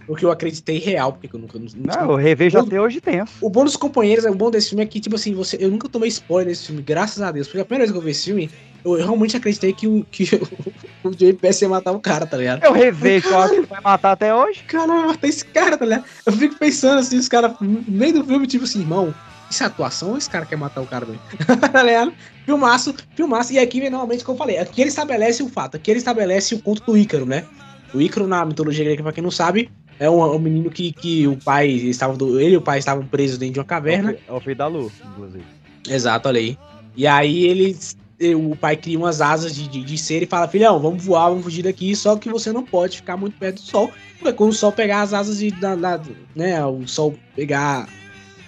PX. 0.04 0.08
Porque 0.08 0.26
eu 0.26 0.32
acreditei 0.32 0.80
real, 0.80 1.14
porque 1.14 1.36
eu 1.36 1.40
nunca. 1.40 1.58
Não, 1.58 1.68
Não, 1.76 2.12
eu 2.12 2.16
revejo 2.16 2.60
até 2.60 2.80
hoje 2.80 3.02
tenso. 3.02 3.34
O 3.42 3.50
bom 3.50 3.64
dos 3.64 3.76
companheiros, 3.76 4.26
o 4.26 4.36
bom 4.36 4.52
desse 4.52 4.70
filme 4.70 4.84
é 4.84 4.88
que, 4.88 5.00
tipo 5.00 5.16
assim, 5.16 5.34
você, 5.34 5.58
eu 5.60 5.72
nunca 5.72 5.90
tomei 5.90 6.10
spoiler 6.10 6.48
desse 6.48 6.68
filme, 6.68 6.82
graças 6.82 7.22
a 7.22 7.32
Deus. 7.32 7.48
Porque 7.48 7.62
a 7.62 7.66
primeira 7.66 7.86
vez 7.86 7.92
que 7.92 7.98
eu 7.98 8.02
vi 8.02 8.12
esse 8.12 8.26
filme, 8.26 8.50
eu 8.84 8.94
realmente 8.94 9.38
acreditei 9.38 9.74
que 9.74 9.88
o, 9.88 10.06
que 10.12 10.24
o, 11.04 11.10
o 11.10 11.34
Pesci 11.36 11.64
ia 11.64 11.70
matar 11.70 11.92
o 11.92 12.00
cara, 12.00 12.26
tá 12.26 12.38
ligado? 12.38 12.64
Eu 12.64 12.74
revejo, 12.74 13.30
eu 13.30 13.40
acho 13.40 13.54
que 13.56 13.62
vai 13.62 13.82
matar 13.82 14.12
até 14.12 14.34
hoje. 14.34 14.64
Cara, 14.68 14.88
vai 14.88 15.08
matar 15.08 15.28
esse 15.28 15.46
cara, 15.46 15.78
tá 15.78 15.86
ligado? 15.86 16.06
Eu 16.26 16.34
fico 16.34 16.56
pensando 16.58 17.00
assim, 17.00 17.18
os 17.18 17.28
caras, 17.28 17.54
no 17.62 17.84
meio 17.88 18.14
do 18.14 18.26
filme, 18.26 18.46
tipo 18.46 18.66
assim, 18.66 18.82
irmão, 18.82 19.14
isso 19.50 19.64
é 19.64 19.68
atuação 19.68 20.10
ou 20.12 20.18
esse 20.18 20.30
cara 20.30 20.46
quer 20.46 20.56
matar 20.56 20.82
o 20.82 20.88
cara, 20.88 21.06
velho? 21.06 21.20
tá 21.72 21.84
ligado? 21.84 22.14
Filmaço, 22.46 22.94
filmaço. 23.16 23.54
E 23.54 23.60
aqui, 23.60 23.80
normalmente, 23.90 24.24
como 24.24 24.36
eu 24.36 24.40
falei, 24.40 24.58
aqui 24.58 24.82
ele 24.82 24.90
estabelece 24.90 25.44
o 25.44 25.48
fato, 25.48 25.78
aqui 25.78 25.92
ele 25.92 26.00
estabelece 26.00 26.56
o 26.56 26.62
conto 26.62 26.84
do 26.84 26.98
Ícaro, 26.98 27.26
né? 27.26 27.46
O 27.94 28.02
Ícaro, 28.02 28.26
na 28.26 28.44
mitologia 28.44 28.84
grega, 28.84 29.04
pra 29.04 29.14
quem 29.14 29.24
não 29.24 29.30
sabe, 29.30 29.70
é 30.00 30.10
um, 30.10 30.24
um 30.36 30.40
menino 30.40 30.70
que, 30.70 30.92
que 30.92 31.28
o 31.28 31.38
pai 31.38 31.68
estava. 31.70 32.16
do- 32.16 32.40
Ele 32.40 32.56
e 32.56 32.58
o 32.58 32.62
pai 32.62 32.80
estavam 32.80 33.06
presos 33.06 33.38
dentro 33.38 33.54
de 33.56 33.60
uma 33.60 33.66
caverna. 33.66 34.16
É 34.28 34.32
o 34.32 34.40
filho 34.40 34.56
da 34.56 34.68
Lu, 34.68 34.92
inclusive. 35.12 35.44
Exato, 35.90 36.28
olha 36.28 36.40
aí. 36.40 36.58
E 36.96 37.06
aí 37.08 37.46
eles. 37.46 37.96
O 38.38 38.56
pai 38.56 38.78
cria 38.78 38.98
umas 38.98 39.20
asas 39.20 39.54
de, 39.54 39.68
de, 39.68 39.84
de 39.84 39.98
cera 39.98 40.24
e 40.24 40.28
fala: 40.28 40.48
Filhão, 40.48 40.80
vamos 40.80 41.04
voar, 41.04 41.30
vamos 41.30 41.44
fugir 41.44 41.64
daqui. 41.64 41.94
Só 41.96 42.16
que 42.16 42.30
você 42.30 42.54
não 42.54 42.64
pode 42.64 42.98
ficar 42.98 43.18
muito 43.18 43.38
perto 43.38 43.56
do 43.56 43.62
sol. 43.68 43.92
Porque 44.20 44.32
quando 44.34 44.52
o 44.52 44.56
sol 44.56 44.72
pegar 44.72 45.02
as 45.02 45.14
asas 45.14 45.40
de. 45.40 45.52
Da, 45.52 45.76
da- 45.76 46.00
né, 46.36 46.64
o 46.66 46.88
sol 46.88 47.16
pegar 47.36 47.88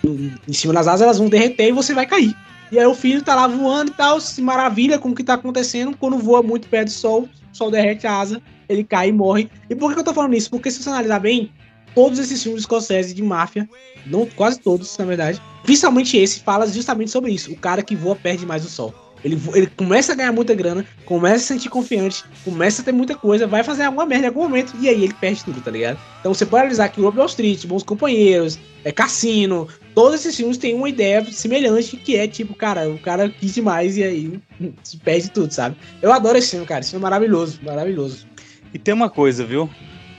em 0.06 0.32
em 0.48 0.54
cima 0.54 0.74
das 0.74 0.88
asas, 0.88 1.02
elas 1.02 1.18
vão 1.18 1.28
derreter 1.28 1.68
e 1.70 1.72
você 1.72 1.94
vai 1.94 2.06
cair. 2.06 2.34
E 2.72 2.80
aí 2.80 2.86
o 2.86 2.96
filho 2.96 3.22
tá 3.22 3.36
lá 3.36 3.48
voando 3.48 3.92
e 3.92 3.94
tal, 3.96 4.20
se 4.22 4.42
maravilha 4.42 4.98
com 4.98 5.10
o 5.10 5.16
que 5.16 5.24
tá 5.24 5.34
acontecendo. 5.34 5.96
Quando 5.98 6.18
voa 6.18 6.42
muito 6.42 6.68
perto 6.68 6.88
do 6.88 6.92
sol, 6.94 7.30
o 7.56 7.58
sol 7.58 7.72
derrete 7.72 8.06
a 8.06 8.20
asa, 8.20 8.42
ele 8.68 8.84
cai 8.84 9.10
e 9.10 9.12
morre. 9.12 9.50
E 9.70 9.76
por 9.76 9.94
que 9.94 10.00
eu 10.00 10.04
tô 10.04 10.14
falando 10.14 10.36
isso? 10.36 10.50
Porque 10.50 10.70
se 10.70 10.84
você 10.84 10.90
analisar 10.90 11.20
bem, 11.20 11.50
todos 11.96 12.20
esses 12.20 12.44
filmes 12.44 12.62
escoceses 12.62 13.14
de 13.14 13.24
máfia, 13.24 13.68
não 14.06 14.26
quase 14.26 14.60
todos, 14.60 14.96
na 14.98 15.06
verdade, 15.06 15.42
principalmente 15.64 16.18
esse, 16.18 16.42
fala 16.42 16.68
justamente 16.68 17.10
sobre 17.10 17.32
isso. 17.32 17.52
O 17.52 17.58
cara 17.58 17.82
que 17.82 17.96
voa 17.96 18.16
perde 18.16 18.46
mais 18.46 18.66
o 18.66 18.70
sol. 18.70 18.94
Ele, 19.24 19.42
ele 19.56 19.68
começa 19.68 20.12
a 20.12 20.16
ganhar 20.16 20.32
muita 20.32 20.54
grana, 20.54 20.86
começa 21.06 21.36
a 21.36 21.40
se 21.40 21.46
sentir 21.46 21.70
confiante, 21.70 22.24
começa 22.44 22.82
a 22.82 22.86
ter 22.86 22.92
muita 22.92 23.16
coisa, 23.16 23.48
vai 23.48 23.64
fazer 23.64 23.84
alguma 23.84 24.06
merda 24.06 24.26
em 24.26 24.28
algum 24.28 24.44
momento 24.44 24.76
e 24.80 24.88
aí 24.88 25.04
ele 25.04 25.16
perde 25.16 25.44
tudo, 25.44 25.60
tá 25.62 25.72
ligado? 25.72 25.98
Então 26.20 26.32
você 26.32 26.46
pode 26.46 26.62
analisar 26.62 26.90
que 26.90 27.00
o 27.00 27.04
Lobo 27.04 27.18
Wall 27.18 27.26
Street, 27.26 27.66
Bons 27.66 27.82
Companheiros, 27.82 28.60
é 28.84 28.92
Cassino, 28.92 29.68
todos 29.96 30.20
esses 30.20 30.36
filmes 30.36 30.58
têm 30.58 30.76
uma 30.76 30.90
ideia 30.90 31.26
semelhante 31.32 31.96
que 31.96 32.18
é 32.18 32.28
tipo, 32.28 32.54
cara, 32.54 32.90
o 32.90 33.00
cara 33.00 33.30
quis 33.30 33.56
demais 33.56 33.98
e 33.98 34.04
aí 34.04 34.40
se 34.84 34.98
perde 35.00 35.32
tudo, 35.32 35.52
sabe? 35.52 35.78
Eu 36.02 36.12
adoro 36.12 36.38
esse 36.38 36.52
filme, 36.52 36.66
cara. 36.66 36.82
Esse 36.82 36.92
filme 36.92 37.04
é 37.04 37.10
maravilhoso, 37.10 37.60
maravilhoso. 37.64 38.28
E 38.74 38.78
tem 38.78 38.94
uma 38.94 39.10
coisa, 39.10 39.46
viu? 39.46 39.70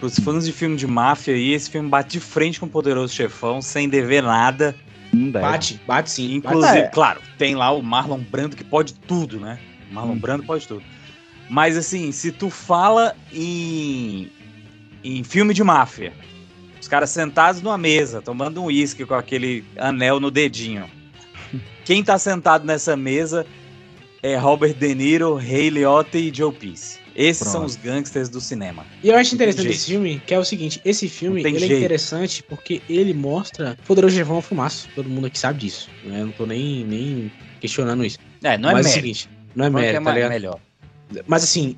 Pros 0.01 0.19
fãs 0.19 0.47
de 0.47 0.53
filme 0.53 0.77
de 0.77 0.87
máfia 0.87 1.35
aí, 1.35 1.53
esse 1.53 1.71
filme 1.71 1.89
bate 1.89 2.13
de 2.13 2.21
frente 2.21 2.59
com 2.59 2.67
o 2.67 2.69
Poderoso 2.69 3.15
Chefão, 3.15 3.61
sem 3.61 3.89
dever 3.89 4.23
nada. 4.23 4.75
Não 5.13 5.31
deve. 5.31 5.45
Bate, 5.45 5.81
bate 5.87 6.11
sim. 6.11 6.35
Inclusive, 6.35 6.73
bate. 6.73 6.87
É. 6.87 6.89
claro, 6.89 7.21
tem 7.39 7.55
lá 7.55 7.71
o 7.71 7.83
Marlon 7.83 8.19
Brando 8.19 8.57
que 8.57 8.65
pode 8.65 8.95
tudo, 8.95 9.39
né? 9.39 9.59
O 9.91 9.95
Marlon 9.95 10.17
Brando 10.17 10.43
pode 10.43 10.67
tudo. 10.67 10.83
Mas 11.49 11.77
assim, 11.77 12.11
se 12.13 12.33
tu 12.33 12.51
fala 12.51 13.15
em, 13.33 14.31
em 15.05 15.23
filme 15.23 15.55
de 15.55 15.63
máfia, 15.63 16.13
os 16.87 16.89
caras 16.89 17.11
sentados 17.11 17.61
numa 17.61 17.77
mesa, 17.77 18.23
tomando 18.23 18.63
um 18.63 18.67
uísque 18.67 19.05
com 19.05 19.15
aquele 19.15 19.65
anel 19.77 20.21
no 20.21 20.31
dedinho. 20.31 20.89
Quem 21.85 22.03
tá 22.03 22.17
sentado 22.17 22.65
nessa 22.65 22.97
mesa 22.97 23.45
é 24.23 24.37
Robert 24.37 24.73
De 24.75 24.95
Niro, 24.95 25.35
Ray 25.35 25.69
Liotta 25.69 26.17
e 26.17 26.33
Joe 26.33 26.53
Pesci. 26.53 27.01
Esses 27.17 27.43
Pronto. 27.43 27.53
são 27.53 27.65
os 27.65 27.75
gangsters 27.75 28.29
do 28.29 28.41
cinema. 28.41 28.87
E 29.03 29.09
eu 29.09 29.17
acho 29.17 29.35
interessante 29.35 29.69
esse 29.69 29.87
filme, 29.87 30.23
que 30.25 30.33
é 30.33 30.39
o 30.39 30.45
seguinte, 30.45 30.81
esse 30.85 31.09
filme, 31.09 31.41
ele 31.41 31.75
é 31.75 31.79
interessante 31.79 32.43
porque 32.43 32.81
ele 32.89 33.13
mostra 33.13 33.77
Poderoso 33.85 34.15
Chefão 34.15 34.37
é 34.37 34.39
um 34.39 34.43
fumaço. 34.43 34.89
Todo 34.95 35.09
mundo 35.09 35.27
aqui 35.27 35.39
sabe 35.39 35.59
disso. 35.59 35.89
Né? 36.05 36.21
Eu 36.21 36.27
não 36.27 36.33
tô 36.33 36.47
nem, 36.47 36.85
nem 36.85 37.33
questionando 37.61 38.05
isso. 38.05 38.19
É, 38.45 38.57
não 38.57 38.71
é 38.71 38.75
Mas 38.75 38.87
é 38.87 38.91
o 38.91 38.93
mérito. 38.93 38.95
seguinte, 38.95 39.31
não 39.57 39.65
é 39.65 39.71
mérito, 39.71 40.09
é 40.09 40.23
tá 40.23 40.29
melhor. 40.29 40.61
Mas 41.27 41.43
assim, 41.43 41.77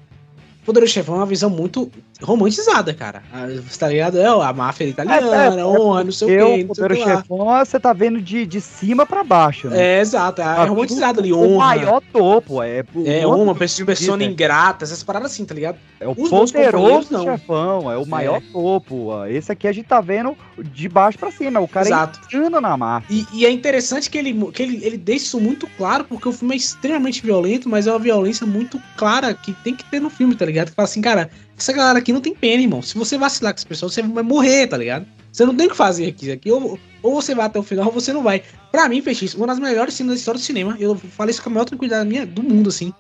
Poderoso 0.67 0.93
Chefão 0.93 1.15
é 1.15 1.19
uma 1.19 1.27
visão 1.27 1.49
muito 1.49 1.91
romantizada, 2.23 2.93
cara. 2.93 3.23
Ah, 3.33 3.47
Você 3.47 3.79
tá 3.79 3.89
ligado? 3.89 4.19
É 4.19 4.27
a 4.27 4.53
máfia 4.53 4.85
italiana, 4.85 5.67
honra, 5.67 6.05
não 6.05 6.13
sei 6.13 6.29
o 6.29 6.31
Eu, 6.31 6.47
quê, 6.57 6.65
não 6.65 6.75
sei 6.75 6.85
o 6.85 6.89
que 6.89 6.99
lá. 6.99 7.17
Chefão, 7.17 7.47
você 7.65 7.81
tá 7.81 7.93
vendo 7.93 8.21
de, 8.21 8.45
de 8.47 8.61
cima 8.61 9.07
pra 9.07 9.23
baixo, 9.23 9.69
né? 9.69 9.81
É, 9.81 10.01
exato, 10.01 10.41
é, 10.41 10.45
Tá 10.45 10.65
romantizado 10.65 11.21
ali, 11.21 11.33
o 11.33 11.39
honra. 11.41 11.67
maior 11.67 12.03
topo, 12.13 12.63
é. 12.63 12.85
É, 13.07 13.27
o 13.27 13.35
uma 13.43 13.55
pessoa, 13.55 13.87
pessoa 13.87 14.23
ingrata, 14.23 14.85
essas 14.85 15.03
paradas 15.03 15.33
assim, 15.33 15.45
tá 15.45 15.55
ligado? 15.55 15.79
É 16.01 16.07
o 16.09 16.13
Os 16.17 16.29
poderoso 16.29 17.13
não. 17.13 17.25
chefão, 17.25 17.91
é 17.91 17.97
o 17.97 18.07
maior 18.07 18.41
topo. 18.53 19.11
Esse 19.27 19.53
aqui 19.53 19.67
a 19.69 19.73
gente 19.73 19.87
tá 19.87 20.01
vendo 20.01 20.37
de 20.59 20.89
baixo 20.89 21.19
pra 21.19 21.31
cima. 21.31 21.61
O 21.61 21.69
cara 21.69 21.87
Exato. 21.87 22.21
é 22.33 22.37
insano 22.37 22.61
na 22.61 22.77
máfia. 22.77 23.15
E, 23.15 23.27
e 23.33 23.47
é 23.47 23.51
interessante 23.51 24.11
que, 24.11 24.19
ele, 24.19 24.35
que 24.53 24.63
ele, 24.63 24.85
ele 24.85 24.97
deixa 24.97 25.27
isso 25.27 25.41
muito 25.41 25.69
claro, 25.77 26.05
porque 26.05 26.29
o 26.29 26.33
filme 26.33 26.55
é 26.55 26.57
extremamente 26.57 27.23
violento, 27.23 27.69
mas 27.69 27.87
é 27.87 27.91
uma 27.93 27.99
violência 27.99 28.47
muito 28.47 28.81
clara 28.97 29.33
que 29.35 29.53
tem 29.53 29.75
que 29.75 29.85
ter 29.85 30.01
no 30.01 30.11
filme, 30.11 30.35
tá 30.35 30.45
ligado? 30.45 30.69
Que 30.71 30.75
fala 30.75 30.87
assim, 30.89 31.01
cara, 31.01 31.31
essa 31.59 31.73
galera 31.73 31.99
aqui 31.99 32.13
não 32.13 32.21
tem 32.21 32.35
pena, 32.35 32.63
irmão. 32.63 32.81
Se 32.83 32.97
você 32.97 33.19
vacilar 33.19 33.53
com 33.53 33.59
essa 33.59 33.67
pessoa, 33.67 33.91
você 33.91 34.03
vai 34.03 34.23
morrer, 34.23 34.67
tá 34.67 34.77
ligado? 34.77 35.07
Você 35.33 35.45
não 35.45 35.55
tem 35.55 35.67
o 35.67 35.71
que 35.71 35.77
fazer 35.77 36.07
aqui. 36.07 36.31
aqui 36.31 36.51
ou, 36.51 36.79
ou 37.03 37.15
você 37.15 37.35
vai 37.35 37.47
até 37.47 37.59
o 37.59 37.63
final 37.63 37.87
ou 37.87 37.93
você 37.93 38.13
não 38.13 38.23
vai. 38.23 38.43
Pra 38.73 38.89
mim, 38.89 39.03
Peixe, 39.03 39.37
uma 39.37 39.47
das 39.47 39.59
melhores 39.59 39.95
cenas 39.95 40.15
da 40.15 40.19
história 40.19 40.39
do 40.41 40.45
cinema, 40.45 40.77
eu 40.81 40.95
falei 40.97 41.31
isso 41.33 41.43
com 41.43 41.51
a 41.51 41.53
maior 41.53 41.65
tranquilidade 41.65 42.09
minha, 42.09 42.25
do 42.27 42.43
mundo, 42.43 42.69
assim, 42.69 42.93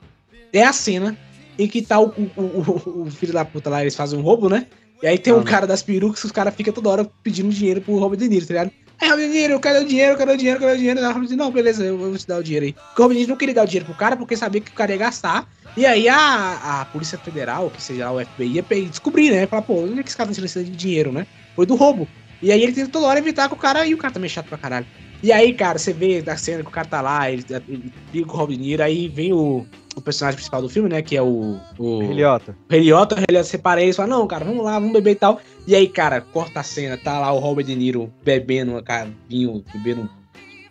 é 0.53 0.63
a 0.63 0.73
cena 0.73 1.17
em 1.59 1.67
que 1.67 1.83
tá 1.83 1.99
o, 2.01 2.09
o, 2.09 2.43
o- 2.43 3.03
o 3.07 3.11
filho 3.11 3.33
da 3.33 3.45
puta 3.45 3.69
lá, 3.71 3.81
eles 3.81 3.95
fazem 3.97 4.19
um 4.19 4.23
roubo, 4.23 4.49
né? 4.49 4.67
E 5.03 5.07
aí 5.07 5.19
tem 5.19 5.33
um 5.33 5.41
Ah. 5.41 5.45
cara 5.45 5.67
das 5.67 5.83
perucas, 5.83 6.23
os 6.25 6.33
caras 6.33 6.55
ficam 6.55 6.73
toda 6.73 6.89
hora 6.89 7.11
pedindo 7.23 7.49
dinheiro 7.51 7.81
pro 7.81 7.97
Robert 7.99 8.19
De 8.19 8.29
Niro, 8.29 8.47
tá 8.47 8.55
ligado? 8.55 8.71
Aí, 9.01 9.09
Robert 9.09 9.29
De 9.29 9.33
Niro, 9.33 9.61
cadê 9.61 9.79
o 9.79 9.85
dinheiro? 9.87 10.17
Cadê 10.17 10.33
o 10.33 10.37
dinheiro? 10.37 10.61
Cadê 10.61 10.73
o 10.73 10.77
dinheiro? 10.77 11.01
Aí 11.01 11.15
o 11.15 11.19
Niro, 11.19 11.37
não, 11.37 11.51
beleza, 11.51 11.85
eu 11.85 11.97
vou 11.97 12.17
te 12.17 12.27
dar 12.27 12.39
o 12.39 12.43
dinheiro 12.43 12.67
aí. 12.67 12.73
Porque 12.73 13.03
o 13.03 13.09
Niro 13.09 13.29
não 13.29 13.37
queria 13.37 13.55
dar 13.55 13.63
o 13.63 13.67
dinheiro 13.67 13.87
pro 13.87 13.95
cara 13.95 14.17
porque 14.17 14.37
sabia 14.37 14.61
que 14.61 14.71
o 14.71 14.75
cara 14.75 14.93
ia 14.93 14.99
gastar. 14.99 15.49
E 15.77 15.87
aí 15.87 16.09
a, 16.09 16.81
a 16.81 16.85
Polícia 16.87 17.17
Federal, 17.19 17.71
que 17.71 17.81
seja 17.81 18.11
lá 18.11 18.13
o 18.13 18.25
FBI, 18.25 18.55
ia 18.55 18.89
descobrir, 18.89 19.31
né? 19.31 19.47
Falar, 19.47 19.63
pô, 19.63 19.83
onde 19.85 20.01
é 20.01 20.03
que 20.03 20.09
esse 20.09 20.17
cara 20.17 20.29
tá 20.29 20.35
tirando 20.35 20.77
dinheiro, 20.77 21.13
né? 21.13 21.27
Foi 21.55 21.65
do 21.65 21.77
roubo. 21.77 22.09
E 22.43 22.51
aí 22.51 22.63
ele 22.63 22.73
tenta 22.73 22.91
toda 22.91 23.07
hora 23.07 23.19
evitar 23.19 23.49
com 23.49 23.55
o 23.55 23.59
cara 23.59 23.87
e 23.87 23.95
o 23.95 23.99
cara 23.99 24.13
também 24.13 24.27
é 24.27 24.31
chato 24.31 24.49
pra 24.49 24.59
caralho. 24.59 24.87
E 25.23 25.33
aí, 25.33 25.53
cara, 25.53 25.79
você 25.79 25.93
vê 25.93 26.23
da 26.23 26.37
cena 26.37 26.63
que 26.63 26.69
o 26.69 26.73
cara 26.73 26.87
tá 26.87 27.01
lá, 27.01 27.31
ele, 27.31 27.45
ele 27.69 27.93
liga 28.13 28.27
com 28.27 28.39
o 28.39 28.47
De 28.47 28.57
Niro, 28.57 28.83
aí 28.83 29.09
vem 29.09 29.33
o, 29.33 29.67
o 29.97 30.01
personagem 30.01 30.37
principal 30.37 30.63
do 30.63 30.69
filme, 30.69 30.89
né? 30.89 31.03
Que 31.03 31.17
é 31.17 31.23
o. 31.23 31.59
o 31.77 32.03
Eliota. 32.03 32.57
o 32.71 32.75
Heliota, 32.75 33.17
o 33.17 33.19
Heliota 33.19 33.45
separa 33.45 33.83
eles, 33.83 33.97
fala, 33.97 34.09
não, 34.09 34.27
cara, 34.29 34.45
vamos 34.45 34.65
lá, 34.65 34.75
vamos 34.75 34.93
beber 34.93 35.13
e 35.13 35.17
tal. 35.17 35.41
E 35.69 35.77
aí, 35.77 35.87
cara, 35.87 36.23
corta 36.23 36.61
a 36.61 36.63
cena, 36.63 36.97
tá 36.97 37.19
lá 37.21 37.31
o 37.31 37.39
Robert 37.39 37.67
De 37.67 37.77
Niro 37.77 38.11
bebendo 38.25 38.83
cara, 38.83 39.11
vinho, 39.29 39.63
bebendo 39.75 40.09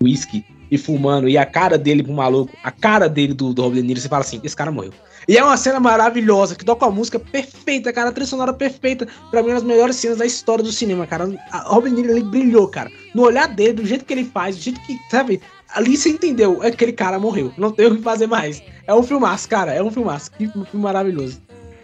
whisky 0.02 0.44
e 0.72 0.76
fumando, 0.76 1.30
e 1.30 1.38
a 1.38 1.46
cara 1.46 1.78
dele 1.78 2.02
pro 2.02 2.12
maluco, 2.12 2.52
a 2.64 2.72
cara 2.72 3.08
dele 3.08 3.36
do, 3.36 3.54
do 3.54 3.62
Robert 3.62 3.80
De 3.80 3.88
Niro, 3.88 4.00
você 4.00 4.10
fala 4.10 4.22
assim, 4.22 4.42
esse 4.44 4.56
cara 4.56 4.72
morreu. 4.72 4.92
E 5.28 5.38
é 5.38 5.44
uma 5.44 5.56
cena 5.56 5.80
maravilhosa, 5.80 6.56
que 6.56 6.66
toca 6.66 6.88
a 6.88 6.90
música 6.90 7.20
perfeita, 7.20 7.94
cara, 7.94 8.10
a 8.10 8.12
trilha 8.12 8.26
sonora 8.26 8.52
perfeita, 8.52 9.08
pra 9.30 9.44
mim, 9.44 9.50
é 9.50 9.52
uma 9.52 9.60
das 9.60 9.70
melhores 9.70 9.98
cenas 9.98 10.18
da 10.18 10.26
história 10.26 10.64
do 10.64 10.72
cinema, 10.72 11.06
cara. 11.06 11.30
A 11.52 11.60
Robert 11.60 11.94
De 11.94 12.02
Niro, 12.02 12.14
ele 12.14 12.24
brilhou, 12.24 12.68
cara, 12.68 12.90
no 13.14 13.22
olhar 13.22 13.48
dele, 13.50 13.74
do 13.74 13.86
jeito 13.86 14.04
que 14.04 14.14
ele 14.16 14.26
faz, 14.26 14.56
do 14.56 14.64
jeito 14.64 14.82
que, 14.82 14.98
sabe, 15.12 15.40
ali 15.76 15.96
você 15.96 16.10
entendeu, 16.10 16.64
é 16.64 16.70
que 16.70 16.76
aquele 16.76 16.94
cara 16.94 17.20
morreu, 17.20 17.54
não 17.56 17.72
tem 17.72 17.86
o 17.86 17.98
que 17.98 18.02
fazer 18.02 18.26
mais. 18.26 18.64
É 18.88 18.96
um 18.96 19.04
filmaço, 19.04 19.48
cara, 19.48 19.76
é 19.76 19.84
um 19.84 19.92
filmaço, 19.92 20.32
que 20.32 20.48
filme 20.48 20.68
maravilhoso. 20.74 21.40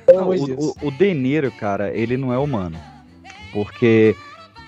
De 0.07 0.45
Deus. 0.47 0.65
O, 0.65 0.75
o, 0.81 0.87
o 0.87 0.91
De 0.91 1.13
Niro, 1.13 1.51
cara, 1.51 1.95
ele 1.95 2.17
não 2.17 2.33
é 2.33 2.39
humano. 2.39 2.75
Porque 3.53 4.15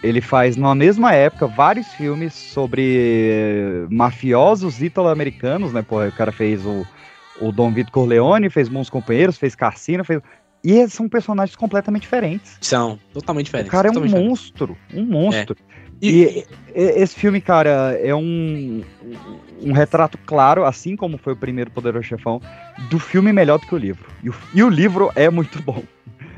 ele 0.04 0.22
faz, 0.22 0.56
na 0.56 0.76
mesma 0.76 1.14
época, 1.14 1.48
vários 1.48 1.88
filmes 1.94 2.34
sobre 2.34 3.88
mafiosos 3.90 4.82
italo-americanos, 4.82 5.74
né? 5.74 5.82
Pô, 5.82 6.04
o 6.06 6.12
cara 6.12 6.32
fez 6.32 6.66
o, 6.66 6.86
o 7.42 7.52
Dom 7.52 7.72
Vito 7.72 7.92
Corleone, 7.92 8.50
fez 8.50 8.70
Bons 8.70 8.90
Companheiros, 8.90 9.38
fez 9.38 9.56
Cassino, 9.56 10.04
fez... 10.04 10.22
E 10.64 10.88
são 10.88 11.08
personagens 11.08 11.56
completamente 11.56 12.04
diferentes. 12.04 12.58
São, 12.62 13.00
totalmente 13.14 13.46
O 13.46 13.48
diferentes. 13.48 13.72
cara 13.72 13.88
é 13.88 13.92
um 13.92 14.08
monstro, 14.10 14.78
um 14.94 15.04
monstro. 15.06 15.56
E- 16.02 16.10
E, 16.10 16.46
e- 16.76 17.02
esse 17.02 17.16
filme, 17.16 17.40
cara, 17.40 17.98
é 18.04 18.14
um, 18.14 18.84
um 19.62 19.72
retrato 19.72 20.18
claro, 20.26 20.66
assim 20.66 20.96
como 20.96 21.18
foi 21.18 21.34
o 21.34 21.38
primeiro 21.38 21.70
Poderoso 21.72 22.06
Chefão, 22.06 22.42
do 22.90 23.00
filme 23.00 23.32
melhor 23.32 23.60
do 23.60 23.68
que 23.68 23.76
o 23.76 23.78
livro. 23.78 24.06
E 24.24 24.30
o, 24.30 24.36
e 24.56 24.64
o 24.64 24.70
livro 24.70 25.12
é 25.16 25.30
muito 25.30 25.62
bom. 25.62 25.84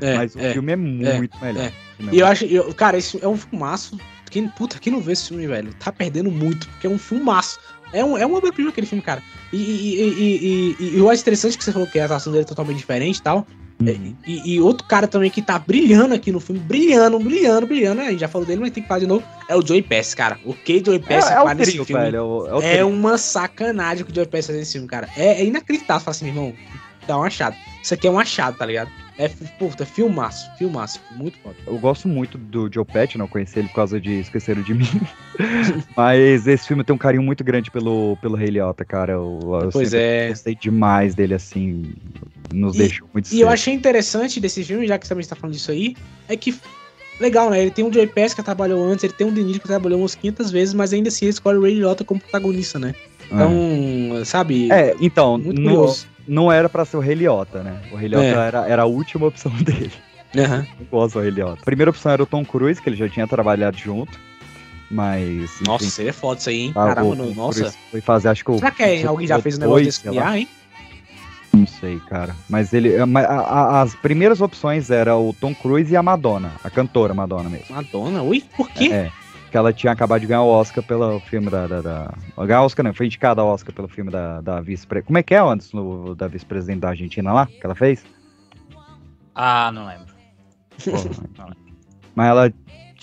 É, 0.00 0.16
mas 0.16 0.34
o 0.34 0.40
é, 0.40 0.52
filme 0.52 0.72
é 0.72 0.76
muito 0.76 1.38
melhor. 1.40 1.64
é. 1.64 1.68
O 1.68 1.72
filme 1.96 2.12
é 2.12 2.14
E 2.14 2.18
eu 2.20 2.26
muito- 2.26 2.32
acho, 2.32 2.44
eu, 2.46 2.74
cara, 2.74 2.96
esse 2.98 3.18
é 3.22 3.28
um 3.28 3.36
filmaço. 3.36 3.98
Quem, 4.30 4.48
puta, 4.48 4.78
quem 4.78 4.92
não 4.92 5.00
vê 5.00 5.12
esse 5.12 5.28
filme, 5.28 5.46
velho, 5.46 5.72
tá 5.74 5.90
perdendo 5.90 6.30
muito, 6.30 6.68
porque 6.68 6.86
é 6.86 6.90
um 6.90 6.98
filmaço. 6.98 7.58
É, 7.92 8.04
um, 8.04 8.18
é 8.18 8.26
uma 8.26 8.36
obra-prima 8.36 8.68
aquele 8.68 8.86
filme, 8.86 9.02
cara. 9.02 9.22
E, 9.52 9.56
e, 9.56 10.00
e, 10.02 10.04
e, 10.10 10.76
e- 10.78 10.96
e 10.96 10.98
eu 10.98 11.08
acho 11.08 11.22
interessante 11.22 11.56
que 11.56 11.64
você 11.64 11.72
falou 11.72 11.88
que 11.88 11.98
a 11.98 12.04
atuação 12.04 12.30
dele 12.32 12.42
é 12.44 12.46
totalmente 12.46 12.76
diferente 12.76 13.16
e 13.18 13.22
tal. 13.22 13.46
É, 13.86 13.92
Uhum. 13.92 14.16
E, 14.26 14.60
outro 14.60 14.84
cara 14.88 15.06
também 15.06 15.30
que 15.30 15.40
tá 15.40 15.56
brilhando 15.56 16.12
aqui 16.12 16.32
no 16.32 16.40
filme, 16.40 16.60
brilhando, 16.60 17.16
brilhando, 17.20 17.64
brilhando, 17.64 18.00
né? 18.00 18.08
A 18.08 18.10
gente 18.10 18.18
já 18.20 18.26
falou 18.28 18.44
dele, 18.44 18.60
mas 18.60 18.72
tem 18.72 18.82
que 18.82 18.88
falar 18.88 18.98
de 19.00 19.06
novo. 19.06 19.22
É 19.48 19.54
o 19.54 19.64
Joey 19.64 19.82
Pass, 19.82 20.14
cara. 20.14 20.36
O 20.44 20.52
que 20.52 20.82
Joey 20.84 20.98
Pass 20.98 21.30
É, 21.30 21.34
é 21.34 21.40
o 21.40 21.44
faz 21.44 21.58
nesse 21.58 21.70
trio, 21.70 21.84
filme 21.84 22.02
velho, 22.02 22.16
é 22.16 22.20
o- 22.22 22.46
é 22.48 22.54
o 22.54 22.62
é 22.62 22.84
uma 22.84 23.16
sacanagem 23.16 24.04
que 24.04 24.10
o 24.10 24.14
Joey 24.14 24.26
Pass 24.26 24.46
faz 24.48 24.58
nesse 24.58 24.72
filme, 24.72 24.88
cara. 24.88 25.08
É, 25.16 25.40
é 25.40 25.44
inacreditável. 25.44 26.00
Fala 26.04 26.10
assim, 26.10 26.24
meu 26.24 26.34
irmão, 26.34 26.54
dá 27.06 27.16
um 27.18 27.22
achado. 27.22 27.54
Isso 27.80 27.94
aqui 27.94 28.08
é 28.08 28.10
um 28.10 28.18
achado, 28.18 28.56
tá 28.58 28.66
ligado? 28.66 28.90
É, 29.18 29.28
puta, 29.58 29.84
filmaço, 29.84 30.48
filmaço. 30.56 31.00
Muito 31.16 31.36
foda. 31.38 31.56
Eu 31.66 31.76
gosto 31.78 32.06
muito 32.06 32.38
do 32.38 32.70
Joe 32.72 32.84
Pesci, 32.84 33.18
não 33.18 33.26
conheci 33.26 33.58
ele 33.58 33.66
por 33.68 33.74
causa 33.74 34.00
de 34.00 34.20
Esqueceram 34.20 34.62
de 34.62 34.72
Mim. 34.72 34.86
Mas 35.96 36.46
esse 36.46 36.68
filme 36.68 36.84
tem 36.84 36.94
um 36.94 36.98
carinho 36.98 37.22
muito 37.24 37.42
grande 37.42 37.68
pelo, 37.68 38.16
pelo 38.22 38.36
Rei 38.36 38.50
Liotta, 38.50 38.84
cara. 38.84 39.14
Eu, 39.14 39.60
eu 39.64 39.70
Pois 39.72 39.92
é. 39.92 40.28
Gostei 40.28 40.54
demais 40.54 41.16
dele, 41.16 41.34
assim. 41.34 41.92
Nos 42.48 42.76
E- 42.76 42.78
deixou 42.78 43.08
muito 43.12 43.34
E 43.34 43.40
eu 43.40 43.48
achei 43.48 43.74
interessante 43.74 44.38
desse 44.38 44.62
filme, 44.62 44.86
já 44.86 44.96
que 44.96 45.04
você 45.04 45.08
também 45.08 45.22
está 45.22 45.34
falando 45.34 45.54
disso 45.54 45.72
aí, 45.72 45.96
é 46.28 46.36
que 46.36 46.54
legal, 47.20 47.50
né? 47.50 47.60
Ele 47.60 47.72
tem 47.72 47.84
um 47.84 47.92
Joey 47.92 48.06
Pass 48.06 48.34
que 48.34 48.42
trabalhou 48.42 48.84
antes, 48.84 49.02
ele 49.02 49.12
tem 49.12 49.26
um 49.26 49.32
Denise 49.32 49.58
que 49.58 49.66
trabalhou 49.66 49.98
umas 49.98 50.14
500 50.14 50.52
vezes, 50.52 50.74
mas 50.74 50.92
ainda 50.92 51.08
assim 51.08 51.24
ele 51.24 51.30
escolhe 51.30 51.58
o 51.58 51.62
Ray 51.62 51.74
Liotta 51.74 52.04
como 52.04 52.20
protagonista, 52.20 52.78
né? 52.78 52.94
Então, 53.26 54.24
sabe? 54.24 54.70
É, 54.72 54.94
então, 55.00 55.36
Muito 55.38 55.60
não, 56.28 56.52
era 56.52 56.68
pra 56.68 56.84
ser 56.84 56.96
o 56.96 57.00
Rei 57.00 57.14
Liotta, 57.14 57.62
né? 57.62 57.80
O 57.90 57.96
Rei 57.96 58.08
Liotta 58.08 58.24
É. 58.26 58.30
era, 58.30 58.68
era 58.68 58.82
a 58.82 58.86
última 58.86 59.26
opção 59.26 59.50
dele. 59.64 59.90
Aham. 60.36 60.66
Eu 60.78 60.86
gosto 60.90 61.14
do 61.14 61.20
Rei 61.22 61.30
Liotta. 61.30 61.62
A 61.62 61.64
primeira 61.64 61.90
opção 61.90 62.12
era 62.12 62.22
o 62.22 62.26
Tom 62.26 62.44
Cruise, 62.44 62.80
que 62.80 62.88
ele 62.88 62.96
já 62.96 63.08
tinha 63.08 63.26
trabalhado 63.26 63.76
junto. 63.78 64.18
Mas. 64.90 65.50
Nossa, 65.66 65.84
enfim, 65.84 65.90
seria 65.90 66.12
foda 66.12 66.40
isso 66.40 66.48
aí, 66.48 66.60
hein? 66.60 66.72
tá, 66.72 66.86
Caramba, 66.94 67.22
o 67.24 67.34
nossa. 67.34 67.74
Foi 67.90 68.00
fazer, 68.00 68.28
acho 68.28 68.44
que 68.44 68.50
o. 68.50 68.58
Será 68.58 68.70
que 68.70 68.82
é- 68.82 69.04
alguém 69.04 69.26
já 69.26 69.38
fez 69.40 69.56
um 69.56 69.60
negócio 69.60 69.84
desse. 69.84 70.08
IA, 70.08 70.38
hein? 70.38 70.48
Não 71.52 71.66
sei, 71.66 71.98
cara. 72.08 72.34
Mas 72.48 72.72
ele. 72.72 72.96
a- 72.96 73.04
a- 73.04 73.40
a- 73.40 73.82
As 73.82 73.94
primeiras 73.96 74.40
opções 74.40 74.90
eram 74.90 75.28
o 75.28 75.32
Tom 75.34 75.54
Cruise 75.54 75.92
e 75.92 75.96
a 75.96 76.02
Madonna, 76.02 76.52
a 76.64 76.70
cantora 76.70 77.12
Madonna 77.12 77.48
mesmo. 77.50 77.66
Madonna? 77.74 78.22
Ui, 78.22 78.42
por 78.56 78.68
quê? 78.70 78.88
É. 78.92 79.10
Que 79.50 79.56
ela 79.56 79.72
tinha 79.72 79.92
acabado 79.92 80.20
de 80.20 80.26
ganhar 80.26 80.42
o 80.42 80.48
Oscar 80.48 80.84
pelo 80.84 81.20
filme 81.20 81.50
da. 81.50 81.66
da, 81.66 81.80
da... 81.80 82.14
Ganhar 82.38 82.62
Oscar 82.62 82.84
não, 82.84 82.92
foi 82.92 83.06
indicada 83.06 83.40
ao 83.40 83.48
Oscar 83.48 83.74
pelo 83.74 83.88
filme 83.88 84.10
da, 84.10 84.40
da 84.40 84.60
vice-presidente. 84.60 85.06
Como 85.06 85.18
é 85.18 85.22
que 85.22 85.34
é 85.34 85.40
antes 85.40 85.72
no, 85.72 86.14
da 86.14 86.28
vice-presidente 86.28 86.80
da 86.80 86.90
Argentina 86.90 87.32
lá? 87.32 87.46
Que 87.46 87.64
ela 87.64 87.74
fez? 87.74 88.04
Ah, 89.34 89.70
não 89.72 89.86
lembro. 89.86 90.14
Porra, 90.84 91.56
Mas 92.14 92.28
ela 92.28 92.52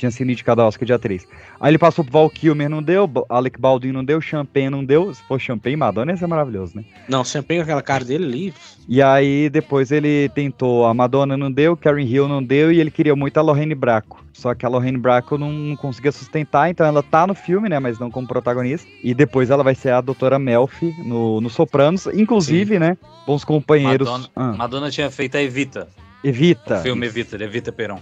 tinha 0.06 0.11
sido 0.11 0.32
indicada 0.32 0.61
ao 0.61 0.68
Oscar 0.68 0.86
de 0.86 0.94
atriz. 0.94 1.27
Aí 1.60 1.72
ele 1.72 1.77
passou 1.77 2.03
pro 2.03 2.14
Val 2.14 2.30
Kilmer, 2.30 2.69
não 2.69 2.82
deu. 2.82 3.10
Alec 3.30 3.60
Baldwin 3.60 3.91
não 3.91 4.03
deu. 4.06 4.22
Champagne 4.22 4.69
não 4.69 4.84
deu. 4.86 5.14
Se 5.14 5.22
for 5.23 5.40
Champagne, 5.40 5.76
Madonna 5.76 6.11
ia 6.11 6.18
ser 6.18 6.27
maravilhoso, 6.27 6.77
né? 6.77 6.86
Não, 7.07 7.23
você 7.23 7.41
pega 7.41 7.64
aquela 7.64 7.82
cara 7.82 8.06
dele 8.06 8.26
ali. 8.26 8.53
E 8.88 9.02
aí 9.02 9.49
depois 9.49 9.91
ele 9.91 10.30
tentou, 10.30 10.86
a 10.86 10.94
Madonna 10.94 11.36
não 11.36 11.52
deu, 11.52 11.76
Karen 11.76 12.03
Hill 12.03 12.27
não 12.27 12.44
deu 12.44 12.72
e 12.72 12.80
ele 12.80 12.91
queria 12.91 13.15
muito 13.15 13.38
a 13.38 13.41
Lorraine 13.41 13.73
Bracco. 13.73 14.23
Só 14.32 14.53
que 14.53 14.64
a 14.65 14.69
Lorraine 14.69 14.98
Bracco 14.98 15.38
não, 15.38 15.52
não 15.52 15.76
conseguia 15.76 16.11
sustentar, 16.11 16.69
então 16.69 16.86
ela 16.86 17.02
tá 17.02 17.26
no 17.26 17.34
filme, 17.34 17.68
né, 17.68 17.80
mas 17.80 17.98
não 17.98 18.11
como 18.11 18.27
protagonista. 18.27 18.88
E 19.03 19.14
depois 19.15 19.49
ela 19.49 19.64
vai 19.64 19.73
ser 19.73 19.90
a 19.91 20.02
doutora 20.02 20.38
Melfi 20.38 20.94
no, 21.03 21.41
no 21.41 21.49
Sopranos, 21.49 22.06
inclusive, 22.07 22.77
né, 22.77 22.95
bons 23.26 23.44
companheiros. 23.44 24.07
Madonna, 24.07 24.30
Ah, 24.36 24.53
Madonna 24.56 24.91
tinha 24.91 25.10
feito 25.10 25.36
a 25.36 25.41
Evita. 25.41 25.88
Evita. 26.23 26.80
O 26.80 26.82
filme 26.82 27.06
evita, 27.07 27.44
evita 27.44 27.72
Perón. 27.72 27.99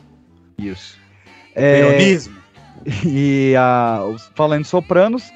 Isso. 0.58 0.98
É, 1.56 1.82
Peronismo. 1.82 2.36
E 3.06 3.56
a, 3.58 4.00
falando 4.36 4.62
em 4.62 4.66
Sopranos, 4.66 5.32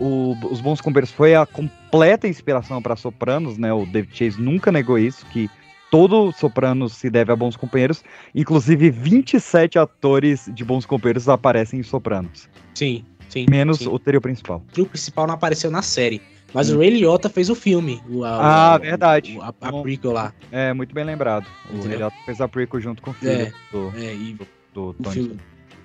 o- 0.00 0.34
os 0.50 0.60
Bons 0.60 0.80
Companheiros 0.80 1.12
foi 1.12 1.34
a 1.34 1.46
completa 1.46 2.26
inspiração 2.26 2.82
para 2.82 2.96
Sopranos, 2.96 3.56
né? 3.56 3.72
O 3.72 3.86
David 3.86 4.16
Chase 4.16 4.40
nunca 4.40 4.72
negou 4.72 4.98
isso, 4.98 5.24
que 5.26 5.48
todo 5.92 6.32
Sopranos 6.32 6.94
se 6.94 7.08
deve 7.08 7.30
a 7.30 7.36
Bons 7.36 7.56
Companheiros. 7.56 8.02
Inclusive, 8.34 8.90
27 8.90 9.78
atores 9.78 10.50
de 10.52 10.64
Bons 10.64 10.84
Companheiros 10.84 11.28
aparecem 11.28 11.78
em 11.78 11.82
Sopranos. 11.84 12.48
Sim, 12.74 13.04
sim. 13.28 13.46
Menos 13.48 13.78
sim. 13.78 13.86
o 13.88 13.96
trio 13.98 14.20
principal. 14.20 14.58
O 14.68 14.72
trio 14.72 14.86
principal 14.86 15.26
não 15.28 15.34
apareceu 15.34 15.70
na 15.70 15.82
série. 15.82 16.20
Mas 16.52 16.68
o 16.70 16.78
Ray 16.78 16.90
Liotta 16.90 17.28
fez 17.28 17.48
o 17.50 17.54
filme. 17.54 18.02
O, 18.08 18.24
a- 18.24 18.72
Ah, 18.72 18.76
o- 18.76 18.80
verdade. 18.80 19.36
o- 19.38 19.42
a, 19.42 19.54
a 19.60 19.82
prequel 19.82 20.12
lá. 20.12 20.32
É, 20.50 20.72
muito 20.72 20.92
bem 20.94 21.04
lembrado. 21.04 21.46
O 21.70 21.74
Entendeu? 21.76 21.88
Ray 21.90 21.98
Liotta 21.98 22.16
fez 22.24 22.40
a 22.40 22.48
prequel 22.48 22.80
junto 22.80 23.02
com 23.02 23.10
o 23.10 23.14
filho 23.14 23.30
É, 23.30 23.52
do, 23.70 23.92
é, 23.96 24.14
e 24.14 24.36
do 24.74 24.88
o 24.88 24.94
Tony. 24.94 25.14
filme. 25.14 25.36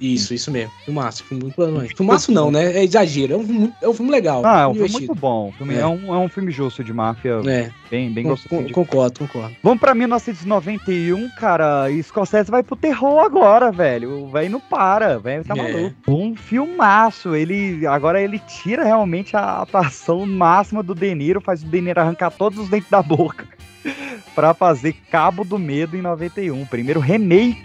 Isso, 0.03 0.33
isso 0.33 0.51
mesmo. 0.51 0.71
Filmaço, 0.83 1.23
filme 1.23 1.43
muito 1.43 1.55
bom. 1.55 1.79
Filmaço 1.95 2.31
não, 2.31 2.51
né? 2.51 2.73
É 2.77 2.83
exagero. 2.83 3.35
É 3.35 3.37
um 3.37 3.45
filme, 3.45 3.73
é 3.81 3.87
um 3.87 3.93
filme 3.93 4.11
legal. 4.11 4.41
Ah, 4.45 4.61
é 4.63 4.67
um 4.67 4.73
filme 4.73 4.89
muito 4.91 5.15
bom. 5.15 5.53
Filme 5.57 5.75
É. 5.75 5.79
é. 5.79 5.87
um, 5.87 6.13
é 6.13 6.17
um 6.17 6.27
filme 6.27 6.51
justo 6.51 6.83
de 6.83 6.91
máfia. 6.93 7.39
É. 7.45 7.71
Bem, 7.89 8.11
bem 8.11 8.23
gostosinho 8.25 8.61
con- 8.61 8.67
de 8.67 8.73
Concordo, 8.73 9.19
concordo. 9.19 9.55
Vamos 9.63 9.79
pra 9.79 9.95
1991, 9.95 11.29
cara. 11.39 11.89
E 11.89 12.03
Scorsese 12.03 12.51
vai 12.51 12.63
pro 12.63 12.75
terror 12.75 13.19
agora, 13.23 13.71
velho. 13.71 14.23
O 14.25 14.29
velho 14.29 14.49
não 14.51 14.59
para, 14.59 15.17
o 15.17 15.21
velho 15.21 15.43
tá 15.45 15.53
É. 15.55 15.71
maluco. 15.71 15.95
Um 16.07 16.35
filmaço. 16.35 17.33
Ele, 17.35 17.87
agora 17.87 18.21
ele 18.21 18.39
tira 18.39 18.83
realmente 18.83 19.37
a 19.37 19.61
atuação 19.61 20.25
máxima 20.25 20.83
do 20.83 20.93
De 20.93 21.15
Niro, 21.15 21.39
faz 21.39 21.63
o 21.63 21.65
De 21.65 21.79
Niro 21.79 22.01
arrancar 22.01 22.31
todos 22.31 22.59
os 22.59 22.67
dentes 22.67 22.89
da 22.89 23.01
boca 23.01 23.47
pra 24.35 24.53
fazer 24.53 24.93
Cabo 25.09 25.45
do 25.45 25.57
Medo 25.57 25.95
em 25.95 26.01
91. 26.01 26.65
Primeiro 26.65 26.99
remake 26.99 27.63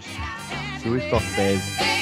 do 0.83 0.97
Scorsese. 1.01 1.98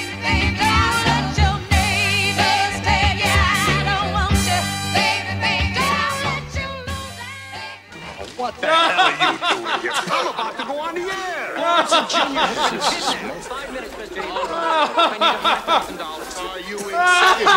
What 8.38 8.54
the 8.62 8.68
hell 8.68 9.02
are 9.02 9.12
you 9.12 9.38
doing 9.50 9.82
here? 9.82 9.92
I'm 9.94 10.28
about 10.28 10.58
to 10.58 10.64
go 10.64 10.80
on 10.80 10.94
the 10.94 11.02
air. 11.02 11.58
It's 11.82 11.92
a 11.92 12.06
genius. 12.08 13.48
Five 13.48 13.74
minutes, 13.74 13.94
Mr. 13.96 14.22
I 14.22 15.18
need 15.18 15.26
a 15.26 15.42
hundred 15.42 15.66
thousand 15.66 15.98
dollars. 15.98 16.38
Are 16.38 16.60
you 16.62 16.78
insane? 16.78 17.50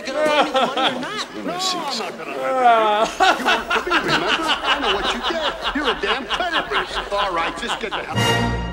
you 0.00 0.12
gonna 0.12 0.30
lend 0.30 0.46
me 0.46 0.52
the 0.52 0.66
money 0.66 0.96
or 0.96 1.00
not? 1.00 1.34
No, 1.34 1.52
I'm 1.52 1.98
not 1.98 2.18
gonna 2.18 2.34
ah. 2.38 3.04
lend 3.18 3.36
it. 3.36 3.38
You 3.38 3.44
work 3.44 3.66
for 3.72 3.90
me, 3.90 3.96
remember? 3.98 4.44
I 4.46 4.78
know 4.80 4.94
what 4.94 5.06
you 5.12 5.20
did. 5.28 5.50
You're 5.76 5.90
a 5.90 6.00
damn 6.00 6.26
credit 6.26 6.70
risk. 6.70 7.12
All 7.12 7.34
right, 7.34 7.56
just 7.58 7.80
get 7.80 7.90
the 7.90 8.02
hell. 8.02 8.69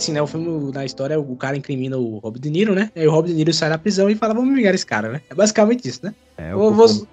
Assim, 0.00 0.12
né? 0.12 0.20
O 0.22 0.26
filme, 0.26 0.72
na 0.72 0.84
história, 0.84 1.18
o 1.20 1.36
cara 1.36 1.56
incrimina 1.56 1.96
o 1.96 2.18
Rob 2.18 2.38
De 2.38 2.50
Niro, 2.50 2.74
né? 2.74 2.90
Aí 2.96 3.06
o 3.06 3.10
Rob 3.10 3.28
De 3.28 3.34
Niro 3.34 3.52
sai 3.52 3.68
da 3.68 3.78
prisão 3.78 4.08
e 4.10 4.14
fala, 4.14 4.34
vamos 4.34 4.54
vingar 4.54 4.74
esse 4.74 4.86
cara, 4.86 5.10
né? 5.10 5.20
É 5.30 5.34
basicamente 5.34 5.86
isso, 5.86 6.00
né? 6.02 6.14
É, 6.38 6.54
o 6.54 6.72
vou- 6.72 6.88
De 6.88 7.06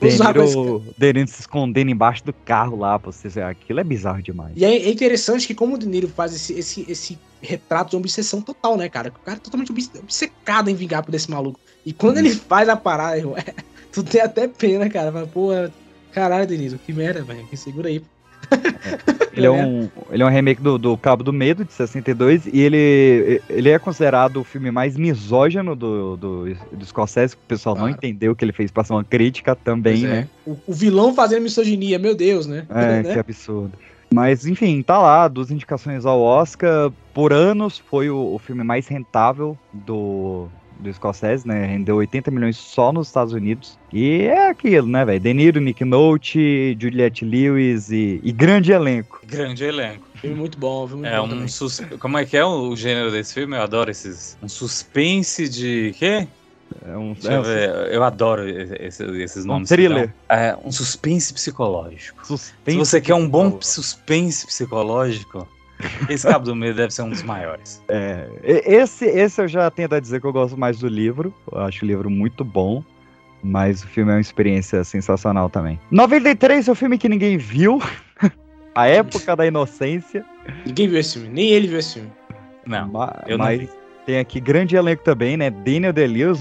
vou 0.00 0.08
usar 0.08 0.32
pra 0.32 0.44
esse 0.44 0.56
Niro, 0.56 0.84
De 0.96 1.12
Niro 1.12 1.28
se 1.28 1.40
escondendo 1.40 1.90
embaixo 1.90 2.24
do 2.24 2.32
carro 2.32 2.76
lá, 2.76 2.98
pra 2.98 3.12
você 3.12 3.28
ver. 3.28 3.42
Aquilo 3.44 3.80
é 3.80 3.84
bizarro 3.84 4.22
demais. 4.22 4.54
E 4.56 4.64
é 4.64 4.74
é 4.74 4.90
interessante 4.90 5.46
que 5.46 5.54
como 5.54 5.74
o 5.74 5.78
De 5.78 5.86
Niro 5.86 6.08
faz 6.08 6.34
esse, 6.34 6.52
esse, 6.58 6.86
esse 6.90 7.18
retrato 7.42 7.90
de 7.90 7.96
obsessão 7.96 8.40
total, 8.40 8.76
né, 8.76 8.88
cara? 8.88 9.08
O 9.10 9.24
cara 9.24 9.36
é 9.36 9.40
totalmente 9.40 9.72
obce- 9.72 9.98
obcecado 9.98 10.70
em 10.70 10.74
vingar 10.74 11.04
por 11.04 11.14
esse 11.14 11.30
maluco. 11.30 11.60
E 11.84 11.92
quando 11.92 12.18
ele 12.18 12.30
faz 12.30 12.68
a 12.68 12.76
parada, 12.76 13.18
irmão, 13.18 13.34
tu 13.92 14.02
tem 14.02 14.20
até 14.20 14.46
pena, 14.48 14.88
cara. 14.88 15.12
Fala, 15.12 15.26
Pô, 15.26 15.50
caralho, 16.12 16.46
De 16.46 16.56
Niro, 16.56 16.78
que 16.78 16.92
merda, 16.92 17.22
velho. 17.22 17.46
Que 17.48 17.56
segura 17.56 17.88
aí. 17.88 18.02
Ele 19.32 19.46
é 19.46 19.50
um, 19.50 19.88
ele 20.10 20.22
é 20.22 20.26
um 20.26 20.28
remake 20.28 20.60
do, 20.60 20.76
do 20.76 20.96
Cabo 20.96 21.22
do 21.22 21.32
Medo, 21.32 21.64
de 21.64 21.72
62, 21.72 22.46
e 22.46 22.60
ele, 22.60 23.40
ele 23.48 23.70
é 23.70 23.78
considerado 23.78 24.38
o 24.38 24.44
filme 24.44 24.70
mais 24.70 24.96
misógino 24.96 25.76
do, 25.76 26.16
do, 26.16 26.54
do 26.72 26.84
Scorsese, 26.84 27.36
que 27.36 27.42
o 27.42 27.46
pessoal 27.46 27.76
não 27.76 27.88
entendeu 27.88 28.34
que 28.34 28.44
ele 28.44 28.52
fez 28.52 28.70
pra 28.70 28.84
ser 28.84 28.92
uma 28.92 29.04
crítica 29.04 29.54
também, 29.54 30.00
Pois 30.00 30.12
é. 30.12 30.14
né? 30.14 30.28
O, 30.44 30.56
o 30.66 30.74
vilão 30.74 31.14
fazendo 31.14 31.42
misoginia, 31.42 31.98
meu 31.98 32.14
Deus, 32.14 32.46
né? 32.46 32.66
É, 32.68 33.02
Né? 33.02 33.12
que 33.12 33.18
absurdo. 33.18 33.72
Mas, 34.12 34.44
enfim, 34.44 34.82
tá 34.82 34.98
lá, 34.98 35.28
duas 35.28 35.52
indicações 35.52 36.04
ao 36.04 36.20
Oscar. 36.20 36.90
Por 37.14 37.32
anos 37.32 37.78
foi 37.78 38.10
o, 38.10 38.34
o 38.34 38.38
filme 38.40 38.64
mais 38.64 38.88
rentável 38.88 39.56
do, 39.72 40.48
do 40.80 40.92
Scorsese, 40.92 41.46
né? 41.46 41.66
Rendeu 41.66 41.96
80 41.96 42.30
milhões 42.30 42.56
só 42.56 42.92
nos 42.92 43.08
Estados 43.08 43.32
Unidos. 43.32 43.78
E 43.92 44.22
é 44.22 44.48
aquilo, 44.50 44.86
né, 44.86 45.04
velho? 45.04 45.20
De 45.20 45.34
Niro, 45.34 45.60
Nick 45.60 45.84
Nolte, 45.84 46.76
Juliette 46.80 47.24
Lewis 47.24 47.90
e, 47.90 48.20
e 48.22 48.32
grande 48.32 48.72
elenco. 48.72 49.20
Grande 49.26 49.64
elenco. 49.64 50.06
Filme 50.16 50.36
muito 50.36 50.58
bom, 50.58 50.86
filme 50.88 51.02
muito 51.02 51.14
É 51.14 51.18
bom 51.18 51.44
um 51.44 51.48
sus... 51.48 51.80
Como 51.98 52.18
é 52.18 52.24
que 52.24 52.36
é 52.36 52.44
o 52.44 52.74
gênero 52.76 53.10
desse 53.10 53.34
filme? 53.34 53.56
Eu 53.56 53.62
adoro 53.62 53.90
esses. 53.90 54.36
Um 54.42 54.48
suspense 54.48 55.48
de. 55.48 55.94
quê? 55.98 56.26
É 56.86 56.96
um, 56.96 57.14
Deixa 57.14 57.32
é 57.32 57.36
eu 57.36 57.40
um 57.40 57.42
ver. 57.42 57.92
Eu 57.92 58.04
adoro 58.04 58.48
esse- 58.48 59.04
esses 59.20 59.44
Um 59.44 59.48
nomes. 59.48 59.68
que 59.68 59.74
thriller. 59.74 60.14
É 60.28 60.56
um 60.64 60.70
suspense 60.70 61.32
psicológico. 61.34 62.24
Suspense 62.26 62.70
Se 62.72 62.76
você 62.76 63.00
quer 63.00 63.14
um 63.14 63.28
bom 63.28 63.58
suspense 63.60 64.46
psicológico, 64.46 65.48
esse 66.08 66.26
Cabo 66.26 66.44
do 66.44 66.54
Medo 66.56 66.76
deve 66.76 66.92
ser 66.92 67.02
um 67.02 67.10
dos 67.10 67.22
maiores. 67.22 67.82
É, 67.88 68.28
esse, 68.42 69.04
esse 69.06 69.40
eu 69.42 69.48
já 69.48 69.70
tento 69.70 69.94
a 69.94 70.00
dizer 70.00 70.20
que 70.20 70.26
eu 70.26 70.32
gosto 70.32 70.56
mais 70.56 70.78
do 70.78 70.88
livro. 70.88 71.32
Eu 71.50 71.60
acho 71.60 71.84
o 71.84 71.88
livro 71.88 72.08
muito 72.10 72.44
bom. 72.44 72.82
Mas 73.42 73.82
o 73.82 73.88
filme 73.88 74.10
é 74.12 74.16
uma 74.16 74.20
experiência 74.20 74.84
sensacional 74.84 75.48
também. 75.48 75.80
93 75.90 76.68
é 76.68 76.72
o 76.72 76.74
filme 76.74 76.98
que 76.98 77.08
ninguém 77.08 77.38
viu. 77.38 77.80
A 78.74 78.86
época 78.86 79.34
da 79.34 79.46
inocência. 79.46 80.24
Ninguém 80.66 80.88
viu 80.88 80.98
esse 81.00 81.14
filme, 81.14 81.28
nem 81.34 81.48
ele 81.50 81.66
viu 81.66 81.78
esse 81.78 81.94
filme. 81.94 82.12
Não, 82.66 82.88
Ma- 82.88 83.22
eu 83.26 83.38
não 83.38 83.44
mas 83.46 83.60
vi. 83.62 83.68
tem 84.04 84.18
aqui 84.18 84.40
grande 84.40 84.76
elenco 84.76 85.02
também, 85.02 85.36
né? 85.38 85.48
Daniel 85.50 85.92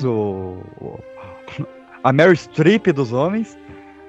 o, 0.04 0.62
o- 0.82 1.00
a 2.04 2.12
Mary 2.12 2.36
Streep 2.36 2.88
dos 2.88 3.14
homens. 3.14 3.58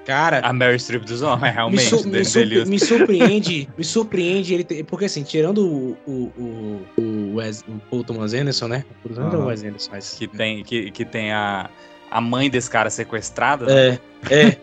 Cara, 0.05 0.39
A 0.39 0.51
Mary 0.51 0.79
Streep 0.79 1.03
dos 1.05 1.21
homens, 1.21 1.41
me, 1.43 1.49
realmente. 1.49 1.83
su- 1.89 2.07
me 2.07 2.23
surpre- 2.25 2.45
Day-Lewis. 2.45 2.69
me 2.69 2.79
surpreende, 2.79 3.69
me 3.77 3.83
surpreende 3.83 4.53
ele 4.53 4.63
ter, 4.63 4.83
porque 4.83 5.05
assim, 5.05 5.23
tirando 5.23 5.59
o, 5.65 5.97
o, 6.07 6.11
o, 6.37 7.01
o, 7.01 7.35
Wes, 7.35 7.63
o 7.67 7.79
Paul 7.89 8.03
Thomas 8.03 8.33
Anderson, 8.33 8.67
né? 8.67 8.83
O 9.05 9.09
Paul 9.09 9.29
Thomas 9.29 9.63
é 9.63 9.67
Anderson, 9.67 9.91
mas... 9.91 10.13
Que 10.17 10.27
tem, 10.27 10.63
que, 10.63 10.89
que 10.91 11.05
tem 11.05 11.31
a, 11.31 11.69
a 12.09 12.19
mãe 12.19 12.49
desse 12.49 12.69
cara 12.69 12.89
sequestrada. 12.89 13.65
né? 13.67 13.99
É, 14.29 14.57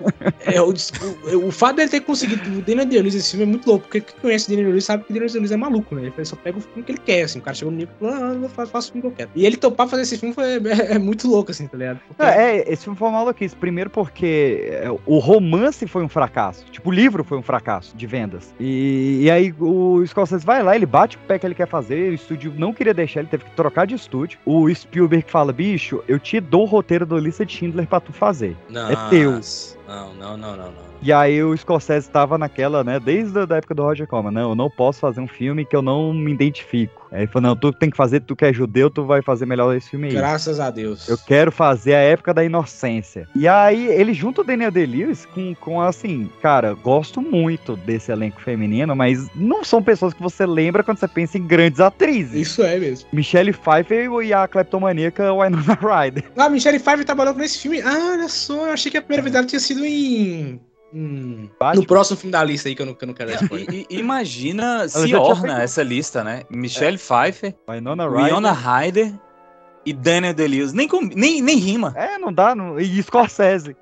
é. 0.47 0.55
é 0.57 0.63
o, 0.63 0.73
o, 0.73 1.47
o 1.49 1.53
fato 1.53 1.77
dele 1.77 1.89
ter 1.89 2.01
conseguido. 2.01 2.43
O 2.59 2.63
Daniel 2.63 2.87
Day-Lewis 2.87 3.15
esse 3.15 3.31
filme 3.31 3.45
é 3.45 3.49
muito 3.49 3.67
louco, 3.67 3.85
porque 3.87 4.01
quem 4.01 4.21
conhece 4.21 4.47
o 4.47 4.49
Daniel 4.51 4.65
Day-Lewis 4.67 4.85
sabe 4.85 5.05
que 5.05 5.11
o 5.11 5.15
Daniel 5.15 5.31
Day-Lewis 5.31 5.53
é 5.53 5.57
maluco, 5.57 5.95
né? 5.95 6.13
Ele 6.17 6.25
só 6.25 6.37
pega 6.37 6.59
o 6.59 6.61
filme 6.61 6.83
que 6.83 6.93
ele 6.93 6.99
quer, 7.05 7.23
assim. 7.23 7.39
O 7.39 7.43
cara 7.43 7.55
chegou 7.55 7.73
no 7.73 7.79
nível 7.79 7.95
e 7.97 7.99
falou, 7.99 8.15
ah, 8.15 8.35
eu 8.61 8.67
faço 8.67 8.89
o 8.89 8.93
filme 8.93 9.01
que 9.03 9.07
eu 9.09 9.13
quero. 9.13 9.31
E 9.35 9.45
ele 9.47 9.57
topar 9.57 9.89
fazer 9.89 10.03
esse 10.03 10.17
filme 10.19 10.35
foi, 10.35 10.45
é, 10.45 10.95
é 10.95 10.99
muito 10.99 11.29
louco, 11.29 11.51
assim, 11.51 11.67
tá 11.67 11.77
ligado? 11.77 12.01
Porque- 12.07 12.23
É, 12.23 12.59
é, 12.59 12.73
esse 12.73 12.85
filme 12.85 12.99
foi 12.99 13.09
uma 13.09 13.19
maluquice. 13.19 13.57
Primeiro 13.57 13.91
porque 13.91 14.69
é, 14.71 14.91
o 15.07 15.19
romance 15.19 15.87
foi 15.87 16.03
um 16.05 16.09
fracasso. 16.09 16.65
Tipo, 16.71 16.91
o 16.91 16.93
livro 16.93 17.25
foi 17.25 17.39
um 17.39 17.43
fracasso 17.43 17.97
de 17.97 18.07
vendas. 18.07 18.55
E, 18.61 19.21
e 19.23 19.31
aí 19.31 19.55
o 19.59 20.05
Scorsese 20.07 20.45
vai 20.45 20.63
lá, 20.63 20.75
ele 20.77 20.87
bate 20.87 21.17
o 21.17 21.21
pé 21.21 21.39
que 21.39 21.47
ele 21.47 21.55
quer 21.55 21.67
fazer. 21.69 22.11
O 22.11 22.15
estúdio 22.15 22.53
não 22.57 22.73
queria 22.73 22.95
deixar, 22.95 23.21
ele 23.21 23.29
teve 23.29 23.45
que 23.45 23.51
trocar 23.53 23.87
de 23.87 23.95
estúdio. 23.95 24.39
O 24.45 24.73
Spielberg 24.73 25.25
fala, 25.29 25.53
bicho, 25.53 26.03
eu 26.09 26.19
te 26.19 26.41
dou 26.41 26.63
o 26.63 26.67
roteiro 26.67 27.05
do 27.05 27.17
Lista 27.19 27.45
de 27.45 27.53
Schindler 27.53 27.87
pra 27.87 28.01
tu 28.01 28.13
fazer. 28.13 28.57
É 28.71 29.11
teu. 29.11 29.41
Não, 29.87 30.15
não, 30.15 30.37
não, 30.37 30.57
não, 30.57 30.67
não. 30.67 30.89
E 31.01 31.13
aí 31.13 31.43
o 31.43 31.57
Scorsese 31.57 32.07
estava 32.07 32.37
naquela, 32.37 32.83
né, 32.83 32.99
desde 32.99 33.39
a 33.39 33.47
da 33.47 33.57
época 33.57 33.75
do 33.75 33.83
Roger 33.83 34.07
Corman, 34.07 34.33
né, 34.33 34.43
eu 34.43 34.55
não 34.55 34.69
posso 34.69 35.01
fazer 35.01 35.21
um 35.21 35.29
filme 35.29 35.65
que 35.65 35.77
eu 35.77 35.83
não 35.83 36.13
me 36.13 36.33
identifico. 36.33 36.98
Aí 37.11 37.21
ele 37.21 37.27
falou, 37.27 37.49
não, 37.49 37.57
tu 37.57 37.73
tem 37.73 37.91
que 37.91 37.97
fazer, 37.97 38.21
tu 38.21 38.37
que 38.37 38.45
é 38.45 38.53
judeu, 38.53 38.91
tu 38.91 39.05
vai 39.05 39.23
fazer 39.23 39.47
melhor 39.47 39.75
esse 39.77 39.91
filme 39.91 40.09
aí. 40.09 40.15
Graças 40.15 40.61
a 40.61 40.71
Deus. 40.71 41.09
Eu 41.09 41.19
quero 41.19 41.51
fazer 41.51 41.95
a 41.95 42.01
época 42.01 42.35
da 42.35 42.45
inocência. 42.45 43.29
E 43.35 43.49
aí, 43.49 43.87
ele 43.87 44.13
junta 44.13 44.41
o 44.41 44.45
Daniel 44.45 44.71
Day-Lewis 44.71 45.27
com, 45.27 45.55
com, 45.55 45.81
assim, 45.81 46.31
cara, 46.43 46.75
gosto 46.75 47.21
muito 47.21 47.77
desse 47.77 48.13
elenco 48.13 48.41
feminino, 48.41 48.95
mas 48.95 49.29
não 49.35 49.65
são 49.65 49.83
pessoas 49.83 50.13
que 50.13 50.23
você 50.23 50.45
lembra 50.47 50.83
quando 50.83 50.99
você 50.99 51.09
pensa 51.09 51.39
em 51.39 51.47
grandes 51.47 51.81
atrizes. 51.81 52.35
Isso 52.35 52.63
é 52.63 52.79
mesmo. 52.79 53.09
Michelle 53.13 53.53
Pfeiffer 53.53 54.11
e 54.23 54.33
a 54.33 54.47
cleptomaníaca 54.47 55.33
Winona 55.33 55.79
Ryder. 55.81 56.25
Ah, 56.37 56.49
Michelle 56.49 56.79
Pfeiffer 56.79 57.05
trabalhou 57.05 57.35
nesse 57.35 57.59
filme. 57.59 57.81
Ah, 57.81 58.13
olha 58.13 58.29
só, 58.29 58.67
eu 58.67 58.73
achei 58.73 58.91
que 58.91 58.99
a 58.99 59.03
primeira 59.03 59.23
vez 59.23 59.33
dela 59.33 59.47
tinha 59.47 59.61
sido 59.61 59.85
em... 59.85 60.61
Hum, 60.93 61.49
no 61.75 61.85
próximo 61.87 62.17
filme 62.17 62.33
da 62.33 62.43
lista 62.43 62.69
aí 62.69 62.75
que 62.75 62.81
eu 62.81 62.87
não, 62.87 62.95
que 62.95 63.05
eu 63.05 63.07
não 63.09 63.15
quero 63.15 63.31
dar 63.31 63.43
spoiler. 63.43 63.87
Imagina 63.91 64.89
se 64.89 65.15
orna 65.15 65.41
feito- 65.49 65.61
essa 65.63 65.83
lista, 65.83 66.25
né? 66.25 66.43
Michelle 66.51 66.97
Pfeiffer, 66.99 67.55
Winona 67.69 68.09
Ryder. 68.09 68.25
Winona 68.25 68.53
Ryder 68.53 69.13
e 69.85 69.93
Daniel 69.93 70.35
Day-Lewis. 70.35 70.73
Nem, 70.73 70.89
com- 70.89 71.03
nem, 71.15 71.43
nem 71.43 71.57
rima. 71.59 71.93
É, 71.97 72.19
não 72.19 72.33
dá, 72.33 72.55
não... 72.55 72.79
e 72.81 73.03
Scorsese. 73.03 73.77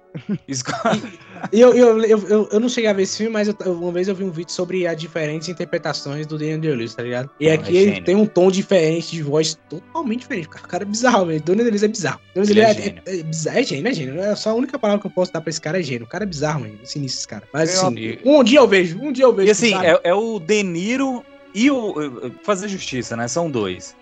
E 0.48 0.54
eu, 1.52 1.74
eu, 1.74 2.04
eu, 2.04 2.28
eu, 2.28 2.48
eu 2.52 2.60
não 2.60 2.68
cheguei 2.68 2.88
a 2.90 2.92
ver 2.92 3.02
esse 3.02 3.18
filme, 3.18 3.32
mas 3.32 3.48
eu- 3.48 3.54
uma 3.72 3.92
vez 3.92 4.08
eu 4.08 4.14
vi 4.14 4.24
um 4.24 4.30
vídeo 4.30 4.52
sobre 4.52 4.86
as 4.86 4.96
diferentes 4.96 5.48
interpretações 5.48 6.26
do 6.26 6.38
Daniel 6.38 6.58
Day-Lewis, 6.58 6.94
tá 6.94 7.02
ligado? 7.02 7.30
E 7.40 7.50
aqui 7.50 7.76
é 7.76 7.80
ele 7.82 8.00
tem 8.02 8.16
um 8.16 8.26
tom 8.26 8.50
diferente 8.50 9.10
de 9.12 9.22
voz 9.22 9.58
totalmente 9.68 10.20
diferente. 10.20 10.46
O 10.46 10.50
cara 10.50 10.82
é 10.84 10.86
bizarro, 10.86 11.26
velho. 11.26 11.40
Daniel 11.42 11.64
Day-Lewis 11.64 11.82
é 11.82 11.88
bizarro. 11.88 12.20
Daniel 12.34 12.68
é 12.68 12.74
Day-Lewis 12.74 13.02
é, 13.06 13.10
é, 13.10 13.20
é, 13.20 13.22
bizarro, 13.22 13.58
é 13.58 13.62
gênio, 13.62 13.88
é 13.88 13.92
gênio. 13.94 14.20
É 14.20 14.36
só 14.36 14.50
a 14.50 14.54
única 14.54 14.78
palavra 14.78 15.00
que 15.00 15.06
eu 15.06 15.10
posso 15.10 15.32
dar 15.32 15.40
pra 15.40 15.50
esse 15.50 15.60
cara 15.60 15.78
é 15.80 15.82
gênio. 15.82 16.04
O 16.04 16.08
cara 16.08 16.24
é 16.24 16.26
bizarro, 16.26 16.60
mano. 16.60 16.78
Sinistro 16.84 17.18
esse 17.20 17.28
cara. 17.28 17.42
Mas 17.52 17.70
assim, 17.70 18.18
um 18.24 18.42
dia 18.44 18.58
eu 18.60 18.68
vejo, 18.68 18.98
um 19.00 19.12
dia 19.12 19.24
eu 19.24 19.32
vejo. 19.32 19.48
E 19.48 19.50
assim, 19.50 19.74
é, 19.74 20.00
é 20.04 20.14
o 20.14 20.38
De 20.38 20.62
Niro 20.62 21.24
e 21.54 21.70
o. 21.70 21.94
Fazer 22.42 22.68
justiça, 22.68 23.16
né? 23.16 23.28
São 23.28 23.50
dois. 23.50 23.94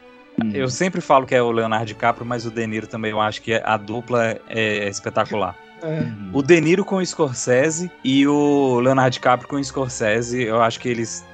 Hum. 0.43 0.51
Eu 0.53 0.69
sempre 0.69 1.01
falo 1.01 1.27
que 1.27 1.35
é 1.35 1.41
o 1.41 1.53
Leonardo 1.53 1.87
DiCaprio, 1.87 2.27
mas 2.27 2.45
o 2.45 2.51
De 2.51 2.67
Niro 2.67 2.87
também 2.89 3.13
eu 3.13 3.21
acho 3.21 3.41
que 3.41 3.55
a 3.55 3.77
dupla 3.77 4.41
é 4.49 4.89
espetacular. 4.89 5.57
É. 5.85 6.07
O 6.33 6.43
De 6.43 6.61
Niro 6.61 6.85
com 6.85 6.97
o 6.97 7.05
Scorsese 7.07 7.91
e 8.03 8.27
o 8.27 8.81
Leonardo 8.81 9.11
DiCaprio 9.13 9.49
com 9.49 9.57
o 9.57 9.65
Scorsese, 9.65 10.43
eu 10.43 10.61
acho 10.63 10.81
que 10.81 10.89
eles 10.89 11.25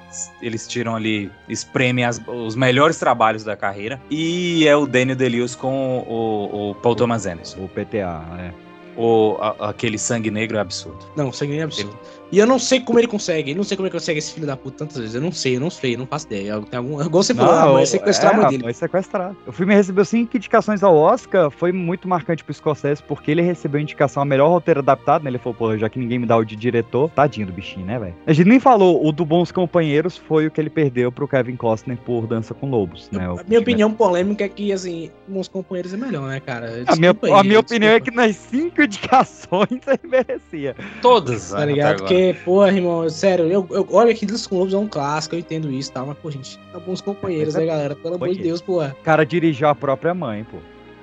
eles 0.42 0.66
tiram 0.66 0.96
ali, 0.96 1.30
espremem 1.48 2.04
as- 2.04 2.20
os 2.26 2.56
melhores 2.56 2.98
trabalhos 2.98 3.44
da 3.44 3.56
carreira. 3.56 4.00
E 4.10 4.66
é 4.66 4.74
o 4.74 4.84
Daniel 4.84 5.16
Day-Lewis 5.16 5.54
com 5.54 5.98
o, 6.00 6.70
o 6.70 6.74
Paul 6.74 6.96
Thomas 6.96 7.26
Anderson. 7.26 7.60
O 7.64 7.68
PTA, 7.68 8.20
é. 8.40 8.50
O, 8.96 9.36
a- 9.40 9.70
aquele 9.70 9.98
sangue 9.98 10.30
negro 10.30 10.56
é 10.56 10.60
absurdo. 10.60 10.98
Não, 11.16 11.32
sangue 11.32 11.52
nem 11.52 11.60
é 11.60 11.64
absurdo. 11.64 11.96
E 12.32 12.38
eu 12.38 12.46
não 12.46 12.60
sei 12.60 12.78
como 12.78 12.96
ele 12.98 13.08
consegue. 13.08 13.50
Eu 13.50 13.56
não 13.56 13.64
sei 13.64 13.76
como 13.76 13.86
ele 13.88 13.92
consegue 13.92 14.18
esse 14.20 14.32
filho 14.32 14.46
da 14.46 14.56
puta 14.56 14.78
tantas 14.78 14.98
vezes. 14.98 15.14
Eu 15.16 15.20
não 15.20 15.32
sei, 15.32 15.56
eu 15.56 15.60
não 15.60 15.68
sei, 15.70 15.94
eu 15.94 15.98
não 15.98 16.06
faço 16.06 16.26
ideia. 16.26 16.52
Eu- 16.52 16.62
Tem 16.62 16.78
algum. 16.78 17.00
Igual 17.02 17.22
você 17.24 17.34
falou, 17.34 17.52
ah, 17.52 17.72
mas 17.72 17.88
sequestrar 17.88 18.34
a 18.34 18.36
mãe 18.36 18.46
é, 18.46 18.48
dele. 18.50 18.58
rapaz, 18.62 18.76
sequestrar. 18.76 19.34
O 19.46 19.50
filme 19.52 19.74
recebeu 19.74 20.04
cinco 20.04 20.36
indicações 20.36 20.82
ao 20.84 20.94
Oscar, 20.96 21.50
foi 21.50 21.72
muito 21.72 22.06
marcante 22.06 22.44
pro 22.44 22.54
Scorsese, 22.54 23.02
porque 23.02 23.32
ele 23.32 23.42
recebeu 23.42 23.80
indicação 23.80 24.22
a 24.22 24.26
melhor 24.26 24.48
roteiro 24.48 24.78
adaptado, 24.78 25.24
né? 25.24 25.30
Ele 25.30 25.38
falou, 25.38 25.54
pô, 25.54 25.76
já 25.76 25.88
que 25.88 25.98
ninguém 25.98 26.20
me 26.20 26.26
dá 26.26 26.36
o 26.36 26.44
de 26.44 26.54
diretor, 26.54 27.10
tadinho 27.10 27.48
do 27.48 27.52
bichinho, 27.52 27.84
né, 27.84 27.98
velho? 27.98 28.14
A 28.24 28.32
gente 28.32 28.46
nem 28.46 28.60
falou, 28.60 29.04
o 29.04 29.10
do 29.10 29.24
Bons 29.24 29.50
Companheiros 29.50 30.16
foi 30.16 30.46
o 30.46 30.50
que 30.52 30.60
ele 30.60 30.70
perdeu 30.70 31.10
pro 31.10 31.26
Kevin 31.26 31.56
Costner 31.56 31.96
por 31.98 32.28
Dança 32.28 32.54
com 32.54 32.70
Lobos, 32.70 33.08
né? 33.10 33.28
O 33.28 33.40
A 33.40 33.42
minha 33.44 33.58
opinião 33.60 33.90
polêmica 33.92 34.44
é 34.44 34.48
que, 34.48 34.72
assim, 34.72 35.10
meus 35.26 35.48
companheiros 35.48 35.92
é 35.92 35.96
melhor, 35.96 36.28
né, 36.28 36.38
cara? 36.38 36.84
A 36.86 36.94
minha, 36.94 37.12
Desculpa 37.12 37.26
a 37.26 37.40
aí, 37.40 37.48
minha 37.48 37.60
desculpa. 37.60 37.66
opinião 37.74 37.92
é 37.92 38.00
que 38.00 38.10
nas 38.12 38.36
cinco 38.36 38.86
indicações 38.90 39.80
ele 39.86 40.00
merecia. 40.04 40.76
Todas, 41.00 41.50
Tá 41.50 41.64
ligado? 41.64 41.98
Porque, 41.98 42.36
porra, 42.44 42.68
irmão, 42.68 43.08
sério, 43.08 43.46
eu, 43.46 43.66
eu 43.70 43.86
olho 43.90 44.10
aqui 44.10 44.26
com 44.26 44.58
Lobos 44.58 44.74
é 44.74 44.78
um 44.78 44.88
clássico, 44.88 45.34
eu 45.34 45.38
entendo 45.38 45.70
isso 45.70 45.90
e 45.90 45.92
tal, 45.92 46.06
mas, 46.06 46.18
pô, 46.18 46.30
gente, 46.30 46.58
tá 46.72 46.78
bons 46.78 47.00
companheiros, 47.00 47.54
né, 47.54 47.64
galera? 47.66 47.94
Pelo 47.94 48.16
amor 48.16 48.28
de. 48.28 48.40
Deus, 48.40 48.60
porra. 48.60 48.96
O 49.00 49.04
cara 49.04 49.24
dirigiu 49.24 49.68
a 49.68 49.74
própria 49.74 50.14
mãe, 50.14 50.44
pô. 50.44 50.58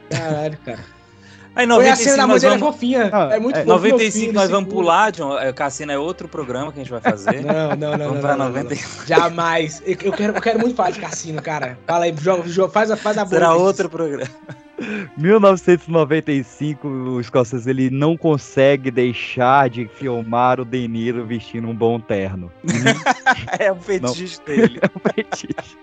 Caralho, 0.10 0.58
cara. 0.66 0.80
Aí, 1.56 1.66
Foi 1.66 1.90
a 1.90 1.96
cena 1.96 2.18
95 2.18 2.18
da 2.18 2.28
mãe 2.28 2.34
nós 2.34 2.42
dele 2.42 2.54
é 2.54 2.58
vamos... 2.58 2.76
fofinha. 2.76 3.10
Ah, 3.12 3.30
é 3.32 3.40
muito 3.40 3.56
é, 3.56 3.66
fofinho. 3.66 3.76
95 3.76 4.34
nós 4.34 4.50
vamos 4.50 4.72
pular, 4.72 5.12
John. 5.12 5.40
É, 5.40 5.52
Cassino 5.52 5.92
é 5.92 5.98
outro 5.98 6.28
programa 6.28 6.72
que 6.72 6.80
a 6.80 6.84
gente 6.84 6.92
vai 6.92 7.02
fazer. 7.02 7.42
Não, 7.44 7.76
não, 7.76 7.92
não. 7.92 7.98
Vamos 7.98 8.14
não, 8.14 8.22
pra 8.22 8.36
não, 8.36 8.46
não, 8.46 8.54
90. 8.54 8.76
não. 8.76 9.06
Jamais. 9.08 9.82
Eu, 9.84 9.98
eu 10.04 10.12
quero, 10.12 10.36
eu 10.36 10.42
quero 10.42 10.60
muito 10.60 10.76
falar 10.76 10.92
de 10.92 11.00
cassino, 11.00 11.42
cara. 11.42 11.78
Fala 11.88 12.06
aí, 12.06 12.14
joga, 12.20 12.48
joga, 12.48 12.72
faz, 12.72 12.92
a, 12.92 12.96
faz 12.96 13.18
a 13.18 13.26
boa. 13.26 13.34
Será 13.34 13.56
outro 13.56 13.90
programa. 13.90 14.30
1995, 15.18 16.88
o 16.88 17.24
Scorsese 17.24 17.70
ele 17.70 17.90
não 17.90 18.16
consegue 18.16 18.92
deixar 18.92 19.70
de 19.70 19.88
filmar 19.88 20.60
o 20.60 20.66
De 20.66 20.88
Niro 20.88 21.26
vestindo 21.26 21.68
um 21.68 21.76
bom 21.76 22.00
terno. 22.00 22.52
é 23.60 23.72
o 23.72 23.76
fetiche 23.76 24.40
dele. 24.46 24.80
É 24.88 24.90
um 24.96 25.00
fetiche. 25.14 25.78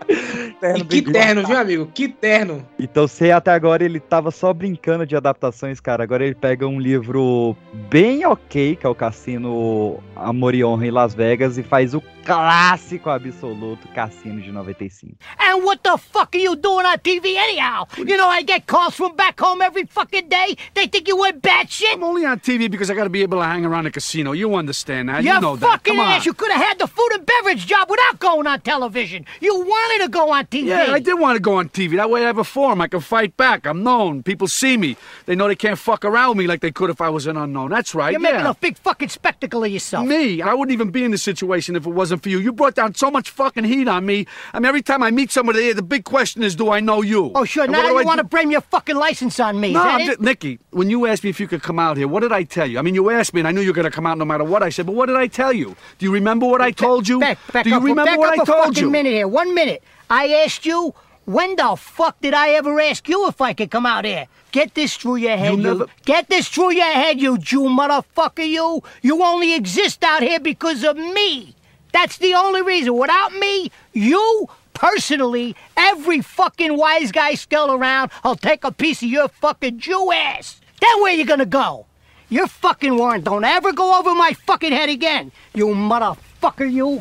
Terno 0.61 0.79
E 0.79 0.85
que 0.85 1.03
terno, 1.03 1.47
viu, 1.47 1.59
amigo? 1.59 1.91
Que 1.93 2.09
terno. 2.09 2.67
Então, 2.79 3.09
se 3.09 3.31
até 3.31 3.53
agora 3.53 3.85
ele 3.85 3.99
tava 3.99 4.31
só 4.31 4.53
brincando 4.53 5.07
de 5.07 5.17
adaptações, 5.17 5.81
cara, 5.81 6.05
agora 6.05 6.25
ele 6.25 6.35
pega 6.35 6.67
um 6.67 6.79
livro 6.79 7.57
bem 7.91 8.25
ok, 8.25 8.77
que 8.77 8.87
é 8.87 8.89
o 8.89 8.95
Cassino 8.95 10.03
Amor 10.17 10.55
e 10.55 10.65
Honra 10.65 10.87
em 10.87 10.91
Las 10.91 11.15
Vegas, 11.15 11.59
e 11.59 11.63
faz 11.63 11.95
o 11.95 12.03
clássico 12.25 13.11
absoluto 13.11 13.87
Cassino 13.89 14.41
de 14.41 14.51
95. 14.51 15.17
And 15.39 15.65
what 15.65 15.83
the 15.83 15.97
fuck 15.99 16.35
are 16.35 16.43
you 16.43 16.57
doing 16.57 16.87
on 16.87 16.99
TV 16.99 17.37
anyhow? 17.37 17.87
You 17.99 18.17
know 18.17 18.29
I 18.29 18.43
get 18.43 18.67
calls 18.85 18.95
from 18.95 19.17
back 19.17 19.41
home 19.41 19.63
every 19.63 19.85
fucking 19.85 20.29
day. 20.29 20.57
They 20.75 20.87
think 20.87 21.09
you 21.09 21.17
went 21.17 21.43
batshit. 21.43 21.93
I'm 21.93 22.05
only 22.05 22.25
on 22.25 22.41
TV 22.41 22.71
because 22.71 22.91
I 22.91 22.95
gotta 22.95 23.11
be 23.11 23.23
able 23.23 23.39
to 23.39 23.45
hang 23.45 23.65
around 23.65 23.87
a 23.87 23.91
casino. 23.91 24.33
You 24.33 24.55
understand 24.55 25.09
that? 25.09 25.25
you 25.25 25.33
you 25.33 25.41
know 25.41 25.57
that. 25.57 25.83
Come 25.85 26.01
on. 26.01 26.13
ass. 26.13 26.27
You 26.27 26.35
could 26.35 26.51
have 26.51 26.61
had 26.61 26.79
the 26.79 26.87
food 26.87 27.09
and 27.13 27.25
beverage 27.25 27.67
job 27.67 27.89
without 27.89 28.19
going 28.19 28.47
on 28.47 28.61
television. 28.61 29.25
You 29.41 29.59
wanted 29.59 30.05
to 30.05 30.11
go 30.11 30.31
on 30.31 30.47
TV. 30.47 30.67
Yeah, 30.67 30.93
I 30.93 30.99
did 30.99 31.15
want 31.15 31.37
to 31.37 31.41
go 31.41 31.55
on 31.55 31.69
TV. 31.69 31.97
That 31.97 32.11
way 32.11 32.23
I 32.23 32.27
have 32.27 32.39
a 32.39 32.45
forum. 32.45 32.81
I 32.81 32.89
can 32.89 33.01
fight 33.01 33.37
back. 33.37 33.67
I'm 33.67 33.83
known. 33.83 34.23
People 34.23 34.49
see 34.49 34.77
me. 34.77 34.97
They 35.27 35.35
know 35.35 35.49
they 35.49 35.57
can't 35.57 35.79
fuck 35.79 36.05
around 36.05 36.31
with 36.31 36.39
me 36.39 36.47
like 36.47 36.61
they 36.61 36.73
could 36.73 36.91
if 36.91 37.01
I 37.01 37.09
was 37.09 37.27
an 37.27 37.37
unknown. 37.37 37.71
That's 37.71 37.95
right. 37.95 38.13
You're 38.13 38.21
yeah. 38.21 38.33
making 38.33 38.47
a 38.47 38.55
big 38.55 38.79
fucking 38.79 39.09
spectacle 39.09 39.65
of 39.65 39.71
yourself. 39.71 40.07
Me? 40.07 40.43
I 40.43 40.53
wouldn't 40.53 40.73
even 40.73 40.91
be 40.91 41.05
in 41.05 41.11
this 41.11 41.23
situation 41.23 41.77
if 41.77 41.87
it 41.87 41.91
wasn't 41.91 42.23
for 42.23 42.29
you. 42.29 42.39
You 42.39 42.53
brought 42.53 42.75
down 42.75 42.95
so 42.95 43.11
much 43.11 43.31
fucking 43.31 43.65
heat 43.65 43.89
on 43.89 44.05
me. 44.05 44.27
I 44.53 44.59
mean, 44.61 44.67
every 44.67 44.83
time 44.83 45.03
I 45.03 45.11
meet 45.11 45.31
somebody, 45.31 45.63
here, 45.63 45.75
the 45.75 45.83
big 45.83 46.05
question 46.05 46.43
is, 46.43 46.55
do 46.55 46.71
I 46.71 46.81
know 46.81 47.03
you? 47.03 47.33
Oh, 47.35 47.45
sure. 47.45 47.65
And 47.65 47.73
Now 47.73 47.89
you 47.89 47.99
I 47.99 48.03
want 48.03 48.19
to 48.19 48.25
blame 48.25 48.51
your 48.51 48.61
fucking 48.75 48.97
license 48.97 49.39
on 49.39 49.61
me. 49.61 49.73
No, 49.73 49.83
I'm 49.83 50.05
just, 50.07 50.21
Nikki, 50.21 50.59
when 50.71 50.91
you 50.91 51.07
asked 51.07 51.23
me 51.23 51.31
if 51.31 51.39
you 51.39 51.47
could 51.47 51.63
come 51.63 51.79
out 51.79 51.97
here, 51.97 52.09
what 52.09 52.21
did 52.21 52.33
I 52.33 52.43
tell 52.43 52.67
you? 52.67 52.79
I 52.79 52.83
mean, 52.83 52.95
you 52.97 53.09
asked 53.11 53.33
me, 53.33 53.41
and 53.41 53.47
I 53.47 53.53
knew 53.53 53.61
you 53.61 53.69
were 53.71 53.75
going 53.75 53.85
to 53.85 53.91
come 53.91 54.07
out 54.07 54.19
no 54.19 54.25
matter 54.25 54.43
what 54.45 54.63
I 54.65 54.69
said, 54.71 54.87
but 54.87 54.95
what 54.97 55.07
did 55.07 55.17
I 55.17 55.29
tell 55.29 55.53
you? 55.53 55.77
Do 55.99 56.07
you 56.07 56.13
remember 56.13 56.47
what 56.47 56.61
I 56.61 56.73
told 56.73 57.07
you? 57.07 57.21
Back, 57.21 57.39
back 57.53 57.65
do 57.65 57.71
you 57.71 57.77
up, 57.77 57.83
remember 57.85 58.05
back 58.11 58.19
what 58.19 58.33
up 58.33 58.39
I 58.41 58.43
a 58.43 58.47
told 58.47 58.65
fucking 58.67 58.83
you? 58.85 58.91
minute 58.91 59.13
here. 59.13 59.29
One 59.29 59.55
minute. 59.55 59.83
I 60.11 60.29
asked 60.45 60.67
you, 60.67 60.93
when 61.25 61.55
the 61.57 61.77
fuck 61.77 62.21
did 62.21 62.35
I 62.35 62.51
ever 62.51 62.79
ask 62.81 63.09
you 63.09 63.29
if 63.29 63.41
I 63.41 63.53
could 63.55 63.71
come 63.71 63.87
out 63.87 64.05
here? 64.05 64.27
Get 64.51 64.75
this 64.75 64.97
through 64.97 65.17
your 65.17 65.37
head, 65.37 65.53
you. 65.53 65.63
never- 65.63 65.87
Get 66.05 66.29
this 66.29 66.49
through 66.49 66.73
your 66.73 66.85
head, 66.93 67.21
you 67.21 67.39
Jew 67.39 67.63
motherfucker, 67.63 68.47
you. 68.47 68.83
You 69.03 69.23
only 69.23 69.55
exist 69.55 70.03
out 70.03 70.23
here 70.23 70.41
because 70.41 70.83
of 70.85 70.97
me. 70.97 71.55
That's 71.93 72.19
the 72.19 72.35
only 72.35 72.63
reason. 72.63 72.97
Without 72.97 73.33
me, 73.35 73.71
you 73.93 74.49
personally, 74.75 75.57
every 75.77 76.21
fucking 76.21 76.77
wise 76.77 77.13
guy 77.13 77.35
still 77.35 77.73
around, 77.73 78.11
I'll 78.23 78.37
take 78.37 78.65
a 78.65 78.73
piece 78.73 79.03
of 79.03 79.09
your 79.09 79.29
fucking 79.29 79.79
Jew 79.79 80.13
ass. 80.13 80.61
Then 80.81 81.03
where 81.03 81.15
you 81.15 81.25
gonna 81.25 81.47
go? 81.47 81.87
Your 82.29 82.47
fucking 82.47 82.97
warrant 82.97 83.25
don't 83.25 83.45
ever 83.45 83.73
go 83.73 83.99
over 83.99 84.15
my 84.15 84.33
fucking 84.47 84.73
head 84.73 84.89
again. 84.89 85.33
You 85.55 85.69
motherfucker, 85.69 86.71
you. 86.71 87.01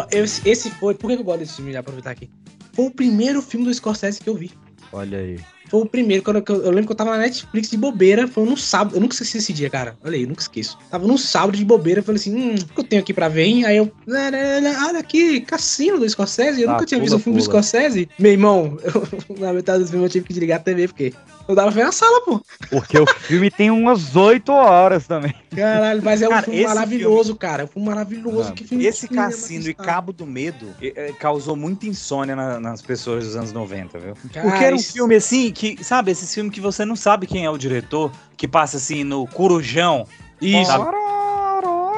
Eu, 0.00 0.06
eu- 0.20 0.24
esse 0.24 0.70
foi. 0.70 0.94
Por 0.94 1.08
que 1.10 1.16
eu 1.16 1.24
gosto 1.24 1.40
desse 1.40 1.54
filme? 1.56 1.76
Aproveitar 1.76 2.10
aqui. 2.10 2.28
Foi 2.72 2.86
o 2.86 2.90
primeiro 2.90 3.40
filme 3.40 3.66
do 3.66 3.72
Scorsese 3.74 4.20
que 4.20 4.28
eu 4.28 4.34
vi. 4.34 4.50
Olha 4.92 5.18
aí. 5.18 5.38
Foi 5.74 5.82
o 5.82 5.86
primeiro, 5.86 6.22
quando 6.22 6.36
eu, 6.48 6.62
eu 6.62 6.70
lembro 6.70 6.86
que 6.86 6.92
eu 6.92 6.96
tava 6.96 7.10
na 7.10 7.18
Netflix 7.18 7.68
de 7.68 7.76
bobeira, 7.76 8.28
foi 8.28 8.44
num 8.44 8.56
sábado, 8.56 8.94
eu 8.96 9.00
nunca 9.00 9.12
esqueci 9.14 9.38
esse 9.38 9.52
dia, 9.52 9.68
cara. 9.68 9.96
Olha 10.04 10.14
aí, 10.14 10.22
eu 10.22 10.28
nunca 10.28 10.40
esqueço. 10.40 10.78
Tava 10.90 11.06
num 11.06 11.18
sábado 11.18 11.56
de 11.58 11.64
bobeira, 11.64 12.00
falei 12.02 12.20
assim, 12.20 12.34
hum, 12.34 12.54
o 12.54 12.74
que 12.74 12.80
eu 12.80 12.84
tenho 12.84 13.02
aqui 13.02 13.12
pra 13.12 13.28
ver, 13.28 13.42
hein? 13.44 13.64
Aí 13.64 13.76
eu, 13.76 13.90
"Né, 14.06 14.30
né, 14.30 14.60
né, 14.60 14.76
olha 14.86 15.00
aqui, 15.00 15.40
Cassino 15.40 15.98
do 15.98 16.08
Scorsese, 16.08 16.62
eu 16.62 16.68
Ah, 16.68 16.72
nunca 16.74 16.86
tinha 16.86 16.98
pula, 16.98 17.04
visto 17.10 17.16
o 17.16 17.22
filme 17.22 17.38
do 17.40 17.44
pula. 17.44 17.60
Scorsese. 17.62 18.08
Meu 18.18 18.30
irmão, 18.32 18.78
eu, 18.82 19.08
na 19.40 19.52
metade 19.52 19.82
do 19.84 19.90
filme 19.90 20.04
eu 20.04 20.08
tive 20.10 20.26
que 20.26 20.32
desligar 20.32 20.60
a 20.60 20.62
TV, 20.62 20.86
porque 20.86 21.12
eu 21.48 21.54
dava 21.56 21.72
fé 21.72 21.82
na 21.84 21.92
sala, 21.92 22.20
pô. 22.24 22.40
Porque 22.70 22.98
o 22.98 23.06
filme 23.06 23.50
tem 23.50 23.70
umas 23.70 24.14
8 24.16 24.52
horas 24.52 25.06
também. 25.06 25.34
Caralho, 25.54 26.02
mas 26.02 26.20
é 26.22 26.26
um 26.26 26.30
Cara, 26.30 26.42
filme 26.44 26.62
maravilhoso, 26.64 27.36
cara. 27.36 27.62
É 27.62 27.64
um 27.64 27.68
filme 27.68 27.86
maravilhoso. 27.88 28.54
Que 28.54 28.64
filme 28.64 28.84
esse 28.84 29.06
filme 29.06 29.22
Cassino 29.22 29.68
e 29.68 29.74
Cabo 29.74 30.12
do 30.12 30.26
Medo 30.26 30.74
eh, 30.82 30.92
eh, 30.96 31.12
causou 31.18 31.54
muita 31.54 31.86
insônia 31.86 32.34
na- 32.34 32.58
nas 32.58 32.82
pessoas 32.82 33.24
dos 33.24 33.36
anos 33.36 33.52
90, 33.52 33.98
viu? 34.00 34.14
Cara, 34.32 34.48
Porque 34.48 34.64
era 34.64 34.74
um 34.74 34.78
isso- 34.78 34.92
filme 34.92 35.14
assim, 35.14 35.52
que, 35.52 35.63
sabe, 35.82 36.10
esse 36.10 36.32
filme 36.34 36.50
que 36.50 36.60
você 36.60 36.84
não 36.84 36.96
sabe 36.96 37.26
quem 37.26 37.44
é 37.44 37.50
o 37.50 37.58
diretor, 37.58 38.10
que 38.36 38.46
passa 38.48 38.76
assim 38.76 39.04
no 39.04 39.26
Corujão. 39.26 40.06
Isso. 40.40 40.70
sabe? 40.70 40.84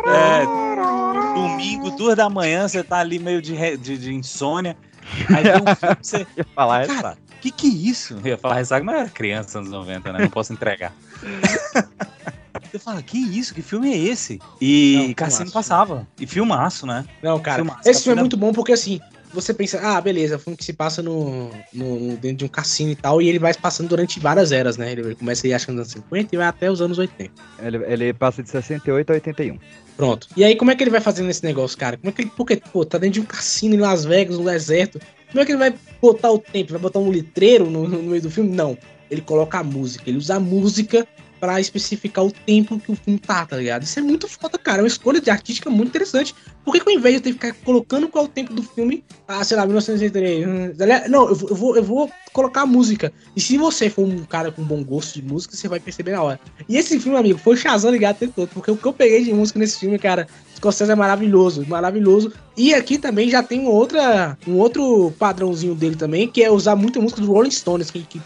É, 0.08 0.44
domingo, 1.34 1.90
duas 1.90 2.16
da 2.16 2.28
manhã, 2.30 2.68
você 2.68 2.82
tá 2.82 2.98
ali 2.98 3.18
meio 3.18 3.42
de, 3.42 3.76
de, 3.76 3.98
de 3.98 4.14
insônia. 4.14 4.76
Aí 5.34 5.42
vem 5.42 5.54
um 5.54 5.74
filme 5.74 5.96
que 5.96 6.06
você. 6.06 6.26
Ia 6.36 6.46
falar 6.54 6.86
Cara, 6.86 7.18
que 7.40 7.50
que 7.50 7.66
é 7.66 7.70
isso? 7.70 8.14
Eu 8.24 8.30
ia 8.30 8.38
falar 8.38 8.56
ressaca, 8.56 8.84
mas 8.84 8.96
era 9.00 9.08
criança 9.08 9.58
anos 9.58 9.70
90, 9.70 10.12
né? 10.12 10.18
Não 10.20 10.30
posso 10.30 10.52
entregar. 10.52 10.92
Você 12.70 12.78
fala, 12.78 13.02
que 13.02 13.18
isso? 13.18 13.54
Que 13.54 13.62
filme 13.62 13.92
é 13.92 13.96
esse? 13.96 14.40
E 14.60 14.96
Não, 15.08 15.14
Cassino 15.14 15.36
filmaço. 15.46 15.52
passava. 15.52 16.06
E 16.18 16.26
filmaço, 16.26 16.86
né? 16.86 17.04
Não, 17.22 17.38
cara, 17.38 17.56
Filmaço. 17.62 17.88
esse 17.88 18.02
filme 18.02 18.18
é 18.18 18.22
muito 18.22 18.36
bom 18.36 18.52
porque 18.52 18.72
assim, 18.72 19.00
você 19.32 19.52
pensa, 19.52 19.80
ah, 19.82 20.00
beleza, 20.00 20.38
filme 20.38 20.56
que 20.56 20.64
se 20.64 20.72
passa 20.72 21.02
no, 21.02 21.50
no- 21.72 22.16
dentro 22.16 22.38
de 22.38 22.44
um 22.44 22.48
cassino 22.48 22.90
e 22.90 22.96
tal, 22.96 23.20
e 23.20 23.28
ele 23.28 23.38
vai 23.38 23.52
passando 23.54 23.88
durante 23.88 24.18
várias 24.20 24.52
eras, 24.52 24.76
né? 24.76 24.92
Ele 24.92 25.14
começa 25.14 25.46
aí 25.46 25.52
acho 25.54 25.66
que 25.66 25.72
nos 25.72 25.80
anos 25.80 25.92
50 25.92 26.34
e 26.34 26.38
vai 26.38 26.46
até 26.46 26.70
os 26.70 26.80
anos 26.80 26.98
80. 26.98 27.30
Ele, 27.62 27.76
ele 27.86 28.12
passa 28.12 28.42
de 28.42 28.50
68 28.50 29.10
a 29.10 29.14
81. 29.14 29.58
Pronto. 29.96 30.28
E 30.36 30.44
aí, 30.44 30.54
como 30.56 30.70
é 30.70 30.76
que 30.76 30.82
ele 30.84 30.90
vai 30.90 31.00
fazendo 31.00 31.30
esse 31.30 31.42
negócio, 31.44 31.76
cara? 31.78 31.96
Como 31.96 32.10
é 32.10 32.12
que 32.12 32.22
ele. 32.22 32.30
Porque, 32.36 32.56
pô, 32.56 32.84
tá 32.84 32.98
dentro 32.98 33.14
de 33.14 33.20
um 33.20 33.24
cassino 33.24 33.74
em 33.74 33.78
Las 33.78 34.04
Vegas, 34.04 34.38
no 34.38 34.44
deserto. 34.44 35.00
Como 35.30 35.40
é 35.40 35.44
que 35.46 35.52
ele 35.52 35.58
vai 35.58 35.74
botar 36.00 36.30
o 36.30 36.38
tempo? 36.38 36.72
Vai 36.72 36.80
botar 36.80 36.98
um 36.98 37.08
letreiro 37.08 37.70
no, 37.70 37.88
no 37.88 38.02
meio 38.02 38.20
do 38.22 38.30
filme? 38.30 38.54
Não. 38.54 38.76
Ele 39.10 39.20
coloca 39.22 39.58
a 39.58 39.64
música. 39.64 40.04
Ele 40.08 40.18
usa 40.18 40.36
a 40.36 40.40
música 40.40 41.06
pra 41.38 41.60
especificar 41.60 42.24
o 42.24 42.32
tempo 42.32 42.78
que 42.78 42.92
o 42.92 42.96
filme 42.96 43.18
tá, 43.18 43.44
tá 43.46 43.56
ligado? 43.56 43.82
Isso 43.82 43.98
é 43.98 44.02
muito 44.02 44.28
foda, 44.28 44.58
cara. 44.58 44.78
É 44.78 44.82
uma 44.82 44.88
escolha 44.88 45.20
de 45.20 45.30
artística 45.30 45.70
muito 45.70 45.88
interessante. 45.88 46.34
Por 46.64 46.72
que, 46.72 46.80
que 46.80 46.90
ao 46.90 46.96
invés 46.96 47.14
de 47.14 47.18
eu 47.18 47.22
ter 47.22 47.38
que 47.38 47.46
ficar 47.46 47.64
colocando 47.64 48.08
qual 48.08 48.24
é 48.24 48.28
o 48.28 48.30
tempo 48.30 48.52
do 48.52 48.62
filme, 48.62 49.04
ah, 49.28 49.44
sei 49.44 49.56
lá, 49.56 49.64
1963, 49.64 50.46
hum, 50.46 51.08
não, 51.08 51.28
eu 51.28 51.34
vou, 51.34 51.48
eu, 51.48 51.56
vou, 51.56 51.76
eu 51.76 51.82
vou 51.82 52.10
colocar 52.32 52.62
a 52.62 52.66
música. 52.66 53.12
E 53.34 53.40
se 53.40 53.56
você 53.56 53.88
for 53.88 54.04
um 54.04 54.24
cara 54.24 54.50
com 54.50 54.62
bom 54.62 54.82
gosto 54.82 55.14
de 55.14 55.22
música, 55.22 55.56
você 55.56 55.68
vai 55.68 55.80
perceber 55.80 56.12
na 56.12 56.22
hora. 56.22 56.40
E 56.68 56.76
esse 56.76 56.98
filme, 56.98 57.16
amigo, 57.16 57.38
foi 57.38 57.56
Shazam 57.56 57.90
ligado 57.90 58.16
o 58.16 58.18
tempo 58.18 58.32
todo, 58.34 58.48
porque 58.48 58.70
o 58.70 58.76
que 58.76 58.84
eu 58.84 58.92
peguei 58.92 59.24
de 59.24 59.32
música 59.32 59.58
nesse 59.58 59.78
filme, 59.78 59.98
cara, 59.98 60.26
Scorsese 60.56 60.90
é 60.90 60.94
maravilhoso, 60.94 61.64
maravilhoso. 61.66 62.32
E 62.56 62.74
aqui 62.74 62.98
também 62.98 63.28
já 63.28 63.42
tem 63.42 63.66
outra, 63.66 64.36
um 64.46 64.56
outro 64.56 65.12
padrãozinho 65.18 65.74
dele 65.74 65.96
também, 65.96 66.26
que 66.26 66.42
é 66.42 66.50
usar 66.50 66.74
muita 66.74 67.00
música 67.00 67.20
do 67.20 67.30
Rolling 67.30 67.50
Stones, 67.50 67.90
que, 67.90 68.02
que 68.02 68.20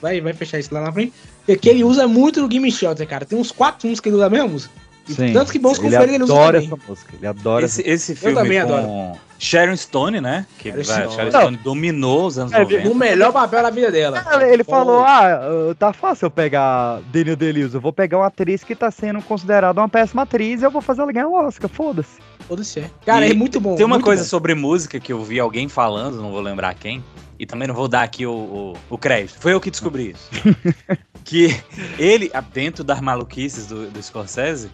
vai, 0.00 0.20
vai 0.20 0.32
fechar 0.32 0.58
isso 0.58 0.74
lá 0.74 0.80
na 0.80 0.92
frente, 0.92 1.12
que 1.46 1.56
que 1.56 1.68
ele 1.68 1.84
usa 1.84 2.06
muito 2.08 2.40
no 2.42 2.50
Gimme 2.50 2.70
Shelter, 2.70 3.06
cara. 3.06 3.24
Tem 3.24 3.38
uns 3.38 3.50
quatro 3.52 3.82
filmes 3.82 4.00
que 4.00 4.08
ele 4.08 4.16
usa 4.16 4.26
a 4.26 4.30
mesma 4.30 4.48
música. 4.48 4.74
Sim. 5.08 5.32
tanto 5.32 5.52
que 5.52 5.58
bons 5.60 5.78
ele 5.78 5.88
confere 5.88 6.14
ele 6.16 6.24
usa 6.24 6.32
adora 6.32 6.60
também. 6.60 6.66
essa 6.76 6.88
música. 6.90 7.14
Ele 7.16 7.26
adora 7.28 7.64
Esse, 7.66 7.80
essa 7.82 7.90
esse 7.90 8.12
Eu 8.12 8.16
filme 8.16 8.34
também 8.34 8.60
com 8.66 8.74
adoro. 8.74 9.18
Sharon 9.38 9.76
Stone, 9.76 10.20
né? 10.20 10.46
Que 10.58 10.70
Sharon 10.70 10.82
vai, 10.82 10.84
Stone. 11.04 11.14
Sharon 11.14 11.30
Stone 11.30 11.56
dominou 11.58 12.26
os 12.26 12.38
anos 12.40 12.52
É, 12.52 12.58
90. 12.58 12.88
O 12.90 12.94
melhor 12.96 13.32
papel 13.32 13.62
da 13.62 13.70
vida 13.70 13.92
dela. 13.92 14.24
Ele, 14.34 14.52
ele 14.54 14.64
falou, 14.64 15.04
ah, 15.04 15.38
tá 15.78 15.92
fácil 15.92 16.26
eu 16.26 16.30
pegar 16.32 16.98
Daniel 17.12 17.36
Day-Lewis, 17.36 17.74
eu 17.74 17.80
vou 17.80 17.92
pegar 17.92 18.18
uma 18.18 18.26
atriz 18.26 18.64
que 18.64 18.74
tá 18.74 18.90
sendo 18.90 19.22
considerada 19.22 19.80
uma 19.80 19.88
péssima 19.88 20.22
atriz 20.22 20.60
e 20.60 20.64
eu 20.64 20.72
vou 20.72 20.82
fazer 20.82 21.02
ela 21.02 21.12
ganhar 21.12 21.28
o 21.28 21.34
Oscar, 21.34 21.70
foda-se. 21.70 22.18
Foda-se, 22.48 22.80
é. 22.80 22.90
Cara, 23.04 23.28
E 23.28 23.30
é 23.30 23.34
muito 23.34 23.60
bom. 23.60 23.76
Tem 23.76 23.86
uma 23.86 24.00
coisa 24.00 24.24
bom. 24.24 24.28
sobre 24.28 24.56
música 24.56 24.98
que 24.98 25.12
eu 25.12 25.22
vi 25.22 25.38
alguém 25.38 25.68
falando, 25.68 26.20
não 26.20 26.32
vou 26.32 26.40
lembrar 26.40 26.74
quem, 26.74 27.04
e 27.38 27.46
também 27.46 27.68
não 27.68 27.74
vou 27.74 27.88
dar 27.88 28.02
aqui 28.02 28.26
o, 28.26 28.32
o, 28.32 28.76
o 28.90 28.98
crédito. 28.98 29.38
Foi 29.38 29.52
eu 29.52 29.60
que 29.60 29.70
descobri 29.70 30.12
isso. 30.12 30.30
que 31.26 31.60
ele, 31.98 32.30
dentro 32.52 32.84
das 32.84 33.00
maluquices 33.00 33.66
do, 33.66 33.90
do 33.90 34.02
Scorsese, 34.02 34.70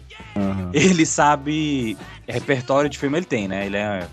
ele 0.71 1.05
sabe. 1.05 1.97
Repertório 2.27 2.89
de 2.89 2.97
filme 2.97 3.17
ele 3.17 3.25
tem, 3.25 3.47
né? 3.47 3.65
Ele 3.65 3.77
é. 3.77 4.07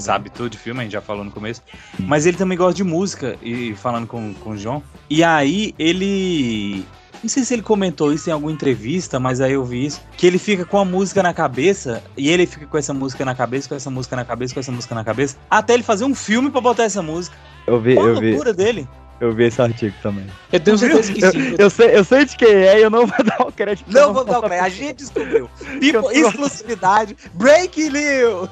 Sabe 0.00 0.30
tudo 0.30 0.50
de 0.50 0.58
filme, 0.58 0.80
a 0.80 0.82
gente 0.82 0.92
já 0.92 1.00
falou 1.00 1.24
no 1.24 1.30
começo. 1.30 1.62
Mas 1.96 2.26
ele 2.26 2.36
também 2.36 2.58
gosta 2.58 2.74
de 2.74 2.82
música, 2.82 3.36
e 3.40 3.72
falando 3.76 4.04
com, 4.04 4.34
com 4.34 4.50
o 4.50 4.56
João. 4.56 4.82
E 5.08 5.22
aí 5.22 5.74
ele. 5.78 6.84
Não 7.22 7.28
sei 7.28 7.44
se 7.44 7.54
ele 7.54 7.62
comentou 7.62 8.12
isso 8.12 8.28
em 8.28 8.32
alguma 8.32 8.52
entrevista, 8.52 9.18
mas 9.18 9.40
aí 9.40 9.52
eu 9.52 9.64
vi 9.64 9.86
isso. 9.86 10.02
Que 10.16 10.26
ele 10.26 10.38
fica 10.38 10.64
com 10.64 10.78
a 10.78 10.84
música 10.84 11.22
na 11.22 11.32
cabeça, 11.32 12.02
e 12.16 12.28
ele 12.28 12.46
fica 12.46 12.66
com 12.66 12.76
essa 12.76 12.92
música 12.92 13.24
na 13.24 13.34
cabeça, 13.34 13.68
com 13.68 13.74
essa 13.74 13.90
música 13.90 14.16
na 14.16 14.24
cabeça, 14.24 14.54
com 14.54 14.60
essa 14.60 14.72
música 14.72 14.94
na 14.94 15.04
cabeça, 15.04 15.36
até 15.48 15.74
ele 15.74 15.82
fazer 15.82 16.04
um 16.04 16.14
filme 16.14 16.50
pra 16.50 16.60
botar 16.60 16.84
essa 16.84 17.02
música. 17.02 17.36
Eu 17.66 17.80
vi, 17.80 17.94
Qual 17.94 18.06
a 18.06 18.10
eu 18.10 18.20
vi. 18.20 18.30
loucura 18.30 18.52
dele? 18.54 18.88
Eu 19.18 19.32
vi 19.32 19.44
esse 19.44 19.62
artigo 19.62 19.94
também. 20.02 20.26
Eu 20.52 20.60
tenho 20.60 20.76
certeza 20.76 21.10
que 21.12 21.24
Eu, 21.24 21.32
sim. 21.32 21.54
eu 21.58 21.70
sei, 21.70 21.96
eu 21.96 22.04
sei 22.04 22.24
de 22.26 22.36
quem 22.36 22.48
é 22.48 22.78
e 22.80 22.82
eu 22.82 22.90
não 22.90 23.06
vou 23.06 23.16
dar 23.24 23.46
o 23.46 23.50
crédito. 23.52 23.90
Não 23.90 24.12
vou 24.12 24.24
dar 24.24 24.40
o 24.40 24.42
crédito, 24.42 24.64
a 24.66 24.68
gente 24.68 24.96
descobriu. 24.96 25.48
People, 25.80 26.18
exclusividade, 26.18 27.16
break 27.32 27.88
news. 27.88 28.50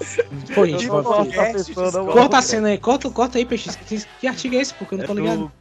Gente, 0.55 0.79
Tipo, 0.79 1.67
de 1.67 1.75
Corta 2.13 2.39
a 2.39 2.43
cena 2.43 2.69
aí, 2.69 2.79
corta, 2.79 3.11
corta 3.11 3.37
aí, 3.37 3.45
Peixe. 3.45 3.69
Que, 3.87 4.03
que 4.21 4.27
artigo 4.27 4.55
é 4.55 4.59
esse? 4.59 4.73
Porque 4.73 4.95
eu 4.95 4.99
não 4.99 5.07
tô 5.07 5.13
ligado. 5.15 5.53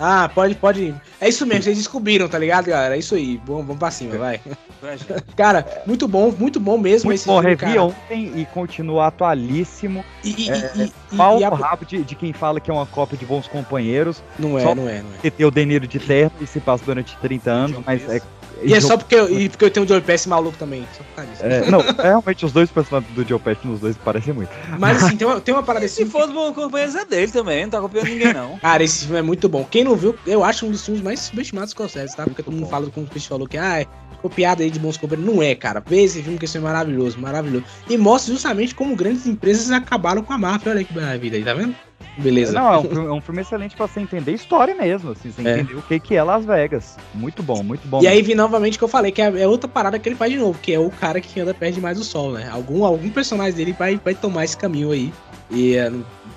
Ah, 0.00 0.28
pode, 0.34 0.54
pode. 0.56 0.94
É 1.20 1.28
isso 1.28 1.46
mesmo, 1.46 1.62
vocês 1.64 1.76
descobriram, 1.78 2.28
tá 2.28 2.38
ligado, 2.38 2.66
galera? 2.66 2.96
É 2.96 2.98
isso 2.98 3.14
aí. 3.14 3.40
Vamos, 3.46 3.66
vamos 3.66 3.78
pra 3.78 3.90
cima, 3.90 4.16
vai. 4.16 4.40
Cara, 5.36 5.64
muito 5.86 6.08
bom, 6.08 6.32
muito 6.36 6.58
bom 6.58 6.76
mesmo 6.76 7.08
Muito 7.08 7.18
esse 7.20 7.26
bom, 7.26 7.34
filme, 7.40 7.50
revi 7.50 7.60
cara. 7.74 7.82
ontem 7.84 8.32
e 8.36 8.44
continua 8.46 9.06
atualíssimo. 9.06 10.04
E, 10.24 10.46
e, 10.46 10.50
é, 10.50 10.72
e- 10.74 10.82
e- 11.12 11.16
pau 11.16 11.38
e 11.38 11.44
a- 11.44 11.50
rabo 11.50 11.84
de, 11.84 12.02
de 12.02 12.14
quem 12.16 12.32
fala 12.32 12.58
que 12.58 12.70
é 12.70 12.74
uma 12.74 12.86
cópia 12.86 13.16
de 13.16 13.24
bons 13.24 13.46
companheiros. 13.46 14.22
Não 14.38 14.58
é, 14.58 14.62
Só 14.62 14.74
não 14.74 14.88
é, 14.88 15.02
não 15.02 15.10
é. 15.10 15.12
porque 15.14 15.30
tem 15.30 15.46
o 15.46 15.50
Deniro 15.50 15.86
de 15.86 15.98
terno 16.00 16.32
e 16.40 16.46
se 16.46 16.58
passa 16.58 16.84
durante 16.84 17.16
30 17.18 17.50
anos, 17.50 17.78
mas 17.86 18.02
é. 18.10 18.20
E 18.64 18.74
é 18.74 18.80
só 18.80 18.96
porque 18.96 19.14
eu, 19.14 19.30
e 19.30 19.48
porque 19.48 19.64
eu 19.64 19.70
tenho 19.70 19.84
o 19.84 19.88
Joe 19.88 20.00
Pesci 20.00 20.28
maluco 20.28 20.56
também. 20.56 20.86
Só 20.96 21.02
por 21.04 21.16
causa 21.16 21.30
disso. 21.30 21.44
É, 21.44 21.70
não, 21.70 21.80
é, 21.80 22.02
realmente 22.02 22.44
os 22.46 22.52
dois 22.52 22.70
personagens 22.70 23.12
do 23.14 23.26
Joe 23.26 23.38
Pesci 23.38 23.66
nos 23.66 23.80
dois 23.80 23.96
parecem 23.96 24.32
muito. 24.32 24.50
Mas 24.78 25.02
assim, 25.02 25.16
tem 25.16 25.26
uma, 25.26 25.40
tem 25.40 25.54
uma 25.54 25.62
parada 25.62 25.86
Se 25.88 26.04
for 26.06 26.26
do 26.26 26.32
bom 26.32 26.52
companheiro, 26.52 26.96
é 26.96 27.04
dele 27.04 27.32
também, 27.32 27.62
não 27.64 27.70
tá 27.70 27.80
copiando 27.80 28.08
ninguém, 28.08 28.32
não. 28.32 28.58
Cara, 28.60 28.82
esse 28.82 29.04
filme 29.04 29.18
é 29.18 29.22
muito 29.22 29.48
bom. 29.48 29.64
Quem 29.64 29.84
não 29.84 29.96
viu, 29.96 30.14
eu 30.26 30.44
acho 30.44 30.66
um 30.66 30.70
dos 30.70 30.84
filmes 30.84 31.02
mais 31.02 31.20
subestimados 31.20 31.70
do 31.70 31.76
Scorsese, 31.76 32.16
tá? 32.16 32.24
Porque 32.24 32.42
todo 32.42 32.54
mundo 32.54 32.68
fala, 32.68 32.88
como 32.90 33.06
o 33.06 33.08
Chris 33.08 33.26
falou, 33.26 33.46
que 33.46 33.58
ah, 33.58 33.80
é 33.80 33.86
copiado 34.20 34.62
aí 34.62 34.70
de 34.70 34.78
bons 34.78 34.96
companheiros. 34.96 35.34
Não 35.34 35.42
é, 35.42 35.54
cara. 35.54 35.82
Vê 35.84 36.02
esse 36.02 36.22
filme 36.22 36.38
que 36.38 36.44
esse 36.44 36.52
filme 36.52 36.66
é 36.66 36.72
maravilhoso, 36.72 37.18
maravilhoso. 37.18 37.64
E 37.88 37.98
mostra 37.98 38.32
justamente 38.32 38.74
como 38.74 38.94
grandes 38.94 39.26
empresas 39.26 39.70
acabaram 39.70 40.22
com 40.22 40.32
a 40.32 40.38
máfia. 40.38 40.70
Olha 40.70 40.78
aí 40.78 40.84
que 40.84 40.94
maravilha 40.94 41.36
aí, 41.36 41.44
tá 41.44 41.54
vendo? 41.54 41.74
Beleza. 42.18 42.52
Não, 42.52 42.72
é 42.72 42.78
um, 42.78 42.82
filme- 42.82 43.06
é 43.06 43.12
um 43.12 43.20
filme 43.20 43.40
excelente 43.40 43.74
pra 43.76 43.86
você 43.86 44.00
entender 44.00 44.32
história 44.32 44.74
mesmo, 44.74 45.12
assim, 45.12 45.30
você 45.30 45.46
É. 45.48 45.60
entender 45.60 45.74
o 45.78 45.82
que, 45.82 45.98
que 45.98 46.14
é 46.14 46.22
Las 46.22 46.44
Vegas. 46.44 46.96
Muito 47.14 47.42
bom, 47.42 47.62
muito 47.62 47.86
bom. 47.88 48.02
E 48.02 48.06
aí 48.06 48.16
mesmo. 48.16 48.28
vi 48.28 48.34
novamente 48.34 48.74
o 48.76 48.78
que 48.78 48.84
eu 48.84 48.88
falei, 48.88 49.10
que 49.10 49.22
é, 49.22 49.42
é 49.42 49.48
outra 49.48 49.68
parada 49.68 49.98
que 49.98 50.08
ele 50.08 50.16
faz 50.16 50.30
de 50.30 50.38
novo, 50.38 50.58
que 50.60 50.72
é 50.74 50.78
o 50.78 50.90
cara 50.90 51.20
que 51.20 51.40
anda 51.40 51.54
perto 51.54 51.74
demais 51.76 51.96
do 51.98 52.04
sol, 52.04 52.32
né? 52.32 52.48
Algum, 52.52 52.84
algum 52.84 53.08
personagem 53.10 53.54
dele 53.54 53.74
vai, 53.78 53.98
vai 54.02 54.14
tomar 54.14 54.44
esse 54.44 54.56
caminho 54.56 54.90
aí. 54.90 55.12
E 55.50 55.76
é, 55.76 55.90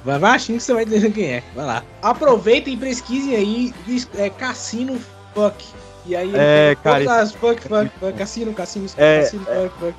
vai, 0.03 0.17
vai 0.19 0.31
achando 0.35 0.57
que 0.57 0.63
você 0.63 0.73
vai 0.73 0.83
entender 0.83 1.11
quem 1.11 1.25
é. 1.25 1.43
Vai 1.55 1.65
lá. 1.65 1.83
Aproveitem 2.01 2.73
e 2.73 2.77
pesquisem 2.77 3.35
aí 3.35 3.73
é, 4.17 4.29
Cassino 4.29 4.97
Fuck. 5.33 5.63
E 6.05 6.15
aí 6.15 6.31
É, 6.35 6.75
cara, 6.83 7.21
as 7.21 7.31
fuck, 7.31 7.61
fuck, 7.61 7.89
fuck, 7.99 8.13
cassino, 8.17 8.53
cassino, 8.53 8.87
É, 8.97 9.21
cassino, 9.21 9.45
fuck, 9.45 9.79
fuck. 9.79 9.95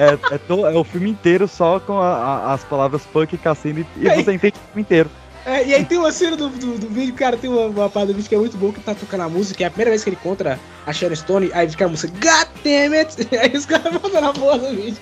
É, 0.00 0.34
é, 0.34 0.38
to- 0.38 0.66
é 0.66 0.74
o 0.78 0.84
filme 0.84 1.10
inteiro 1.10 1.48
só 1.48 1.80
com 1.80 1.98
a- 2.00 2.14
a- 2.14 2.52
as 2.54 2.62
palavras 2.64 3.02
punk 3.12 3.32
e 3.34 3.38
cassino 3.38 3.84
e, 3.96 4.08
Aí- 4.08 4.22
você 4.24 4.32
entende 4.34 4.54
o 4.56 4.68
filme 4.68 4.82
inteiro. 4.82 5.10
É, 5.46 5.64
e 5.66 5.74
aí 5.74 5.84
tem 5.84 5.96
uma 5.96 6.12
cena 6.12 6.36
do, 6.36 6.48
do, 6.50 6.78
do 6.78 6.88
vídeo, 6.88 7.14
cara, 7.14 7.34
tem 7.36 7.48
uma, 7.48 7.66
uma 7.66 7.88
parte 7.88 8.08
do 8.08 8.14
vídeo 8.14 8.28
que 8.28 8.34
é 8.34 8.38
muito 8.38 8.56
boa, 8.58 8.70
que 8.72 8.80
tá 8.80 8.94
tocando 8.94 9.22
a 9.22 9.28
música, 9.30 9.56
que 9.56 9.64
é 9.64 9.66
a 9.66 9.70
primeira 9.70 9.90
vez 9.90 10.04
que 10.04 10.10
ele 10.10 10.18
encontra 10.20 10.60
a 10.86 10.92
Sharon 10.92 11.16
Stone, 11.16 11.50
aí 11.54 11.68
fica 11.70 11.86
a 11.86 11.88
música 11.88 12.12
God 12.12 12.48
damn 12.62 12.94
it! 12.94 13.16
Aí 13.34 13.56
os 13.56 13.64
caras 13.64 13.92
botam 13.96 14.20
na 14.20 14.32
porra 14.32 14.58
do 14.58 14.68
vídeo. 14.76 14.98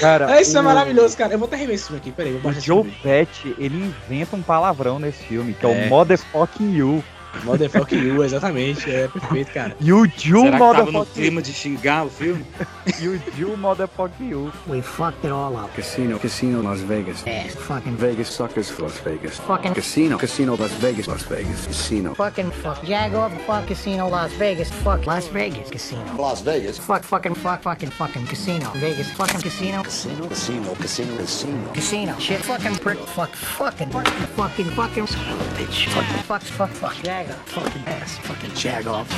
Cara, 0.00 0.26
Isso 0.40 0.56
é 0.56 0.60
o- 0.60 0.64
maravilhoso, 0.64 1.16
cara. 1.16 1.32
Eu 1.34 1.38
vou 1.38 1.48
até 1.48 1.56
rever 1.56 1.74
esse 1.74 1.84
filme 1.86 1.98
aqui, 2.00 2.12
peraí, 2.12 2.40
O 2.42 2.52
Joe. 2.60 2.84
Pesci, 3.02 3.54
ele 3.58 3.76
inventa 4.08 4.36
um 4.36 4.42
palavrão 4.42 4.98
nesse 5.00 5.24
filme, 5.24 5.52
que 5.52 5.66
é, 5.66 5.84
É. 5.84 5.86
o 5.86 5.88
Motherfucking 5.88 6.72
You. 6.76 7.02
Motherfucking 7.44 8.02
You, 8.02 8.22
exatamente. 8.24 8.90
É 8.90 9.08
perfeito, 9.08 9.52
cara. 9.52 9.76
You 9.80 10.06
Jew 10.16 10.42
Será 10.42 10.52
que 10.52 10.58
tava 10.58 10.72
no 10.84 10.92
Motherfucking 10.92 11.12
clima 11.14 11.42
de 11.42 11.52
xingar 11.52 12.06
o 12.06 12.10
filme? 12.10 12.44
You 13.00 13.20
Jew 13.36 13.56
Motherfucking 13.56 14.30
You. 14.30 14.52
We 14.66 14.80
fucked 14.82 15.24
it 15.24 15.30
all 15.32 15.54
up. 15.56 15.70
Casino, 15.74 16.18
Casino, 16.18 16.62
Las 16.62 16.80
Vegas. 16.80 17.22
Yeah, 17.26 17.48
fucking 17.48 17.96
Vegas 17.96 18.28
suckers, 18.28 18.70
Las 18.78 18.98
Vegas. 19.04 19.36
Fucking- 19.38 19.74
Casino, 19.74 20.16
Casino, 20.18 20.56
Las 20.56 20.72
Vegas, 20.80 21.06
Las 21.06 21.28
Vegas. 21.28 21.66
Casino. 21.66 22.14
Fucking 22.14 22.50
fuck 22.50 22.82
Jaguar, 22.84 23.30
fuck 23.46 23.66
Casino, 23.68 24.08
Las 24.08 24.32
Vegas, 24.38 24.70
fuck 24.82 25.04
Las 25.06 25.28
Vegas 25.32 25.68
Casino. 25.70 26.02
Las 26.18 26.42
Vegas. 26.42 26.78
Fuck 26.80 27.02
fucking 27.04 27.34
fuck 27.34 27.62
fucking 27.62 27.90
fucking 27.90 28.26
Casino. 28.26 28.70
Vegas 28.76 29.10
fucking 29.12 29.40
Casino. 29.40 29.82
Casino, 29.82 30.28
casino, 30.28 30.72
casino, 30.80 31.16
casino. 31.18 31.72
Casino. 31.74 32.14
Shit 32.18 32.40
fucking 32.40 32.76
prick 32.76 32.98
fuck 32.98 33.30
fucking 33.34 33.90
fucking 33.90 34.26
fucking 34.36 34.70
fucking 34.70 35.06
son 35.06 35.28
of 35.32 35.40
a 35.40 35.44
bitch. 35.60 35.88
Fuck 35.88 36.04
fuck 36.26 36.42
fuck 36.42 36.70
fuck 36.70 36.94
Jaguar. 37.04 37.27
Fucking 37.28 37.84
ass. 37.86 38.18
Fucking 38.18 38.50
jag 38.54 38.86
off. 38.86 39.08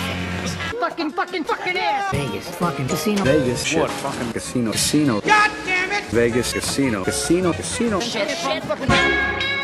Fucking, 0.80 1.10
fucking, 1.12 1.44
fucking 1.44 1.76
ass. 1.76 2.10
Vegas. 2.12 2.48
Fucking 2.56 2.88
casino. 2.88 3.24
Vegas. 3.24 3.64
Shit. 3.64 3.90
Fucking 3.90 4.32
casino. 4.32 4.72
Casino. 4.72 5.20
God 5.20 5.50
damn 5.64 5.92
it! 5.92 6.04
Vegas. 6.10 6.52
Casino. 6.52 7.04
Casino. 7.04 7.52
Casino. 7.52 8.00
Shit, 8.00 8.30
shit. 8.30 9.59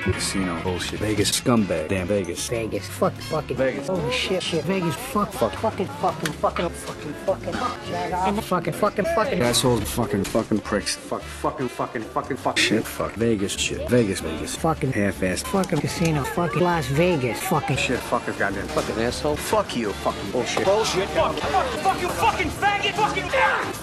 Casino. 0.00 0.60
Bullshit. 0.62 1.00
Vegas. 1.00 1.30
Scumbag. 1.30 1.88
Damn 1.88 2.06
Vegas. 2.06 2.48
Vegas. 2.48 2.86
Fuck. 2.86 3.12
Fucking. 3.14 3.56
Vegas. 3.56 3.86
Holy 3.86 4.12
shit. 4.12 4.42
Shit. 4.42 4.64
Vegas. 4.64 4.94
Fuck. 4.94 5.32
Fuck. 5.32 5.52
Fucking. 5.54 5.86
Fucking. 5.86 6.32
Fucking. 6.32 6.68
Fucking. 6.68 7.12
Fucking. 7.26 7.52
Jag 7.52 8.12
off. 8.12 8.28
And 8.28 8.44
fucking. 8.44 8.72
Fucking. 8.72 9.04
Fucking. 9.14 9.42
Assholes. 9.42 9.90
Fucking. 9.90 10.24
Fucking 10.24 10.60
pricks. 10.60 10.96
Fuck. 10.96 11.22
Fucking. 11.22 11.68
Fucking. 11.68 12.02
Fucking. 12.02 12.36
Fuck. 12.36 12.58
Shit. 12.58 12.84
Fuck. 12.84 13.12
Vegas. 13.14 13.52
Shit. 13.52 13.88
Vegas. 13.88 14.20
Vegas. 14.20 14.56
Fucking. 14.56 14.92
Half-assed. 14.92 15.46
Fucking 15.46 15.80
casino. 15.80 16.24
Fucking 16.24 16.62
Las 16.62 16.86
Vegas. 16.86 17.40
Fucking 17.42 17.76
Shit. 17.76 18.00
Fucking 18.00 18.34
goddamn. 18.38 18.66
Fucking 18.68 19.02
asshole. 19.02 19.36
Fuck 19.36 19.76
you. 19.76 19.92
Fucking 19.92 20.30
bullshit. 20.30 20.64
Bullshit. 20.64 21.08
Fuck, 21.10 21.36
fuck 21.36 22.00
you, 22.00 22.08
fucking 22.08 22.50
faggot. 22.50 22.92
Fucking. 22.92 23.28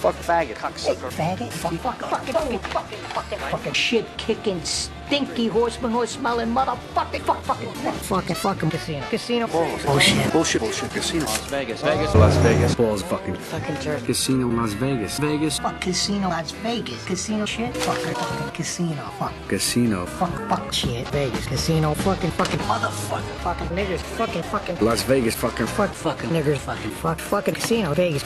Fuck 0.02 0.14
faggot. 0.16 0.54
Cocksucker. 0.54 1.10
faggot. 1.10 1.50
Fuck. 1.50 1.72
Fuck. 1.74 1.98
Fucking. 2.10 2.34
Fucking. 2.34 2.58
Fucking. 2.58 2.98
Fucking. 2.98 3.38
Fucking 3.38 3.72
shit 3.72 4.06
kicking. 4.16 4.60
Stinky 5.08 5.48
horseman 5.48 5.90
horse 5.90 6.10
smelling 6.10 6.52
motherfucking 6.54 7.22
fuck 7.22 7.40
fucking 7.42 7.72
fucking 7.72 8.36
fucking 8.36 8.70
casino 8.70 9.06
casino 9.08 9.46
bullshit 9.46 10.32
Bullshit. 10.32 10.60
Bullshit. 10.60 10.90
Casino. 10.90 11.24
Las 11.24 11.50
Vegas. 11.50 11.82
Vegas. 11.82 12.14
Las 12.14 12.36
Vegas. 12.42 12.74
Balls. 12.74 13.02
Fucking. 13.02 13.34
fucking 13.34 13.76
jerk 13.80 14.04
Casino. 14.04 14.48
Las 14.48 14.74
Vegas. 14.74 15.18
Vegas. 15.18 15.58
fuck 15.60 15.80
casino 15.80 16.28
Las 16.28 16.52
Vegas 16.62 17.02
casino 17.06 17.46
shit 17.46 17.74
fucking 17.74 18.14
fucking 18.14 18.50
casino 18.52 19.02
fuck 19.18 19.32
Casino. 19.48 20.04
fuck 20.06 20.48
fuck 20.50 20.72
shit 20.72 21.08
Vegas 21.08 21.46
casino 21.46 21.94
fucking 21.94 22.30
fucking 22.32 22.60
motherfucker 22.60 23.22
fucking 23.42 23.68
niggers 23.68 24.00
fucking 24.18 24.42
fucking 24.42 24.76
Las 24.84 25.02
Vegas. 25.04 25.34
Fucking. 25.34 25.66
fuck 25.68 25.90
fucking 25.90 26.28
niggers 26.30 26.58
fucking 26.58 26.90
fuck 26.90 27.18
fucking 27.18 27.54
casino 27.54 27.94
Vegas 27.94 28.22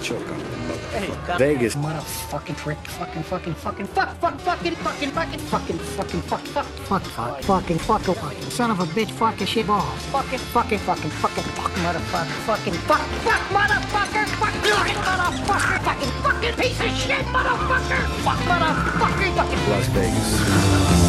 Choke 0.00 0.26
on 0.30 0.40
motherfucker. 0.68 1.38
Vegas. 1.38 1.74
motherfucking 1.76 2.56
prick 2.56 2.78
fucking 2.78 3.22
fucking 3.24 3.54
fucking 3.54 3.84
fuck 3.86 4.16
fuck 4.20 4.38
fucking 4.40 4.74
fucking 4.76 5.10
fucking 5.10 5.38
fucking 5.40 5.78
fucking 5.78 6.13
fuck 6.22 6.40
fuck 6.40 6.66
fuck 6.66 7.02
fuck 7.02 7.40
fucking 7.42 7.78
fuck 7.78 8.02
fucking 8.02 8.50
son 8.50 8.70
of 8.70 8.80
a 8.80 8.84
bitch 8.84 9.10
fucking 9.10 9.46
shit 9.46 9.66
balls 9.66 10.02
fucking 10.06 10.38
fucking 10.38 10.78
fucking 10.78 11.10
fucking 11.10 11.44
fuck 11.54 11.74
motherfucker. 11.84 12.26
Fucking 12.46 12.74
fuck 12.88 13.00
fuck 13.24 13.40
motherfucker. 13.52 14.26
Fuck 14.40 14.54
fucking 14.64 14.96
motherfucker. 14.96 15.78
Fucking 15.84 16.12
fucking 16.22 16.54
piece 16.54 16.80
of 16.80 16.90
shit 16.96 17.24
motherfucker. 17.26 18.02
Fuck 18.24 18.38
motherfucker 18.48 19.34
fucking 19.36 19.70
Las 19.70 19.88
Vegas. 19.88 21.03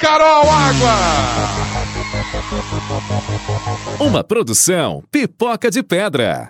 Carol, 0.00 0.50
água! 0.50 0.94
Uma 3.98 4.22
produção 4.22 5.02
Pipoca 5.10 5.70
de 5.70 5.82
Pedra. 5.82 6.44